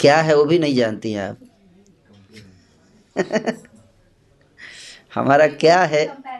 क्या 0.00 0.16
है 0.22 0.36
वो 0.36 0.44
भी 0.44 0.58
नहीं 0.58 0.74
जानती 0.76 1.12
हैं 1.12 1.28
आप। 1.28 1.36
हमारा 5.14 5.46
क्या 5.62 5.80
है? 5.94 6.04
प्योर 6.06 6.32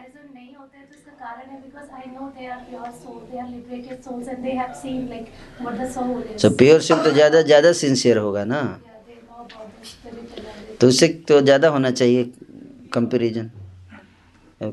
सोल 4.81 5.09
सो 6.41 6.49
प्योर 6.57 6.81
सिंह 6.81 7.03
तो 7.03 7.11
ज़्यादा 7.11 7.41
ज़्यादा 7.41 7.71
सिंसियर 7.73 8.17
होगा 8.17 8.43
ना? 8.45 8.61
तो 10.81 10.87
उससे 10.87 11.07
तो 11.27 11.41
ज़्यादा 11.41 11.67
होना 11.69 11.91
चाहिए 11.91 12.31
कंपेरिजन 12.93 13.49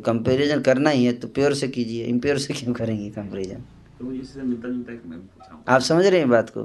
कंपैरिजन 0.07 0.61
करना 0.62 0.90
ही 0.90 1.05
है 1.05 1.12
तो 1.12 1.28
प्योर 1.28 1.55
से 1.55 1.69
कीजिए। 1.69 2.05
इम्प्योर 2.05 2.39
से 2.39 2.55
क्यों 2.55 2.74
करेंगे 2.74 3.09
कंपैरिजन 3.11 3.62
तो 3.99 4.12
इससे 4.12 4.43
मिलता 4.43 4.69
जुलता 4.69 4.93
मैं 4.93 5.19
पूछ 5.19 5.47
रहा 5.47 5.55
हूँ 5.55 5.65
आप 5.69 5.81
समझ 5.81 6.07
रहे 6.07 6.20
हैं 6.20 6.29
बात 6.29 6.51
को? 6.51 6.62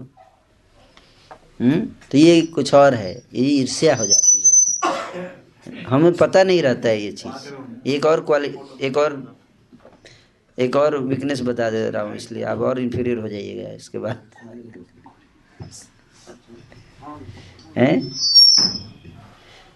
हम्म? 1.61 1.79
तो 2.11 2.17
ये 2.17 2.41
कुछ 2.41 2.73
और 2.73 2.93
है 2.93 3.13
ये 3.33 3.45
ईर्ष्या 3.45 3.95
हो 3.95 4.05
जाती 4.05 4.43
है। 4.43 5.83
हमें 5.83 6.13
पता 6.13 6.43
नहीं 6.43 6.61
रहता 6.61 6.89
है 6.89 7.01
ये 7.01 7.11
चीज़। 7.11 7.87
एक 7.87 8.05
और 8.05 8.21
क्वालि 8.25 8.53
एक 8.81 8.97
और 8.97 9.37
एक 10.57 10.75
और 10.75 10.97
वीकनेस 10.97 11.41
बता 11.41 11.69
दे 11.69 11.89
रहा 11.89 12.01
हूँ 12.03 12.15
इसलिए। 12.15 12.43
आप 12.43 12.59
और 12.59 12.79
इन्फीरियर 12.79 13.17
हो 13.17 13.27
जाइएगा 13.27 13.69
इसके 13.69 13.97
बाद। 13.97 14.21
हैं? 17.77 18.09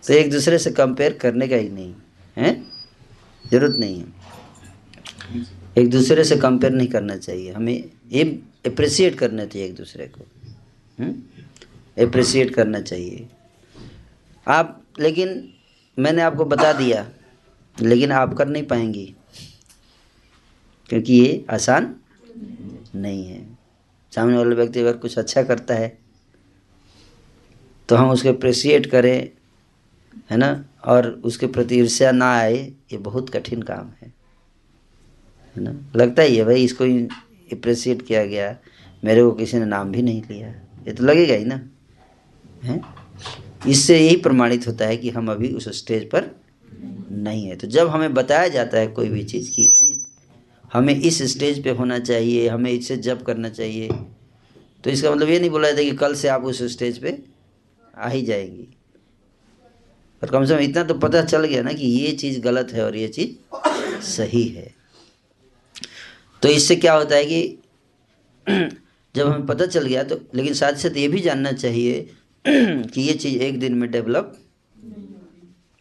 तो 0.04 0.14
एक 0.14 0.32
दूसरे 0.32 0.58
से 0.58 0.72
कंपेयर 0.72 1.14
करने 1.14 1.48
का 1.48 1.56
ही 1.56 1.70
नहीं। 1.70 1.94
है? 2.38 2.54
ज़रूरत 3.52 3.76
नहीं 3.80 4.00
है। 4.00 4.16
एक 5.78 5.90
दूसरे 5.90 6.24
से 6.24 6.36
कंपेयर 6.38 6.74
नहीं 6.74 6.88
करना 6.88 7.16
चाहिए। 7.18 7.52
हमें 7.52 7.90
ये 8.12 8.24
अप्रिसिएट 8.66 9.16
करना 9.16 9.45
चाहिए 9.45 9.68
एक 9.68 9.76
दूसरे 9.76 10.08
को। 10.08 10.26
अप्रिसिएट 11.98 12.54
करना 12.56 12.80
चाहिए। 12.82 13.28
आप, 14.48 14.82
लेकिन 14.99 15.49
मैंने 15.98 16.22
आपको 16.22 16.45
बता 16.45 16.72
दिया, 16.74 17.06
लेकिन 17.78 18.12
आप 18.12 18.34
कर 18.34 18.48
नहीं 18.48 18.64
पाएँगी, 18.64 19.06
क्योंकि 20.90 21.14
ये 21.14 21.45
आसान 21.52 21.95
नहीं 22.95 23.26
है। 23.26 23.45
सामने 24.14 24.38
वाला 24.38 24.56
व्यक्ति 24.56 24.80
अगर 24.80 24.98
कुछ 24.98 25.18
अच्छा 25.18 25.44
करता 25.44 25.74
है 25.74 25.98
तो 27.90 27.95
हम 27.95 28.10
उसको 28.12 28.30
अप्रिसिएट 28.30 28.86
करें, 28.86 29.30
है 30.32 30.38
ना? 30.38 30.66
और 30.86 31.08
उसके 31.26 31.48
प्रति 31.48 31.76
ईर्ष्या 31.76 32.12
ना 32.12 32.32
आए, 32.32 32.58
ये 32.91 32.98
बहुत 32.99 33.30
कठिन 33.30 33.62
काम 33.62 33.91
है। 34.02 34.14
है 35.58 35.64
ना? 35.64 35.72
लगता 35.96 36.22
ही 36.22 36.36
है 36.38 36.44
भाई 36.46 36.64
इसको 36.64 36.84
अप्रिसिएट 37.52 38.02
किया 38.02 38.26
गया। 38.26 38.56
मेरे 39.04 39.24
को 39.24 39.32
किसी 39.32 39.58
ने 39.58 39.66
नाम 39.66 39.92
भी 39.92 40.02
नहीं 40.02 40.22
लिया। 40.22 40.48
ये 40.88 40.94
तो 40.94 41.04
लगेगा 41.04 41.34
ही 41.34 41.46
ना, 41.46 41.60
है? 42.64 42.82
इससे 43.68 44.00
यही 44.00 44.16
प्रमाणित 44.18 44.68
होता 44.68 44.86
है 44.86 44.98
कि 44.98 45.10
हम 45.10 45.32
अभी 45.32 45.50
उस 45.50 45.68
स्टेज 45.78 46.10
पर 46.10 46.30
नहीं 47.12 47.48
है। 47.48 47.56
तो 47.56 47.68
जब 47.68 47.88
हमें 47.88 48.14
बताया 48.14 48.48
जाता 48.48 48.78
है 48.78 48.88
कोई 48.90 49.10
भी 49.10 49.24
चीज़ 49.24 49.50
की 49.52 50.04
हमें 50.74 50.94
इस 50.96 51.22
स्टेज 51.32 51.64
पे 51.64 51.70
होना 51.72 52.00
चाहिए, 52.00 52.48
हमें 52.48 52.72
इससे 52.72 52.98
जब 53.00 53.24
करना 53.24 53.50
चाहिए 53.50 53.90
तो 54.84 54.90
इसका 54.90 55.12
मतलब 55.12 55.30
ये 55.30 55.40
नहीं 55.40 55.50
बोला 55.50 55.70
जाता 55.72 55.84
कि 55.84 55.92
कल 55.98 56.16
से 56.16 56.28
आप 56.28 56.44
उस 56.44 56.62
स्टेज 56.74 56.98
पे 56.98 57.18
आ 57.98 58.10
ही 58.10 58.22
जाएँगी। 58.22 58.68
पर 60.22 60.30
कम 60.30 60.46
से 60.46 60.56
कम 60.56 60.62
इतना 60.62 60.84
तो 60.84 60.94
पता 61.00 61.22
चल 61.24 61.46
गया 61.46 61.62
ना 61.62 61.74
कि 61.74 61.88
ये 61.88 62.12
चीज़ 62.14 62.40
गलत 62.42 62.72
है 62.74 62.86
और 62.86 62.96
ये 62.96 63.08
चीज़ 63.08 64.02
सही 64.06 64.48
है। 64.48 64.74
तो 66.41 66.49
इससे 66.49 66.76
क्या 66.76 66.93
होता 66.93 67.15
है 67.15 67.26
कि 67.26 67.57
जब 69.15 69.27
हमें 69.27 69.45
पता 69.45 69.65
चल 69.65 69.85
गया 69.88 70.03
तो 70.03 70.19
लेकिन 70.35 70.53
साथ 70.53 70.73
साथ 70.73 70.97
ये 70.97 71.07
भी 71.07 71.19
जानना 71.22 71.51
चाहिए 71.51 72.01
कि 72.47 73.01
ये 73.01 73.14
चीज़ 73.14 73.41
एक 73.43 73.59
दिन 73.59 73.73
में 73.76 73.89
डेवलप 73.91 74.38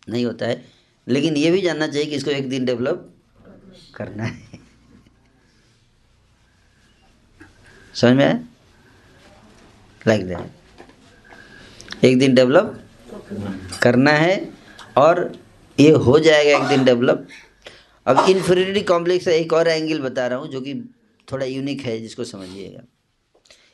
नहीं 0.08 0.24
होता 0.24 0.46
है। 0.46 0.64
लेकिन 1.06 1.36
ये 1.36 1.50
भी 1.50 1.60
जानना 1.62 1.86
चाहिए 1.86 2.06
कि 2.10 2.16
इसको 2.16 2.30
एक 2.30 2.48
दिन 2.48 2.64
डेवलप 2.64 3.12
करना 3.94 4.24
है। 4.24 4.58
समझ 7.94 8.12
में 8.16 8.24
आया? 8.24 8.38
लाइक 10.06 10.26
दैट 10.28 12.04
एक 12.04 12.18
दिन 12.18 12.34
डेवलप 12.34 12.82
करना 13.82 14.10
है 14.12 14.36
और 14.96 15.32
ये 15.78 15.90
हो 16.06 16.18
जाएगा 16.18 16.56
एक 16.58 16.64
दिन 16.68 16.84
डेवलप 16.84 17.26
अब 18.06 18.28
इन्फीरियरिटी 18.28 18.80
कॉम्प्लेक्स 18.80 19.24
का 19.24 19.32
एक 19.32 19.52
और 19.52 19.68
एंगल 19.68 20.00
बता 20.00 20.26
रहा 20.26 20.38
हूँ, 20.38 20.48
जो 20.48 20.60
कि 20.60 20.94
थोड़ा 21.32 21.46
यूनिक 21.46 21.80
है, 21.80 22.00
जिसको 22.00 22.24
समझिएगा। 22.24 22.82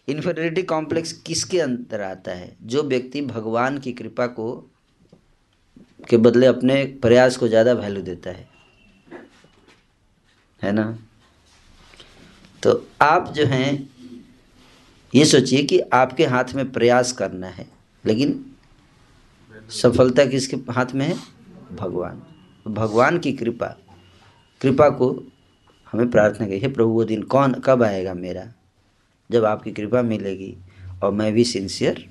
इन्फीरियरिटी 0.08 0.62
कॉम्प्लेक्स 0.62 1.12
किसके 1.12 1.60
अंदर 1.60 2.00
आता 2.00 2.30
है? 2.30 2.56
जो 2.62 2.82
व्यक्ति 2.82 3.22
भगवान 3.22 3.78
की 3.78 3.92
कृपा 3.92 4.26
को, 4.26 4.70
के 6.08 6.16
बदले 6.16 6.46
अपने 6.46 6.84
प्रयास 6.84 7.36
को 7.36 7.48
ज़्यादा 7.48 7.72
वैल्यू 7.72 8.02
देता 8.02 8.30
है। 8.30 8.48
है 10.62 10.72
ना? 10.72 10.98
तो 12.62 12.88
आप 13.02 13.32
जो 13.32 13.44
हैं, 13.44 13.90
ये 15.14 15.24
सोचिए 15.24 15.62
कि 15.62 15.80
आपके 15.80 16.26
हाथ 16.26 16.44
में 16.54 16.72
प्रयास 16.72 17.12
करना 17.12 17.46
है, 17.46 17.68
लेकिन 18.06 18.54
सफलता 19.70 20.24
किसके 20.24 20.56
हाथ 20.72 20.86
में 20.94 21.06
है? 21.06 21.16
भगवान। 21.72 22.22
भगवान 22.66 23.18
की 23.18 23.32
कृपा। 23.32 23.76
कृपा 24.62 24.88
को 24.88 25.10
हमें 25.92 26.10
प्रार्थना 26.10 26.46
करिए 26.46 26.68
प्रभु 26.68 26.90
वो 26.90 27.04
दिन 27.04 27.22
कौन 27.22 27.54
कब 27.54 27.82
आएगा 27.82 28.14
मेरा? 28.14 28.52
जब 29.30 29.44
आपकी 29.44 29.72
कृपा 29.72 30.02
मिलेगी 30.02 30.56
और 31.02 31.12
मैं 31.12 31.32
भी 31.32 31.44
सिंसियर 31.44 32.06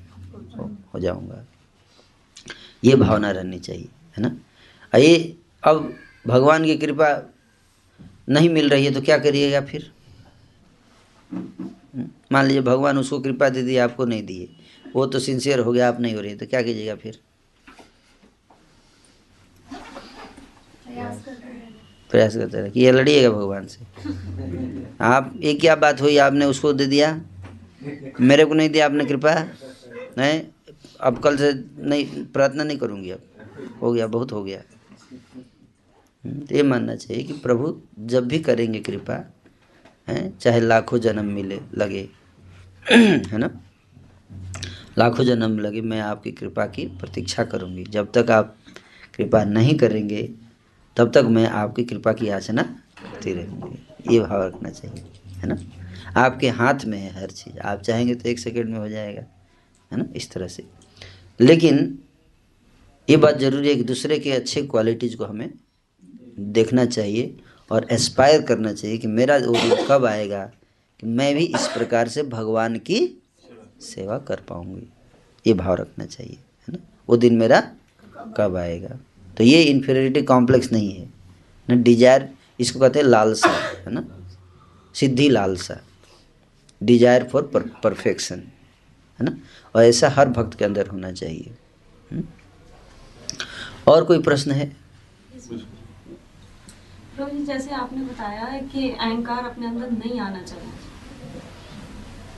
हो, 0.57 0.63
हो 0.93 0.99
जाऊँगा। 0.99 1.45
ये 2.83 2.95
भावना 2.95 3.31
रहनी 3.31 3.59
चाहिए 3.59 3.87
है 4.17 4.21
ना? 4.21 4.35
ये 4.97 5.37
अब 5.63 5.93
भगवान 6.27 6.65
की 6.65 6.77
कृपा 6.77 7.09
नहीं 8.29 8.49
मिल 8.49 8.69
रही 8.69 8.85
है 8.85 8.91
तो 8.93 9.01
क्या 9.01 9.17
करिएगा 9.17 9.61
फिर? 9.61 9.91
मान 12.31 12.45
लीजिए 12.45 12.61
भगवान 12.61 12.97
उसको 12.97 13.19
कृपा 13.19 13.49
दे 13.49 13.61
दी 13.61 13.77
आपको 13.77 14.05
नहीं 14.05 14.25
दिए 14.25 14.49
वो 14.95 15.05
तो 15.05 15.19
सिंसियर 15.19 15.59
हो 15.59 15.71
गया 15.71 15.87
आप 15.89 15.99
नहीं 15.99 16.15
हो 16.15 16.21
रही 16.21 16.35
तो 16.35 16.45
क्या 16.45 16.61
कीजिएगा 16.61 16.95
फिर? 16.95 17.19
प्रयास 22.11 22.35
करते 22.35 22.61
रहे 22.61 22.69
कि 22.69 22.79
ये 22.79 22.91
लड़िएगा 22.91 23.29
भगवान 23.29 23.67
से। 23.67 23.85
आप, 25.01 25.39
एक 25.43 25.59
क्या 25.59 25.75
बात 25.75 26.01
हुई, 26.01 26.17
आपने 26.17 26.45
उसको 26.45 26.73
दे 26.73 26.85
दिया? 26.85 27.21
मेरे 28.21 28.45
को 28.45 28.53
नहीं 28.53 28.69
दिया 28.69 28.85
आपने 28.85 29.05
कृपा? 29.05 29.43
नहीं? 30.17 30.41
अब 31.01 31.19
कल 31.19 31.37
से 31.37 31.53
नहीं, 31.77 32.25
प्रार्थना 32.25 32.63
नहीं 32.63 32.77
करूँगी 32.77 33.09
अब। 33.09 33.21
हो 33.81 33.93
गया, 33.93 34.07
बहुत 34.07 34.31
हो 34.31 34.43
गया। 34.43 34.61
तो 36.25 36.55
ये 36.55 36.63
मानना 36.63 36.95
चाहिए 36.95 37.23
कि 37.23 37.33
प्रभु 37.33 37.81
जब 37.99 38.27
भी 38.27 38.39
करेंगे 38.39 38.79
कृपा, 38.79 39.33
है, 40.07 40.37
चाहे 40.37 40.59
लाखों 40.59 40.99
जन्म 40.99 41.25
मिले, 41.25 41.59
लगे, 41.73 42.09
है 42.91 43.37
ना? 43.37 43.61
लाखों 44.97 45.23
जन्म 45.23 45.59
लगे, 45.59 45.81
मैं 45.81 46.01
आपकी 46.01 46.31
कृपा 46.31 46.65
की 46.65 46.85
प्रतीक्षा 46.85 47.43
करूँगी। 47.43 47.83
जब 47.83 48.11
तक 48.17 48.31
आप 48.31 48.55
कृपा 49.15 49.43
नहीं 49.43 49.77
करेंगे 49.77 50.31
तब 50.97 51.11
तक 51.11 51.25
मैं 51.29 51.47
आपकी 51.47 51.83
कृपा 51.83 52.13
की 52.13 52.27
याचना 52.27 52.63
करती 53.01 53.33
रहूँगी। 53.33 54.13
ये 54.13 54.19
भाव 54.19 54.43
रखना 54.43 54.69
चाहिए, 54.69 55.03
है 55.37 55.47
ना? 55.47 55.57
आपके 56.17 56.49
हाथ 56.49 56.85
में 56.85 56.97
है 56.99 57.11
हर 57.13 57.31
चीज़। 57.31 57.59
आप 57.59 57.81
चाहेंगे 57.81 58.15
तो 58.15 58.29
एक 58.29 58.39
सेकेंड 58.39 58.69
में 58.69 58.77
हो 58.79 58.87
जाएगा, 58.89 59.21
है 59.91 59.97
ना? 59.97 60.05
इस 60.15 60.31
तरह 60.31 60.47
से। 60.47 60.63
लेकिन 61.39 61.99
ये 63.09 63.17
बात 63.17 63.37
ज़रूरी 63.37 63.69
है 63.69 63.75
कि 63.75 63.83
दूसरे 63.83 64.19
के 64.19 64.31
अच्छे 64.31 64.61
क्वालिटीज़ 64.61 65.15
को 65.17 65.25
हमें 65.25 65.49
देखना 66.39 66.85
चाहिए 66.85 67.35
और 67.71 67.87
एस्पायर 67.91 68.41
करना 68.41 68.73
चाहिए 68.73 68.97
कि 68.97 69.07
मेरा 69.07 69.37
वो 69.37 69.53
दिन 69.53 69.85
कब 69.87 70.05
आएगा, 70.05 70.43
कि 70.99 71.07
मैं 71.07 71.33
भी 71.35 71.45
इस 71.45 71.67
प्रकार 71.67 72.07
से 72.07 72.23
भगवान 72.23 72.77
की 72.79 73.21
सेवा 73.81 74.17
कर 74.17 74.41
पाऊँगी। 74.49 74.87
ये 75.45 75.53
भाव 75.53 75.75
रखना 75.75 76.05
चाहिए, 76.05 76.37
है 76.67 76.73
ना? 76.73 76.79
वो 77.09 77.17
दिन 77.17 77.37
मेरा 77.37 77.61
कब 78.37 78.55
आएगा? 78.55 78.97
तो 79.41 79.45
ये 79.45 79.61
इन्फीरियरिटी 79.63 80.21
कॉम्प्लेक्स 80.21 80.71
नहीं 80.71 80.91
है। 80.93 81.05
ना 81.67 81.75
डिज़ायर 81.75 82.27
इसको 82.59 82.79
कहते 82.79 82.99
हैं 82.99 83.05
लालसा, 83.05 83.49
है 83.85 83.93
ना? 83.93 84.03
सिद्धि 84.95 85.29
लालसा। 85.29 85.77
डिज़ायर 86.81 87.23
फॉर 87.23 87.49
परफेक्शन 87.83 88.43
है 89.19 89.25
ना? 89.25 89.35
और 89.75 89.83
ऐसा 89.83 90.09
हर 90.09 90.29
भक्त 90.29 90.57
के 90.59 90.65
अंदर 90.65 90.87
होना 90.87 91.11
चाहिए। 91.11 91.55
हुँ? 92.11 92.23
और 93.87 94.03
कोई 94.03 94.19
प्रश्न 94.21 94.51
है? 94.51 94.71
जैसे 97.19 97.71
आपने 97.71 98.03
बताया 98.03 98.45
है 98.45 98.59
कि 98.61 98.89
अहंकार 98.91 99.45
अपने 99.45 99.67
अंदर 99.67 99.91
नहीं 99.91 100.19
आना 100.19 100.41
चाहिए। 100.43 100.71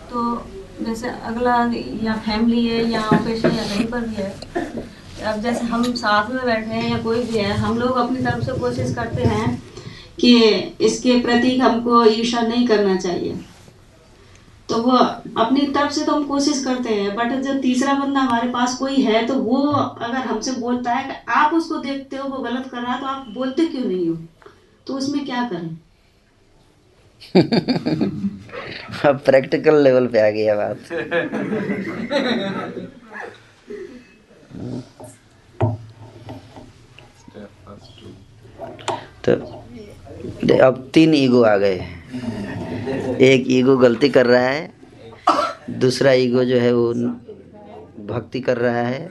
तो 0.10 0.48
जैसे 0.82 1.10
अगला 1.10 1.62
या 2.04 2.18
फैमिली 2.26 2.66
है 2.68 2.84
या 2.92 3.08
ऑफ़िस 3.10 3.46
है 3.46 3.56
या 3.58 3.64
कहीं 3.64 3.88
पर 3.88 4.08
भी 4.08 4.16
है 4.16 4.92
अब 5.24 5.42
जैसे 5.42 5.66
हम 5.66 5.84
साथ 5.84 6.30
में 6.30 6.46
बैठे 6.46 6.70
हैं 6.70 6.92
या 6.92 6.98
कोई 7.04 7.24
भी 7.24 7.38
है 7.38 7.54
हम 7.54 7.78
लोग 7.78 7.98
अपनी 7.98 8.20
तरफ़ 8.20 8.44
से 8.44 8.52
कोशिश 8.60 8.96
करते 8.96 9.24
हैं 9.24 9.64
कि 10.20 10.38
इसके 10.82 11.20
प्रति 11.20 11.58
हमको 11.58 12.06
ईर्षा 12.06 12.42
नहीं 12.42 12.68
करना 12.68 12.96
चाहिए। 12.96 13.36
तो 14.70 14.78
वो 14.78 14.92
अपनी 15.44 15.62
तरफ़ 15.62 15.92
से 15.92 16.06
तो 16.06 16.12
हम 16.12 16.24
कोशिश 16.24 16.64
करते 16.66 16.90
हैं 16.90 17.16
बट 17.16 17.32
जब 17.42 17.62
तीसरा 17.62 17.94
बंदा 17.94 18.20
हमारे 18.20 18.50
पास 18.50 18.78
कोई 18.78 18.96
है 18.96 19.26
तो 19.28 19.34
वो 19.34 19.58
अगर 19.72 20.18
हमसे 20.18 20.52
बोलता 20.52 20.94
है 20.94 21.04
कि 21.10 21.32
आप 21.32 21.54
उसको 21.54 21.78
देखते 21.78 22.18
हो 22.18 22.30
वो 22.30 22.38
गलत 22.38 22.70
कर 22.72 22.78
रहा 22.78 22.94
है 22.94 23.00
तो 23.00 23.06
आप 23.06 23.28
बोलते 23.30 23.66
क्यों 23.66 23.86
नहीं 23.86 24.10
हो? 24.10 24.18
तो 24.88 24.94
उसमें 24.94 25.26
क्या 25.26 25.50
करें? 25.54 25.78
अब 29.10 29.20
प्रैक्टिकल 29.20 29.84
लेवल 29.84 30.08
पे 30.08 30.20
आ 30.20 30.30
गई 30.30 30.46
बात। 30.54 30.78
तो 39.26 39.32
अब 40.60 40.90
तीन 40.94 41.14
ईगो 41.14 41.42
आ 41.44 41.56
गए। 41.58 41.80
एक 43.22 43.46
ईगो 43.50 43.78
गलती 43.78 44.10
कर 44.10 44.26
रहा 44.26 44.42
है, 44.42 44.72
दूसरा 45.70 46.12
ईगो 46.12 46.44
जो 46.44 46.60
है 46.60 46.74
वो 46.74 46.94
भक्ति 48.08 48.40
कर 48.40 48.58
रहा 48.58 48.82
है, 48.82 49.10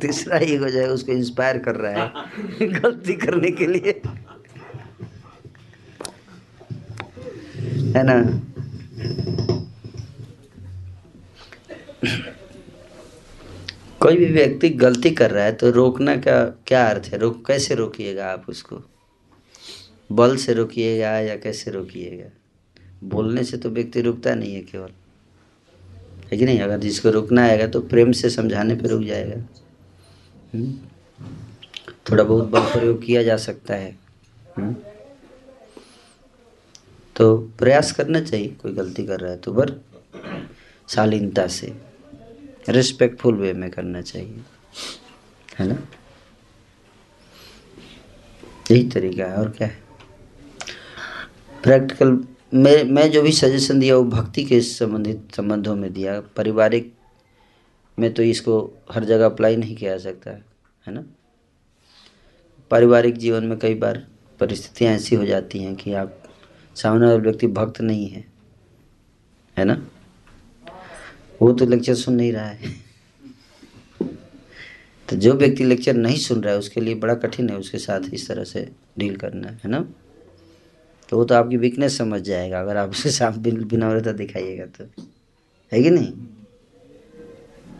तीसरा 0.00 0.38
ईगो 0.44 0.68
जो 0.68 0.78
है 0.78 0.88
उसको 0.90 1.12
इंस्पायर 1.12 1.58
कर 1.58 1.76
रहा 1.76 1.92
है, 1.92 2.68
गलती 2.70 3.14
करने 3.16 3.50
के 3.50 3.66
लिए। 3.66 4.00
है 7.96 8.02
ना? 8.02 8.16
कोई 14.02 14.16
भी 14.16 14.26
व्यक्ति 14.26 14.68
गलती 14.68 15.10
कर 15.10 15.30
रहा 15.30 15.44
है 15.44 15.52
तो 15.52 15.70
रोकना 15.70 16.16
का 16.16 16.44
क्या 16.66 16.90
अर्थ 16.90 17.02
है? 17.12 17.18
रोक, 17.18 17.46
कैसे 17.46 17.74
रोकिएगा 17.74 18.26
आप 18.26 18.46
उसको? 18.48 18.80
बल 20.12 20.36
से 20.36 20.52
रोकिएगा 20.52 21.18
या 21.18 21.36
कैसे 21.36 21.70
रोकिएगा? 21.70 22.30
बोलने 23.04 23.44
से 23.44 23.56
तो 23.56 23.70
व्यक्ति 23.70 24.00
रुकता 24.00 24.34
नहीं 24.34 24.54
है 24.54 24.60
केवल। 24.60 24.88
है 26.32 26.38
कि 26.38 26.44
नहीं? 26.44 26.60
अगर 26.60 26.78
जिसको 26.78 27.10
रुकना 27.10 27.42
आएगा 27.42 27.66
तो 27.66 27.80
प्रेम 27.80 28.12
से 28.12 28.30
समझाने 28.30 28.74
पर 28.74 28.86
रुक 28.86 29.02
जाएगा। 29.02 29.36
हम्म? 30.54 30.74
थोड़ा 32.10 32.24
बहुत 32.24 32.48
बल 32.48 32.60
प्रयोग 32.60 33.04
किया 33.04 33.22
जा 33.22 33.36
सकता 33.36 33.74
है। 33.74 33.98
हम्म? 34.56 34.76
तो 37.16 37.36
प्रयास 37.36 37.92
करना 37.92 38.20
चाहिए, 38.20 38.48
कोई 38.48 38.72
गलती 38.72 39.06
कर 39.06 39.20
रहा 39.20 39.30
है 39.30 39.38
तो 39.38 39.52
बर 39.52 39.80
शालीनता 40.88 41.46
से। 41.46 41.91
रिस्पेक्टफुल 42.68 43.34
वे 43.34 43.52
में 43.52 43.70
करना 43.70 44.00
चाहिए। 44.00 44.42
है 45.58 45.66
ना? 45.68 45.78
यही 48.70 48.88
तरीका 48.88 49.24
है, 49.24 49.36
और 49.36 49.48
क्या 49.50 49.68
है? 49.68 49.78
प्रैक्टिकल 51.62 52.18
मैं 52.54 52.84
मैं 52.84 53.10
जो 53.10 53.22
भी 53.22 53.32
सजेशन 53.32 53.80
दिया, 53.80 53.96
वो 53.96 54.04
भक्ति 54.04 54.44
के 54.44 54.60
संबंधित 54.60 55.28
संबंधों 55.36 55.76
में 55.76 55.92
दिया। 55.92 56.20
पारिवारिक 56.20 56.92
में 57.98 58.12
तो 58.14 58.22
इसको 58.22 58.58
हर 58.92 59.04
जगह 59.04 59.26
अप्लाई 59.26 59.56
नहीं 59.56 59.76
किया 59.76 59.96
जा 59.96 60.10
सकता, 60.10 60.30
है 60.30 60.94
ना? 60.94 61.04
पारिवारिक 62.70 63.16
जीवन 63.18 63.44
में 63.44 63.58
कई 63.58 63.74
बार 63.74 64.06
परिस्थितियाँ 64.40 64.92
ऐसी 64.94 65.16
हो 65.16 65.24
जाती 65.24 65.58
हैं 65.58 65.74
कि 65.76 65.92
आप 65.92 66.22
सामने 66.76 67.06
वाला 67.06 67.18
व्यक्ति 67.18 67.46
भक्त 67.46 67.80
नहीं 67.80 68.08
है 68.08 68.24
है 69.56 69.64
ना? 69.64 69.74
वो 71.42 71.52
तो 71.52 71.66
लेक्चर 71.66 71.94
सुन 71.94 72.14
नहीं 72.14 72.32
रहा 72.32 72.46
है। 72.46 72.58
तो 75.08 75.16
जो 75.16 75.32
व्यक्ति 75.32 75.64
लेक्चर 75.64 75.94
नहीं 75.94 76.16
सुन 76.16 76.42
रहा 76.42 76.52
है, 76.52 76.58
उसके 76.58 76.80
लिए 76.80 76.94
बड़ा 76.94 77.14
कठिन 77.14 77.48
है 77.50 77.56
उसके 77.56 77.78
साथ 77.78 78.00
इस 78.14 78.28
तरह 78.28 78.44
से 78.44 78.72
डील 78.98 79.16
करना, 79.16 79.48
है 79.48 79.70
ना? 79.70 79.88
तो 81.08 81.16
वो 81.16 81.24
तो 81.24 81.34
आपकी 81.34 81.56
वीकनेस 81.56 81.98
समझ 81.98 82.20
जाएगा, 82.20 82.60
अगर 82.60 82.76
आप 82.76 82.90
उसके 82.90 83.10
साथ 83.10 83.32
विनम्रता 83.38 84.12
दिखाइएगा 84.12 84.66
तो। 84.66 84.84
है 85.72 85.82
कि 85.82 85.90
नहीं? 85.90 86.12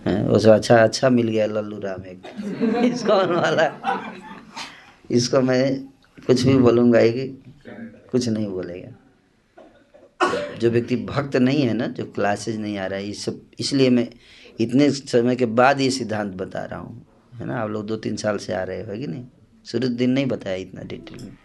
है 0.07 0.29
उसे 0.29 0.51
अच्छा 0.51 0.77
अच्छा 0.77 1.11
मिल 1.11 1.29
गया 1.29 1.47
लल्लू 1.47 1.79
राम 1.79 2.07
एक। 2.07 2.23
इसको 2.85 3.15
वाला। 3.15 3.71
इसको 5.11 5.41
मैं 5.41 5.85
कुछ 6.27 6.43
भी 6.43 6.59
बोलूँगा 6.59 7.01
कि 7.01 7.43
कुछ 8.11 8.29
नहीं 8.29 8.47
बोलेगा। 8.47 8.93
जो 10.59 10.71
व्यक्ति 10.71 10.97
भक्त 10.97 11.37
नहीं 11.37 11.63
है 11.63 11.75
ना, 11.75 11.87
जो 11.87 12.05
क्लासेज 12.05 12.61
नहीं 12.61 12.79
आ 12.79 12.87
रहा 12.87 12.99
है 12.99 13.09
इस 13.09 13.25
सब, 13.25 13.41
इसलिए 13.61 13.91
मैं 13.91 14.09
इतने 14.61 14.91
समय 14.91 15.37
के 15.37 15.47
बाद 15.47 15.81
ये 15.81 15.91
सिद्धांत 15.91 16.35
बता 16.35 16.65
रहा 16.65 16.81
हूँ, 16.81 17.07
है 17.35 17.47
ना? 17.47 17.57
आप 17.57 17.71
लोग 17.71 17.87
दो 17.87 17.97
तीन 17.97 18.17
साल 18.17 18.37
से 18.37 18.53
आ 18.53 18.63
रहे 18.63 18.81
हो 18.81 18.99
कि 18.99 19.07
नहीं? 19.07 19.25
शुरू 19.67 19.89
दिन 19.89 20.11
नहीं 20.11 20.27
बताया 20.27 20.57
इतना 20.57 20.83
डिटेल 20.83 21.25
में। 21.25 21.37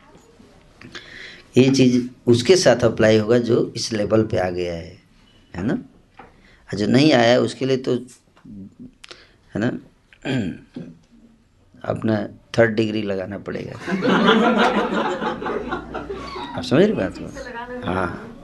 ये 1.57 1.69
चीज़ 1.69 2.07
उसके 2.27 2.55
साथ 2.55 2.75
अप्लाई 2.75 3.17
होगा 3.17 3.37
जो 3.37 3.73
इस 3.75 3.93
लेवल 3.93 4.23
पे 4.23 4.37
आ 4.37 4.49
गया 4.49 4.73
है 4.73 4.97
है 5.55 5.63
ना? 5.63 5.79
जो 6.75 6.87
नहीं 6.87 7.13
आया 7.13 7.39
उसके 7.39 7.65
लिए 7.65 7.77
तो 7.77 8.05
है 9.55 9.55
ना? 9.55 9.79
अपना 11.85 12.29
थर्ड 12.57 12.75
डिग्री 12.75 13.01
लगाना 13.01 13.37
पड़ेगा। 13.37 13.79
आप 16.57 16.63
समझ 16.63 16.83
रहे 16.83 16.93
बात 16.93 17.17
को? 17.17 17.87
हाँ। 17.87 18.36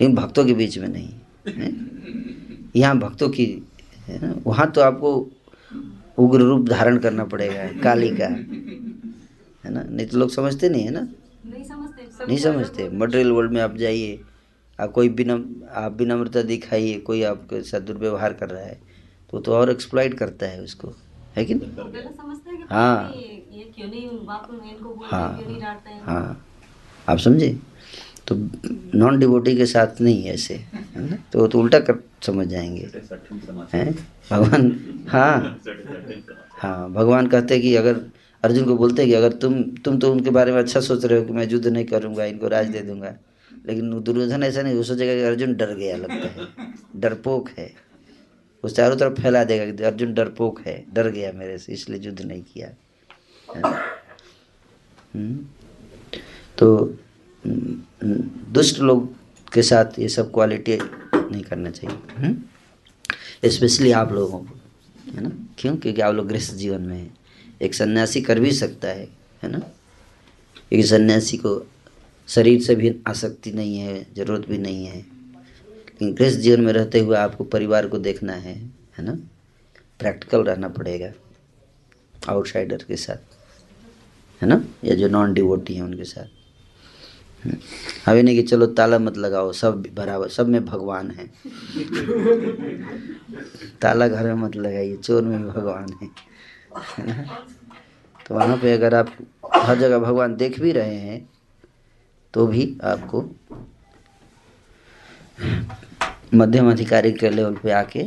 लेकिन 0.00 0.16
भक्तों 0.16 0.46
के 0.46 0.54
बीच 0.54 0.78
में 0.78 0.88
नहीं 0.88 1.08
है? 1.48 1.72
यहाँ 2.76 2.98
भक्तों 2.98 3.28
की 3.28 3.62
है 4.06 4.26
ना? 4.26 4.34
वहाँ 4.46 4.70
तो 4.70 4.80
आपको 4.80 5.30
उग्र 6.18 6.40
रूप 6.40 6.68
धारण 6.68 6.98
करना 6.98 7.24
पड़ेगा 7.24 7.82
काली 7.82 8.10
का 8.10 8.24
है 8.24 9.70
ना? 9.70 9.82
नहीं 9.82 10.06
तो 10.06 10.18
लोग 10.18 10.30
समझते 10.30 10.68
नहीं 10.68 10.84
है 10.84 10.90
ना? 10.90 11.08
नहीं 11.46 11.64
समझते 11.64 12.24
नहीं 12.28 12.38
समझते। 12.38 12.88
मटेरियल 12.88 13.32
वर्ल्ड 13.32 13.52
में 13.52 13.60
आप 13.60 13.76
जाइए 13.76 14.20
आप 14.80 14.92
कोई 14.92 15.08
बिनम 15.08 15.44
आप 15.72 15.92
विनम्रता 15.92 16.42
दिखाइए 16.42 16.98
कोई 16.98 17.22
आपके 17.22 17.62
साथ 17.62 17.80
दुर्व्यवहार 17.80 18.32
कर 18.32 18.50
रहा 18.50 18.62
है 18.62 18.80
तो 19.30 19.40
तो 19.40 19.52
और 19.52 19.70
एक्सप्लॉइट 19.70 20.14
करता 20.14 20.46
है 20.46 20.62
उसको 20.62 20.94
है 21.36 21.44
कि 21.44 21.54
नहीं? 21.54 21.70
हैं 21.70 21.76
हैं। 25.92 26.02
हाँ। 26.02 26.46
आप 27.08 27.18
समझे? 27.18 27.58
तो 28.26 28.34
नॉन 28.98 29.18
डिवोटी 29.18 29.56
के 29.56 29.66
साथ 29.66 30.00
नहीं 30.00 30.24
ऐसे 30.24 30.54
है 30.54 31.10
ना? 31.10 31.16
तो 31.32 31.38
वो 31.38 31.46
तो 31.46 31.60
उल्टा 31.60 31.78
कर 31.78 31.98
समझ 32.26 32.46
जाएँगे। 32.46 32.90
हैं? 33.74 33.92
भगवान 34.30 34.70
हाँ। 35.08 35.60
हाँ 36.58 36.90
भगवान 36.92 37.26
कहते 37.26 37.54
हैं 37.54 37.62
कि 37.62 37.74
अगर 37.76 38.00
अर्जुन 38.42 38.64
को 38.64 38.76
बोलते 38.76 39.02
हैं 39.02 39.10
कि 39.10 39.16
अगर 39.16 39.32
तुम 39.32 39.62
तुम 39.84 39.98
तो 39.98 40.12
उनके 40.12 40.30
बारे 40.30 40.52
में 40.52 40.58
अच्छा 40.58 40.80
सोच 40.80 41.04
रहे 41.04 41.18
हो 41.18 41.24
कि 41.24 41.32
मैं 41.32 41.48
युद्ध 41.50 41.66
नहीं 41.66 41.84
करूँगा 41.84 42.24
इनको 42.24 42.48
राज 42.48 42.68
दे 42.68 42.80
दूँगा। 42.80 43.14
लेकिन 43.66 44.00
दुर्योधन 44.02 44.42
ऐसा 44.42 44.62
नहीं 44.62 44.74
वो 44.74 44.82
सोचेगा 44.82 45.14
कि 45.14 45.20
अर्जुन 45.20 45.54
डर 45.54 45.74
गया 45.74 45.96
लगता 45.96 46.28
है 46.28 46.46
डरपोक 46.96 47.48
है। 47.58 47.72
वो 48.64 48.70
चारों 48.70 48.96
तरफ़ 48.96 49.20
फैला 49.20 49.44
देगा 49.44 49.70
कि 49.72 49.84
अर्जुन 49.84 50.14
डरपोक 50.14 50.60
है 50.60 50.84
डर 50.94 51.10
गया 51.10 51.32
मेरे 51.32 51.58
से 51.58 51.72
इसलिए 51.72 52.00
युद्ध 52.00 52.20
नहीं 52.20 52.42
किया? 52.42 52.68
हम्म? 55.14 55.38
तो 56.58 56.98
दुष्ट 57.46 58.78
लोग 58.78 59.14
के 59.52 59.62
साथ 59.62 59.98
ये 59.98 60.08
सब 60.08 60.32
क्वालिटी 60.32 60.78
नहीं 61.14 61.42
करना 61.42 61.70
चाहिए। 61.70 63.50
स्पेशली 63.50 63.90
आप 63.92 64.12
लोगों 64.12 64.38
को 64.38 64.58
है 65.14 65.22
ना? 65.22 65.30
क्यों? 65.58 65.76
क्योंकि 65.76 66.00
आप 66.00 66.14
लोग 66.14 66.28
गृहस्थ 66.28 66.54
जीवन 66.54 66.82
में 66.82 66.98
हैं। 66.98 67.16
एक 67.62 67.74
सन्यासी 67.74 68.20
कर 68.20 68.40
भी 68.40 68.52
सकता 68.52 68.88
है 68.88 69.08
है 69.42 69.50
ना? 69.50 69.60
एक 70.72 70.86
सन्यासी 70.86 71.36
को 71.36 71.66
शरीर 72.28 72.62
से 72.62 72.74
भी 72.74 72.94
आसक्ति 73.06 73.52
नहीं 73.52 73.78
है 73.78 74.06
ज़रूरत 74.16 74.48
भी 74.48 74.58
नहीं 74.58 74.86
है। 74.86 74.96
लेकिन 74.96 76.14
गृहस्थ 76.14 76.38
जीवन 76.38 76.60
में 76.60 76.72
रहते 76.72 76.98
हुए 76.98 77.16
आपको 77.16 77.44
परिवार 77.44 77.88
को 77.88 77.98
देखना 77.98 78.32
है 78.32 78.54
है 78.98 79.04
ना? 79.04 79.12
प्रैक्टिकल 79.98 80.42
रहना 80.44 80.68
पड़ेगा 80.68 81.12
आउटसाइडर 82.28 82.84
के 82.88 82.96
साथ 82.96 83.36
है 84.42 84.48
ना? 84.48 84.64
या 84.84 84.94
जो 84.94 85.08
नॉन 85.08 85.34
डिवोटी 85.34 85.74
हैं 85.74 85.82
उनके 85.82 86.04
साथ। 86.04 86.43
ये 87.46 88.22
नहीं 88.22 88.36
कि 88.36 88.42
चलो 88.42 88.66
ताला 88.68 88.98
मत 88.98 89.16
लगाओ, 89.18 89.52
सब 89.52 89.82
बराबर, 89.94 90.28
सब 90.28 90.48
में 90.48 90.64
भगवान 90.64 91.10
है। 91.10 91.26
ताला 93.82 94.08
घर 94.08 94.26
में 94.26 94.42
मत 94.42 94.56
लगाइए, 94.56 94.96
चोर 94.96 95.22
में 95.22 95.38
भी 95.38 95.48
भगवान 95.50 95.86
है। 96.02 96.08
तो 98.26 98.34
वहाँ 98.34 98.56
पे 98.56 98.72
अगर 98.72 98.94
आप 98.94 99.10
हर 99.54 99.78
जगह 99.78 99.98
भगवान 99.98 100.34
देख 100.36 100.60
भी 100.60 100.72
रहे 100.72 100.94
हैं 100.96 101.28
तो 102.34 102.46
भी 102.46 102.62
आपको 102.84 103.22
मध्यम 106.34 106.70
अधिकारी 106.70 107.12
के 107.12 107.30
लेवल 107.30 107.54
पे 107.54 107.70
आके 107.72 108.04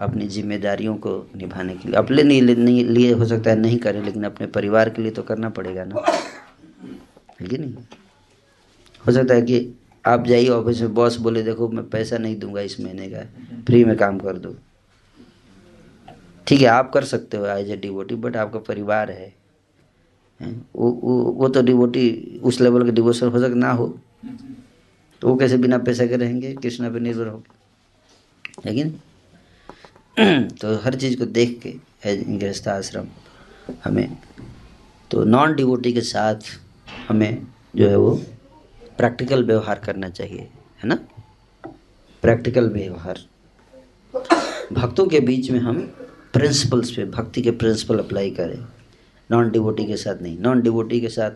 अपनी 0.00 0.26
जिम्मेदारियों 0.28 0.94
को 0.96 1.14
निभाने 1.36 1.74
के 1.74 1.88
लिए 1.88 1.96
अपने 1.96 2.22
नहीं 2.22 2.84
लिए 2.84 3.12
हो 3.12 3.24
सकता 3.26 3.50
है 3.50 3.58
नहीं 3.58 3.78
करें, 3.78 4.02
लेकिन 4.02 4.24
अपने 4.24 4.46
परिवार 4.48 4.90
के 4.90 5.02
लिए 5.02 5.10
तो 5.12 5.22
करना 5.22 5.48
पड़ेगा 5.50 5.84
ना। 5.84 6.04
है 7.40 7.46
कि 7.46 7.58
नहीं? 7.58 7.74
हो 9.06 9.12
सकता 9.12 9.34
है 9.34 9.42
कि 9.42 9.74
आप 10.04 10.26
जाइए 10.26 10.48
ऑफ़िस 10.48 10.80
में, 10.80 10.94
बॉस 10.94 11.16
बोले, 11.16 11.42
देखो, 11.42 11.68
मैं 11.68 11.88
पैसा 11.90 12.18
नहीं 12.18 12.38
दूँगा 12.38 12.60
इस 12.60 12.80
महीने 12.80 13.08
का, 13.10 13.22
फ्री 13.66 13.84
में 13.84 13.96
काम 13.96 14.18
कर 14.18 14.38
दो। 14.38 14.54
ठीक 16.46 16.60
है, 16.60 16.66
आप 16.66 16.90
कर 16.92 17.04
सकते 17.04 17.36
हो 17.36 17.46
एज 17.46 17.70
ए 17.70 17.76
डिवोटी 17.76 18.14
बट 18.14 18.36
आपका 18.36 18.58
परिवार 18.58 19.10
है। 19.10 19.32
वो 20.76 20.90
वो 21.02 21.16
वो 21.32 21.48
तो 21.48 21.62
डिवोटी 21.62 22.40
उस 22.44 22.60
लेवल 22.60 22.84
के 22.84 22.92
डिवोशन 22.92 23.28
हो 23.28 23.40
सकता 23.40 23.54
ना 23.54 23.70
हो। 23.70 23.86
तो 25.22 25.28
वो 25.28 25.36
कैसे 25.36 25.56
बिना 25.58 25.78
पैसे 25.78 26.06
के 26.08 26.16
रहेंगे? 26.16 26.52
कृष्णा 26.54 26.90
पे 26.90 27.00
निर्भर 27.00 27.26
हो 27.26 27.42
लेकिन 28.66 28.90
तो 30.60 30.74
हर 30.84 30.94
चीज़ 30.94 31.18
को 31.18 31.26
देख 31.26 31.60
के 31.62 31.72
गृहस्थ 32.06 32.68
आश्रम 32.68 33.06
हमें। 33.84 34.16
तो 35.10 35.24
नॉन 35.24 35.54
डिवोटी 35.54 35.92
के 35.92 36.00
साथ 36.00 36.50
हमें 37.08 37.46
जो 37.76 37.88
है 37.88 37.96
वो 37.96 38.20
प्रैक्टिकल 39.00 39.44
व्यवहार 39.44 39.78
करना 39.78 40.08
चाहिए, 40.08 40.40
है 40.80 40.88
ना? 40.88 40.94
प्रैक्टिकल 42.22 42.68
व्यवहार। 42.68 43.18
भक्तों 44.72 45.06
के 45.06 45.20
बीच 45.20 45.50
में 45.50 45.58
हम 45.60 45.78
प्रिंसिपल्स 46.32 46.90
पे, 46.90 47.04
भक्ति 47.04 47.42
के 47.42 47.50
प्रिंसिपल 47.50 47.98
अप्लाई 47.98 48.30
करें। 48.30 48.58
नॉन 49.30 49.50
डिवोटी 49.50 49.84
के 49.84 49.96
साथ 49.96 50.20
नहीं। 50.22 50.38
नॉन 50.38 50.60
डिवोटी 50.60 51.00
के 51.00 51.08
साथ, 51.08 51.30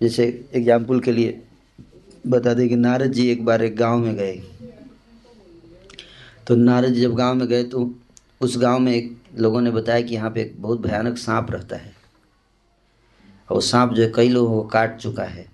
जैसे 0.00 0.48
एग्ज़ाम्पल 0.54 1.00
के 1.00 1.12
लिए 1.12 1.40
बता 2.26 2.52
दें 2.54 2.68
कि 2.68 2.76
नारद 2.76 3.12
जी 3.12 3.26
एक 3.30 3.44
बार 3.44 3.62
एक 3.62 3.76
गाँव 3.76 3.98
में 3.98 4.14
गए। 4.16 4.40
तो 6.46 6.56
नारद 6.56 6.92
जी 6.92 7.00
जब 7.00 7.14
गाँव 7.14 7.34
में 7.34 7.46
गए 7.48 7.64
तो 7.64 7.90
उस 8.40 8.56
गाँव 8.58 8.78
में 8.78 8.92
एक 8.92 9.16
लोगों 9.38 9.60
ने 9.60 9.70
बताया 9.70 10.00
कि 10.00 10.14
यहाँ 10.14 10.30
पे 10.30 10.42
एक 10.42 10.54
बहुत 10.58 10.80
भयानक 10.80 11.18
सांप 11.18 11.50
रहता 11.50 11.76
है। 11.76 11.92
और 13.48 13.62
सांप 13.62 13.92
जो 13.92 14.02
है 14.02 14.12
कई 14.14 14.28
लोगों 14.28 14.62
को 14.62 14.68
काट 14.68 14.96
चुका 14.98 15.24
है। 15.24 15.46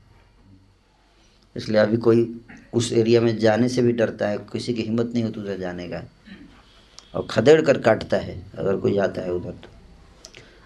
इसलिए 1.61 1.81
अभी 1.81 1.97
कोई 1.97 2.41
उस 2.74 2.93
एरिया 2.93 3.20
में 3.20 3.39
जाने 3.39 3.69
से 3.69 3.82
भी 3.82 3.93
डरता 3.93 4.28
है, 4.28 4.39
किसी 4.39 4.74
की 4.74 4.82
हिम्मत 4.82 5.11
नहीं 5.15 5.24
होती 5.24 5.41
उधर 5.41 5.59
जाने 5.59 5.89
का। 5.89 6.11
और 7.15 7.27
खदेड़ 7.31 7.62
कर 7.62 7.78
काटता 7.78 8.16
है, 8.16 8.47
अगर 8.55 8.77
कोई 8.77 8.95
जाता 8.95 9.23
है 9.23 9.32
उधर 9.32 9.51
तो। 9.51 9.69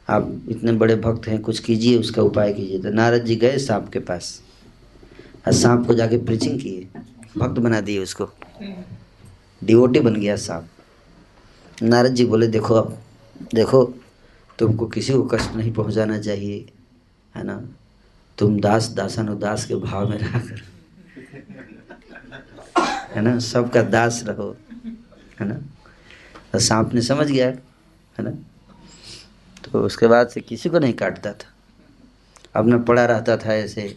आप 0.09 0.41
इतने 0.49 0.73
बड़े 0.73 0.97
भक्त 0.97 1.29
हैं, 1.29 1.41
कुछ 1.41 1.59
कीजिए, 1.59 1.99
उसका 1.99 2.23
उपाय 2.23 2.53
कीजिए। 2.53 2.79
तो 2.79 2.91
नारद 2.91 3.25
जी 3.25 3.37
गए 3.37 3.59
सांप 3.59 3.89
के 3.89 3.99
पास। 3.99 4.43
और 5.47 5.53
सांप 5.53 5.87
को 5.87 5.95
जाके 5.95 6.19
प्रीचिंग 6.19 6.61
किए। 6.61 6.89
भक्त 7.39 7.61
बना 7.61 7.81
दिए 7.81 7.99
उसको। 7.99 8.31
डिवोटी 9.65 10.01
बन 10.01 10.15
गया 10.15 10.37
सांप। 10.37 10.69
नारद 11.83 12.15
जी 12.15 12.25
बोले, 12.25 12.47
देखो 12.47 12.75
अब, 12.75 12.99
देखो, 13.55 13.95
तुमको 14.59 14.87
किसी 14.87 15.13
को 15.13 15.23
कष्ट 15.23 15.55
नहीं 15.55 15.73
पहुंचाना 15.73 16.19
चाहिए, 16.19 16.67
है 17.37 17.45
ना? 17.45 17.69
तुम 18.39 18.61
दास, 18.61 18.89
दासानुदास 18.89 19.65
के 19.65 19.75
भाव 19.75 20.11
में 20.11 20.19
रहकर 20.19 20.74
है 23.15 23.23
ना? 23.23 23.39
सबका 23.39 23.83
दास 23.83 24.23
रहो, 24.27 24.57
है 25.41 25.47
ना? 25.49 25.55
तो 26.53 26.59
सांप 26.59 26.95
ने 26.95 27.03
समझ 27.03 27.27
गया, 27.27 27.49
है 27.49 28.23
ना? 28.23 28.31
तो 29.65 29.81
उसके 29.81 30.07
बाद 30.07 30.29
से 30.29 30.41
किसी 30.41 30.69
को 30.69 30.79
नहीं 30.79 30.95
काटता 30.95 31.33
था। 31.33 31.53
अपना 32.55 32.79
पड़ा 32.79 33.05
रहता 33.05 33.37
था 33.37 33.55
ऐसे। 33.55 33.97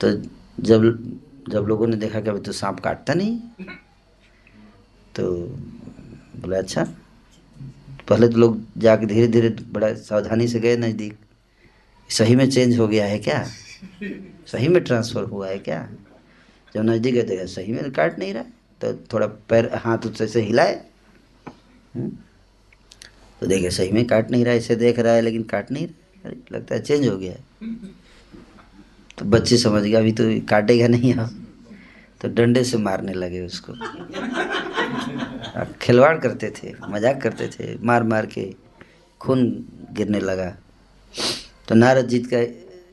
तो 0.00 0.10
जब 0.60 0.82
जब 1.48 1.64
लोगों 1.64 1.86
ने 1.86 1.96
देखा 1.96 2.20
कि 2.20 2.30
अभी 2.30 2.40
तो 2.40 2.52
सांप 2.52 2.80
काटता 2.80 3.14
नहीं। 3.14 3.38
तो 5.14 5.32
बोला 6.36 6.58
अच्छा। 6.58 6.84
पहले 8.08 8.28
तो 8.28 8.38
लोग 8.38 8.60
जाके 8.78 9.06
धीरे 9.06 9.26
धीरे 9.28 9.48
बड़ा 9.48 9.92
सावधानी 9.94 10.48
से 10.48 10.60
गए 10.60 10.76
नज़दीक। 10.76 11.18
सही 12.10 12.36
में 12.36 12.50
चेंज 12.50 12.78
हो 12.78 12.88
गया 12.88 13.06
है 13.06 13.18
क्या? 13.18 13.44
सही 14.46 14.68
में 14.68 14.82
ट्रांसफ़र 14.84 15.24
हुआ 15.24 15.48
है 15.48 15.58
क्या? 15.58 15.88
जब 16.74 16.82
नज़दीक 16.82 17.14
गए 17.14 17.22
देखा 17.22 17.44
सही 17.48 17.72
में 17.72 17.90
काट 17.92 18.18
नहीं 18.18 18.34
रहा 18.34 18.44
तो 18.80 18.92
थोड़ा 19.12 19.26
पैर, 19.26 19.70
हाथ 19.74 20.06
उससे 20.06 20.26
से 20.26 20.40
हिलाए 20.42 20.74
हम्म? 21.94 22.10
तो 23.42 23.46
देखे 23.46 23.70
सही 23.70 23.90
में 23.92 24.06
काट 24.06 24.30
नहीं 24.30 24.44
रहा 24.44 24.54
इसे 24.54 24.76
देख 24.76 24.98
रहा 24.98 25.12
है, 25.14 25.22
लेकिन 25.22 25.42
काट 25.44 25.70
नहीं 25.70 25.86
रहा 25.86 26.30
लगता 26.52 26.74
है 26.74 26.82
चेंज 26.82 27.06
हो 27.08 27.16
गया 27.16 27.32
है। 27.32 27.38
तो 29.18 29.24
बच्चे 29.24 29.56
समझ 29.58 29.82
गया, 29.82 29.98
अभी 29.98 30.12
तो 30.12 30.24
काटेगा 30.48 30.86
नहीं 30.88 31.14
अब। 31.14 31.30
तो 32.20 32.28
डंडे 32.28 32.62
से 32.64 32.78
मारने 32.78 33.12
लगे 33.14 33.40
उसको। 33.40 33.72
खिलवाड़ 35.82 36.16
करते 36.18 36.50
थे, 36.52 36.72
मज़ाक 36.88 37.20
करते 37.22 37.48
थे 37.48 37.76
मार 37.82 38.02
मार 38.02 38.26
के 38.26 38.44
खून 39.20 39.42
गिरने 39.92 40.20
लगा। 40.20 40.50
तो 41.68 41.74
नारद 41.74 42.08
जी 42.08 42.18
का 42.32 42.42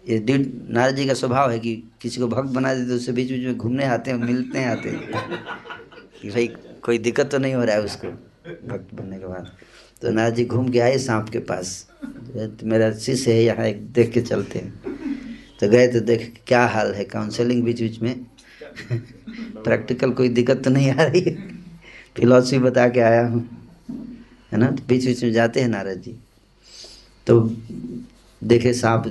ये 0.08 0.18
डी 0.20 0.38
नारद 0.70 0.96
जी 0.96 1.06
का 1.06 1.14
स्वभाव 1.14 1.52
है 1.52 1.60
कि 1.60 1.84
किसी 2.02 2.20
को 2.20 2.28
भक्त 2.28 2.50
बना 2.50 2.74
देते 2.74 2.92
उससे 2.92 3.12
बीच 3.12 3.32
बीच 3.32 3.46
में 3.46 3.58
घूमने 3.58 3.86
आते 3.86 4.12
हैं, 4.12 4.18
मिलते 4.18 4.60
हैं, 4.60 4.68
आते 4.68 4.90
हैं। 4.90 5.12
कि 6.22 6.30
भाई, 6.30 6.48
कोई 6.82 6.98
दिक्कत 6.98 7.32
तो 7.32 7.38
नहीं 7.38 7.54
हो 7.54 7.64
रहा 7.64 7.76
है 7.76 7.82
उसको 7.82 8.08
भक्त 8.68 8.96
बनने 8.96 9.20
के 9.20 9.28
बाद। 9.28 9.52
तो 10.02 10.12
नारद 10.12 10.36
जी 10.36 10.46
घूम 10.46 10.70
के 10.70 10.80
आए 10.80 10.98
सांप 10.98 11.30
के 11.30 11.40
पास। 11.40 11.88
तो 12.06 12.66
मेरा 12.66 12.94
शिष्य 12.94 13.34
है, 13.34 13.44
यहाँ 13.44 13.66
एक 13.66 13.88
देख 13.88 14.12
के 14.12 14.22
चलते 14.22 14.60
हैं। 14.60 14.74
तो 15.60 15.70
गए 15.70 15.88
तो 15.88 16.00
देख 16.00 16.42
क्या 16.48 16.66
हाल 16.66 16.94
है 16.94 17.04
काउंसलिंग 17.04 17.64
बीच 17.64 17.82
बीच 17.82 18.02
में। 18.02 18.26
प्रैक्टिकल 19.64 20.12
कोई 20.12 20.30
दिक्कत 20.30 20.62
तो 20.64 20.70
नहीं 20.70 20.92
आ 20.92 21.04
रही 21.04 21.22
है। 21.22 21.36
फिलॉसफी 22.18 22.60
बता 22.60 22.88
के 22.90 23.00
आया 23.00 23.28
हूँ। 23.28 23.50
है 24.52 24.58
ना? 24.58 24.72
तो 24.72 24.84
बीच 24.88 25.06
बीच 25.06 25.24
में 25.24 25.32
जाते 25.32 25.62
हैं 25.62 25.68
नारद 25.68 26.02
जी 26.02 26.16
तो 27.28 27.58
देखे 28.44 28.74
सांप 28.74 29.04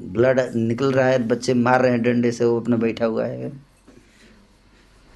ब्लड 0.00 0.40
निकल 0.56 0.92
रहा 0.92 1.06
है 1.06 1.28
बच्चे 1.28 1.54
मार 1.54 1.82
रहे 1.82 1.90
हैं 1.90 2.02
डंडे 2.02 2.32
से 2.32 2.44
वो 2.44 2.60
अपना 2.60 2.76
बैठा 2.76 3.04
हुआ 3.04 3.26
है, 3.26 3.52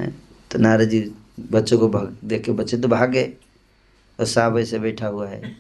है? 0.00 0.14
तो 0.50 0.58
नारद 0.58 0.88
जी 0.88 1.12
बच्चों 1.52 1.78
को 1.78 1.88
भाग 1.88 2.16
देख 2.24 2.42
के 2.42 2.52
बच्चे 2.52 2.76
तो 2.76 2.88
भाग 2.88 3.16
और 4.20 4.26
सांप 4.26 4.56
ऐसे 4.58 4.78
बैठा 4.78 5.06
हुआ 5.06 5.28
है। 5.28 5.56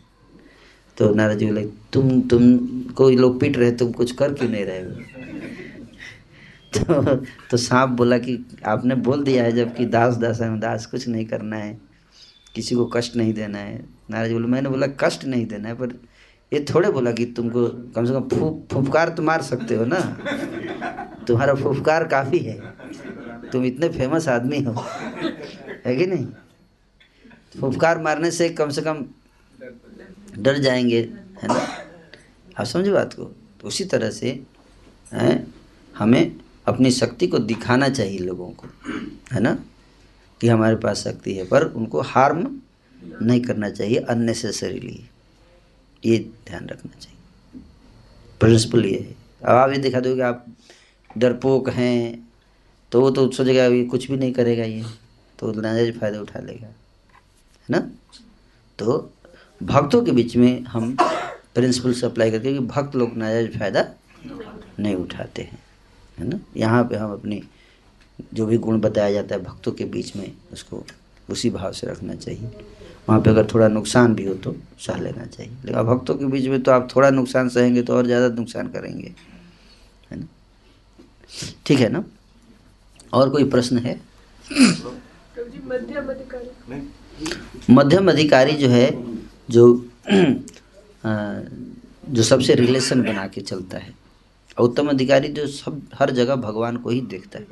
तो 0.96 1.14
नारद 1.14 1.38
जी 1.38 1.46
बोले 1.46 1.64
तुम 1.92 2.20
तुम 2.20 2.58
कोई 2.82 3.16
लोग 3.16 3.40
पीट 3.40 3.56
रहे 3.56 3.72
तुम 3.72 3.92
कुछ 3.92 4.12
कर 4.12 4.34
क्यों 4.34 4.50
नहीं 4.50 4.64
रहे 4.64 4.80
हो? 4.80 4.90
तो 6.78 7.16
तो 7.50 7.56
सांप 7.56 7.88
बोला 7.88 8.18
कि 8.18 8.46
आपने 8.66 8.94
बोल 8.94 9.22
दिया 9.22 9.44
है 9.44 9.52
जबकि 9.52 9.84
दास 9.86 10.14
दास 10.14 10.40
है 10.40 10.60
दास 10.60 10.86
कुछ 10.86 11.08
नहीं 11.08 11.26
करना 11.26 11.56
है 11.56 11.78
किसी 12.54 12.74
को 12.74 12.86
कष्ट 12.86 13.16
नहीं 13.16 13.32
देना 13.34 13.58
है। 13.58 13.84
नाराज़ 14.10 14.32
बोले 14.32 14.46
मैंने 14.46 14.68
बोला 14.68 14.86
कष्ट 14.86 15.24
नहीं 15.24 15.46
देना 15.46 15.68
है 15.68 15.74
पर 15.74 16.07
ये 16.52 16.66
थोड़े 16.74 16.90
बोला 16.90 17.12
कि 17.12 17.24
तुमको 17.24 17.68
कम 17.68 18.04
से 18.04 18.12
कम 18.12 18.28
फूफ 18.28 18.72
फुफकार 18.72 19.08
तो 19.08 19.22
मार 19.22 19.42
सकते 19.42 19.74
हो 19.74 19.84
ना? 19.84 20.00
तुम्हारा 21.28 21.54
फुफकार 21.54 22.04
काफ़ी 22.04 22.38
है। 22.38 22.60
तुम 23.52 23.64
इतने 23.64 23.88
फ़ेमस 23.88 24.28
आदमी 24.28 24.60
हो। 24.60 24.72
है 25.86 25.96
कि 25.96 26.06
नहीं? 26.06 26.26
फुफकार 27.60 27.98
मारने 27.98 28.30
से 28.30 28.48
कम 28.48 28.70
से 28.70 28.82
कम 28.82 29.06
डर 30.38 30.58
जाएँगे, 30.58 31.00
है 31.42 31.48
ना? 31.48 31.68
आप 32.58 32.66
समझे 32.66 32.92
बात 32.92 33.14
को। 33.14 33.24
तो 33.24 33.68
उसी 33.68 33.84
तरह 33.84 34.10
से, 34.10 34.42
है, 35.12 35.46
हमें 35.96 36.36
अपनी 36.66 36.90
शक्ति 36.90 37.26
को 37.26 37.38
दिखाना 37.38 37.88
चाहिए 37.88 38.18
लोगों 38.18 38.50
को, 38.50 38.68
है 39.32 39.40
ना? 39.40 39.58
कि 40.40 40.48
हमारे 40.48 40.76
पास 40.76 41.04
शक्ति 41.04 41.34
है, 41.34 41.44
पर 41.44 41.62
उनको 41.62 42.00
हार्म 42.00 42.60
नहीं 43.22 43.40
करना 43.40 43.70
चाहिए 43.70 43.96
अननेसेसरीली 43.96 45.10
ये 46.02 46.18
ध्यान 46.46 46.68
रखना 46.68 46.98
चाहिए। 47.00 47.62
प्रिंसिपल 48.40 48.84
ये 48.86 48.98
है। 48.98 49.14
अब 49.42 49.56
आप 49.56 49.70
ये 49.70 49.78
दिखा 49.78 50.00
दो 50.00 50.14
कि 50.14 50.20
आप 50.20 50.46
डरपोक 51.10 51.68
हैं 51.70 52.28
तो 52.92 53.00
वो 53.00 53.10
तो 53.10 53.30
सोचेगा 53.32 53.64
ये 53.64 53.84
कुछ 53.84 54.10
भी 54.10 54.16
नहीं 54.16 54.32
करेगा 54.32 54.64
ये 54.64 54.84
तो 55.38 55.52
नाजायज 55.52 55.98
फ़ायदा 55.98 56.20
उठा 56.20 56.40
लेगा। 56.40 56.66
है 56.66 56.74
ना? 57.68 57.78
तो 58.78 59.12
भक्तों 59.60 60.02
के 60.04 60.12
बीच 60.12 60.36
में 60.36 60.64
हम 60.64 60.96
प्रिंसिपल 61.54 61.92
से 61.92 62.06
अप्लाई 62.06 62.30
करके 62.30 62.52
कि 62.52 62.58
भक्त 62.58 62.96
लोग 62.96 63.16
नाजायज 63.16 63.58
फ़ायदा 63.58 63.84
नहीं 64.78 64.94
उठाते 64.94 65.42
हैं। 65.42 65.58
है 66.18 66.28
ना? 66.28 66.40
यहाँ 66.56 66.84
पे 66.84 66.96
हम 66.96 67.12
अपनी 67.12 67.42
जो 68.34 68.46
भी 68.46 68.58
गुण 68.58 68.80
बताया 68.80 69.12
जाता 69.12 69.34
है, 69.34 69.42
भक्तों 69.42 69.72
के 69.72 69.84
बीच 69.84 70.14
में 70.16 70.32
उसको 70.52 70.84
उसी 71.30 71.50
भाव 71.50 71.72
से 71.72 71.86
रखना 71.86 72.14
चाहिए। 72.14 72.50
वहाँ 73.08 73.20
पे 73.20 73.30
अगर 73.30 73.46
थोड़ा 73.54 73.68
नुकसान 73.68 74.14
भी 74.14 74.24
हो 74.26 74.34
तो 74.34 74.54
सह 74.80 74.96
लेना 75.00 75.24
चाहिए। 75.26 75.52
लेकिन 75.64 75.82
भक्तों 75.84 76.14
के 76.14 76.26
बीच 76.26 76.46
में 76.46 76.60
तो 76.62 76.72
आप 76.72 76.88
थोड़ा 76.94 77.10
नुकसान 77.10 77.48
सहेंगे 77.48 77.82
तो 77.82 77.94
और 77.96 78.06
ज़्यादा 78.06 78.28
नुकसान 78.34 78.68
करेंगे 78.68 79.14
है 80.10 80.18
ना? 80.20 80.26
ठीक 81.66 81.78
है 81.80 81.88
ना? 81.88 82.04
और 83.12 83.30
कोई 83.30 83.44
प्रश्न 83.50 83.78
है? 83.78 84.00
मध्यम 87.70 88.10
अधिकारी 88.10 88.52
जो 88.54 88.68
है 88.68 88.90
जो 89.50 89.66
जो 92.08 92.22
सबसे 92.22 92.54
रिलेशन 92.54 93.02
बना 93.02 93.26
के 93.26 93.40
चलता 93.40 93.78
है 93.78 93.92
उत्तम 94.58 94.88
अधिकारी 94.88 95.28
जो 95.28 95.46
सब 95.46 95.80
हर 95.94 96.10
जगह 96.10 96.36
भगवान 96.36 96.76
को 96.76 96.90
ही 96.90 97.00
देखता 97.02 97.38
है। 97.38 97.46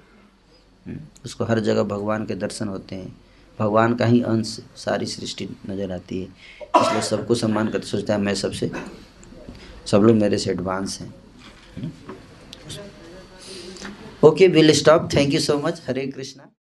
हम्म, 0.86 0.98
उसको 1.24 1.44
हर 1.44 1.60
जगह 1.60 1.82
भगवान 1.84 2.24
के 2.26 2.34
दर्शन 2.34 2.68
होते 2.68 2.96
हैं। 2.96 3.12
भगवान 3.58 3.94
का 3.94 4.06
ही 4.06 4.20
अंश 4.22 4.58
सारी 4.76 5.06
सृष्टि 5.06 5.48
नज़र 5.70 5.92
आती 5.92 6.20
है। 6.20 6.28
इसलिए 6.76 7.02
सबको 7.02 7.34
सम्मान 7.34 7.68
करते 7.68 7.86
सोचता 7.86 8.14
है, 8.14 8.20
मैं 8.20 8.34
सबसे, 8.34 8.70
सब 9.86 10.02
लोग 10.02 10.16
मेरे 10.16 10.38
से 10.38 10.50
एडवांस 10.50 10.98
हैं। 11.00 11.14
Okay 14.24 14.46
will 14.48 14.72
stop 14.72 15.08
thank 15.14 15.34
you 15.34 15.40
so 15.40 15.58
much 15.58 15.82
Hare 15.88 16.06
Krishna 16.06 16.48